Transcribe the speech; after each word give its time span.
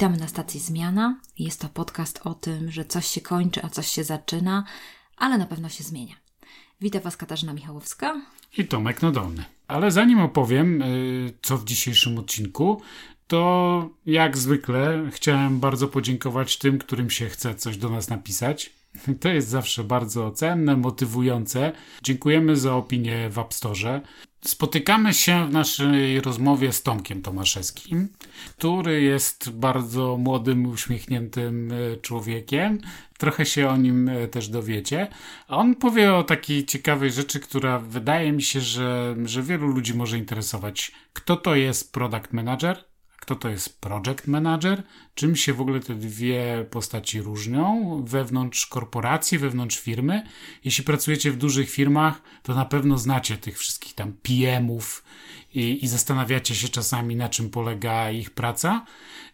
Witamy 0.00 0.18
na 0.18 0.28
stacji 0.28 0.60
Zmiana. 0.60 1.20
Jest 1.38 1.60
to 1.60 1.68
podcast 1.68 2.20
o 2.24 2.34
tym, 2.34 2.70
że 2.70 2.84
coś 2.84 3.06
się 3.06 3.20
kończy, 3.20 3.62
a 3.64 3.68
coś 3.68 3.86
się 3.86 4.04
zaczyna, 4.04 4.64
ale 5.16 5.38
na 5.38 5.46
pewno 5.46 5.68
się 5.68 5.84
zmienia. 5.84 6.14
Witam 6.80 7.02
Was 7.02 7.16
Katarzyna 7.16 7.52
Michałowska 7.52 8.20
i 8.58 8.64
Tomek 8.64 9.02
Nadolny. 9.02 9.44
Ale 9.68 9.90
zanim 9.90 10.20
opowiem, 10.20 10.82
y, 10.82 11.32
co 11.42 11.58
w 11.58 11.64
dzisiejszym 11.64 12.18
odcinku, 12.18 12.82
to 13.26 13.90
jak 14.06 14.38
zwykle 14.38 15.08
chciałem 15.10 15.60
bardzo 15.60 15.88
podziękować 15.88 16.58
tym, 16.58 16.78
którym 16.78 17.10
się 17.10 17.28
chce 17.28 17.54
coś 17.54 17.76
do 17.76 17.90
nas 17.90 18.08
napisać. 18.08 18.70
To 19.20 19.28
jest 19.28 19.48
zawsze 19.48 19.84
bardzo 19.84 20.30
cenne, 20.30 20.76
motywujące. 20.76 21.72
Dziękujemy 22.02 22.56
za 22.56 22.74
opinię 22.74 23.30
w 23.30 23.38
App 23.38 23.54
Store. 23.54 24.00
Spotykamy 24.44 25.14
się 25.14 25.46
w 25.46 25.52
naszej 25.52 26.20
rozmowie 26.20 26.72
z 26.72 26.82
Tomkiem 26.82 27.22
Tomaszewskim, 27.22 28.08
który 28.58 29.02
jest 29.02 29.50
bardzo 29.50 30.16
młodym, 30.16 30.66
uśmiechniętym 30.66 31.72
e, 31.72 31.96
człowiekiem. 31.96 32.78
Trochę 33.18 33.46
się 33.46 33.68
o 33.68 33.76
nim 33.76 34.08
e, 34.08 34.28
też 34.28 34.48
dowiecie. 34.48 35.08
On 35.48 35.74
powie 35.74 36.14
o 36.14 36.24
takiej 36.24 36.66
ciekawej 36.66 37.12
rzeczy, 37.12 37.40
która 37.40 37.78
wydaje 37.78 38.32
mi 38.32 38.42
się, 38.42 38.60
że, 38.60 39.16
że 39.24 39.42
wielu 39.42 39.66
ludzi 39.66 39.94
może 39.94 40.18
interesować. 40.18 40.92
Kto 41.12 41.36
to 41.36 41.54
jest 41.54 41.92
product 41.92 42.32
manager? 42.32 42.90
kto 43.20 43.36
to 43.36 43.48
jest 43.48 43.80
project 43.80 44.26
manager, 44.26 44.82
czym 45.14 45.36
się 45.36 45.52
w 45.52 45.60
ogóle 45.60 45.80
te 45.80 45.94
dwie 45.94 46.66
postaci 46.70 47.22
różnią 47.22 48.02
wewnątrz 48.06 48.66
korporacji, 48.66 49.38
wewnątrz 49.38 49.78
firmy. 49.78 50.22
Jeśli 50.64 50.84
pracujecie 50.84 51.30
w 51.30 51.36
dużych 51.36 51.70
firmach, 51.70 52.22
to 52.42 52.54
na 52.54 52.64
pewno 52.64 52.98
znacie 52.98 53.36
tych 53.36 53.58
wszystkich 53.58 53.94
tam 53.94 54.12
PM-ów 54.12 55.04
i, 55.54 55.84
i 55.84 55.88
zastanawiacie 55.88 56.54
się 56.54 56.68
czasami, 56.68 57.16
na 57.16 57.28
czym 57.28 57.50
polega 57.50 58.10
ich 58.10 58.30
praca. 58.30 58.84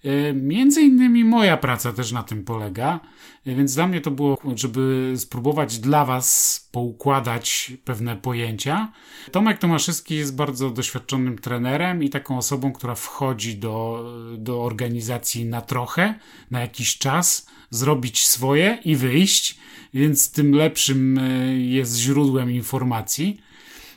E, 0.05 0.33
między 0.33 0.83
innymi 0.83 1.25
moja 1.25 1.57
praca 1.57 1.93
też 1.93 2.13
na 2.13 2.23
tym 2.23 2.45
polega, 2.45 3.01
e, 3.47 3.55
więc 3.55 3.75
dla 3.75 3.87
mnie 3.87 4.01
to 4.01 4.11
było, 4.11 4.39
żeby 4.55 5.15
spróbować 5.17 5.79
dla 5.79 6.05
Was 6.05 6.69
poukładać 6.73 7.73
pewne 7.85 8.17
pojęcia. 8.17 8.93
Tomek 9.33 9.59
Tomaszewski 9.59 10.15
jest 10.15 10.37
bardzo 10.37 10.71
doświadczonym 10.71 11.39
trenerem 11.39 12.03
i 12.03 12.11
taką 12.11 12.39
osobą, 12.39 12.73
która 12.73 12.95
wchodzi 12.95 13.57
do, 13.57 14.05
do 14.39 14.65
organizacji 14.65 15.45
na 15.45 15.61
trochę, 15.77 16.15
na 16.51 16.61
jakiś 16.61 16.99
czas, 16.99 17.47
zrobić 17.71 18.27
swoje 18.27 18.79
i 18.85 18.97
wyjść, 18.97 19.59
więc 19.95 20.33
tym 20.33 20.53
lepszym 20.55 21.19
e, 21.19 21.57
jest 21.57 21.97
źródłem 21.97 22.51
informacji. 22.51 23.41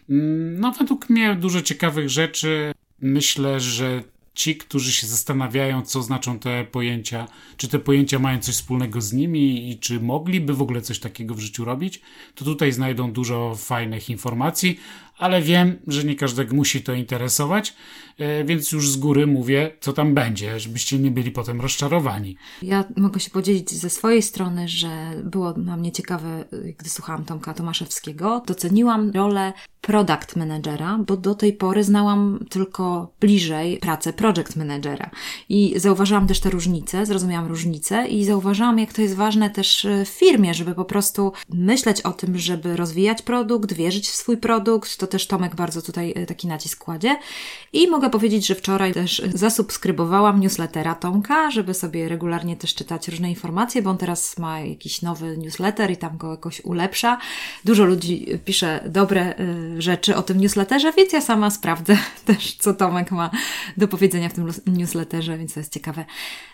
Mm, 0.10 0.60
no, 0.60 0.72
według 0.72 1.10
mnie 1.10 1.36
dużo 1.36 1.62
ciekawych 1.62 2.10
rzeczy. 2.10 2.72
Myślę, 3.02 3.60
że 3.60 4.04
ci, 4.34 4.56
którzy 4.56 4.92
się 4.94 5.08
zastanawiają, 5.08 5.82
co 5.82 6.02
znaczą 6.02 6.40
te 6.40 6.66
pojęcia, 6.66 7.28
czy 7.58 7.68
te 7.68 7.80
pojęcia 7.80 8.20
mają 8.20 8.40
coś 8.40 8.56
wspólnego 8.56 9.02
z 9.02 9.14
nimi 9.14 9.72
i 9.72 9.80
czy 9.80 10.00
mogliby 10.00 10.54
w 10.54 10.62
ogóle 10.62 10.82
coś 10.82 11.00
takiego 11.00 11.36
w 11.36 11.40
życiu 11.40 11.66
robić, 11.66 12.02
to 12.36 12.46
tutaj 12.46 12.72
znajdą 12.72 13.12
dużo 13.12 13.56
fajnych 13.56 14.10
informacji, 14.10 14.80
ale 15.20 15.42
wiem, 15.42 15.80
że 15.88 16.04
nie 16.04 16.16
każdego 16.16 16.56
musi 16.56 16.84
to 16.84 16.94
interesować, 16.94 17.76
e, 18.18 18.44
więc 18.44 18.72
już 18.72 18.90
z 18.90 18.98
góry 18.98 19.28
mówię, 19.28 19.72
co 19.80 19.94
tam 19.94 20.14
będzie, 20.14 20.60
żebyście 20.60 21.00
nie 21.00 21.12
byli 21.12 21.32
potem 21.32 21.62
rozczarowani. 21.62 22.36
Ja 22.62 22.84
mogę 22.98 23.20
się 23.20 23.30
podzielić 23.30 23.72
ze 23.72 23.90
swojej 23.90 24.22
strony, 24.22 24.68
że 24.68 24.90
było 25.24 25.54
na 25.54 25.78
mnie 25.78 25.92
ciekawe, 25.92 26.46
gdy 26.78 26.90
słuchałam 26.90 27.26
Tomka 27.26 27.54
Tomaszewskiego. 27.54 28.44
Doceniłam 28.48 29.12
rolę 29.12 29.54
product 29.82 30.36
managera, 30.36 31.00
bo 31.08 31.18
do 31.18 31.36
tej 31.36 31.54
pory 31.54 31.84
znałam 31.84 32.46
tylko 32.50 33.14
bliżej 33.20 33.78
pracę 33.78 34.14
project 34.14 34.56
managera. 34.56 35.10
I 35.50 35.74
zauważyłam 35.76 36.28
też 36.28 36.40
te 36.40 36.50
różnice, 36.50 37.06
zrozumiałam 37.06 37.48
różnice 37.48 38.08
i 38.08 38.26
zauważyłam, 38.26 38.80
jak 38.80 38.94
to 38.94 39.02
jest 39.02 39.16
ważne 39.16 39.50
też 39.50 39.88
w 40.06 40.08
firmie, 40.08 40.54
żeby 40.54 40.76
po 40.76 40.86
prostu 40.86 41.32
myśleć 41.50 42.02
o 42.02 42.12
tym, 42.12 42.38
żeby 42.38 42.76
rozwijać 42.76 43.22
produkt, 43.22 43.74
wierzyć 43.74 44.08
w 44.08 44.16
swój 44.16 44.38
produkt, 44.38 44.98
to 44.98 45.08
też 45.10 45.28
Tomek 45.28 45.56
bardzo 45.56 45.82
tutaj 45.82 46.14
e, 46.16 46.26
taki 46.26 46.48
nacisk 46.48 46.84
kładzie. 46.84 47.18
I 47.74 47.88
mogę 47.88 48.10
powiedzieć, 48.10 48.48
że 48.48 48.56
wczoraj 48.56 48.94
też 48.94 49.22
zasubskrybowałam 49.34 50.40
newslettera 50.40 50.96
Tomka, 50.96 51.52
żeby 51.52 51.74
sobie 51.74 52.10
regularnie 52.10 52.56
też 52.56 52.76
czytać 52.76 53.08
różne 53.08 53.30
informacje, 53.30 53.82
bo 53.82 53.90
on 53.90 53.98
teraz 53.98 54.38
ma 54.38 54.60
jakiś 54.60 55.02
nowy 55.02 55.38
newsletter 55.38 55.92
i 55.92 55.98
tam 55.98 56.18
go 56.18 56.32
jakoś 56.32 56.62
ulepsza. 56.66 57.18
Dużo 57.66 57.86
ludzi 57.86 58.26
pisze 58.46 58.84
dobre 58.90 59.36
e, 59.36 59.82
rzeczy 59.82 60.16
o 60.16 60.22
tym 60.22 60.40
newsletterze, 60.40 60.94
więc 60.94 61.14
ja 61.14 61.22
sama 61.22 61.52
sprawdzę 61.52 61.98
też, 62.26 62.56
co 62.56 62.74
Tomek 62.74 63.12
ma 63.12 63.30
do 63.78 63.88
powiedzenia 63.88 64.30
w 64.30 64.34
tym 64.34 64.52
newsletterze, 64.68 65.38
więc 65.38 65.54
to 65.54 65.60
jest 65.60 65.74
ciekawe. 65.74 66.06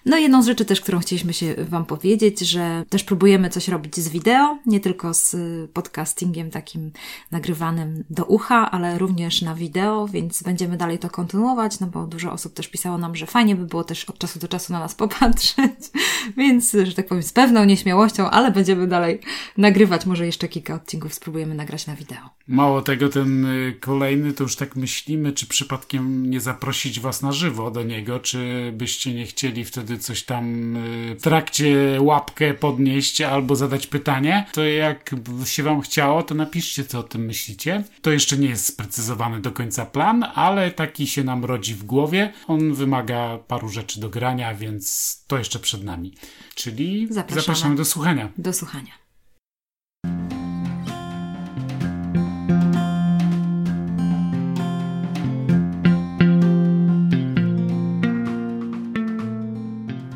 No 0.05 0.17
jedną 0.17 0.43
z 0.43 0.45
rzeczy 0.45 0.65
też, 0.65 0.81
którą 0.81 0.99
chcieliśmy 0.99 1.33
się 1.33 1.55
Wam 1.57 1.85
powiedzieć, 1.85 2.39
że 2.39 2.83
też 2.89 3.03
próbujemy 3.03 3.49
coś 3.49 3.67
robić 3.67 3.95
z 3.95 4.09
wideo, 4.09 4.57
nie 4.65 4.79
tylko 4.79 5.13
z 5.13 5.35
podcastingiem 5.71 6.51
takim 6.51 6.91
nagrywanym 7.31 8.03
do 8.09 8.25
ucha, 8.25 8.44
ale 8.53 8.97
również 8.97 9.41
na 9.41 9.55
wideo, 9.55 10.07
więc 10.07 10.43
będziemy 10.43 10.77
dalej 10.77 10.99
to 10.99 11.09
kontynuować, 11.09 11.79
no 11.79 11.87
bo 11.87 12.07
dużo 12.07 12.31
osób 12.31 12.53
też 12.53 12.67
pisało 12.67 12.97
nam, 12.97 13.15
że 13.15 13.25
fajnie 13.25 13.55
by 13.55 13.65
było 13.65 13.83
też 13.83 14.05
od 14.05 14.17
czasu 14.17 14.39
do 14.39 14.47
czasu 14.47 14.73
na 14.73 14.79
nas 14.79 14.95
popatrzeć, 14.95 15.79
więc, 16.37 16.77
że 16.83 16.93
tak 16.93 17.07
powiem, 17.07 17.23
z 17.23 17.33
pewną 17.33 17.65
nieśmiałością, 17.65 18.29
ale 18.29 18.51
będziemy 18.51 18.87
dalej 18.87 19.19
nagrywać. 19.57 20.05
Może 20.05 20.25
jeszcze 20.25 20.47
kilka 20.47 20.73
odcinków 20.73 21.13
spróbujemy 21.13 21.55
nagrać 21.55 21.87
na 21.87 21.95
wideo. 21.95 22.29
Mało 22.47 22.81
tego, 22.81 23.09
ten 23.09 23.45
y, 23.45 23.77
kolejny, 23.79 24.33
to 24.33 24.43
już 24.43 24.55
tak 24.55 24.75
myślimy, 24.75 25.33
czy 25.33 25.47
przypadkiem 25.47 26.29
nie 26.29 26.39
zaprosić 26.39 26.99
Was 26.99 27.21
na 27.21 27.31
żywo 27.31 27.71
do 27.71 27.83
niego, 27.83 28.19
czy 28.19 28.71
byście 28.77 29.13
nie 29.13 29.25
chcieli 29.25 29.65
wtedy 29.65 29.97
coś 29.97 30.23
tam 30.23 30.75
y, 30.75 31.15
w 31.15 31.21
trakcie 31.21 31.97
łapkę 32.01 32.53
podnieść 32.53 33.21
albo 33.21 33.55
zadać 33.55 33.87
pytanie, 33.87 34.45
to 34.53 34.63
jak 34.63 35.15
się 35.45 35.63
Wam 35.63 35.81
chciało, 35.81 36.23
to 36.23 36.35
napiszcie, 36.35 36.83
co 36.83 36.99
o 36.99 37.03
tym 37.03 37.25
myślicie. 37.25 37.83
To 38.01 38.11
jeszcze 38.11 38.34
jeszcze 38.35 38.43
nie 38.43 38.49
jest 38.49 38.65
sprecyzowany 38.65 39.41
do 39.41 39.51
końca 39.51 39.85
plan, 39.85 40.23
ale 40.35 40.71
taki 40.71 41.07
się 41.07 41.23
nam 41.23 41.45
rodzi 41.45 41.75
w 41.75 41.83
głowie. 41.83 42.33
On 42.47 42.73
wymaga 42.73 43.37
paru 43.47 43.69
rzeczy 43.69 43.99
do 43.99 44.09
grania, 44.09 44.55
więc 44.55 45.23
to 45.27 45.37
jeszcze 45.37 45.59
przed 45.59 45.83
nami. 45.83 46.13
Czyli 46.55 47.07
zapraszamy, 47.09 47.41
zapraszamy 47.41 47.75
do 47.75 47.85
słuchania. 47.85 48.29
Do 48.37 48.53
słuchania. 48.53 48.91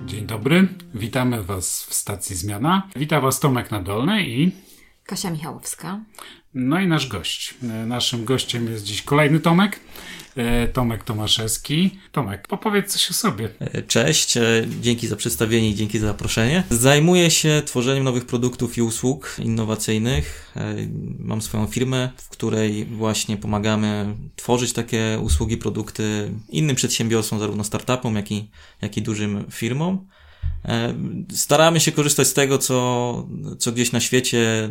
Dzień 0.05 0.25
dobry, 0.27 0.67
witamy 0.93 1.43
Was 1.43 1.83
w 1.83 1.93
stacji 1.93 2.35
Zmiana. 2.35 2.87
Witam 2.95 3.21
Was 3.21 3.39
Tomek 3.39 3.71
Nadolny 3.71 4.23
i 4.27 4.51
Kasia 5.03 5.31
Michałowska. 5.31 5.99
No 6.53 6.79
i 6.79 6.87
nasz 6.87 7.07
gość. 7.07 7.53
E, 7.63 7.85
naszym 7.85 8.25
gościem 8.25 8.71
jest 8.71 8.83
dziś 8.83 9.01
kolejny 9.01 9.39
Tomek. 9.39 9.79
E, 10.35 10.67
Tomek 10.67 11.03
Tomaszewski. 11.03 11.99
Tomek, 12.11 12.45
opowiedz 12.49 12.93
coś 12.93 13.11
o 13.11 13.13
sobie. 13.13 13.49
E, 13.59 13.81
cześć, 13.83 14.33
dzięki 14.81 15.07
za 15.07 15.15
przedstawienie 15.15 15.69
i 15.69 15.75
dzięki 15.75 15.99
za 15.99 16.07
zaproszenie. 16.07 16.63
Zajmuję 16.69 17.31
się 17.31 17.61
tworzeniem 17.65 18.03
nowych 18.03 18.25
produktów 18.25 18.77
i 18.77 18.81
usług 18.81 19.35
innowacyjnych. 19.39 20.53
Mam 21.19 21.41
swoją 21.41 21.67
firmę, 21.67 22.09
w 22.17 22.29
której 22.29 22.85
właśnie 22.85 23.37
pomagamy 23.37 24.15
tworzyć 24.35 24.73
takie 24.73 25.19
usługi, 25.21 25.57
produkty 25.57 26.31
innym 26.49 26.75
przedsiębiorstwom, 26.75 27.39
zarówno 27.39 27.63
startupom, 27.63 28.15
jak 28.15 28.31
i, 28.31 28.49
jak 28.81 28.97
i 28.97 29.01
dużym 29.01 29.45
firmom. 29.51 30.07
E, 30.65 30.93
staramy 31.33 31.79
się 31.79 31.91
korzystać 31.91 32.27
z 32.27 32.33
tego, 32.33 32.57
co, 32.57 33.27
co 33.59 33.71
gdzieś 33.71 33.91
na 33.91 33.99
świecie 33.99 34.63
e, 34.63 34.69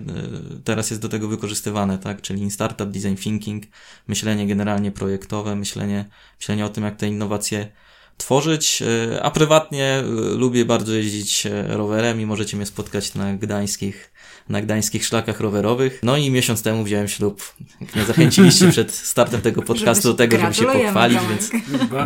teraz 0.64 0.90
jest 0.90 1.02
do 1.02 1.08
tego 1.08 1.28
wykorzystywane, 1.28 1.98
tak? 1.98 2.22
Czyli 2.22 2.50
startup, 2.50 2.90
design 2.90 3.14
thinking, 3.14 3.64
myślenie 4.08 4.46
generalnie 4.46 4.92
projektowe, 4.92 5.56
myślenie, 5.56 6.04
myślenie 6.40 6.64
o 6.64 6.68
tym, 6.68 6.84
jak 6.84 6.96
te 6.96 7.08
innowacje 7.08 7.68
tworzyć, 8.16 8.82
e, 8.82 9.22
a 9.22 9.30
prywatnie 9.30 10.02
lubię 10.36 10.64
bardzo 10.64 10.92
jeździć 10.92 11.46
rowerem 11.68 12.20
i 12.20 12.26
możecie 12.26 12.56
mnie 12.56 12.66
spotkać 12.66 13.14
na 13.14 13.34
gdańskich 13.34 14.12
na 14.48 14.62
gdańskich 14.62 15.04
szlakach 15.04 15.40
rowerowych. 15.40 16.00
No 16.02 16.16
i 16.16 16.30
miesiąc 16.30 16.62
temu 16.62 16.84
wziąłem 16.84 17.08
ślub. 17.08 17.54
Nie 17.96 18.04
zachęciliście 18.04 18.70
przed 18.72 18.92
startem 18.94 19.40
tego 19.40 19.62
podcastu 19.62 20.08
do 20.08 20.14
tego, 20.14 20.38
żeby 20.38 20.54
się 20.54 20.66
pochwalić, 20.66 21.18
więc, 21.30 21.50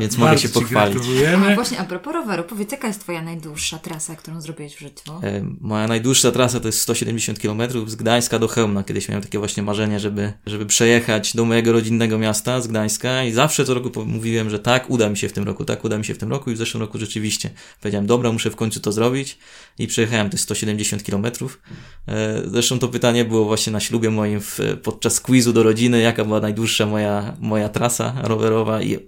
więc 0.01 0.19
mogę 0.19 0.39
się 0.39 0.49
pochwalić. 0.49 1.03
A 1.51 1.55
właśnie 1.55 1.79
a 1.79 1.85
propos 1.85 2.13
roweru, 2.13 2.45
powiedz, 2.45 2.73
jaka 2.73 2.89
jest 2.89 3.01
Twoja 3.01 3.23
najdłuższa 3.23 3.79
trasa, 3.79 4.17
którą 4.17 4.41
zrobiłeś 4.41 4.75
w 4.77 4.81
życiu? 4.81 5.13
E, 5.23 5.45
moja 5.61 5.89
najdłuższa 5.89 6.31
trasa 6.31 6.61
to 6.61 6.69
jest 6.69 6.81
170 6.81 7.39
km 7.39 7.63
z 7.87 7.95
Gdańska 7.95 8.39
do 8.39 8.49
Chełmna. 8.49 8.83
Kiedyś 8.83 9.09
miałem 9.09 9.23
takie 9.23 9.39
właśnie 9.39 9.63
marzenie, 9.63 10.01
żeby, 10.01 10.33
żeby 10.47 10.67
przejechać 10.67 11.37
do 11.37 11.45
mojego 11.45 11.73
rodzinnego 11.73 12.19
miasta 12.19 12.61
z 12.61 12.67
Gdańska 12.67 13.25
i 13.25 13.33
zawsze 13.33 13.65
co 13.65 13.75
roku 13.75 14.05
mówiłem, 14.05 14.51
że 14.51 14.59
tak, 14.59 14.91
uda 14.91 15.09
mi 15.09 15.17
się 15.17 15.29
w 15.29 15.33
tym 15.33 15.45
roku, 15.45 15.65
tak, 15.65 15.85
uda 15.85 15.99
mi 15.99 16.05
się 16.05 16.15
w 16.15 16.19
tym 16.19 16.31
roku 16.31 16.51
i 16.51 16.55
w 16.55 16.59
zeszłym 16.59 16.81
roku 16.81 16.99
rzeczywiście 16.99 17.51
powiedziałem, 17.81 18.07
dobra, 18.07 18.33
muszę 18.33 18.51
w 18.51 18.57
końcu 18.57 18.81
to 18.81 18.93
zrobić 18.93 19.39
i 19.79 19.87
przejechałem 19.87 20.31
te 20.31 20.39
170 20.39 21.03
km. 21.03 21.27
Zresztą 22.47 22.79
to 22.79 22.89
pytanie 22.89 23.25
było 23.25 23.45
właśnie 23.45 23.73
na 23.73 23.81
ślubie 23.81 24.11
moim 24.11 24.41
w, 24.41 24.59
podczas 24.83 25.21
quizu 25.21 25.53
do 25.53 25.63
rodziny, 25.63 26.01
jaka 26.01 26.25
była 26.25 26.41
najdłuższa 26.41 26.87
moja, 26.87 27.37
moja 27.41 27.69
trasa 27.69 28.15
rowerowa 28.23 28.83
i 28.83 28.99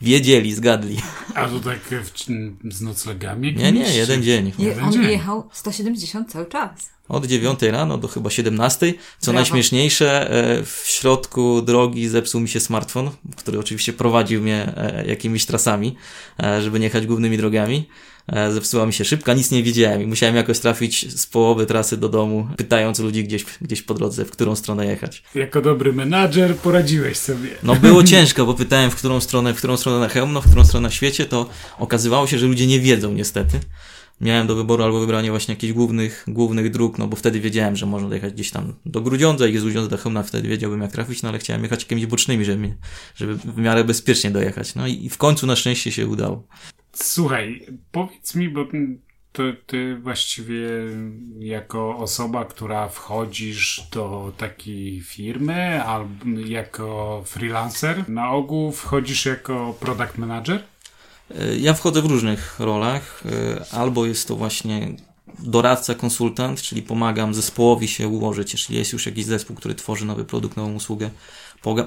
wiedzieli, 0.00 0.54
zgadli. 0.54 0.96
A 1.34 1.48
to 1.48 1.60
tak 1.60 1.78
w, 1.78 2.10
z 2.74 2.80
noclegami? 2.80 3.54
Nie, 3.54 3.72
nie, 3.72 3.96
jeden 3.96 4.22
dzień. 4.22 4.52
Nie, 4.58 4.64
Jeden 4.66 4.84
on 4.84 4.92
dzień. 4.92 5.02
jechał 5.02 5.48
170 5.52 6.32
cały 6.32 6.46
czas. 6.46 6.92
Od 7.08 7.26
9 7.26 7.62
rano 7.62 7.98
do 7.98 8.08
chyba 8.08 8.30
17. 8.30 8.94
Co 9.18 9.24
Brawo. 9.24 9.34
najśmieszniejsze, 9.34 10.30
e, 10.30 10.62
w 10.64 10.82
środku 10.86 11.62
drogi 11.62 12.08
zepsuł 12.08 12.40
mi 12.40 12.48
się 12.48 12.60
smartfon, 12.60 13.10
który 13.36 13.58
oczywiście 13.58 13.92
prowadził 13.92 14.42
mnie 14.42 14.72
e, 14.76 15.06
jakimiś 15.06 15.46
trasami, 15.46 15.96
e, 16.42 16.62
żeby 16.62 16.78
nie 16.80 16.84
jechać 16.84 17.06
głównymi 17.06 17.36
drogami. 17.36 17.88
E, 18.26 18.52
Zepsuła 18.52 18.86
mi 18.86 18.92
się 18.92 19.04
szybka, 19.04 19.34
nic 19.34 19.50
nie 19.50 19.62
wiedziałem 19.62 20.02
i 20.02 20.06
musiałem 20.06 20.36
jakoś 20.36 20.58
trafić 20.58 21.20
z 21.20 21.26
połowy 21.26 21.66
trasy 21.66 21.96
do 21.96 22.08
domu, 22.08 22.48
pytając 22.56 22.98
ludzi 22.98 23.24
gdzieś, 23.24 23.44
gdzieś 23.60 23.82
po 23.82 23.94
drodze, 23.94 24.24
w 24.24 24.30
którą 24.30 24.56
stronę 24.56 24.86
jechać. 24.86 25.22
Jako 25.34 25.62
dobry 25.62 25.92
menadżer 25.92 26.56
poradziłeś 26.56 27.16
sobie. 27.16 27.48
No 27.62 27.74
było 27.74 28.04
ciężko, 28.12 28.46
bo 28.46 28.54
pytałem 28.54 28.90
w 28.90 28.96
którą 28.96 29.20
stronę, 29.20 29.54
w 29.54 29.56
którą 29.56 29.76
stronę 29.76 29.98
na 29.98 30.08
Chełmno, 30.08 30.40
w 30.40 30.46
którą 30.46 30.64
stronę 30.64 30.88
na 30.88 30.90
świecie, 30.90 31.26
to 31.26 31.48
okazywało 31.78 32.26
się, 32.26 32.38
że 32.38 32.46
ludzie 32.46 32.66
nie 32.66 32.80
wiedzą 32.80 33.12
niestety. 33.12 33.60
Miałem 34.20 34.46
do 34.46 34.54
wyboru 34.54 34.84
albo 34.84 35.00
wybranie 35.00 35.30
właśnie 35.30 35.54
jakichś 35.54 35.72
głównych, 35.72 36.24
głównych 36.28 36.70
dróg, 36.70 36.98
no 36.98 37.08
bo 37.08 37.16
wtedy 37.16 37.40
wiedziałem, 37.40 37.76
że 37.76 37.86
można 37.86 38.08
dojechać 38.08 38.32
gdzieś 38.32 38.50
tam 38.50 38.74
do 38.86 39.00
Grudziądza 39.00 39.46
i 39.46 39.58
z 39.58 39.62
Grudziądza 39.62 39.90
do 39.90 39.98
Chełmna 39.98 40.22
wtedy 40.22 40.48
wiedziałbym 40.48 40.82
jak 40.82 40.92
trafić, 40.92 41.22
no 41.22 41.28
ale 41.28 41.38
chciałem 41.38 41.62
jechać 41.62 41.82
jakimiś 41.82 42.06
bocznymi, 42.06 42.44
żeby, 42.44 42.74
żeby 43.14 43.34
w 43.34 43.58
miarę 43.58 43.84
bezpiecznie 43.84 44.30
dojechać. 44.30 44.74
No 44.74 44.86
i 44.86 45.08
w 45.08 45.18
końcu 45.18 45.46
na 45.46 45.56
szczęście 45.56 45.92
się 45.92 46.06
udało. 46.06 46.46
Słuchaj, 46.92 47.66
powiedz 47.92 48.34
mi, 48.34 48.48
bo 48.48 48.64
to 49.32 49.42
ty 49.66 49.96
właściwie 49.96 50.68
jako 51.38 51.98
osoba, 51.98 52.44
która 52.44 52.88
wchodzisz 52.88 53.86
do 53.92 54.32
takiej 54.36 55.00
firmy 55.00 55.84
albo 55.84 56.24
jako 56.46 57.22
freelancer, 57.26 58.08
na 58.08 58.30
ogół 58.30 58.72
wchodzisz 58.72 59.26
jako 59.26 59.74
product 59.80 60.18
manager? 60.18 60.62
Ja 61.58 61.74
wchodzę 61.74 62.02
w 62.02 62.06
różnych 62.06 62.60
rolach. 62.60 63.22
E, 63.26 63.64
Albo 63.74 64.06
jest 64.06 64.28
to 64.28 64.36
właśnie 64.36 64.96
doradca, 65.42 65.94
konsultant, 65.94 66.62
czyli 66.62 66.82
pomagam 66.82 67.34
zespołowi 67.34 67.88
się 67.88 68.08
ułożyć, 68.08 68.52
jeśli 68.52 68.76
jest 68.76 68.92
już 68.92 69.06
jakiś 69.06 69.24
zespół, 69.24 69.56
który 69.56 69.74
tworzy 69.74 70.04
nowy 70.04 70.24
produkt, 70.24 70.56
nową 70.56 70.74
usługę. 70.74 71.10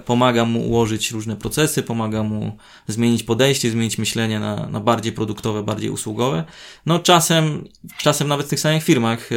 Pomagam 0.05 0.51
mu 0.51 0.67
ułożyć 0.67 1.11
różne 1.11 1.35
procesy, 1.35 1.83
pomagam 1.83 2.27
mu 2.27 2.57
zmienić 2.87 3.23
podejście, 3.23 3.71
zmienić 3.71 3.97
myślenie 3.97 4.39
na, 4.39 4.67
na 4.67 4.79
bardziej 4.79 5.13
produktowe, 5.13 5.63
bardziej 5.63 5.89
usługowe. 5.89 6.43
No 6.85 6.99
czasem, 6.99 7.67
czasem 7.97 8.27
nawet 8.27 8.45
w 8.45 8.49
tych 8.49 8.59
samych 8.59 8.83
firmach 8.83 9.31
e, 9.31 9.35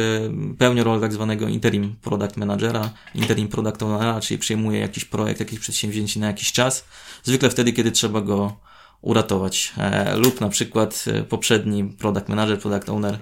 pełnię 0.57 0.83
rolę 0.83 1.01
tak 1.01 1.13
zwanego 1.13 1.47
interim 1.47 1.95
product 2.01 2.37
managera, 2.37 2.89
interim 3.15 3.47
product 3.47 3.83
ownera, 3.83 4.21
czyli 4.21 4.37
przejmuję 4.37 4.79
jakiś 4.79 5.05
projekt, 5.05 5.39
jakieś 5.39 5.59
przedsięwzięcie 5.59 6.19
na 6.19 6.27
jakiś 6.27 6.51
czas. 6.51 6.85
Zwykle 7.23 7.49
wtedy, 7.49 7.73
kiedy 7.73 7.91
trzeba 7.91 8.21
go 8.21 8.55
uratować. 9.01 9.73
E, 9.77 10.15
lub 10.17 10.41
na 10.41 10.49
przykład 10.49 11.05
e, 11.07 11.23
poprzedni 11.23 11.83
product 11.83 12.29
manager, 12.29 12.59
product 12.59 12.89
owner 12.89 13.19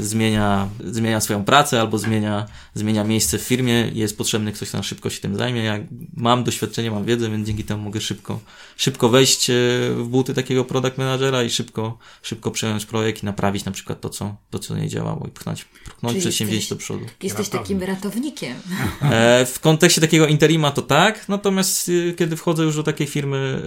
zmienia, 0.00 0.68
zmienia 0.84 1.20
swoją 1.20 1.44
pracę 1.44 1.80
albo 1.80 1.98
zmienia, 1.98 2.46
zmienia 2.74 3.04
miejsce 3.04 3.38
w 3.38 3.42
firmie 3.42 3.88
i 3.94 3.98
jest 3.98 4.18
potrzebny 4.18 4.52
ktoś, 4.52 4.68
kto 4.68 4.78
na 4.78 4.82
szybko 4.82 5.10
się 5.10 5.20
tym 5.20 5.36
zajmie. 5.36 5.64
Ja 5.64 5.78
mam 6.14 6.44
doświadczenie, 6.44 6.90
mam 6.90 7.04
wiedzę, 7.04 7.30
więc 7.30 7.46
dzięki 7.46 7.64
temu 7.64 7.82
mogę 7.82 8.00
szybko, 8.00 8.40
szybko 8.76 9.08
wejść 9.08 9.50
e, 9.50 9.54
w 9.96 10.06
buty 10.08 10.34
takiego 10.34 10.64
product 10.64 10.98
managera 10.98 11.42
i 11.42 11.50
szybko, 11.50 11.98
szybko 12.22 12.50
przejąć 12.50 12.86
projekt 12.86 13.22
i 13.22 13.26
naprawić 13.26 13.64
na 13.64 13.72
przykład 13.72 14.00
to, 14.00 14.10
co, 14.10 14.36
to, 14.50 14.58
co 14.58 14.76
nie 14.76 14.88
działało 14.88 15.26
i 15.26 15.30
pchnąć, 15.30 15.64
pchnąć 15.64 16.18
przedsięwzięcie 16.18 16.60
jesteś- 16.60 16.68
do 16.68 16.76
przodu. 16.76 17.06
Jesteś 17.22 17.48
takim 17.48 17.82
ratownikiem. 17.82 18.54
E, 19.02 19.46
w 19.46 19.60
kontekście 19.60 20.00
takiego 20.00 20.26
interima 20.26 20.70
to 20.70 20.82
tak, 20.82 21.28
natomiast 21.28 21.88
y, 21.88 22.14
kiedy 22.18 22.36
wchodzę 22.36 22.62
już 22.64 22.76
do 22.76 22.82
takiej 22.82 23.06
firmy, 23.06 23.62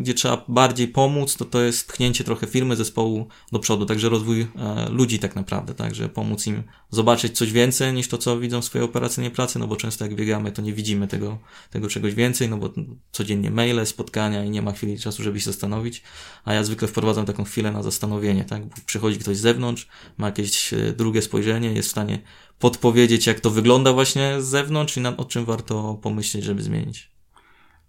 gdzie 0.00 0.14
trzeba 0.14 0.44
bardziej 0.48 0.88
pomóc, 0.88 1.36
to 1.36 1.44
to 1.44 1.60
jest 1.62 1.88
pchnięcie 1.88 2.24
trochę 2.24 2.46
firmy, 2.46 2.76
zespołu 2.76 3.28
do 3.52 3.58
przodu, 3.58 3.86
także 3.86 4.08
rozwój 4.08 4.40
e, 4.40 4.46
ludzi 4.94 5.18
tak 5.18 5.36
naprawdę, 5.36 5.74
także 5.74 6.08
pomóc 6.08 6.46
im 6.46 6.62
zobaczyć 6.90 7.38
coś 7.38 7.52
więcej 7.52 7.92
niż 7.92 8.08
to, 8.08 8.18
co 8.18 8.38
widzą 8.38 8.60
w 8.60 8.64
swojej 8.64 8.84
operacyjnej 8.84 9.30
pracy, 9.30 9.58
no 9.58 9.66
bo 9.66 9.76
często 9.76 10.04
jak 10.04 10.14
biegamy, 10.14 10.52
to 10.52 10.62
nie 10.62 10.72
widzimy 10.72 11.08
tego, 11.08 11.38
tego 11.70 11.88
czegoś 11.88 12.14
więcej, 12.14 12.48
no 12.48 12.56
bo 12.56 12.70
codziennie 13.12 13.50
maile, 13.50 13.86
spotkania 13.86 14.44
i 14.44 14.50
nie 14.50 14.62
ma 14.62 14.72
chwili 14.72 14.98
czasu, 14.98 15.22
żeby 15.22 15.40
się 15.40 15.46
zastanowić, 15.46 16.02
a 16.44 16.54
ja 16.54 16.64
zwykle 16.64 16.88
wprowadzam 16.88 17.26
taką 17.26 17.44
chwilę 17.44 17.72
na 17.72 17.82
zastanowienie, 17.82 18.44
tak, 18.44 18.66
Bo 18.66 18.74
przychodzi 18.86 19.18
ktoś 19.18 19.36
z 19.36 19.40
zewnątrz, 19.40 19.88
ma 20.18 20.26
jakieś 20.26 20.72
e, 20.72 20.92
drugie 20.92 21.22
spojrzenie, 21.22 21.72
jest 21.72 21.88
w 21.88 21.90
stanie 21.90 22.18
podpowiedzieć, 22.58 23.26
jak 23.26 23.40
to 23.40 23.50
wygląda 23.50 23.92
właśnie 23.92 24.42
z 24.42 24.44
zewnątrz 24.44 24.96
i 24.96 25.00
nad, 25.00 25.20
o 25.20 25.24
czym 25.24 25.44
warto 25.44 25.98
pomyśleć, 26.02 26.44
żeby 26.44 26.62
zmienić. 26.62 27.10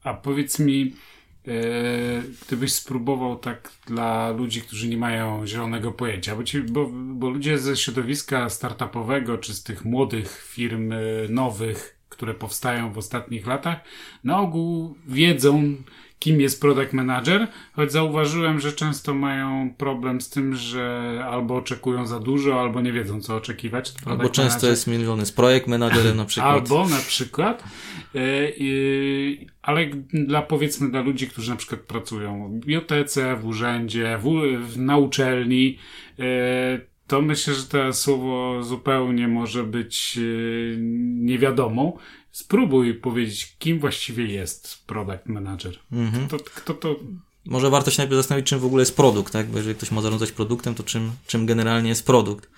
A 0.04 0.13
powiedz 0.13 0.60
mi, 0.60 0.96
gdybyś 2.48 2.74
spróbował 2.74 3.36
tak 3.36 3.72
dla 3.88 4.30
ludzi, 4.32 4.62
którzy 4.62 4.88
nie 4.90 4.98
mają 4.98 5.48
zielonego 5.48 5.92
pojęcia, 5.92 6.36
bo, 6.36 6.44
ci, 6.44 6.62
bo, 6.62 6.90
bo 6.92 7.30
ludzie 7.30 7.58
ze 7.58 7.78
środowiska 7.78 8.50
startupowego, 8.50 9.38
czy 9.38 9.54
z 9.54 9.64
tych 9.64 9.86
młodych 9.86 10.44
firm 10.54 10.92
e, 10.92 10.98
nowych, 11.30 12.00
które 12.10 12.34
powstają 12.34 12.94
w 12.94 12.98
ostatnich 12.98 13.48
latach, 13.48 13.78
na 14.24 14.40
ogół 14.40 14.96
wiedzą, 15.08 15.76
kim 16.20 16.42
jest 16.42 16.62
product 16.62 16.94
manager, 16.94 17.48
choć 17.74 17.92
zauważyłem, 17.92 18.60
że 18.60 18.74
często 18.74 19.14
mają 19.14 19.74
problem 19.78 20.22
z 20.22 20.30
tym, 20.30 20.56
że 20.56 21.26
albo 21.30 21.56
oczekują 21.56 22.08
za 22.08 22.20
dużo, 22.20 22.62
albo 22.62 22.82
nie 22.82 22.92
wiedzą, 22.92 23.22
co 23.22 23.36
oczekiwać. 23.36 23.94
Albo 24.06 24.30
często 24.30 24.50
manager. 24.50 24.70
jest 24.70 24.88
mylony 24.88 25.26
z 25.26 25.32
projekt 25.32 25.68
managerem 25.68 26.18
na 26.18 26.26
przykład. 26.26 26.54
Albo 26.54 26.90
na 26.90 27.00
przykład, 27.00 27.64
e, 28.16 28.20
e, 28.20 28.52
ale 29.66 29.86
dla 30.14 30.42
powiedzmy 30.42 30.92
dla 30.92 31.02
ludzi, 31.02 31.28
którzy 31.28 31.52
na 31.52 31.58
przykład 31.58 31.82
pracują 31.82 32.48
w 32.48 32.52
bibliotece, 32.52 33.36
w 33.36 33.46
urzędzie, 33.46 34.20
w, 34.22 34.78
na 34.78 34.98
uczelni, 34.98 35.78
e, 36.20 36.80
to 37.08 37.22
myślę, 37.22 37.54
że 37.54 37.64
to 37.64 37.94
słowo 37.94 38.63
zupełnie 38.63 39.28
może 39.28 39.63
być 39.63 40.18
e, 40.18 40.22
niewiadomą. 41.16 41.98
Spróbuj 42.32 42.94
powiedzieć, 42.94 43.56
kim 43.60 43.80
właściwie 43.80 44.25
jest 44.25 44.86
product 44.88 45.25
manager. 45.25 45.80
Mhm. 45.92 46.28
To, 46.28 46.38
kto 46.38 46.74
to 46.74 46.96
Może 47.46 47.70
warto 47.70 47.92
się 47.92 47.98
najpierw 47.98 48.18
zastanowić, 48.18 48.48
czym 48.48 48.60
w 48.60 48.66
ogóle 48.66 48.82
jest 48.82 48.96
produkt, 48.96 49.34
tak? 49.34 49.50
Bo 49.50 49.58
jeżeli 49.58 49.75
ktoś 49.75 49.92
ma 49.92 50.02
zarządzać 50.02 50.32
produktem, 50.32 50.75
to 50.75 50.84
czym, 50.84 51.12
czym 51.28 51.46
generalnie 51.46 51.90
jest 51.90 52.06
produkt. 52.06 52.50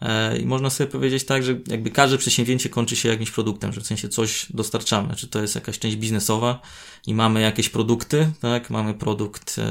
E, 0.00 0.38
I 0.38 0.46
można 0.46 0.70
sobie 0.70 0.90
powiedzieć 0.90 1.24
tak, 1.24 1.42
że 1.42 1.58
jakby 1.66 1.90
każde 1.90 2.18
przedsięwzięcie 2.18 2.68
kończy 2.68 2.96
się 2.96 3.08
jakimś 3.08 3.30
produktem, 3.30 3.72
że 3.72 3.80
w 3.80 3.86
sensie 3.86 4.08
coś 4.08 4.46
dostarczamy, 4.50 5.16
czy 5.16 5.28
to 5.28 5.42
jest 5.42 5.54
jakaś 5.54 5.78
część 5.78 5.96
biznesowa 5.96 6.60
i 7.06 7.14
mamy 7.14 7.40
jakieś 7.40 7.68
produkty, 7.68 8.32
tak? 8.40 8.70
Mamy 8.70 8.94
produkt 8.94 9.58
e, 9.58 9.62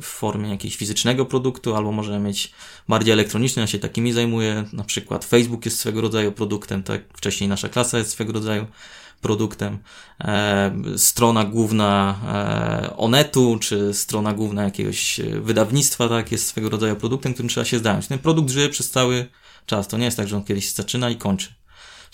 w 0.00 0.04
formie 0.04 0.50
jakiegoś 0.50 0.76
fizycznego 0.76 1.26
produktu, 1.26 1.74
albo 1.76 1.92
możemy 1.92 2.18
mieć 2.18 2.52
bardziej 2.88 3.12
elektroniczny, 3.12 3.60
ja 3.60 3.66
się 3.66 3.78
takimi 3.78 4.12
zajmuję, 4.12 4.64
na 4.72 4.84
przykład 4.84 5.24
Facebook 5.24 5.64
jest 5.64 5.78
swego 5.78 6.00
rodzaju 6.00 6.32
produktem, 6.32 6.82
tak? 6.82 7.02
Wcześniej 7.16 7.48
nasza 7.48 7.68
klasa 7.68 7.98
jest 7.98 8.10
swego 8.10 8.32
rodzaju 8.32 8.66
produktem. 9.24 9.78
E, 10.20 10.72
strona 10.96 11.44
główna 11.44 12.18
e, 12.90 12.96
Onetu, 12.96 13.58
czy 13.60 13.94
strona 13.94 14.32
główna 14.32 14.64
jakiegoś 14.64 15.20
e, 15.20 15.40
wydawnictwa, 15.40 16.08
tak, 16.08 16.32
jest 16.32 16.46
swego 16.46 16.68
rodzaju 16.70 16.96
produktem, 16.96 17.32
którym 17.32 17.48
trzeba 17.48 17.64
się 17.64 17.78
zająć. 17.78 18.06
Ten 18.06 18.18
produkt 18.18 18.50
żyje 18.50 18.68
przez 18.68 18.90
cały 18.90 19.26
czas. 19.66 19.88
To 19.88 19.98
nie 19.98 20.04
jest 20.04 20.16
tak, 20.16 20.28
że 20.28 20.36
on 20.36 20.44
kiedyś 20.44 20.72
zaczyna 20.72 21.10
i 21.10 21.16
kończy. 21.16 21.54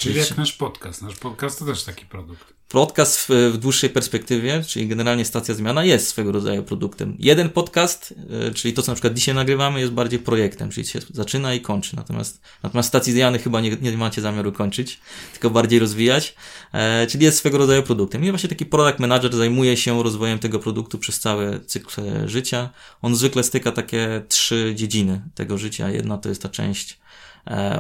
Czyli 0.01 0.19
jak 0.19 0.37
nasz 0.37 0.53
podcast. 0.53 1.03
Nasz 1.03 1.17
podcast 1.17 1.59
to 1.59 1.65
też 1.65 1.85
taki 1.85 2.07
produkt. 2.07 2.55
Podcast 2.69 3.21
w, 3.21 3.29
w 3.29 3.57
dłuższej 3.57 3.91
perspektywie, 3.91 4.65
czyli 4.67 4.89
generalnie 4.89 5.25
stacja 5.25 5.55
zmiana 5.55 5.85
jest 5.85 6.09
swego 6.09 6.33
rodzaju 6.33 6.63
produktem. 6.63 7.17
Jeden 7.19 7.51
podcast, 7.51 8.15
e, 8.49 8.55
czyli 8.55 8.75
to, 8.75 8.83
co 8.83 8.93
na 8.93 8.95
przykład 8.95 9.15
dzisiaj 9.15 9.35
nagrywamy, 9.35 9.81
jest 9.81 9.93
bardziej 9.93 10.19
projektem, 10.19 10.71
czyli 10.71 10.87
się 10.87 11.01
zaczyna 11.11 11.55
i 11.55 11.61
kończy. 11.61 11.97
Natomiast, 11.97 12.41
natomiast 12.63 12.89
stacji 12.89 13.13
zmiany 13.13 13.39
chyba 13.39 13.61
nie, 13.61 13.77
nie 13.77 13.97
macie 13.97 14.23
zamiaru 14.23 14.53
kończyć, 14.53 15.01
tylko 15.33 15.51
bardziej 15.51 15.79
rozwijać, 15.79 16.35
e, 16.73 17.07
czyli 17.07 17.25
jest 17.25 17.39
swego 17.39 17.59
rodzaju 17.59 17.83
produktem. 17.83 18.25
I 18.25 18.31
właśnie 18.31 18.49
taki 18.49 18.67
product 18.67 18.99
manager 18.99 19.37
zajmuje 19.37 19.77
się 19.77 20.03
rozwojem 20.03 20.39
tego 20.39 20.59
produktu 20.59 20.99
przez 20.99 21.21
cały 21.21 21.61
cykl 21.67 22.01
życia. 22.27 22.71
On 23.03 23.17
zwykle 23.17 23.43
styka 23.43 23.73
takie 23.73 24.23
trzy 24.29 24.73
dziedziny 24.77 25.23
tego 25.35 25.59
życia. 25.59 25.91
Jedna 25.91 26.19
to 26.19 26.29
jest 26.29 26.43
ta 26.43 26.49
część 26.49 27.01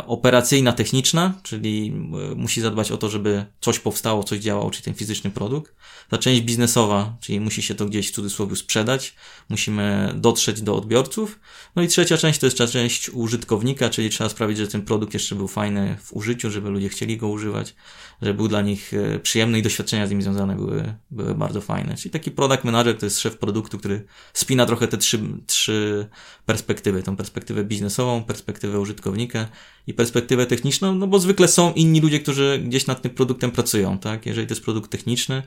operacyjna, 0.06 0.72
techniczna, 0.72 1.34
czyli 1.42 1.92
e, 2.32 2.34
musi 2.34 2.60
zadbać 2.60 2.92
o 2.92 2.96
to, 2.96 3.08
żeby 3.08 3.44
coś 3.60 3.78
powstało, 3.78 4.24
coś 4.24 4.38
działało, 4.38 4.70
czyli 4.70 4.84
ten 4.84 4.94
fizyczny 4.94 5.30
produkt. 5.30 5.74
Ta 6.08 6.18
część 6.18 6.40
biznesowa, 6.40 7.16
czyli 7.20 7.40
musi 7.40 7.62
się 7.62 7.74
to 7.74 7.86
gdzieś 7.86 8.08
w 8.08 8.14
cudzysłowie 8.14 8.56
sprzedać, 8.56 9.14
musimy 9.48 10.12
dotrzeć 10.16 10.62
do 10.62 10.76
odbiorców. 10.76 11.40
No 11.76 11.82
i 11.82 11.88
trzecia 11.88 12.16
część 12.16 12.38
to 12.38 12.46
jest 12.46 12.58
ta 12.58 12.66
część 12.66 13.10
użytkownika, 13.10 13.90
czyli 13.90 14.10
trzeba 14.10 14.30
sprawić, 14.30 14.58
że 14.58 14.68
ten 14.68 14.82
produkt 14.82 15.14
jeszcze 15.14 15.34
był 15.34 15.48
fajny 15.48 15.96
w 16.02 16.12
użyciu, 16.12 16.50
żeby 16.50 16.70
ludzie 16.70 16.88
chcieli 16.88 17.16
go 17.16 17.28
używać, 17.28 17.74
żeby 18.22 18.34
był 18.34 18.48
dla 18.48 18.62
nich 18.62 18.94
e, 18.94 19.18
przyjemny 19.18 19.58
i 19.58 19.62
doświadczenia 19.62 20.06
z 20.06 20.10
nim 20.10 20.22
związane 20.22 20.56
były, 20.56 20.94
były 21.10 21.34
bardzo 21.34 21.60
fajne. 21.60 21.96
Czyli 21.96 22.10
taki 22.10 22.30
product 22.30 22.64
manager 22.64 22.98
to 22.98 23.06
jest 23.06 23.20
szef 23.20 23.38
produktu, 23.38 23.78
który 23.78 24.04
spina 24.32 24.66
trochę 24.66 24.88
te 24.88 24.98
trzy, 24.98 25.20
trzy 25.46 26.08
perspektywy. 26.46 27.02
Tą 27.02 27.16
perspektywę 27.16 27.64
biznesową, 27.64 28.24
perspektywę 28.24 28.80
użytkownika 28.80 29.49
i 29.86 29.94
perspektywę 29.94 30.46
techniczną, 30.46 30.94
no 30.94 31.06
bo 31.06 31.18
zwykle 31.18 31.48
są 31.48 31.72
inni 31.72 32.00
ludzie, 32.00 32.20
którzy 32.20 32.62
gdzieś 32.64 32.86
nad 32.86 33.02
tym 33.02 33.10
produktem 33.10 33.50
pracują, 33.50 33.98
tak? 33.98 34.26
Jeżeli 34.26 34.46
to 34.46 34.52
jest 34.54 34.64
produkt 34.64 34.90
techniczny, 34.90 35.42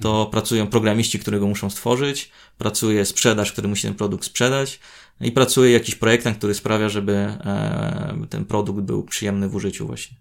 to 0.00 0.26
pracują 0.26 0.66
programiści, 0.66 1.18
którzy 1.18 1.40
go 1.40 1.46
muszą 1.46 1.70
stworzyć, 1.70 2.30
pracuje 2.58 3.04
sprzedaż, 3.04 3.52
który 3.52 3.68
musi 3.68 3.82
ten 3.82 3.94
produkt 3.94 4.24
sprzedać 4.24 4.80
i 5.20 5.32
pracuje 5.32 5.72
jakiś 5.72 5.94
projektant, 5.94 6.38
który 6.38 6.54
sprawia, 6.54 6.88
żeby 6.88 7.12
e, 7.12 8.26
ten 8.30 8.44
produkt 8.44 8.80
był 8.80 9.02
przyjemny 9.02 9.48
w 9.48 9.54
użyciu 9.54 9.86
właśnie. 9.86 10.16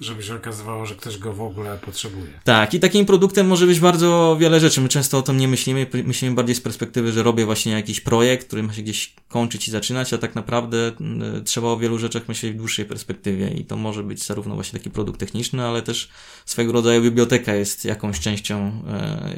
Żeby 0.00 0.22
się 0.22 0.34
okazywało, 0.34 0.86
że 0.86 0.94
ktoś 0.94 1.18
go 1.18 1.32
w 1.32 1.42
ogóle 1.42 1.78
potrzebuje. 1.78 2.40
Tak, 2.44 2.74
i 2.74 2.80
takim 2.80 3.06
produktem 3.06 3.46
może 3.46 3.66
być 3.66 3.80
bardzo 3.80 4.36
wiele 4.40 4.60
rzeczy. 4.60 4.80
My 4.80 4.88
często 4.88 5.18
o 5.18 5.22
tym 5.22 5.36
nie 5.36 5.48
myślimy, 5.48 5.86
myślimy 6.04 6.34
bardziej 6.34 6.54
z 6.54 6.60
perspektywy, 6.60 7.12
że 7.12 7.22
robię 7.22 7.44
właśnie 7.44 7.72
jakiś 7.72 8.00
projekt, 8.00 8.46
który 8.46 8.62
ma 8.62 8.72
się 8.72 8.82
gdzieś 8.82 9.14
kończyć 9.28 9.68
i 9.68 9.70
zaczynać, 9.70 10.12
a 10.12 10.18
tak 10.18 10.34
naprawdę 10.34 10.92
y, 11.38 11.42
trzeba 11.44 11.68
o 11.68 11.76
wielu 11.76 11.98
rzeczach 11.98 12.28
myśleć 12.28 12.52
w 12.52 12.56
dłuższej 12.56 12.84
perspektywie 12.84 13.50
i 13.50 13.64
to 13.64 13.76
może 13.76 14.02
być 14.02 14.24
zarówno 14.24 14.54
właśnie 14.54 14.78
taki 14.78 14.90
produkt 14.90 15.20
techniczny, 15.20 15.64
ale 15.64 15.82
też 15.82 16.08
swego 16.46 16.72
rodzaju 16.72 17.02
biblioteka 17.02 17.54
jest 17.54 17.84
jakąś 17.84 18.20
częścią, 18.20 18.82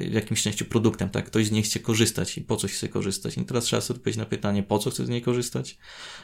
y, 0.00 0.04
jakimś 0.04 0.42
częścią 0.42 0.64
produktem, 0.64 1.08
tak? 1.08 1.26
Ktoś 1.26 1.46
z 1.46 1.50
niej 1.50 1.62
chce 1.62 1.80
korzystać 1.80 2.38
i 2.38 2.40
po 2.40 2.56
co 2.56 2.68
chce 2.68 2.88
korzystać. 2.88 3.38
I 3.38 3.44
teraz 3.44 3.64
trzeba 3.64 3.82
sobie 3.82 3.98
odpowiedzieć 3.98 4.18
na 4.18 4.26
pytanie, 4.26 4.62
po 4.62 4.78
co 4.78 4.90
chce 4.90 5.06
z 5.06 5.08
niej 5.08 5.22
korzystać 5.22 5.78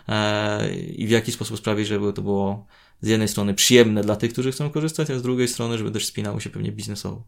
y, 0.09 0.75
i 0.77 1.07
w 1.07 1.11
jaki 1.11 1.33
sposób 1.33 1.59
sprawić, 1.59 1.89
żeby 1.89 2.13
to 2.13 2.23
było 2.23 2.67
z 3.01 3.09
jednej 3.09 3.29
strony 3.29 3.55
przyjemne 3.55 4.03
dla 4.03 4.17
tych, 4.17 4.33
którzy 4.33 4.53
chcą 4.53 4.71
korzystać, 4.71 5.11
a 5.11 5.19
z 5.19 5.23
drugiej 5.23 5.49
strony, 5.49 5.79
żeby 5.79 5.91
też 5.91 6.07
spinało 6.07 6.41
się 6.41 6.51
pewnie 6.51 6.73
biznesowo. 6.73 7.23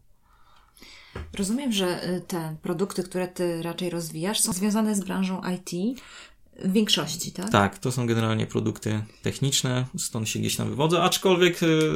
Rozumiem, 1.33 1.71
że 1.71 2.09
y, 2.09 2.21
te 2.21 2.55
produkty, 2.61 3.03
które 3.03 3.27
ty 3.27 3.63
raczej 3.63 3.89
rozwijasz, 3.89 4.39
są 4.39 4.53
związane 4.53 4.95
z 4.95 4.99
branżą 4.99 5.41
IT. 5.55 6.01
W 6.65 6.71
większości, 6.71 7.31
tak? 7.31 7.49
Tak, 7.49 7.79
to 7.79 7.91
są 7.91 8.07
generalnie 8.07 8.45
produkty 8.45 9.03
techniczne, 9.21 9.85
stąd 9.97 10.29
się 10.29 10.39
gdzieś 10.39 10.55
tam 10.55 10.69
wywodzę, 10.69 11.03
aczkolwiek 11.03 11.63
y, 11.63 11.91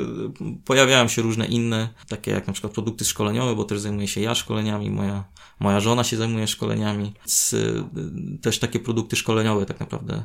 pojawiają 0.66 1.08
się 1.08 1.22
różne 1.22 1.46
inne, 1.46 1.90
takie 2.08 2.32
jak 2.32 2.48
na 2.48 2.54
przykład 2.54 2.74
produkty 2.74 3.06
szkoleniowe, 3.06 3.56
bo 3.56 3.64
też 3.64 3.80
zajmuję 3.80 4.08
się 4.08 4.22
ja 4.22 4.36
szkoleniami, 4.36 4.92
moja, 4.92 5.24
moja 5.60 5.80
żona 5.80 6.04
się 6.04 6.18
zajmuje 6.18 6.48
szkoleniami, 6.48 7.14
więc 7.20 7.54
y, 7.54 7.84
też 8.42 8.60
takie 8.60 8.80
produkty 8.80 9.16
szkoleniowe 9.16 9.66
tak 9.66 9.80
naprawdę 9.80 10.24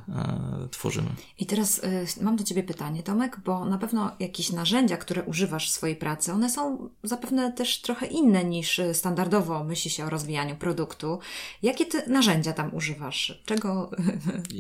y, 0.65 0.69
tworzymy. 0.69 1.09
I 1.39 1.47
teraz 1.47 1.79
y, 1.79 2.07
mam 2.23 2.37
do 2.37 2.45
Ciebie 2.45 2.63
pytanie, 2.63 3.03
Tomek, 3.03 3.41
bo 3.45 3.65
na 3.65 3.79
pewno 3.79 4.11
jakieś 4.21 4.53
narzędzia, 4.53 4.97
które 4.97 5.23
używasz 5.23 5.69
w 5.71 5.73
swojej 5.73 5.97
pracy, 5.97 6.33
one 6.33 6.51
są 6.51 6.89
zapewne 7.03 7.53
też 7.53 7.81
trochę 7.81 8.07
inne 8.07 8.45
niż 8.45 8.81
standardowo 8.93 9.65
myśli 9.65 9.91
się 9.91 10.05
o 10.05 10.11
rozwijaniu 10.11 10.57
produktu. 10.57 11.19
Jakie 11.63 11.87
Ty 11.87 12.03
narzędzia 12.07 12.53
tam 12.53 12.75
używasz? 12.75 13.43
Czego 13.45 13.91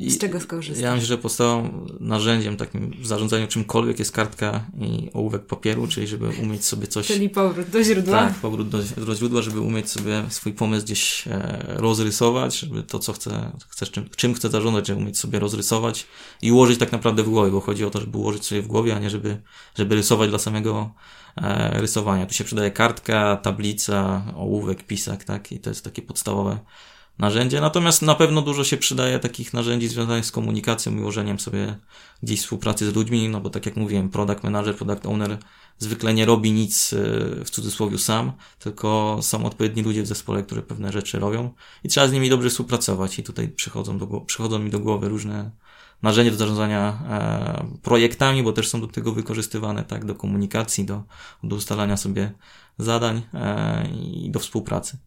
z 0.08 0.18
czego 0.18 0.40
skorzystasz? 0.40 0.82
Ja 0.82 0.92
myślę, 0.92 1.06
że 1.06 1.18
podstawowym 1.18 1.86
narzędziem 2.00 2.56
takim 2.56 2.90
w 2.90 3.06
zarządzaniu 3.06 3.46
czymkolwiek 3.46 3.98
jest 3.98 4.12
kartka 4.12 4.66
i 4.80 5.10
ołówek 5.12 5.46
papieru, 5.46 5.88
czyli 5.88 6.06
żeby 6.06 6.28
umieć 6.42 6.64
sobie 6.64 6.86
coś... 6.86 7.06
Czyli 7.06 7.30
powrót 7.30 7.68
do 7.68 7.84
źródła. 7.84 8.18
Tak, 8.18 8.34
powrót 8.34 8.68
do, 8.68 8.78
do 9.06 9.14
źródła, 9.14 9.42
żeby 9.42 9.60
umieć 9.60 9.90
sobie 9.90 10.24
swój 10.28 10.52
pomysł 10.52 10.84
gdzieś 10.84 11.28
e, 11.28 11.64
rozrysować, 11.68 12.58
żeby 12.58 12.82
to, 12.82 12.98
co 12.98 13.12
chcę, 13.12 13.52
chcesz, 13.68 13.90
czym, 13.90 14.08
czym 14.16 14.34
chcę 14.34 14.50
zarządzać, 14.50 14.86
żeby 14.86 15.00
umieć 15.00 15.18
sobie 15.18 15.38
rozrysować 15.38 16.06
i 16.42 16.52
ułożyć 16.52 16.78
tak 16.78 16.92
naprawdę 16.92 17.22
w 17.22 17.28
głowie, 17.28 17.50
bo 17.50 17.60
chodzi 17.60 17.84
o 17.84 17.90
to, 17.90 18.00
żeby 18.00 18.18
ułożyć 18.18 18.46
sobie 18.46 18.62
w 18.62 18.66
głowie, 18.66 18.96
a 18.96 18.98
nie 18.98 19.10
żeby, 19.10 19.42
żeby 19.78 19.94
rysować 19.94 20.30
dla 20.30 20.38
samego 20.38 20.90
e, 21.36 21.80
rysowania. 21.80 22.26
Tu 22.26 22.34
się 22.34 22.44
przydaje 22.44 22.70
kartka, 22.70 23.36
tablica, 23.36 24.22
ołówek, 24.36 24.82
pisak, 24.82 25.24
tak? 25.24 25.52
I 25.52 25.58
to 25.58 25.70
jest 25.70 25.84
takie 25.84 26.02
podstawowe 26.02 26.58
narzędzie. 27.18 27.60
Natomiast 27.60 28.02
na 28.02 28.14
pewno 28.14 28.42
dużo 28.42 28.64
się 28.64 28.76
przydaje 28.76 29.18
takich 29.18 29.54
narzędzi 29.54 29.88
związanych 29.88 30.26
z 30.26 30.30
komunikacją 30.30 30.96
i 30.96 31.00
ułożeniem 31.00 31.40
sobie 31.40 31.78
gdzieś 32.22 32.40
współpracy 32.40 32.90
z 32.90 32.94
ludźmi, 32.94 33.28
no 33.28 33.40
bo 33.40 33.50
tak 33.50 33.66
jak 33.66 33.76
mówiłem, 33.76 34.08
product 34.08 34.44
manager, 34.44 34.76
product 34.76 35.06
owner 35.06 35.38
zwykle 35.78 36.14
nie 36.14 36.26
robi 36.26 36.52
nic 36.52 36.92
e, 36.92 36.96
w 37.44 37.50
cudzysłowie 37.50 37.98
sam, 37.98 38.32
tylko 38.58 39.18
są 39.22 39.44
odpowiedni 39.44 39.82
ludzie 39.82 40.02
w 40.02 40.06
zespole, 40.06 40.42
które 40.42 40.62
pewne 40.62 40.92
rzeczy 40.92 41.18
robią 41.18 41.50
i 41.84 41.88
trzeba 41.88 42.08
z 42.08 42.12
nimi 42.12 42.30
dobrze 42.30 42.50
współpracować 42.50 43.18
i 43.18 43.22
tutaj 43.22 43.48
przychodzą, 43.48 43.98
do, 43.98 44.06
przychodzą 44.06 44.58
mi 44.58 44.70
do 44.70 44.80
głowy 44.80 45.08
różne 45.08 45.50
narzędzia 46.02 46.30
do 46.30 46.36
zarządzania 46.36 47.02
e, 47.08 47.78
projektami, 47.82 48.42
bo 48.42 48.52
też 48.52 48.68
są 48.68 48.80
do 48.80 48.86
tego 48.86 49.12
wykorzystywane, 49.12 49.84
tak, 49.84 50.04
do 50.04 50.14
komunikacji, 50.14 50.84
do, 50.84 51.02
do 51.42 51.56
ustalania 51.56 51.96
sobie 51.96 52.32
zadań 52.78 53.22
e, 53.34 53.88
i 53.88 54.30
do 54.30 54.40
współpracy. 54.40 54.98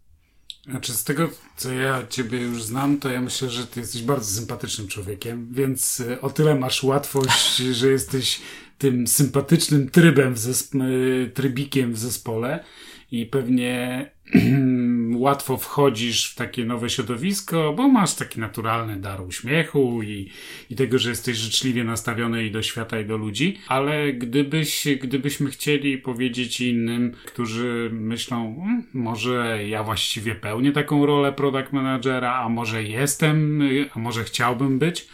Znaczy, 0.70 0.94
z 0.94 1.04
tego, 1.04 1.30
co 1.58 1.74
ja 1.74 2.08
Ciebie 2.10 2.42
już 2.42 2.64
znam, 2.64 3.00
to 3.00 3.10
ja 3.10 3.22
myślę, 3.22 3.50
że 3.50 3.68
Ty 3.68 3.80
jesteś 3.80 4.02
bardzo 4.02 4.32
sympatycznym 4.40 4.88
człowiekiem, 4.88 5.48
więc 5.52 6.00
e, 6.00 6.22
o 6.22 6.30
tyle 6.30 6.56
masz 6.56 6.84
łatwość, 6.84 7.56
że 7.80 7.88
jesteś 7.88 8.42
tym 8.78 9.08
sympatycznym 9.08 9.90
trybem, 9.90 10.34
w 10.34 10.38
zesp- 10.38 10.84
e, 10.84 11.30
trybikiem 11.30 11.94
w 11.94 12.00
zespole 12.00 12.64
i 13.12 13.26
pewnie 13.26 14.06
łatwo 15.20 15.58
wchodzisz 15.58 16.32
w 16.32 16.36
takie 16.36 16.66
nowe 16.66 16.90
środowisko, 16.90 17.74
bo 17.74 17.88
masz 17.88 18.16
taki 18.16 18.40
naturalny 18.40 18.96
dar 18.96 19.22
uśmiechu 19.22 20.04
i, 20.04 20.30
i 20.70 20.76
tego, 20.76 21.00
że 21.00 21.10
jesteś 21.10 21.38
życzliwie 21.38 21.84
nastawiony 21.84 22.46
i 22.46 22.52
do 22.52 22.64
świata, 22.64 23.00
i 23.00 23.06
do 23.06 23.18
ludzi. 23.18 23.58
Ale 23.68 24.14
gdybyś, 24.14 24.88
gdybyśmy 25.02 25.50
chcieli 25.50 25.98
powiedzieć 25.98 26.62
innym, 26.62 27.12
którzy 27.26 27.90
myślą, 27.94 28.56
hmm, 28.60 28.84
może 28.94 29.68
ja 29.68 29.84
właściwie 29.84 30.36
pełnię 30.36 30.72
taką 30.72 31.06
rolę 31.06 31.34
product 31.34 31.74
managera, 31.74 32.36
a 32.36 32.50
może 32.50 32.84
jestem, 32.84 33.62
a 33.96 34.00
może 34.00 34.24
chciałbym 34.24 34.80
być, 34.80 35.08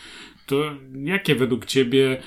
to 0.46 0.72
jakie 1.04 1.36
według 1.36 1.66
Ciebie 1.66 2.22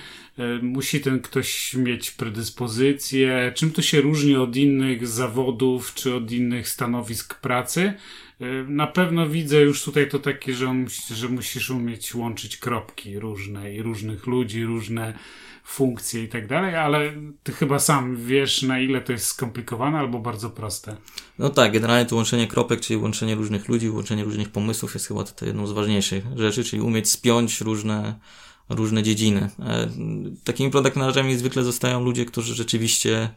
musi 0.63 1.01
ten 1.01 1.21
ktoś 1.21 1.75
mieć 1.75 2.11
predyspozycję? 2.11 3.53
Czym 3.55 3.71
to 3.73 3.83
się 3.83 4.01
różni 4.01 4.37
od 4.37 4.57
innych 4.57 5.09
zawodów 5.09 5.95
czy 5.95 6.15
od 6.15 6.33
innych 6.33 6.69
stanowisk 6.69 7.41
pracy? 7.41 7.95
E, 8.41 8.65
na 8.69 8.87
pewno 8.87 9.29
widzę 9.29 9.61
już 9.61 9.83
tutaj 9.83 10.09
to 10.09 10.19
takie, 10.19 10.55
że, 10.55 10.75
że 11.15 11.29
musisz 11.29 11.71
umieć 11.71 12.15
łączyć 12.15 12.57
kropki 12.57 13.19
różne 13.19 13.75
i 13.75 13.83
różnych 13.83 14.27
ludzi, 14.27 14.65
różne 14.65 15.15
funkcje 15.65 16.23
i 16.23 16.29
tak 16.29 16.47
dalej, 16.47 16.77
ale 16.77 17.13
ty 17.43 17.53
chyba 17.53 17.79
sam 17.79 18.17
wiesz, 18.17 18.63
na 18.63 18.81
ile 18.81 19.01
to 19.01 19.13
jest 19.13 19.27
skomplikowane 19.27 19.99
albo 19.99 20.19
bardzo 20.19 20.51
proste. 20.51 20.97
No 21.39 21.51
tak, 21.51 21.73
generalnie 21.73 22.07
to 22.07 22.17
łączenie 22.17 22.47
kropek, 22.47 22.81
czyli 22.81 22.97
łączenie 22.97 23.35
różnych 23.35 23.69
ludzi, 23.69 23.91
łączenie 23.91 24.25
różnych 24.25 24.49
pomysłów 24.49 24.95
jest 24.95 25.09
chyba 25.09 25.25
tutaj 25.25 25.49
jedną 25.49 25.67
z 25.67 25.73
ważniejszych 25.73 26.25
rzeczy, 26.37 26.65
czyli 26.65 26.83
umieć 26.83 27.11
spiąć 27.11 27.61
różne 27.61 28.19
różne 28.69 29.03
dziedziny. 29.03 29.51
E, 29.61 29.89
takimi 30.45 30.71
product 30.71 30.97
managerami 30.97 31.37
zwykle 31.37 31.65
zostają 31.65 32.05
ludzie, 32.05 32.25
którzy 32.25 32.55
rzeczywiście 32.55 33.31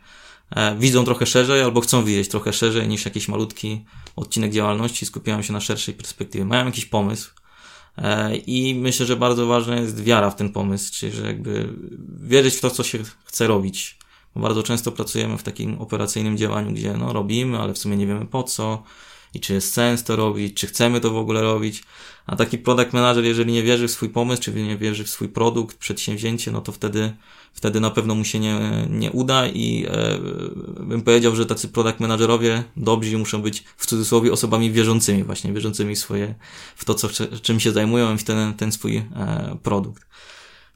e, 0.50 0.76
widzą 0.78 1.06
trochę 1.06 1.26
szerzej 1.26 1.62
albo 1.62 1.82
chcą 1.82 2.04
widzieć 2.04 2.28
trochę 2.28 2.54
szerzej 2.54 2.88
niż 2.88 3.06
jakiś 3.06 3.28
malutki 3.28 3.86
odcinek 4.16 4.52
działalności, 4.52 5.06
skupiają 5.06 5.42
się 5.42 5.54
na 5.54 5.62
szerszej 5.62 5.94
perspektywie. 5.94 6.46
Mają 6.46 6.66
jakiś 6.66 6.86
pomysł 6.86 7.32
e, 7.98 8.36
i 8.36 8.76
myślę, 8.76 9.06
że 9.06 9.16
bardzo 9.16 9.48
ważna 9.48 9.76
jest 9.76 10.04
wiara 10.04 10.30
w 10.30 10.36
ten 10.36 10.50
pomysł, 10.50 10.94
czyli 10.94 11.12
że 11.12 11.28
jakby 11.28 11.70
wierzyć 12.24 12.56
w 12.56 12.62
to, 12.62 12.70
co 12.70 12.84
się 12.84 13.00
chce 13.26 13.48
robić. 13.48 13.98
Bo 14.36 14.42
bardzo 14.42 14.64
często 14.64 14.92
pracujemy 14.92 15.38
w 15.38 15.44
takim 15.44 15.82
operacyjnym 15.82 16.38
działaniu, 16.38 16.74
gdzie 16.74 16.94
no 16.94 17.14
robimy, 17.14 17.60
ale 17.60 17.74
w 17.74 17.78
sumie 17.78 17.98
nie 17.98 18.08
wiemy 18.08 18.26
po 18.26 18.44
co, 18.44 18.84
i 19.34 19.40
czy 19.40 19.54
jest 19.54 19.74
sens 19.74 20.04
to 20.04 20.16
robić, 20.16 20.54
czy 20.54 20.68
chcemy 20.68 21.02
to 21.02 21.10
w 21.12 21.18
ogóle 21.18 21.42
robić. 21.42 21.84
A 22.26 22.36
taki 22.36 22.58
product 22.58 22.94
manager, 22.94 23.24
jeżeli 23.24 23.54
nie 23.54 23.64
wierzy 23.64 23.88
w 23.88 23.92
swój 23.92 24.10
pomysł, 24.10 24.42
czy 24.42 24.54
nie 24.54 24.78
wierzy 24.78 25.04
w 25.04 25.10
swój 25.10 25.30
produkt, 25.30 25.78
przedsięwzięcie, 25.78 26.52
no 26.52 26.62
to 26.62 26.72
wtedy, 26.72 27.14
wtedy 27.54 27.80
na 27.80 27.90
pewno 27.90 28.16
mu 28.16 28.26
się 28.26 28.40
nie, 28.40 28.88
nie 28.90 29.12
uda 29.12 29.48
i 29.48 29.86
e, 29.90 30.20
bym 30.84 31.02
powiedział, 31.02 31.36
że 31.36 31.46
tacy 31.46 31.68
product 31.68 32.00
managerowie 32.00 32.64
dobrzy 32.78 33.18
muszą 33.18 33.42
być 33.42 33.64
w 33.78 33.86
cudzysłowie 33.86 34.32
osobami 34.32 34.72
wierzącymi, 34.72 35.24
właśnie 35.24 35.54
wierzącymi 35.54 35.96
swoje, 35.96 36.36
w 36.76 36.86
to, 36.86 36.94
co, 36.94 37.10
czym 37.42 37.60
się 37.60 37.72
zajmują 37.72 38.16
i 38.16 38.18
w 38.18 38.24
ten, 38.24 38.54
ten 38.54 38.72
swój 38.72 38.98
e, 38.98 39.58
produkt. 39.64 40.06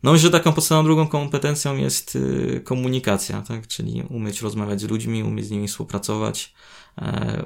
No 0.06 0.12
myślę, 0.12 0.24
że 0.24 0.32
taką 0.32 0.54
podstawową 0.54 0.86
drugą 0.86 1.08
kompetencją 1.08 1.78
jest 1.78 2.16
y, 2.16 2.62
komunikacja, 2.64 3.42
tak? 3.42 3.68
Czyli 3.68 4.04
umieć 4.10 4.42
rozmawiać 4.42 4.82
z 4.82 4.84
ludźmi, 4.84 5.24
umieć 5.24 5.46
z 5.46 5.52
nimi 5.52 5.68
współpracować, 5.68 6.54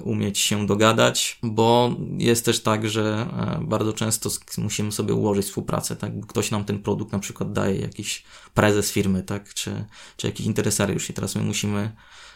umieć 0.03 0.39
się 0.39 0.67
dogadać, 0.67 1.39
bo 1.43 1.95
jest 2.17 2.45
też 2.45 2.63
tak, 2.63 2.89
że 2.89 3.27
e, 3.37 3.65
bardzo 3.65 3.93
często 3.93 4.29
musimy 4.57 4.91
sobie 4.91 5.13
ułożyć 5.13 5.45
współpracę, 5.45 5.95
tak? 5.95 6.25
Ktoś 6.27 6.51
nam 6.51 6.65
ten 6.65 6.79
produkt 6.79 7.11
na 7.11 7.19
przykład 7.19 7.53
daje, 7.53 7.79
jakiś 7.79 8.23
prezes 8.53 8.91
firmy, 8.91 9.23
tak? 9.23 9.53
Czy, 9.53 9.85
czy 10.17 10.27
jakiś 10.27 10.45
interesariusz 10.45 11.09
i 11.09 11.13
teraz 11.13 11.35
my 11.35 11.41
musimy 11.41 11.91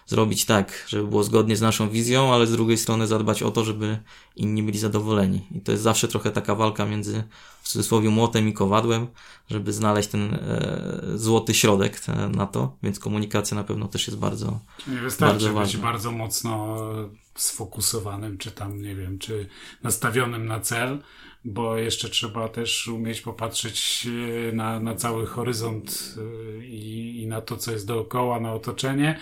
zrobić 0.05 0.45
tak, 0.45 0.85
żeby 0.87 1.07
było 1.07 1.23
zgodnie 1.23 1.55
z 1.55 1.61
naszą 1.61 1.89
wizją, 1.89 2.33
ale 2.33 2.47
z 2.47 2.51
drugiej 2.51 2.77
strony 2.77 3.07
zadbać 3.07 3.43
o 3.43 3.51
to, 3.51 3.63
żeby 3.63 3.99
inni 4.35 4.63
byli 4.63 4.79
zadowoleni. 4.79 5.47
I 5.51 5.61
to 5.61 5.71
jest 5.71 5.83
zawsze 5.83 6.07
trochę 6.07 6.31
taka 6.31 6.55
walka 6.55 6.85
między 6.85 7.23
w 7.61 7.67
cudzysłowie 7.67 8.09
młotem 8.09 8.49
i 8.49 8.53
kowadłem, 8.53 9.07
żeby 9.49 9.73
znaleźć 9.73 10.09
ten 10.09 10.33
e, 10.33 11.01
złoty 11.15 11.53
środek 11.53 11.99
te, 11.99 12.29
na 12.29 12.47
to, 12.47 12.77
więc 12.83 12.99
komunikacja 12.99 13.55
na 13.55 13.63
pewno 13.63 13.87
też 13.87 14.07
jest 14.07 14.19
bardzo 14.19 14.59
Nie 14.87 14.97
wystarczy 14.97 15.45
bardzo 15.45 15.61
być 15.61 15.77
bardzo 15.77 16.11
mocno 16.11 16.77
sfokusowanym, 17.35 18.37
czy 18.37 18.51
tam, 18.51 18.81
nie 18.81 18.95
wiem, 18.95 19.19
czy 19.19 19.49
nastawionym 19.83 20.45
na 20.45 20.59
cel, 20.59 20.99
bo 21.45 21.77
jeszcze 21.77 22.09
trzeba 22.09 22.49
też 22.49 22.87
umieć 22.87 23.21
popatrzeć 23.21 24.07
e, 24.49 24.55
na, 24.55 24.79
na 24.79 24.95
cały 24.95 25.25
horyzont 25.25 26.15
e, 26.17 26.65
i, 26.65 27.21
i 27.21 27.27
na 27.27 27.41
to, 27.41 27.57
co 27.57 27.71
jest 27.71 27.87
dookoła, 27.87 28.39
na 28.39 28.53
otoczenie 28.53 29.19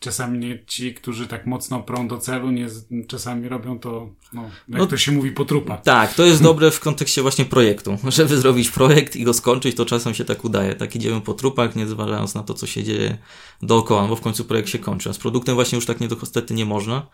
czasami 0.00 0.38
nie, 0.38 0.64
ci, 0.66 0.94
którzy 0.94 1.26
tak 1.26 1.46
mocno 1.46 1.82
prą 1.82 2.08
do 2.08 2.18
celu, 2.18 2.50
nie, 2.50 2.66
czasami 3.08 3.48
robią 3.48 3.78
to, 3.78 4.08
no, 4.32 4.42
jak 4.42 4.78
No, 4.80 4.86
to 4.86 4.96
się 4.96 5.12
mówi, 5.12 5.32
po 5.32 5.44
trupach. 5.44 5.82
Tak, 5.82 6.14
to 6.14 6.24
jest 6.24 6.42
dobre 6.50 6.70
w 6.70 6.80
kontekście 6.80 7.22
właśnie 7.22 7.44
projektu. 7.44 7.98
Żeby 8.08 8.36
zrobić 8.36 8.70
projekt 8.70 9.16
i 9.16 9.24
go 9.24 9.34
skończyć, 9.34 9.76
to 9.76 9.86
czasem 9.86 10.14
się 10.14 10.24
tak 10.24 10.44
udaje. 10.44 10.74
Tak 10.74 10.96
idziemy 10.96 11.20
po 11.20 11.34
trupach, 11.34 11.76
nie 11.76 11.86
zważając 11.86 12.34
na 12.34 12.42
to, 12.42 12.54
co 12.54 12.66
się 12.66 12.84
dzieje 12.84 13.18
dookoła, 13.62 14.02
no 14.02 14.08
bo 14.08 14.16
w 14.16 14.20
końcu 14.20 14.44
projekt 14.44 14.68
się 14.68 14.78
kończy. 14.78 15.10
A 15.10 15.12
z 15.12 15.18
produktem 15.18 15.54
właśnie 15.54 15.76
już 15.76 15.86
tak 15.86 16.00
niestety 16.00 16.54
nie 16.54 16.66
można. 16.66 17.06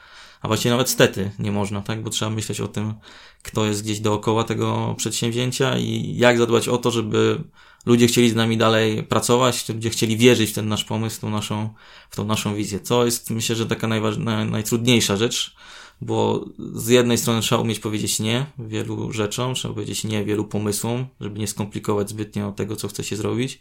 A 0.42 0.48
właściwie 0.48 0.70
nawet 0.70 0.88
stety 0.88 1.30
nie 1.38 1.52
można, 1.52 1.82
tak? 1.82 2.02
Bo 2.02 2.10
trzeba 2.10 2.30
myśleć 2.30 2.60
o 2.60 2.68
tym, 2.68 2.94
kto 3.42 3.66
jest 3.66 3.82
gdzieś 3.82 4.00
dookoła 4.00 4.44
tego 4.44 4.94
przedsięwzięcia 4.98 5.78
i 5.78 6.16
jak 6.16 6.38
zadbać 6.38 6.68
o 6.68 6.78
to, 6.78 6.90
żeby 6.90 7.44
ludzie 7.86 8.06
chcieli 8.06 8.30
z 8.30 8.34
nami 8.34 8.56
dalej 8.56 9.02
pracować, 9.02 9.68
ludzie 9.68 9.90
chcieli 9.90 10.16
wierzyć 10.16 10.50
w 10.50 10.54
ten 10.54 10.68
nasz 10.68 10.84
pomysł, 10.84 11.16
w 11.16 11.20
tą 11.20 11.30
naszą, 11.30 11.68
w 12.10 12.16
tą 12.16 12.24
naszą 12.24 12.54
wizję. 12.54 12.80
Co 12.80 13.04
jest, 13.04 13.30
myślę, 13.30 13.56
że 13.56 13.66
taka 13.66 13.86
najważ, 13.86 14.16
najtrudniejsza 14.50 15.16
rzecz, 15.16 15.56
bo 16.00 16.44
z 16.74 16.88
jednej 16.88 17.18
strony 17.18 17.40
trzeba 17.40 17.60
umieć 17.60 17.80
powiedzieć 17.80 18.20
nie 18.20 18.46
wielu 18.58 19.12
rzeczom, 19.12 19.54
trzeba 19.54 19.74
powiedzieć 19.74 20.04
nie 20.04 20.24
wielu 20.24 20.44
pomysłom, 20.44 21.06
żeby 21.20 21.38
nie 21.38 21.46
skomplikować 21.46 22.10
zbytnio 22.10 22.52
tego, 22.52 22.76
co 22.76 22.88
chce 22.88 23.04
się 23.04 23.16
zrobić. 23.16 23.60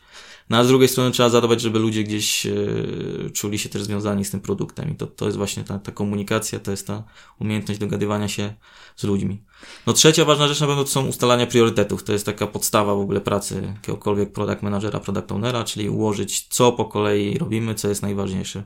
No 0.50 0.58
a 0.58 0.64
z 0.64 0.68
drugiej 0.68 0.88
strony 0.90 1.12
trzeba 1.12 1.30
zadbać, 1.30 1.62
żeby 1.62 1.80
ludzie 1.80 2.04
gdzieś 2.04 2.46
e, 2.46 2.56
czuli 3.34 3.60
się 3.60 3.70
też 3.70 3.84
związani 3.84 4.26
z 4.26 4.32
tym 4.32 4.40
produktem. 4.40 4.92
I 4.92 4.96
to, 4.96 5.08
to 5.08 5.26
jest 5.26 5.38
właśnie 5.38 5.64
ta, 5.64 5.80
ta 5.80 5.92
komunikacja, 5.92 6.60
to 6.60 6.72
jest 6.72 6.88
ta 6.88 7.04
umiejętność 7.40 7.80
dogadywania 7.80 8.28
się 8.28 8.54
z 8.96 9.04
ludźmi. 9.04 9.44
No 9.88 9.94
trzecia 9.94 10.26
ważna 10.26 10.48
rzecz 10.48 10.62
na 10.62 10.68
pewno 10.68 10.84
to 10.84 10.90
są 10.90 11.08
ustalania 11.08 11.48
priorytetów. 11.48 12.04
To 12.04 12.14
jest 12.14 12.26
taka 12.26 12.48
podstawa 12.48 12.96
w 12.96 13.00
ogóle 13.00 13.22
pracy 13.22 13.74
jakiegokolwiek 13.76 14.34
product 14.34 14.62
managera, 14.62 15.00
product 15.00 15.32
ownera, 15.32 15.64
czyli 15.64 15.90
ułożyć 15.90 16.48
co 16.50 16.72
po 16.72 16.86
kolei 16.86 17.38
robimy, 17.38 17.76
co 17.76 17.90
jest 17.90 18.02
najważniejsze. 18.02 18.64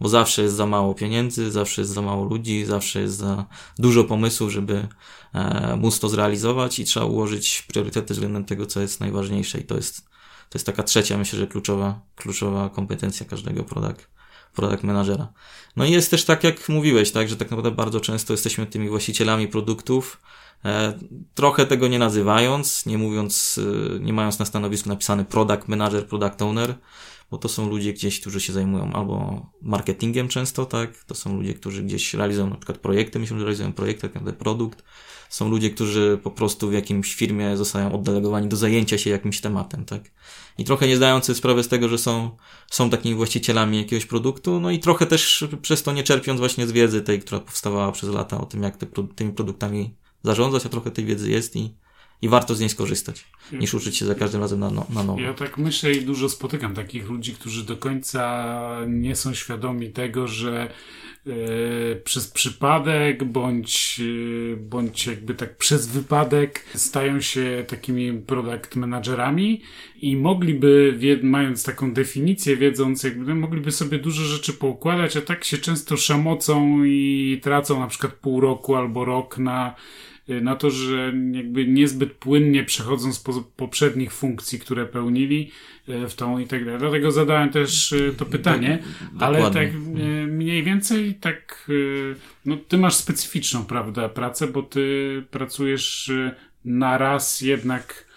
Bo 0.00 0.08
zawsze 0.08 0.42
jest 0.42 0.54
za 0.54 0.66
mało 0.66 0.94
pieniędzy, 0.94 1.50
zawsze 1.50 1.82
jest 1.82 1.92
za 1.92 2.02
mało 2.02 2.24
ludzi, 2.24 2.64
zawsze 2.64 3.00
jest 3.00 3.16
za 3.16 3.46
dużo 3.78 4.04
pomysłów, 4.04 4.50
żeby 4.50 4.88
e, 5.34 5.76
móc 5.76 5.98
to 5.98 6.08
zrealizować 6.08 6.78
i 6.78 6.84
trzeba 6.84 7.06
ułożyć 7.06 7.64
priorytety 7.68 8.14
względem 8.14 8.44
tego, 8.44 8.66
co 8.66 8.80
jest 8.80 9.00
najważniejsze 9.00 9.58
i 9.58 9.64
to 9.64 9.76
jest, 9.76 10.04
to 10.48 10.58
jest 10.58 10.66
taka 10.66 10.82
trzecia, 10.82 11.18
myślę, 11.18 11.38
że 11.38 11.46
kluczowa, 11.46 12.00
kluczowa 12.16 12.68
kompetencja 12.68 13.26
każdego 13.26 13.64
product, 13.64 14.08
product 14.54 14.82
managera. 14.82 15.32
No 15.76 15.84
i 15.84 15.90
jest 15.90 16.10
też 16.10 16.24
tak, 16.24 16.44
jak 16.44 16.68
mówiłeś, 16.68 17.10
tak, 17.12 17.28
że 17.28 17.36
tak 17.36 17.50
naprawdę 17.50 17.70
bardzo 17.70 18.00
często 18.00 18.32
jesteśmy 18.32 18.66
tymi 18.66 18.88
właścicielami 18.88 19.48
produktów, 19.48 20.20
e, 20.64 20.98
trochę 21.34 21.66
tego 21.66 21.88
nie 21.88 21.98
nazywając, 21.98 22.86
nie 22.86 22.98
mówiąc, 22.98 23.60
e, 23.96 23.98
nie 23.98 24.12
mając 24.12 24.38
na 24.38 24.44
stanowisku 24.44 24.88
napisany 24.88 25.24
product 25.24 25.68
manager, 25.68 26.06
product 26.06 26.42
owner, 26.42 26.74
bo 27.30 27.38
to 27.38 27.48
są 27.48 27.68
ludzie 27.68 27.92
gdzieś, 27.92 28.20
którzy 28.20 28.40
się 28.40 28.52
zajmują 28.52 28.92
albo 28.92 29.46
marketingiem 29.62 30.28
często, 30.28 30.66
tak, 30.66 31.04
to 31.04 31.14
są 31.14 31.36
ludzie, 31.36 31.54
którzy 31.54 31.82
gdzieś 31.82 32.14
realizują 32.14 32.50
na 32.50 32.56
przykład 32.56 32.78
projekty, 32.78 33.18
myślę, 33.18 33.38
że 33.38 33.44
realizują 33.44 33.72
projekty, 33.72 34.02
tak 34.02 34.14
naprawdę 34.14 34.38
produkt, 34.38 34.84
są 35.28 35.48
ludzie, 35.48 35.70
którzy 35.70 36.18
po 36.22 36.30
prostu 36.30 36.68
w 36.68 36.72
jakimś 36.72 37.14
firmie 37.14 37.56
zostają 37.56 37.92
oddelegowani 37.92 38.48
do 38.48 38.56
zajęcia 38.56 38.98
się 38.98 39.10
jakimś 39.10 39.40
tematem, 39.40 39.84
tak. 39.84 40.02
I 40.58 40.64
trochę 40.64 40.88
nie 40.88 40.96
zdając 40.96 41.24
sobie 41.24 41.36
sprawy 41.36 41.62
z 41.62 41.68
tego, 41.68 41.88
że 41.88 41.98
są, 41.98 42.30
są 42.70 42.90
takimi 42.90 43.14
właścicielami 43.14 43.78
jakiegoś 43.78 44.06
produktu, 44.06 44.60
no 44.60 44.70
i 44.70 44.78
trochę 44.78 45.06
też 45.06 45.44
przez 45.62 45.82
to 45.82 45.92
nie 45.92 46.02
czerpiąc 46.02 46.40
właśnie 46.40 46.66
z 46.66 46.72
wiedzy 46.72 47.02
tej, 47.02 47.20
która 47.20 47.40
powstawała 47.40 47.92
przez 47.92 48.10
lata 48.10 48.40
o 48.40 48.46
tym, 48.46 48.62
jak 48.62 48.76
te, 48.76 48.86
tymi 49.14 49.32
produktami 49.32 49.94
zarządzać, 50.22 50.66
a 50.66 50.68
trochę 50.68 50.90
tej 50.90 51.04
wiedzy 51.04 51.30
jest 51.30 51.56
i, 51.56 51.74
i 52.22 52.28
warto 52.28 52.54
z 52.54 52.60
niej 52.60 52.68
skorzystać, 52.68 53.24
niż 53.52 53.74
uczyć 53.74 53.96
się 53.96 54.06
za 54.06 54.14
każdym 54.14 54.40
razem 54.40 54.60
na, 54.60 54.70
no, 54.70 54.86
na 54.90 55.04
nowo. 55.04 55.20
Ja 55.20 55.34
tak 55.34 55.58
myślę 55.58 55.92
i 55.92 56.04
dużo 56.04 56.28
spotykam 56.28 56.74
takich 56.74 57.08
ludzi, 57.08 57.34
którzy 57.34 57.64
do 57.64 57.76
końca 57.76 58.66
nie 58.88 59.16
są 59.16 59.34
świadomi 59.34 59.90
tego, 59.90 60.28
że 60.28 60.70
e, 61.26 61.30
przez 61.96 62.28
przypadek 62.28 63.24
bądź, 63.24 64.00
e, 64.52 64.56
bądź 64.56 65.06
jakby 65.06 65.34
tak 65.34 65.56
przez 65.56 65.86
wypadek 65.86 66.64
stają 66.74 67.20
się 67.20 67.64
takimi 67.68 68.12
product 68.12 68.76
managerami 68.76 69.62
i 70.00 70.16
mogliby, 70.16 70.98
mając 71.22 71.64
taką 71.64 71.92
definicję, 71.92 72.56
wiedząc, 72.56 73.02
jakby 73.02 73.34
mogliby 73.34 73.72
sobie 73.72 73.98
dużo 73.98 74.22
rzeczy 74.22 74.52
poukładać, 74.52 75.16
a 75.16 75.20
tak 75.20 75.44
się 75.44 75.58
często 75.58 75.96
szamocą 75.96 76.84
i 76.84 77.40
tracą 77.42 77.80
na 77.80 77.86
przykład 77.86 78.12
pół 78.12 78.40
roku 78.40 78.74
albo 78.74 79.04
rok 79.04 79.38
na 79.38 79.74
na 80.28 80.56
to, 80.56 80.70
że 80.70 81.12
jakby 81.32 81.66
niezbyt 81.66 82.12
płynnie 82.12 82.64
przechodzą 82.64 83.12
z 83.12 83.20
po, 83.20 83.32
poprzednich 83.56 84.12
funkcji, 84.12 84.58
które 84.58 84.86
pełnili 84.86 85.50
e, 85.88 86.08
w 86.08 86.14
tą 86.14 86.38
i 86.38 86.46
tak 86.46 86.64
dalej. 86.64 86.80
Dlatego 86.80 87.10
zadałem 87.10 87.50
też 87.50 87.92
e, 87.92 88.12
to 88.12 88.26
pytanie, 88.26 88.78
ale 89.18 89.38
Dokładnie. 89.38 89.60
tak 89.60 89.80
mniej 90.28 90.62
więcej 90.62 91.14
tak, 91.14 91.70
no 92.44 92.56
ty 92.56 92.78
masz 92.78 92.94
specyficzną, 92.94 93.64
prawda, 93.64 94.08
pracę, 94.08 94.46
bo 94.46 94.62
ty 94.62 95.24
pracujesz 95.30 96.10
na 96.64 96.98
raz 96.98 97.40
jednak 97.40 98.08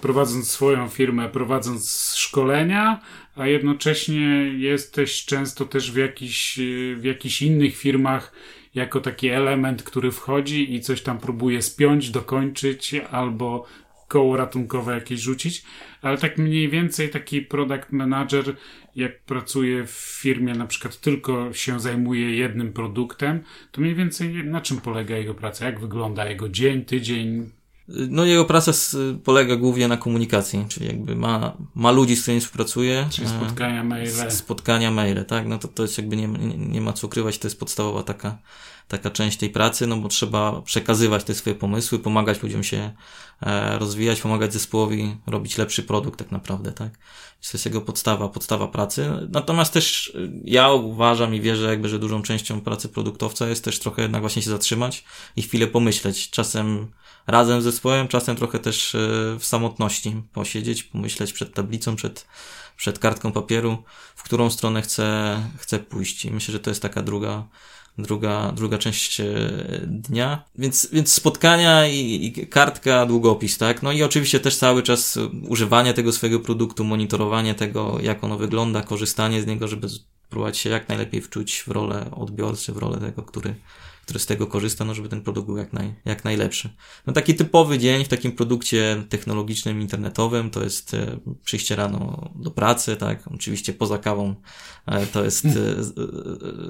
prowadząc 0.00 0.50
swoją 0.50 0.88
firmę, 0.88 1.28
prowadząc 1.28 2.14
szkolenia, 2.16 3.00
a 3.36 3.46
jednocześnie 3.46 4.52
jesteś 4.58 5.24
często 5.24 5.64
też 5.64 5.92
w 5.92 5.96
jakichś, 5.96 6.58
w 6.96 7.04
jakichś 7.04 7.42
innych 7.42 7.76
firmach 7.76 8.32
jako 8.74 9.00
taki 9.00 9.28
element, 9.28 9.82
który 9.82 10.10
wchodzi 10.10 10.74
i 10.74 10.80
coś 10.80 11.02
tam 11.02 11.18
próbuje 11.18 11.62
spiąć, 11.62 12.10
dokończyć 12.10 12.94
albo 13.10 13.66
koło 14.08 14.36
ratunkowe 14.36 14.94
jakieś 14.94 15.20
rzucić, 15.20 15.64
ale 16.02 16.18
tak 16.18 16.38
mniej 16.38 16.68
więcej 16.68 17.10
taki 17.10 17.42
product 17.42 17.92
manager, 17.92 18.56
jak 18.96 19.22
pracuje 19.22 19.86
w 19.86 20.18
firmie, 20.22 20.54
na 20.54 20.66
przykład 20.66 21.00
tylko 21.00 21.52
się 21.52 21.80
zajmuje 21.80 22.36
jednym 22.36 22.72
produktem, 22.72 23.42
to 23.70 23.80
mniej 23.80 23.94
więcej 23.94 24.44
na 24.44 24.60
czym 24.60 24.80
polega 24.80 25.16
jego 25.16 25.34
praca? 25.34 25.66
Jak 25.66 25.80
wygląda 25.80 26.28
jego 26.28 26.48
dzień, 26.48 26.84
tydzień? 26.84 27.50
No 27.88 28.24
jego 28.24 28.44
praca 28.44 28.72
polega 29.24 29.56
głównie 29.56 29.88
na 29.88 29.96
komunikacji, 29.96 30.64
czyli 30.68 30.86
jakby 30.86 31.16
ma, 31.16 31.56
ma 31.74 31.90
ludzi, 31.90 32.16
z 32.16 32.22
którymi 32.22 32.40
współpracuje. 32.40 33.06
Czyli 33.10 33.26
e, 33.26 33.30
spotkania, 33.30 33.84
maile. 33.84 34.30
Spotkania, 34.30 34.90
maile, 34.90 35.24
tak? 35.24 35.46
No 35.46 35.58
to, 35.58 35.68
to 35.68 35.82
jest 35.82 35.98
jakby 35.98 36.16
nie, 36.16 36.28
nie, 36.28 36.56
nie 36.56 36.80
ma 36.80 36.92
co 36.92 37.06
ukrywać, 37.06 37.38
to 37.38 37.46
jest 37.46 37.60
podstawowa 37.60 38.02
taka, 38.02 38.38
taka 38.92 39.10
część 39.10 39.38
tej 39.38 39.50
pracy, 39.50 39.86
no 39.86 39.96
bo 39.96 40.08
trzeba 40.08 40.62
przekazywać 40.62 41.24
te 41.24 41.34
swoje 41.34 41.56
pomysły, 41.56 41.98
pomagać 41.98 42.42
ludziom 42.42 42.64
się 42.64 42.92
e, 43.42 43.78
rozwijać, 43.78 44.20
pomagać 44.20 44.52
zespołowi 44.52 45.16
robić 45.26 45.58
lepszy 45.58 45.82
produkt 45.82 46.18
tak 46.18 46.32
naprawdę, 46.32 46.72
tak? 46.72 46.98
To 47.42 47.48
jest 47.52 47.64
jego 47.64 47.80
podstawa, 47.80 48.28
podstawa 48.28 48.68
pracy. 48.68 49.10
Natomiast 49.30 49.72
też 49.72 50.08
y, 50.08 50.30
ja 50.44 50.72
uważam 50.72 51.34
i 51.34 51.40
wierzę 51.40 51.70
jakby, 51.70 51.88
że 51.88 51.98
dużą 51.98 52.22
częścią 52.22 52.60
pracy 52.60 52.88
produktowca 52.88 53.48
jest 53.48 53.64
też 53.64 53.78
trochę 53.78 54.02
jednak 54.02 54.20
właśnie 54.20 54.42
się 54.42 54.50
zatrzymać 54.50 55.04
i 55.36 55.42
chwilę 55.42 55.66
pomyśleć. 55.66 56.30
Czasem 56.30 56.86
razem 57.26 57.60
z 57.60 57.64
zespołem, 57.64 58.08
czasem 58.08 58.36
trochę 58.36 58.58
też 58.58 58.94
y, 58.94 59.36
w 59.38 59.44
samotności 59.44 60.22
posiedzieć, 60.32 60.82
pomyśleć 60.82 61.32
przed 61.32 61.54
tablicą, 61.54 61.96
przed, 61.96 62.26
przed 62.76 62.98
kartką 62.98 63.32
papieru, 63.32 63.82
w 64.16 64.22
którą 64.22 64.50
stronę 64.50 64.82
chcę, 64.82 65.36
chcę 65.58 65.78
pójść. 65.78 66.24
I 66.24 66.30
myślę, 66.30 66.52
że 66.52 66.60
to 66.60 66.70
jest 66.70 66.82
taka 66.82 67.02
druga, 67.02 67.48
druga, 67.98 68.52
druga 68.52 68.78
część 68.78 69.20
e, 69.20 69.26
dnia. 69.86 70.44
Więc, 70.58 70.88
więc 70.92 71.12
spotkania 71.12 71.86
i, 71.86 72.26
i 72.26 72.46
kartka, 72.46 73.06
długopis, 73.06 73.58
tak? 73.58 73.82
No 73.82 73.92
i 73.92 74.02
oczywiście 74.02 74.40
też 74.40 74.56
cały 74.56 74.82
czas 74.82 75.18
używanie 75.48 75.94
tego 75.94 76.12
swojego 76.12 76.40
produktu, 76.40 76.84
monitorowanie 76.84 77.54
tego, 77.54 77.98
jak 78.02 78.24
ono 78.24 78.38
wygląda, 78.38 78.82
korzystanie 78.82 79.42
z 79.42 79.46
niego, 79.46 79.68
żeby 79.68 79.88
spróbować 79.88 80.58
się 80.58 80.70
jak 80.70 80.88
najlepiej 80.88 81.20
wczuć 81.20 81.62
w 81.66 81.68
rolę 81.68 82.10
odbiorcy, 82.10 82.72
w 82.72 82.76
rolę 82.76 82.98
tego, 82.98 83.22
który, 83.22 83.54
który 84.02 84.18
z 84.18 84.26
tego 84.26 84.46
korzysta, 84.46 84.84
no 84.84 84.94
żeby 84.94 85.08
ten 85.08 85.22
produkt 85.22 85.46
był 85.46 85.56
jak, 85.56 85.72
naj, 85.72 85.94
jak 86.04 86.24
najlepszy. 86.24 86.70
No 87.06 87.12
taki 87.12 87.34
typowy 87.34 87.78
dzień 87.78 88.04
w 88.04 88.08
takim 88.08 88.32
produkcie 88.32 89.04
technologicznym, 89.08 89.80
internetowym 89.80 90.50
to 90.50 90.64
jest 90.64 90.94
e, 90.94 91.18
przyjście 91.44 91.76
rano 91.76 92.30
do 92.34 92.50
pracy, 92.50 92.96
tak, 92.96 93.28
oczywiście 93.34 93.72
poza 93.72 93.98
kawą 93.98 94.34
e, 94.86 95.06
to 95.06 95.24
jest, 95.24 95.44
e, 95.44 95.50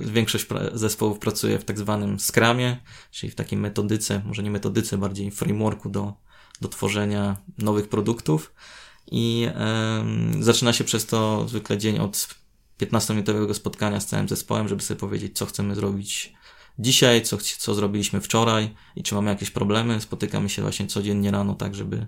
większość 0.00 0.46
zespołów 0.74 1.18
pracuje 1.18 1.58
w 1.58 1.64
tak 1.64 1.78
zwanym 1.78 2.20
Scrumie, 2.20 2.76
czyli 3.10 3.30
w 3.30 3.34
takiej 3.34 3.58
metodyce, 3.58 4.22
może 4.26 4.42
nie 4.42 4.50
metodyce, 4.50 4.98
bardziej 4.98 5.30
frameworku 5.30 5.88
do, 5.88 6.12
do 6.60 6.68
tworzenia 6.68 7.36
nowych 7.58 7.88
produktów 7.88 8.54
i 9.10 9.48
zaczyna 10.40 10.72
się 10.72 10.84
przez 10.84 11.06
to 11.06 11.48
zwykle 11.48 11.78
dzień 11.78 11.98
od 11.98 12.28
15-minutowego 12.80 13.54
spotkania 13.54 14.00
z 14.00 14.06
całym 14.06 14.28
zespołem, 14.28 14.68
żeby 14.68 14.82
sobie 14.82 15.00
powiedzieć, 15.00 15.38
co 15.38 15.46
chcemy 15.46 15.74
zrobić 15.74 16.34
dzisiaj, 16.78 17.22
co, 17.22 17.36
co 17.58 17.74
zrobiliśmy 17.74 18.20
wczoraj 18.20 18.74
i 18.96 19.02
czy 19.02 19.14
mamy 19.14 19.30
jakieś 19.30 19.50
problemy. 19.50 20.00
Spotykamy 20.00 20.48
się 20.48 20.62
właśnie 20.62 20.86
codziennie 20.86 21.30
rano, 21.30 21.54
tak, 21.54 21.74
żeby, 21.74 22.06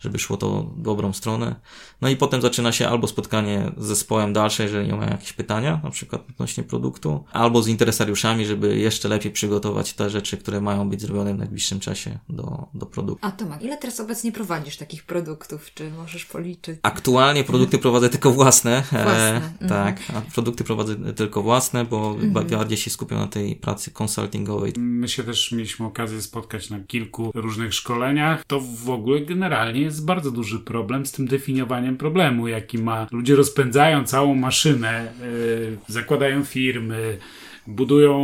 żeby 0.00 0.18
szło 0.18 0.36
to 0.36 0.62
w 0.62 0.82
dobrą 0.82 1.12
stronę. 1.12 1.54
No 2.00 2.08
i 2.08 2.16
potem 2.16 2.42
zaczyna 2.42 2.72
się 2.72 2.88
albo 2.88 3.06
spotkanie 3.08 3.72
z 3.76 3.86
zespołem 3.86 4.32
dalsze, 4.32 4.62
jeżeli 4.62 4.86
nie 4.88 4.94
mają 4.94 5.10
jakieś 5.10 5.32
pytania, 5.32 5.80
na 5.84 5.90
przykład 5.90 6.22
odnośnie 6.30 6.64
produktu, 6.64 7.24
albo 7.32 7.62
z 7.62 7.68
interesariuszami, 7.68 8.46
żeby 8.46 8.76
jeszcze 8.78 9.08
lepiej 9.08 9.32
przygotować 9.32 9.92
te 9.92 10.10
rzeczy, 10.10 10.36
które 10.36 10.60
mają 10.60 10.90
być 10.90 11.00
zrobione 11.00 11.34
w 11.34 11.38
najbliższym 11.38 11.80
czasie 11.80 12.18
do, 12.28 12.66
do 12.74 12.86
produktu. 12.86 13.26
A 13.26 13.30
Tomek, 13.30 13.62
ile 13.62 13.76
teraz 13.76 14.00
obecnie 14.00 14.32
prowadzisz 14.32 14.76
takich 14.76 15.04
produktów? 15.04 15.74
Czy 15.74 15.90
możesz 15.90 16.24
policzyć? 16.24 16.78
Aktualnie 16.82 17.44
produkty 17.44 17.78
prowadzę 17.78 18.08
tylko 18.08 18.30
własne. 18.32 18.82
Własne. 18.92 19.36
E, 19.36 19.56
Mhm. 19.60 19.68
Tak, 19.68 20.00
produkty 20.34 20.64
prowadzę 20.64 21.14
tylko 21.14 21.42
własne, 21.42 21.84
bo 21.84 22.10
Mhm. 22.20 22.46
bardziej 22.46 22.78
się 22.78 22.90
skupiam 22.90 23.18
na 23.18 23.26
tej 23.26 23.56
pracy 23.56 23.90
konsultingowej. 24.06 24.72
My 24.76 25.08
się 25.08 25.22
też 25.22 25.52
mieliśmy 25.52 25.86
okazję 25.86 26.22
spotkać 26.22 26.70
na 26.70 26.80
kilku 26.80 27.30
różnych 27.34 27.74
szkoleniach. 27.74 28.44
To 28.44 28.60
w 28.60 28.90
ogóle 28.90 29.20
generalnie 29.20 29.80
jest 29.80 30.04
bardzo 30.04 30.30
duży 30.30 30.58
problem 30.58 31.06
z 31.06 31.12
tym 31.12 31.26
definiowaniem 31.26 31.96
problemu, 31.96 32.48
jaki 32.48 32.78
ma. 32.78 33.06
Ludzie 33.12 33.36
rozpędzają 33.36 34.04
całą 34.04 34.34
maszynę, 34.34 35.12
yy, 35.20 35.78
zakładają 35.88 36.44
firmy, 36.44 37.18
budują, 37.66 38.18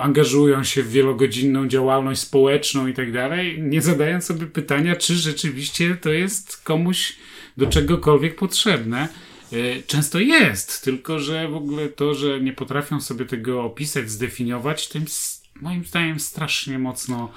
angażują 0.00 0.64
się 0.64 0.82
w 0.82 0.90
wielogodzinną 0.90 1.68
działalność 1.68 2.20
społeczną 2.20 2.86
i 2.86 2.94
tak 2.94 3.12
dalej, 3.12 3.62
nie 3.62 3.82
zadając 3.82 4.24
sobie 4.24 4.46
pytania, 4.46 4.96
czy 4.96 5.14
rzeczywiście 5.14 5.96
to 5.96 6.10
jest 6.10 6.62
komuś 6.62 7.16
do 7.56 7.66
czegokolwiek 7.66 8.36
potrzebne. 8.36 9.08
E, 9.54 9.82
Często 9.86 10.20
jest, 10.20 10.82
tylko 10.84 11.18
że 11.18 11.48
w 11.48 11.54
ogóle 11.56 11.88
to, 11.88 12.14
że 12.14 12.40
nie 12.40 12.52
potrafią 12.52 13.00
sobie 13.00 13.24
tego 13.24 13.62
opisać, 13.64 14.10
zdefiniować, 14.10 14.88
s- 15.06 15.42
moim 15.60 15.84
zdaniem 15.84 16.20
strasznie 16.20 16.78
mocno 16.78 17.28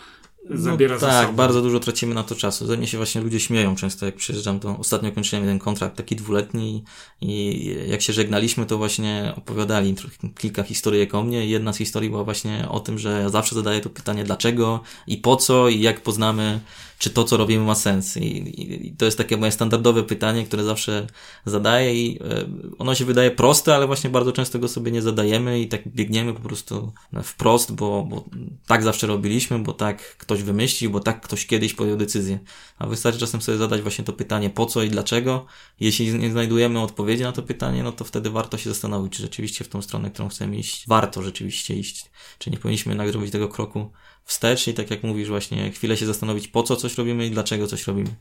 zabiera 0.49 0.95
no, 0.95 0.99
Tak, 1.01 1.31
bardzo 1.35 1.61
dużo 1.61 1.79
tracimy 1.79 2.15
na 2.15 2.23
to 2.23 2.35
czasu. 2.35 2.67
Ze 2.67 2.77
mnie 2.77 2.87
się 2.87 2.97
właśnie 2.97 3.21
ludzie 3.21 3.39
śmieją 3.39 3.75
często, 3.75 4.05
jak 4.05 4.15
przyjeżdżam, 4.15 4.59
to 4.59 4.77
ostatnio 4.77 5.11
kończyłem 5.11 5.43
jeden 5.45 5.59
kontrakt 5.59 5.95
taki 5.97 6.15
dwuletni 6.15 6.83
i 7.21 7.65
jak 7.87 8.01
się 8.01 8.13
żegnaliśmy, 8.13 8.65
to 8.65 8.77
właśnie 8.77 9.33
opowiadali 9.37 9.95
kilka 10.37 10.63
historyjek 10.63 11.15
o 11.15 11.23
mnie 11.23 11.47
jedna 11.47 11.73
z 11.73 11.77
historii 11.77 12.09
była 12.09 12.23
właśnie 12.23 12.65
o 12.69 12.79
tym, 12.79 12.99
że 12.99 13.09
ja 13.21 13.29
zawsze 13.29 13.55
zadaję 13.55 13.81
to 13.81 13.89
pytanie 13.89 14.23
dlaczego 14.23 14.79
i 15.07 15.17
po 15.17 15.35
co 15.35 15.69
i 15.69 15.81
jak 15.81 16.01
poznamy, 16.01 16.59
czy 16.97 17.09
to, 17.09 17.23
co 17.23 17.37
robimy 17.37 17.65
ma 17.65 17.75
sens. 17.75 18.17
I, 18.17 18.21
i, 18.21 18.87
i 18.87 18.95
to 18.95 19.05
jest 19.05 19.17
takie 19.17 19.37
moje 19.37 19.51
standardowe 19.51 20.03
pytanie, 20.03 20.45
które 20.45 20.63
zawsze 20.63 21.07
zadaję 21.45 22.05
i 22.05 22.19
e, 22.23 22.47
ono 22.77 22.95
się 22.95 23.05
wydaje 23.05 23.31
proste, 23.31 23.75
ale 23.75 23.87
właśnie 23.87 24.09
bardzo 24.09 24.31
często 24.31 24.59
go 24.59 24.67
sobie 24.67 24.91
nie 24.91 25.01
zadajemy 25.01 25.59
i 25.59 25.67
tak 25.67 25.87
biegniemy 25.87 26.33
po 26.33 26.39
prostu 26.39 26.93
wprost, 27.23 27.71
bo, 27.71 28.03
bo 28.03 28.25
tak 28.67 28.83
zawsze 28.83 29.07
robiliśmy, 29.07 29.59
bo 29.59 29.73
tak 29.73 30.17
ktoś 30.17 30.43
wymyślił, 30.43 30.91
bo 30.91 30.99
tak 30.99 31.21
ktoś 31.21 31.45
kiedyś 31.45 31.73
podjął 31.73 31.97
decyzję. 31.97 32.39
A 32.79 32.87
wystarczy 32.87 33.19
czasem 33.19 33.41
sobie 33.41 33.57
zadać 33.57 33.81
właśnie 33.81 34.05
to 34.05 34.13
pytanie 34.13 34.49
po 34.49 34.65
co 34.65 34.83
i 34.83 34.89
dlaczego. 34.89 35.45
Jeśli 35.79 36.13
nie 36.13 36.31
znajdujemy 36.31 36.79
odpowiedzi 36.79 37.23
na 37.23 37.31
to 37.31 37.43
pytanie, 37.43 37.83
no 37.83 37.91
to 37.91 38.05
wtedy 38.05 38.29
warto 38.29 38.57
się 38.57 38.69
zastanowić, 38.69 39.13
czy 39.13 39.21
rzeczywiście 39.21 39.63
w 39.63 39.69
tą 39.69 39.81
stronę, 39.81 40.11
którą 40.11 40.29
chcemy 40.29 40.57
iść, 40.57 40.83
warto 40.87 41.23
rzeczywiście 41.23 41.75
iść. 41.75 42.05
Czy 42.39 42.51
nie 42.51 42.57
powinniśmy 42.57 43.11
zrobić 43.11 43.31
tego 43.31 43.47
kroku 43.47 43.91
wstecz 44.27 44.67
i 44.67 44.73
tak 44.73 44.91
jak 44.91 45.03
mówisz 45.03 45.27
właśnie, 45.27 45.71
chwilę 45.71 45.97
się 45.97 46.05
zastanowić 46.05 46.47
po 46.47 46.63
co 46.63 46.75
coś 46.75 46.97
robimy 46.97 47.25
i 47.25 47.31
dlaczego 47.31 47.67
coś 47.67 47.87
robimy. 47.87 48.15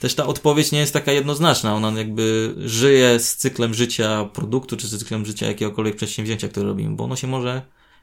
Też 0.00 0.14
ta 0.14 0.26
odpowiedź 0.26 0.72
nie 0.72 0.78
jest 0.78 0.92
taka 0.92 1.12
jednoznaczna, 1.12 1.74
ona 1.74 1.98
jakby 1.98 2.54
żyje 2.58 3.20
z 3.20 3.36
cyklem 3.36 3.74
życia 3.74 4.24
produktu, 4.24 4.76
czy 4.76 4.86
z 4.86 4.98
cyklem 4.98 5.26
życia 5.26 5.46
jakiegokolwiek 5.46 5.96
przedsięwzięcia, 5.96 6.48
które 6.48 6.66
robimy, 6.66 6.96
bo 6.96 7.04
ono 7.04 7.16
się 7.16 7.26
może 7.26 7.62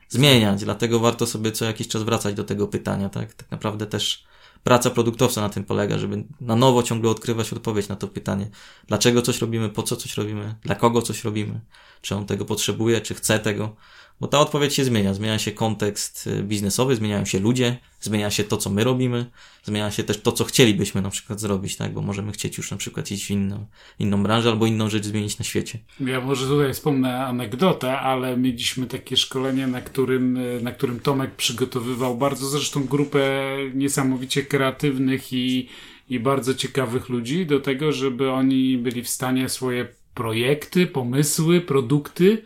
zmieniać, 0.09 0.63
dlatego 0.63 0.99
warto 0.99 1.27
sobie 1.27 1.51
co 1.51 1.65
jakiś 1.65 1.87
czas 1.87 2.03
wracać 2.03 2.35
do 2.35 2.43
tego 2.43 2.67
pytania, 2.67 3.09
tak? 3.09 3.33
Tak 3.33 3.51
naprawdę 3.51 3.85
też 3.85 4.23
praca 4.63 4.89
produktowca 4.89 5.41
na 5.41 5.49
tym 5.49 5.63
polega, 5.63 5.97
żeby 5.97 6.23
na 6.41 6.55
nowo 6.55 6.83
ciągle 6.83 7.09
odkrywać 7.09 7.53
odpowiedź 7.53 7.87
na 7.87 7.95
to 7.95 8.07
pytanie. 8.07 8.49
Dlaczego 8.87 9.21
coś 9.21 9.41
robimy, 9.41 9.69
po 9.69 9.83
co 9.83 9.95
coś 9.95 10.17
robimy, 10.17 10.55
dla 10.63 10.75
kogo 10.75 11.01
coś 11.01 11.23
robimy, 11.23 11.59
czy 12.01 12.15
on 12.15 12.25
tego 12.25 12.45
potrzebuje, 12.45 13.01
czy 13.01 13.13
chce 13.13 13.39
tego. 13.39 13.75
Bo 14.21 14.27
ta 14.27 14.39
odpowiedź 14.39 14.73
się 14.73 14.83
zmienia. 14.83 15.13
Zmienia 15.13 15.39
się 15.39 15.51
kontekst 15.51 16.27
y, 16.27 16.43
biznesowy, 16.43 16.95
zmieniają 16.95 17.25
się 17.25 17.39
ludzie, 17.39 17.77
zmienia 18.01 18.31
się 18.31 18.43
to, 18.43 18.57
co 18.57 18.69
my 18.69 18.83
robimy, 18.83 19.25
zmienia 19.63 19.91
się 19.91 20.03
też 20.03 20.21
to, 20.21 20.31
co 20.31 20.43
chcielibyśmy 20.43 21.01
na 21.01 21.09
przykład 21.09 21.39
zrobić, 21.39 21.75
tak? 21.75 21.93
Bo 21.93 22.01
możemy 22.01 22.31
chcieć 22.31 22.57
już 22.57 22.71
na 22.71 22.77
przykład 22.77 23.11
iść 23.11 23.25
w 23.25 23.31
inną, 23.31 23.65
inną 23.99 24.23
branżę 24.23 24.49
albo 24.49 24.65
inną 24.65 24.89
rzecz 24.89 25.05
zmienić 25.05 25.39
na 25.39 25.45
świecie. 25.45 25.79
Ja 25.99 26.21
może 26.21 26.47
tutaj 26.47 26.73
wspomnę 26.73 27.25
anegdotę, 27.25 27.99
ale 27.99 28.37
mieliśmy 28.37 28.87
takie 28.87 29.17
szkolenie, 29.17 29.67
na 29.67 29.81
którym, 29.81 30.37
e, 30.37 30.61
na 30.61 30.71
którym 30.71 30.99
Tomek 30.99 31.35
przygotowywał 31.35 32.17
bardzo 32.17 32.47
zresztą 32.47 32.83
grupę 32.83 33.57
niesamowicie 33.73 34.43
kreatywnych 34.43 35.33
i, 35.33 35.69
i 36.09 36.19
bardzo 36.19 36.53
ciekawych 36.53 37.09
ludzi 37.09 37.45
do 37.45 37.59
tego, 37.59 37.91
żeby 37.91 38.31
oni 38.31 38.77
byli 38.77 39.03
w 39.03 39.09
stanie 39.09 39.49
swoje 39.49 39.87
projekty, 40.13 40.87
pomysły, 40.87 41.61
produkty 41.61 42.43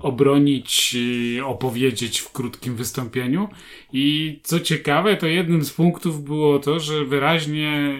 obronić, 0.00 0.96
y, 1.38 1.44
opowiedzieć 1.44 2.18
w 2.18 2.32
krótkim 2.32 2.76
wystąpieniu. 2.76 3.48
I 3.96 4.40
co 4.42 4.60
ciekawe, 4.60 5.16
to 5.16 5.26
jednym 5.26 5.64
z 5.64 5.72
punktów 5.72 6.24
było 6.24 6.58
to, 6.58 6.80
że 6.80 7.04
wyraźnie 7.04 7.98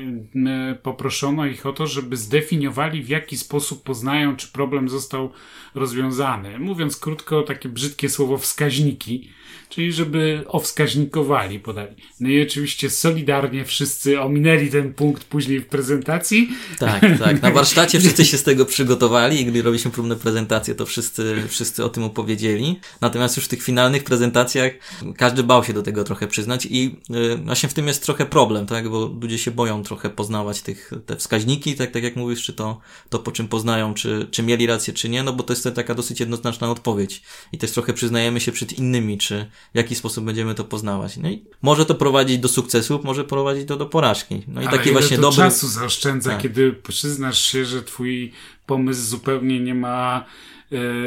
y, 0.72 0.74
poproszono 0.82 1.46
ich 1.46 1.66
o 1.66 1.72
to, 1.72 1.86
żeby 1.86 2.16
zdefiniowali, 2.16 3.02
w 3.02 3.08
jaki 3.08 3.38
sposób 3.38 3.82
poznają, 3.82 4.36
czy 4.36 4.48
problem 4.48 4.88
został 4.88 5.30
rozwiązany. 5.74 6.58
Mówiąc 6.58 6.96
krótko, 6.96 7.42
takie 7.42 7.68
brzydkie 7.68 8.08
słowo 8.08 8.38
wskaźniki, 8.38 9.30
czyli 9.68 9.92
żeby 9.92 10.44
owskaźnikowali, 10.48 11.60
podali. 11.60 11.96
No 12.20 12.28
i 12.28 12.42
oczywiście 12.42 12.90
solidarnie 12.90 13.64
wszyscy 13.64 14.20
ominęli 14.20 14.70
ten 14.70 14.94
punkt 14.94 15.24
później 15.24 15.60
w 15.60 15.66
prezentacji. 15.66 16.48
Tak, 16.78 17.00
tak. 17.18 17.42
Na 17.42 17.50
warsztacie 17.50 18.00
wszyscy 18.00 18.24
się 18.24 18.38
z 18.38 18.42
tego 18.42 18.66
przygotowali 18.66 19.40
i 19.40 19.44
gdy 19.44 19.62
robiliśmy 19.62 19.90
próbne 19.90 20.16
prezentacje, 20.16 20.74
to 20.74 20.86
wszyscy, 20.86 21.42
wszyscy 21.48 21.84
o 21.84 21.88
tym 21.88 22.04
opowiedzieli. 22.04 22.80
Natomiast 23.00 23.36
już 23.36 23.44
w 23.44 23.48
tych 23.48 23.62
finalnych 23.62 24.04
prezentacjach 24.04 24.72
każdy 25.16 25.42
bał 25.42 25.64
się 25.64 25.72
do 25.72 25.82
tego 25.84 26.04
trochę 26.04 26.26
przyznać 26.26 26.66
i 26.70 26.96
y, 27.10 27.36
właśnie 27.36 27.68
w 27.68 27.74
tym 27.74 27.86
jest 27.86 28.02
trochę 28.04 28.26
problem, 28.26 28.66
tak? 28.66 28.88
Bo 28.88 29.10
ludzie 29.20 29.38
się 29.38 29.50
boją 29.50 29.82
trochę 29.82 30.10
poznawać 30.10 30.62
tych, 30.62 30.90
te 31.06 31.16
wskaźniki, 31.16 31.74
tak, 31.74 31.90
tak 31.90 32.02
jak 32.02 32.16
mówisz, 32.16 32.42
czy 32.42 32.52
to, 32.52 32.80
to 33.08 33.18
po 33.18 33.32
czym 33.32 33.48
poznają, 33.48 33.94
czy, 33.94 34.28
czy 34.30 34.42
mieli 34.42 34.66
rację, 34.66 34.94
czy 34.94 35.08
nie, 35.08 35.22
no 35.22 35.32
bo 35.32 35.42
to 35.42 35.52
jest 35.52 35.68
taka 35.74 35.94
dosyć 35.94 36.20
jednoznaczna 36.20 36.70
odpowiedź. 36.70 37.22
I 37.52 37.58
też 37.58 37.70
trochę 37.70 37.92
przyznajemy 37.92 38.40
się 38.40 38.52
przed 38.52 38.78
innymi, 38.78 39.18
czy 39.18 39.50
w 39.74 39.76
jaki 39.76 39.94
sposób 39.94 40.24
będziemy 40.24 40.54
to 40.54 40.64
poznawać. 40.64 41.16
No 41.16 41.30
i 41.30 41.44
może 41.62 41.86
to 41.86 41.94
prowadzić 41.94 42.38
do 42.38 42.48
sukcesu, 42.48 43.00
może 43.04 43.24
prowadzić 43.24 43.68
to 43.68 43.76
do 43.76 43.86
porażki. 43.86 44.42
No 44.48 44.62
i 44.62 44.66
Ale 44.66 44.78
taki 44.78 44.92
właśnie 44.92 45.16
to 45.16 45.22
dobry... 45.22 45.36
czasu 45.36 45.68
zaoszczędza, 45.68 46.30
Tak. 46.30 46.42
kiedy 46.42 46.72
przyznasz 46.72 47.40
się, 47.40 47.64
że 47.64 47.82
twój 47.82 48.32
pomysł 48.66 49.02
zupełnie 49.02 49.60
nie 49.60 49.74
ma 49.74 50.24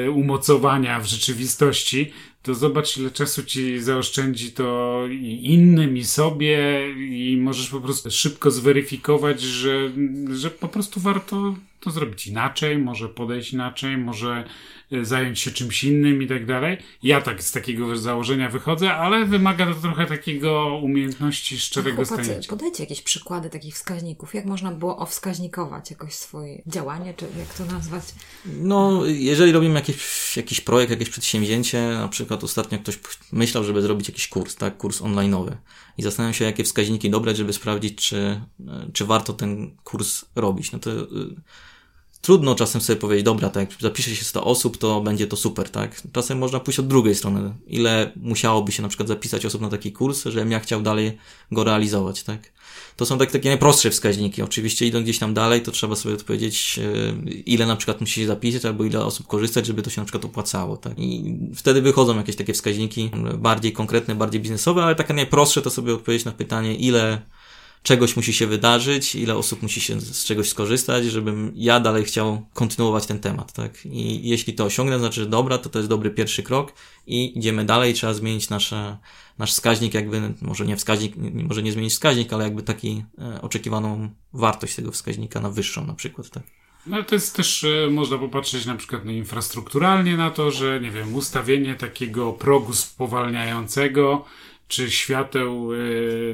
e, 0.06 0.12
umocowania 0.12 1.00
w 1.00 1.06
rzeczywistości, 1.06 2.12
to 2.48 2.56
zobacz, 2.56 2.98
ile 2.98 3.12
czasu 3.12 3.44
ci 3.44 3.80
zaoszczędzi 3.80 4.52
to 4.52 5.02
i 5.12 5.40
innym, 5.44 5.98
i 5.98 6.04
sobie, 6.04 6.88
i 6.98 7.38
możesz 7.42 7.70
po 7.70 7.82
prostu 7.82 8.12
szybko 8.12 8.52
zweryfikować, 8.52 9.42
że, 9.42 9.90
że 10.34 10.52
po 10.52 10.68
prostu 10.68 11.00
warto 11.00 11.56
to 11.80 11.92
zrobić 11.92 12.28
inaczej, 12.28 12.78
może 12.78 13.10
podejść 13.10 13.54
inaczej, 13.54 13.98
może 13.98 14.44
zająć 15.02 15.40
się 15.40 15.52
czymś 15.52 15.84
innym 15.84 16.22
i 16.22 16.28
tak 16.28 16.46
dalej. 16.46 16.78
Ja 17.04 17.22
tak 17.22 17.44
z 17.44 17.52
takiego 17.52 17.98
założenia 17.98 18.50
wychodzę, 18.50 18.94
ale 18.94 19.26
wymaga 19.26 19.66
to 19.66 19.74
trochę 19.74 20.06
takiego 20.06 20.80
umiejętności 20.84 21.60
szczerego 21.60 22.06
stanięcia. 22.06 22.50
podajcie 22.50 22.84
jakieś 22.84 23.02
przykłady 23.02 23.50
takich 23.50 23.76
wskaźników. 23.76 24.34
Jak 24.34 24.46
można 24.46 24.72
było 24.72 24.98
owskaźnikować 24.98 25.92
jakoś 25.92 26.14
swoje 26.14 26.62
działanie, 26.68 27.14
czy 27.14 27.26
jak 27.40 27.54
to 27.54 27.66
nazwać? 27.66 28.04
No, 28.46 29.06
jeżeli 29.06 29.52
robimy 29.52 29.76
jakiś, 29.76 30.38
jakiś 30.38 30.62
projekt, 30.62 30.92
jakieś 30.92 31.10
przedsięwzięcie, 31.10 31.88
na 31.88 32.08
przykład 32.08 32.44
ostatnio 32.44 32.80
ktoś 32.80 33.00
myślał, 33.32 33.64
żeby 33.64 33.82
zrobić 33.82 34.08
jakiś 34.08 34.28
kurs, 34.28 34.56
tak, 34.56 34.78
kurs 34.78 35.02
online'owy 35.02 35.52
i 35.98 36.04
zastanawiam 36.04 36.34
się, 36.34 36.46
jakie 36.46 36.64
wskaźniki 36.64 37.10
dobrać, 37.10 37.38
żeby 37.38 37.54
sprawdzić, 37.54 37.96
czy, 37.96 38.42
czy 38.94 39.06
warto 39.06 39.34
ten 39.34 39.78
kurs 39.84 40.26
robić. 40.36 40.72
No 40.72 40.80
to 40.80 40.92
y, 40.92 41.06
trudno 42.28 42.56
czasem 42.56 42.82
sobie 42.82 43.00
powiedzieć, 43.00 43.26
dobra, 43.26 43.50
tak, 43.50 43.70
zapisze 43.80 44.16
się 44.16 44.26
100 44.26 44.44
osób, 44.44 44.78
to 44.78 45.02
będzie 45.02 45.28
to 45.28 45.36
super, 45.38 45.70
tak. 45.70 46.02
Czasem 46.14 46.38
można 46.38 46.60
pójść 46.60 46.80
od 46.80 46.88
drugiej 46.88 47.16
strony. 47.16 47.54
Ile 47.68 48.12
musiałoby 48.16 48.72
się 48.72 48.82
na 48.82 48.88
przykład 48.88 49.08
zapisać 49.08 49.46
osób 49.46 49.62
na 49.62 49.70
taki 49.70 49.92
kurs, 49.92 50.24
żebym 50.26 50.52
ja 50.52 50.60
chciał 50.60 50.82
dalej 50.82 51.18
go 51.52 51.64
realizować, 51.64 52.24
tak. 52.24 52.52
To 52.96 53.06
są 53.06 53.18
tak, 53.18 53.32
takie 53.32 53.50
najprostsze 53.50 53.90
wskaźniki. 53.92 54.42
Oczywiście 54.42 54.86
idąc 54.86 55.04
gdzieś 55.04 55.20
tam 55.20 55.34
dalej, 55.34 55.62
to 55.62 55.72
trzeba 55.72 55.96
sobie 55.96 56.16
odpowiedzieć, 56.16 56.80
e, 56.80 57.30
ile 57.30 57.66
na 57.66 57.76
przykład 57.76 58.02
musi 58.02 58.22
się 58.22 58.28
zapisać, 58.28 58.66
albo 58.66 58.84
ile 58.84 59.06
osób 59.06 59.28
korzystać, 59.28 59.66
żeby 59.66 59.82
to 59.82 59.90
się 59.90 60.02
na 60.02 60.06
przykład 60.06 60.26
opłacało, 60.26 60.78
tak. 60.78 60.94
I 60.98 61.40
wtedy 61.56 61.82
wychodzą 61.82 62.18
jakieś 62.18 62.36
takie 62.36 62.54
wskaźniki 62.54 63.12
bardziej 63.38 63.74
konkretne, 63.74 64.16
bardziej 64.16 64.42
biznesowe, 64.42 64.84
ale 64.84 64.96
takie 64.96 65.14
najprostsze 65.14 65.62
to 65.62 65.70
sobie 65.70 65.94
odpowiedzieć 65.94 66.26
na 66.26 66.32
pytanie, 66.32 66.76
ile 66.76 67.22
czegoś 67.84 68.16
musi 68.16 68.34
się 68.34 68.48
wydarzyć, 68.48 69.16
ile 69.16 69.36
osób 69.36 69.62
musi 69.62 69.82
się 69.82 70.02
z 70.02 70.26
czegoś 70.26 70.50
skorzystać, 70.50 71.06
żebym 71.06 71.52
ja 71.56 71.80
dalej 71.80 72.04
chciał 72.06 72.46
kontynuować 72.54 73.06
ten 73.06 73.20
temat, 73.20 73.54
tak? 73.54 73.86
I 73.86 74.30
jeśli 74.30 74.54
to 74.54 74.66
osiągnę, 74.66 75.00
znaczy, 75.00 75.22
że 75.22 75.30
dobra, 75.30 75.58
to 75.58 75.70
to 75.70 75.80
jest 75.80 75.90
dobry 75.90 76.10
pierwszy 76.10 76.44
krok 76.44 76.74
i 77.08 77.40
idziemy 77.40 77.66
dalej, 77.66 77.94
trzeba 77.94 78.14
zmienić 78.14 78.50
nasze, 78.50 78.98
nasz 79.38 79.52
wskaźnik, 79.52 79.94
jakby, 79.94 80.34
może 80.42 80.66
nie 80.66 80.76
wskaźnik, 80.76 81.14
może 81.18 81.64
nie 81.64 81.72
zmienić 81.72 81.94
wskaźnik, 81.94 82.34
ale 82.34 82.44
jakby 82.44 82.64
taki 82.64 83.04
e, 83.18 83.42
oczekiwaną 83.42 84.10
wartość 84.34 84.76
tego 84.76 84.92
wskaźnika 84.92 85.40
na 85.40 85.50
wyższą 85.50 85.86
na 85.86 85.94
przykład, 85.94 86.30
tak? 86.30 86.44
No 86.88 87.04
to 87.04 87.16
jest 87.16 87.36
też, 87.36 87.64
e, 87.64 87.90
można 87.92 88.18
popatrzeć 88.18 88.66
na 88.66 88.76
przykład 88.76 89.06
no, 89.06 89.12
infrastrukturalnie 89.12 90.18
na 90.18 90.32
to, 90.32 90.52
że 90.52 90.80
nie 90.82 90.92
wiem, 90.92 91.16
ustawienie 91.16 91.76
takiego 91.76 92.34
progu 92.34 92.74
spowalniającego, 92.74 94.26
czy 94.68 94.92
świateł 94.92 95.74
e, 95.74 95.78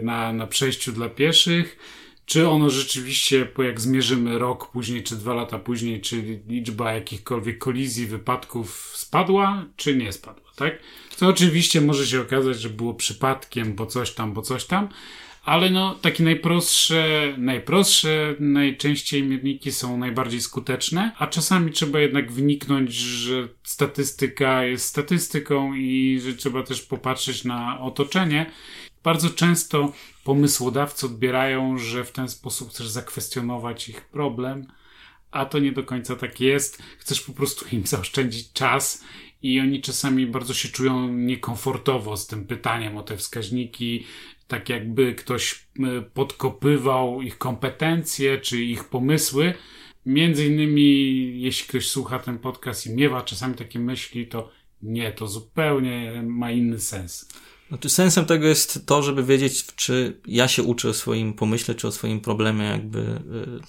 na, 0.04 0.34
na 0.34 0.48
przejściu 0.48 0.92
dla 0.92 1.10
pieszych, 1.10 1.78
czy 2.26 2.48
ono 2.48 2.70
rzeczywiście, 2.70 3.46
po 3.46 3.64
jak 3.64 3.82
zmierzymy 3.82 4.40
rok 4.40 4.72
później, 4.72 5.04
czy 5.04 5.16
dwa 5.16 5.34
lata 5.34 5.60
później, 5.60 6.02
czy 6.02 6.42
liczba 6.48 6.94
jakichkolwiek 6.94 7.58
kolizji, 7.58 8.06
wypadków 8.06 8.92
spadła, 8.96 9.66
czy 9.76 9.96
nie 9.96 10.14
spadła, 10.14 10.52
tak? 10.56 10.80
To 11.20 11.28
oczywiście 11.28 11.82
może 11.82 12.08
się 12.08 12.22
okazać, 12.22 12.60
że 12.60 12.70
było 12.70 12.94
przypadkiem, 12.94 13.74
bo 13.74 13.86
coś 13.86 14.12
tam, 14.12 14.34
bo 14.34 14.42
coś 14.42 14.66
tam, 14.66 14.90
ale 15.44 15.70
no, 15.70 15.96
takie 15.96 16.24
najprostsze, 16.24 17.34
najprostsze 17.38 18.36
najczęściej 18.40 19.24
mierniki 19.24 19.72
są 19.72 19.98
najbardziej 19.98 20.42
skuteczne, 20.42 21.12
a 21.18 21.28
czasami 21.28 21.72
trzeba 21.72 22.00
jednak 22.00 22.32
wniknąć, 22.32 22.94
że 22.94 23.48
statystyka 23.64 24.64
jest 24.64 24.86
statystyką 24.86 25.74
i 25.74 26.20
że 26.24 26.34
trzeba 26.34 26.64
też 26.64 26.82
popatrzeć 26.82 27.44
na 27.44 27.80
otoczenie. 27.80 28.52
Bardzo 29.04 29.30
często 29.30 29.94
pomysłodawcy 30.24 31.06
odbierają, 31.06 31.78
że 31.78 32.04
w 32.04 32.12
ten 32.12 32.30
sposób 32.30 32.70
chcesz 32.70 32.88
zakwestionować 32.88 33.90
ich 33.90 34.02
problem, 34.02 34.68
a 35.32 35.46
to 35.46 35.60
nie 35.60 35.72
do 35.72 35.84
końca 35.84 36.16
tak 36.16 36.40
jest. 36.40 36.84
Chcesz 36.98 37.22
po 37.22 37.34
prostu 37.34 37.66
im 37.72 37.88
zaoszczędzić 37.88 38.54
czas 38.54 39.04
i 39.42 39.60
oni 39.60 39.82
czasami 39.82 40.28
bardzo 40.28 40.54
się 40.54 40.70
czują 40.70 41.08
niekomfortowo 41.08 42.18
z 42.18 42.28
tym 42.28 42.46
pytaniem 42.46 42.98
o 42.98 43.04
te 43.04 43.18
wskaźniki, 43.18 44.06
tak 44.48 44.70
jakby 44.70 45.16
ktoś 45.16 45.68
e, 45.80 46.02
podkopywał 46.02 47.22
ich 47.22 47.38
kompetencje 47.38 48.38
czy 48.38 48.64
ich 48.64 48.84
pomysły. 48.84 49.54
Między 50.06 50.46
innymi, 50.46 51.42
jeśli 51.42 51.68
ktoś 51.68 51.88
słucha 51.88 52.20
ten 52.20 52.40
podcast 52.40 52.88
i 52.88 52.96
miewa 52.96 53.22
czasami 53.22 53.56
takie 53.56 53.80
myśli, 53.80 54.28
to 54.28 54.50
nie, 54.82 55.12
to 55.12 55.28
zupełnie 55.28 56.24
ma 56.26 56.52
inny 56.52 56.80
sens. 56.80 57.30
Znaczy, 57.74 57.90
sensem 57.90 58.26
tego 58.26 58.48
jest 58.48 58.86
to, 58.86 59.04
żeby 59.04 59.24
wiedzieć, 59.24 59.66
czy 59.76 60.22
ja 60.28 60.48
się 60.48 60.64
uczę 60.64 60.90
o 60.90 60.94
swoim 60.94 61.34
pomyśle, 61.34 61.76
czy 61.76 61.88
o 61.88 61.92
swoim 61.92 62.22
problemie 62.22 62.66
jakby 62.66 63.00
y, 63.00 63.20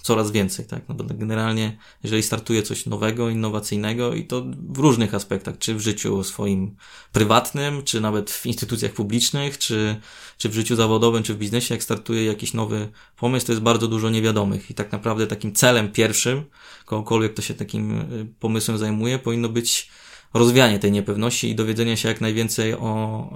coraz 0.01 0.31
więcej, 0.31 0.65
tak? 0.65 0.89
No 0.89 0.95
bo 0.95 1.03
generalnie, 1.03 1.77
jeżeli 2.03 2.23
startuję 2.23 2.63
coś 2.63 2.85
nowego, 2.85 3.29
innowacyjnego 3.29 4.13
i 4.13 4.25
to 4.25 4.45
w 4.69 4.77
różnych 4.77 5.15
aspektach, 5.15 5.57
czy 5.57 5.75
w 5.75 5.81
życiu 5.81 6.23
swoim 6.23 6.75
prywatnym, 7.11 7.83
czy 7.83 8.01
nawet 8.01 8.31
w 8.31 8.45
instytucjach 8.45 8.91
publicznych, 8.91 9.57
czy, 9.57 9.95
czy 10.37 10.49
w 10.49 10.53
życiu 10.53 10.75
zawodowym, 10.75 11.23
czy 11.23 11.33
w 11.33 11.37
biznesie, 11.37 11.73
jak 11.73 11.83
startuję 11.83 12.25
jakiś 12.25 12.53
nowy 12.53 12.89
pomysł, 13.17 13.45
to 13.45 13.51
jest 13.51 13.63
bardzo 13.63 13.87
dużo 13.87 14.09
niewiadomych 14.09 14.71
i 14.71 14.73
tak 14.73 14.91
naprawdę 14.91 15.27
takim 15.27 15.53
celem 15.53 15.91
pierwszym, 15.91 16.43
kogokolwiek 16.85 17.33
kto 17.33 17.41
się 17.41 17.53
takim 17.53 18.01
y, 18.01 18.27
pomysłem 18.39 18.77
zajmuje, 18.77 19.19
powinno 19.19 19.49
być 19.49 19.89
rozwianie 20.35 20.79
tej 20.79 20.91
niepewności 20.91 21.49
i 21.49 21.55
dowiedzenie 21.55 21.97
się 21.97 22.09
jak 22.09 22.21
najwięcej 22.21 22.73
o, 22.73 23.29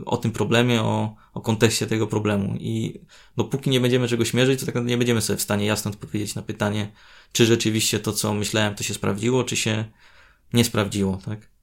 e, 0.00 0.04
o 0.04 0.16
tym 0.16 0.32
problemie, 0.32 0.82
o, 0.82 1.14
o 1.34 1.40
kontekście 1.40 1.86
tego 1.86 2.06
problemu. 2.06 2.56
I 2.60 3.00
dopóki 3.36 3.70
nie 3.70 3.80
będziemy 3.80 4.08
czegoś 4.08 4.34
mierzyć, 4.34 4.60
to 4.60 4.66
tak 4.66 4.74
naprawdę 4.74 4.90
nie 4.90 4.98
będziemy 4.98 5.20
sobie 5.20 5.36
w 5.36 5.42
stanie 5.42 5.66
jasno 5.66 5.90
odpowiedzieć 5.90 6.34
na 6.34 6.42
pytanie, 6.42 6.92
czy 7.32 7.46
rzeczywiście 7.46 8.00
to, 8.00 8.12
co 8.12 8.34
myślałem, 8.34 8.74
to 8.74 8.84
się 8.84 8.94
sprawdziło, 8.94 9.44
czy 9.44 9.56
się 9.56 9.84
nie 10.52 10.64
sprawdziło, 10.64 11.18
tak? 11.24 11.55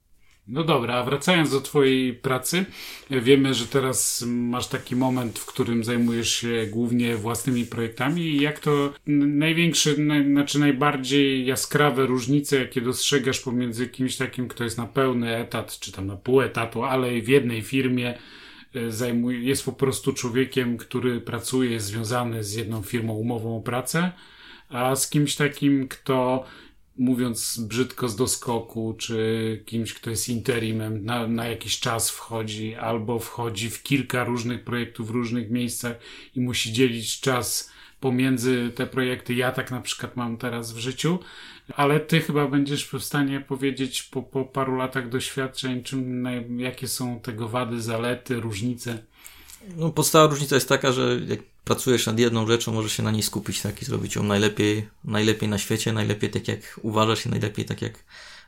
No 0.48 0.64
dobra, 0.64 0.96
a 0.96 1.04
wracając 1.04 1.52
do 1.52 1.62
Twojej 1.62 2.14
pracy, 2.14 2.66
wiemy, 3.10 3.54
że 3.54 3.68
teraz 3.68 4.26
masz 4.28 4.68
taki 4.68 4.96
moment, 4.96 5.40
w 5.40 5.46
którym 5.46 5.84
zajmujesz 5.84 6.36
się 6.36 6.68
głównie 6.72 7.16
własnymi 7.16 7.66
projektami. 7.66 8.22
I 8.22 8.42
jak 8.42 8.60
to 8.60 8.94
największe, 9.08 9.98
naj, 9.98 10.26
znaczy 10.26 10.60
najbardziej 10.60 11.46
jaskrawe 11.46 12.06
różnice, 12.06 12.60
jakie 12.60 12.82
dostrzegasz 12.82 13.40
pomiędzy 13.40 13.88
kimś 13.88 14.18
takim, 14.18 14.48
kto 14.48 14.64
jest 14.64 14.78
na 14.78 14.86
pełny 14.86 15.38
etat, 15.38 15.80
czy 15.80 15.92
tam 15.92 16.08
na 16.08 16.16
pół 16.16 16.42
etatu, 16.42 16.84
ale 16.84 17.22
w 17.22 17.28
jednej 17.28 17.62
firmie 17.62 18.18
e, 18.76 18.92
zajmuje, 18.92 19.40
jest 19.40 19.66
po 19.66 19.74
prostu 19.74 20.14
człowiekiem, 20.14 20.78
który 20.78 21.22
pracuje, 21.22 21.72
jest 21.72 21.86
związany 21.86 22.44
z 22.44 22.54
jedną 22.54 22.82
firmą 22.82 23.14
umową 23.14 23.58
o 23.58 23.62
pracę, 23.62 24.12
a 24.70 24.96
z 24.96 25.10
kimś 25.10 25.36
takim, 25.36 25.88
kto 25.88 26.46
mówiąc 26.98 27.60
brzydko 27.60 28.10
z 28.10 28.16
doskoku, 28.16 28.96
czy 28.98 29.64
kimś, 29.66 29.94
kto 29.94 30.10
jest 30.10 30.30
interimem, 30.30 31.06
na, 31.06 31.28
na 31.28 31.48
jakiś 31.48 31.80
czas 31.80 32.10
wchodzi, 32.10 32.76
albo 32.76 33.20
wchodzi 33.20 33.70
w 33.70 33.84
kilka 33.84 34.24
różnych 34.24 34.64
projektów 34.64 35.08
w 35.08 35.12
różnych 35.12 35.50
miejscach 35.50 35.96
i 36.36 36.42
musi 36.42 36.74
dzielić 36.74 37.20
czas 37.20 37.72
pomiędzy 38.00 38.72
te 38.76 38.88
projekty. 38.88 39.34
Ja 39.34 39.52
tak 39.52 39.72
na 39.72 39.82
przykład 39.82 40.16
mam 40.16 40.38
teraz 40.38 40.74
w 40.74 40.78
życiu, 40.78 41.20
ale 41.76 42.00
ty 42.00 42.22
chyba 42.22 42.48
będziesz 42.48 42.86
w 42.86 43.04
stanie 43.04 43.42
powiedzieć 43.42 44.04
po, 44.04 44.24
po 44.24 44.46
paru 44.46 44.76
latach 44.76 45.10
doświadczeń, 45.10 45.84
czym, 45.84 46.28
jakie 46.60 46.88
są 46.88 47.20
tego 47.20 47.48
wady, 47.48 47.82
zalety, 47.82 48.40
różnice. 48.40 49.04
No, 49.78 49.90
podstawa 49.90 50.28
różnica 50.28 50.56
jest 50.56 50.70
taka, 50.70 50.92
że 50.92 51.20
jak 51.28 51.40
pracujesz 51.64 52.06
nad 52.06 52.20
jedną 52.20 52.48
rzeczą, 52.48 52.74
możesz 52.74 52.92
się 52.92 53.04
na 53.04 53.12
niej 53.12 53.24
skupić, 53.24 53.62
tak, 53.62 53.82
i 53.82 53.86
zrobić 53.86 54.16
ją 54.16 54.24
najlepiej, 54.24 54.90
najlepiej 55.04 55.50
na 55.50 55.58
świecie, 55.58 55.94
najlepiej 55.94 56.30
tak 56.30 56.48
jak 56.48 56.80
uważasz 56.82 57.26
i 57.26 57.30
najlepiej 57.30 57.66
tak 57.66 57.82
jak, 57.82 58.04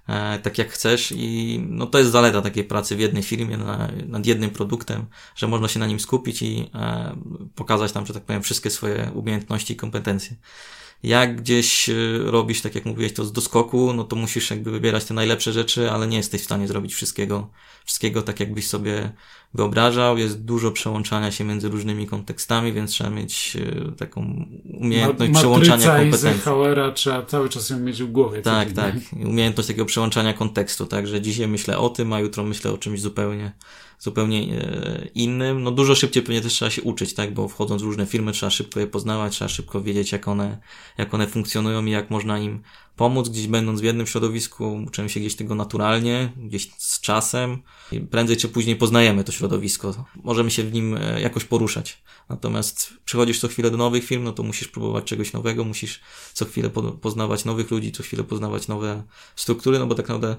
e, 0.07 0.39
tak 0.39 0.57
jak 0.57 0.69
chcesz 0.69 1.13
i 1.15 1.59
no 1.69 1.87
to 1.87 1.99
jest 1.99 2.11
zaleta 2.11 2.41
takiej 2.41 2.63
pracy 2.63 2.95
w 2.95 2.99
jednej 2.99 3.23
firmie 3.23 3.57
na, 3.57 3.91
nad 4.07 4.25
jednym 4.25 4.49
produktem, 4.49 5.05
że 5.35 5.47
można 5.47 5.67
się 5.67 5.79
na 5.79 5.87
nim 5.87 5.99
skupić 5.99 6.41
i 6.41 6.69
e, 6.75 7.15
pokazać 7.55 7.91
tam, 7.91 8.05
że 8.05 8.13
tak 8.13 8.23
powiem, 8.23 8.41
wszystkie 8.43 8.69
swoje 8.69 9.11
umiejętności 9.13 9.73
i 9.73 9.75
kompetencje. 9.75 10.35
Jak 11.03 11.41
gdzieś 11.41 11.89
e, 11.89 11.93
robisz, 12.23 12.61
tak 12.61 12.75
jak 12.75 12.85
mówiłeś, 12.85 13.13
to 13.13 13.25
z 13.25 13.31
doskoku, 13.31 13.93
no 13.93 14.03
to 14.03 14.15
musisz 14.15 14.49
jakby 14.49 14.71
wybierać 14.71 15.05
te 15.05 15.13
najlepsze 15.13 15.53
rzeczy, 15.53 15.91
ale 15.91 16.07
nie 16.07 16.17
jesteś 16.17 16.41
w 16.41 16.45
stanie 16.45 16.67
zrobić 16.67 16.93
wszystkiego, 16.93 17.49
wszystkiego 17.85 18.21
tak 18.21 18.39
jakbyś 18.39 18.67
sobie 18.67 19.11
wyobrażał. 19.53 20.17
Jest 20.17 20.43
dużo 20.43 20.71
przełączania 20.71 21.31
się 21.31 21.43
między 21.43 21.69
różnymi 21.69 22.07
kontekstami, 22.07 22.73
więc 22.73 22.91
trzeba 22.91 23.09
mieć 23.09 23.57
e, 23.57 23.91
taką 23.91 24.45
umiejętność 24.79 25.31
Ma 25.31 25.39
przełączania 25.39 25.85
kompetencji. 25.85 26.27
Eisenhowera 26.27 26.91
trzeba 26.91 27.25
cały 27.25 27.49
czas 27.49 27.69
ją 27.69 27.79
mieć 27.79 28.03
w 28.03 28.11
głowie. 28.11 28.41
Tak, 28.41 28.71
tak. 28.71 28.95
Umiejętność 29.25 29.67
takiego 29.67 29.85
przełączania 29.85 30.33
kontekstu, 30.33 30.85
także 30.85 31.21
dzisiaj 31.21 31.47
myślę 31.47 31.77
o 31.77 31.89
tym, 31.89 32.13
a 32.13 32.19
jutro 32.19 32.43
myślę 32.43 32.71
o 32.71 32.77
czymś 32.77 33.01
zupełnie 33.01 33.51
zupełnie 33.99 34.61
e, 34.61 35.07
innym. 35.15 35.63
No 35.63 35.71
dużo 35.71 35.95
szybciej 35.95 36.23
pewnie 36.23 36.41
też 36.41 36.53
trzeba 36.53 36.71
się 36.71 36.81
uczyć, 36.81 37.13
tak, 37.13 37.33
bo 37.33 37.47
wchodząc 37.47 37.81
w 37.81 37.85
różne 37.85 38.05
firmy 38.05 38.31
trzeba 38.31 38.49
szybko 38.49 38.79
je 38.79 38.87
poznawać, 38.87 39.33
trzeba 39.33 39.49
szybko 39.49 39.81
wiedzieć 39.81 40.11
jak 40.11 40.27
one, 40.27 40.57
jak 40.97 41.13
one 41.13 41.27
funkcjonują 41.27 41.85
i 41.85 41.91
jak 41.91 42.09
można 42.09 42.39
im 42.39 42.61
pomóc, 42.95 43.29
gdzieś 43.29 43.47
będąc 43.47 43.81
w 43.81 43.83
jednym 43.83 44.07
środowisku, 44.07 44.83
uczymy 44.87 45.09
się 45.09 45.19
gdzieś 45.19 45.35
tego 45.35 45.55
naturalnie, 45.55 46.31
gdzieś 46.37 46.71
z 46.77 47.01
czasem. 47.01 47.61
I 47.91 47.99
prędzej 47.99 48.37
czy 48.37 48.49
później 48.49 48.75
poznajemy 48.75 49.23
to 49.23 49.31
środowisko. 49.31 50.05
Możemy 50.23 50.51
się 50.51 50.63
w 50.63 50.73
nim 50.73 50.97
e, 50.97 51.21
jakoś 51.21 51.43
poruszać. 51.43 52.03
Natomiast 52.29 52.93
przychodzisz 53.05 53.39
co 53.39 53.47
chwilę 53.47 53.71
do 53.71 53.77
nowych 53.77 54.03
firm, 54.03 54.23
no 54.23 54.31
to 54.31 54.43
musisz 54.43 54.67
próbować 54.67 55.03
czegoś 55.03 55.33
nowego, 55.33 55.63
musisz 55.63 56.01
co 56.33 56.45
chwilę 56.45 56.69
poznawać 57.01 57.45
nowych 57.45 57.71
ludzi, 57.71 57.91
co 57.91 58.03
chwilę 58.03 58.23
poznawać 58.23 58.67
nowe 58.67 59.03
struktury, 59.35 59.79
no 59.79 59.87
bo 59.87 59.95
tak 59.95 60.07
naprawdę 60.07 60.35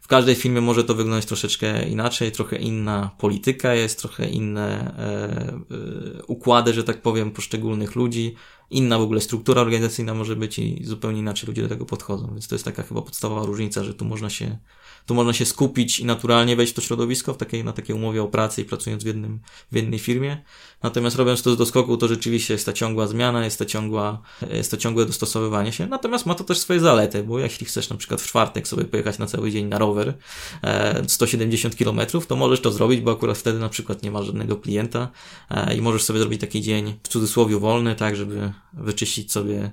w 0.00 0.08
każdej 0.08 0.34
firmie 0.34 0.60
może 0.60 0.84
to 0.84 0.94
wyglądać 0.94 1.26
troszeczkę 1.26 1.88
inaczej, 1.88 2.32
trochę 2.32 2.56
inna 2.56 3.10
polityka 3.18 3.74
jest, 3.74 3.98
trochę 3.98 4.28
inne 4.28 4.94
e, 4.98 6.18
e, 6.18 6.22
układy, 6.26 6.74
że 6.74 6.84
tak 6.84 7.02
powiem, 7.02 7.30
poszczególnych 7.30 7.94
ludzi, 7.94 8.34
inna 8.70 8.98
w 8.98 9.02
ogóle 9.02 9.20
struktura 9.20 9.62
organizacyjna 9.62 10.14
może 10.14 10.36
być 10.36 10.58
i 10.58 10.84
zupełnie 10.84 11.20
inaczej 11.20 11.46
ludzie 11.46 11.62
do 11.62 11.68
tego 11.68 11.86
podchodzą. 11.86 12.28
Więc 12.32 12.48
to 12.48 12.54
jest 12.54 12.64
taka 12.64 12.82
chyba 12.82 13.02
podstawowa 13.02 13.46
różnica, 13.46 13.84
że 13.84 13.94
tu 13.94 14.04
można 14.04 14.30
się 14.30 14.58
tu 15.06 15.14
można 15.14 15.32
się 15.32 15.46
skupić 15.46 16.00
i 16.00 16.04
naturalnie 16.04 16.56
wejść 16.56 16.72
w 16.72 16.76
to 16.76 16.82
środowisko 16.82 17.34
w 17.34 17.36
takiej, 17.36 17.64
na 17.64 17.72
takiej 17.72 17.96
umowie 17.96 18.22
o 18.22 18.28
pracy 18.28 18.62
i 18.62 18.64
pracując 18.64 19.02
w, 19.02 19.06
jednym, 19.06 19.40
w 19.72 19.76
jednej 19.76 19.98
firmie. 19.98 20.42
Natomiast 20.82 21.16
robiąc 21.16 21.42
to 21.42 21.52
z 21.52 21.56
doskoku, 21.56 21.96
to 21.96 22.08
rzeczywiście 22.08 22.54
jest 22.54 22.66
ta 22.66 22.72
ciągła 22.72 23.06
zmiana, 23.06 23.44
jest 23.44 23.58
to, 23.58 23.64
ciągła, 23.64 24.22
jest 24.50 24.70
to 24.70 24.76
ciągłe 24.76 25.06
dostosowywanie 25.06 25.72
się. 25.72 25.86
Natomiast 25.86 26.26
ma 26.26 26.34
to 26.34 26.44
też 26.44 26.58
swoje 26.58 26.80
zalety, 26.80 27.22
bo 27.22 27.38
jeśli 27.38 27.66
chcesz 27.66 27.90
na 27.90 27.96
przykład 27.96 28.20
w 28.22 28.26
czwartek 28.26 28.68
sobie 28.68 28.84
pojechać 28.84 29.18
na 29.18 29.26
cały 29.26 29.50
dzień 29.50 29.66
na 29.66 29.78
rower 29.78 30.14
e, 30.62 31.02
170 31.08 31.76
km, 31.76 32.00
to 32.28 32.36
możesz 32.36 32.60
to 32.60 32.70
zrobić, 32.70 33.00
bo 33.00 33.12
akurat 33.12 33.38
wtedy 33.38 33.58
na 33.58 33.68
przykład 33.68 34.02
nie 34.02 34.10
masz 34.10 34.26
żadnego 34.26 34.56
klienta 34.56 35.08
e, 35.50 35.76
i 35.76 35.80
możesz 35.80 36.02
sobie 36.02 36.18
zrobić 36.18 36.40
taki 36.40 36.60
dzień 36.60 36.94
w 37.02 37.08
cudzysłowie 37.08 37.58
wolny, 37.58 37.94
tak, 37.94 38.16
żeby 38.16 38.52
wyczyścić 38.72 39.32
sobie 39.32 39.70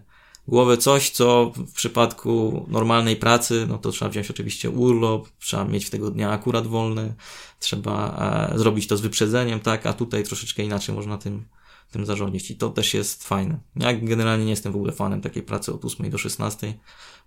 głowę. 0.47 0.77
Coś, 0.77 1.09
co 1.09 1.51
w 1.55 1.73
przypadku 1.73 2.65
normalnej 2.67 3.15
pracy, 3.15 3.65
no 3.69 3.77
to 3.77 3.91
trzeba 3.91 4.11
wziąć 4.11 4.29
oczywiście 4.29 4.69
urlop, 4.69 5.27
trzeba 5.39 5.65
mieć 5.65 5.85
w 5.85 5.89
tego 5.89 6.11
dnia 6.11 6.31
akurat 6.31 6.67
wolny, 6.67 7.13
trzeba 7.59 8.17
e, 8.53 8.59
zrobić 8.59 8.87
to 8.87 8.97
z 8.97 9.01
wyprzedzeniem, 9.01 9.59
tak, 9.59 9.85
a 9.85 9.93
tutaj 9.93 10.23
troszeczkę 10.23 10.63
inaczej 10.63 10.95
można 10.95 11.17
tym, 11.17 11.45
tym 11.93 12.05
zarządzić 12.05 12.51
i 12.51 12.55
to 12.55 12.69
też 12.69 12.93
jest 12.93 13.23
fajne. 13.23 13.59
Ja 13.75 13.93
generalnie 13.93 14.45
nie 14.45 14.51
jestem 14.51 14.73
w 14.73 14.75
ogóle 14.75 14.91
fanem 14.91 15.21
takiej 15.21 15.43
pracy 15.43 15.73
od 15.73 15.85
8 15.85 16.09
do 16.09 16.17
16, 16.17 16.73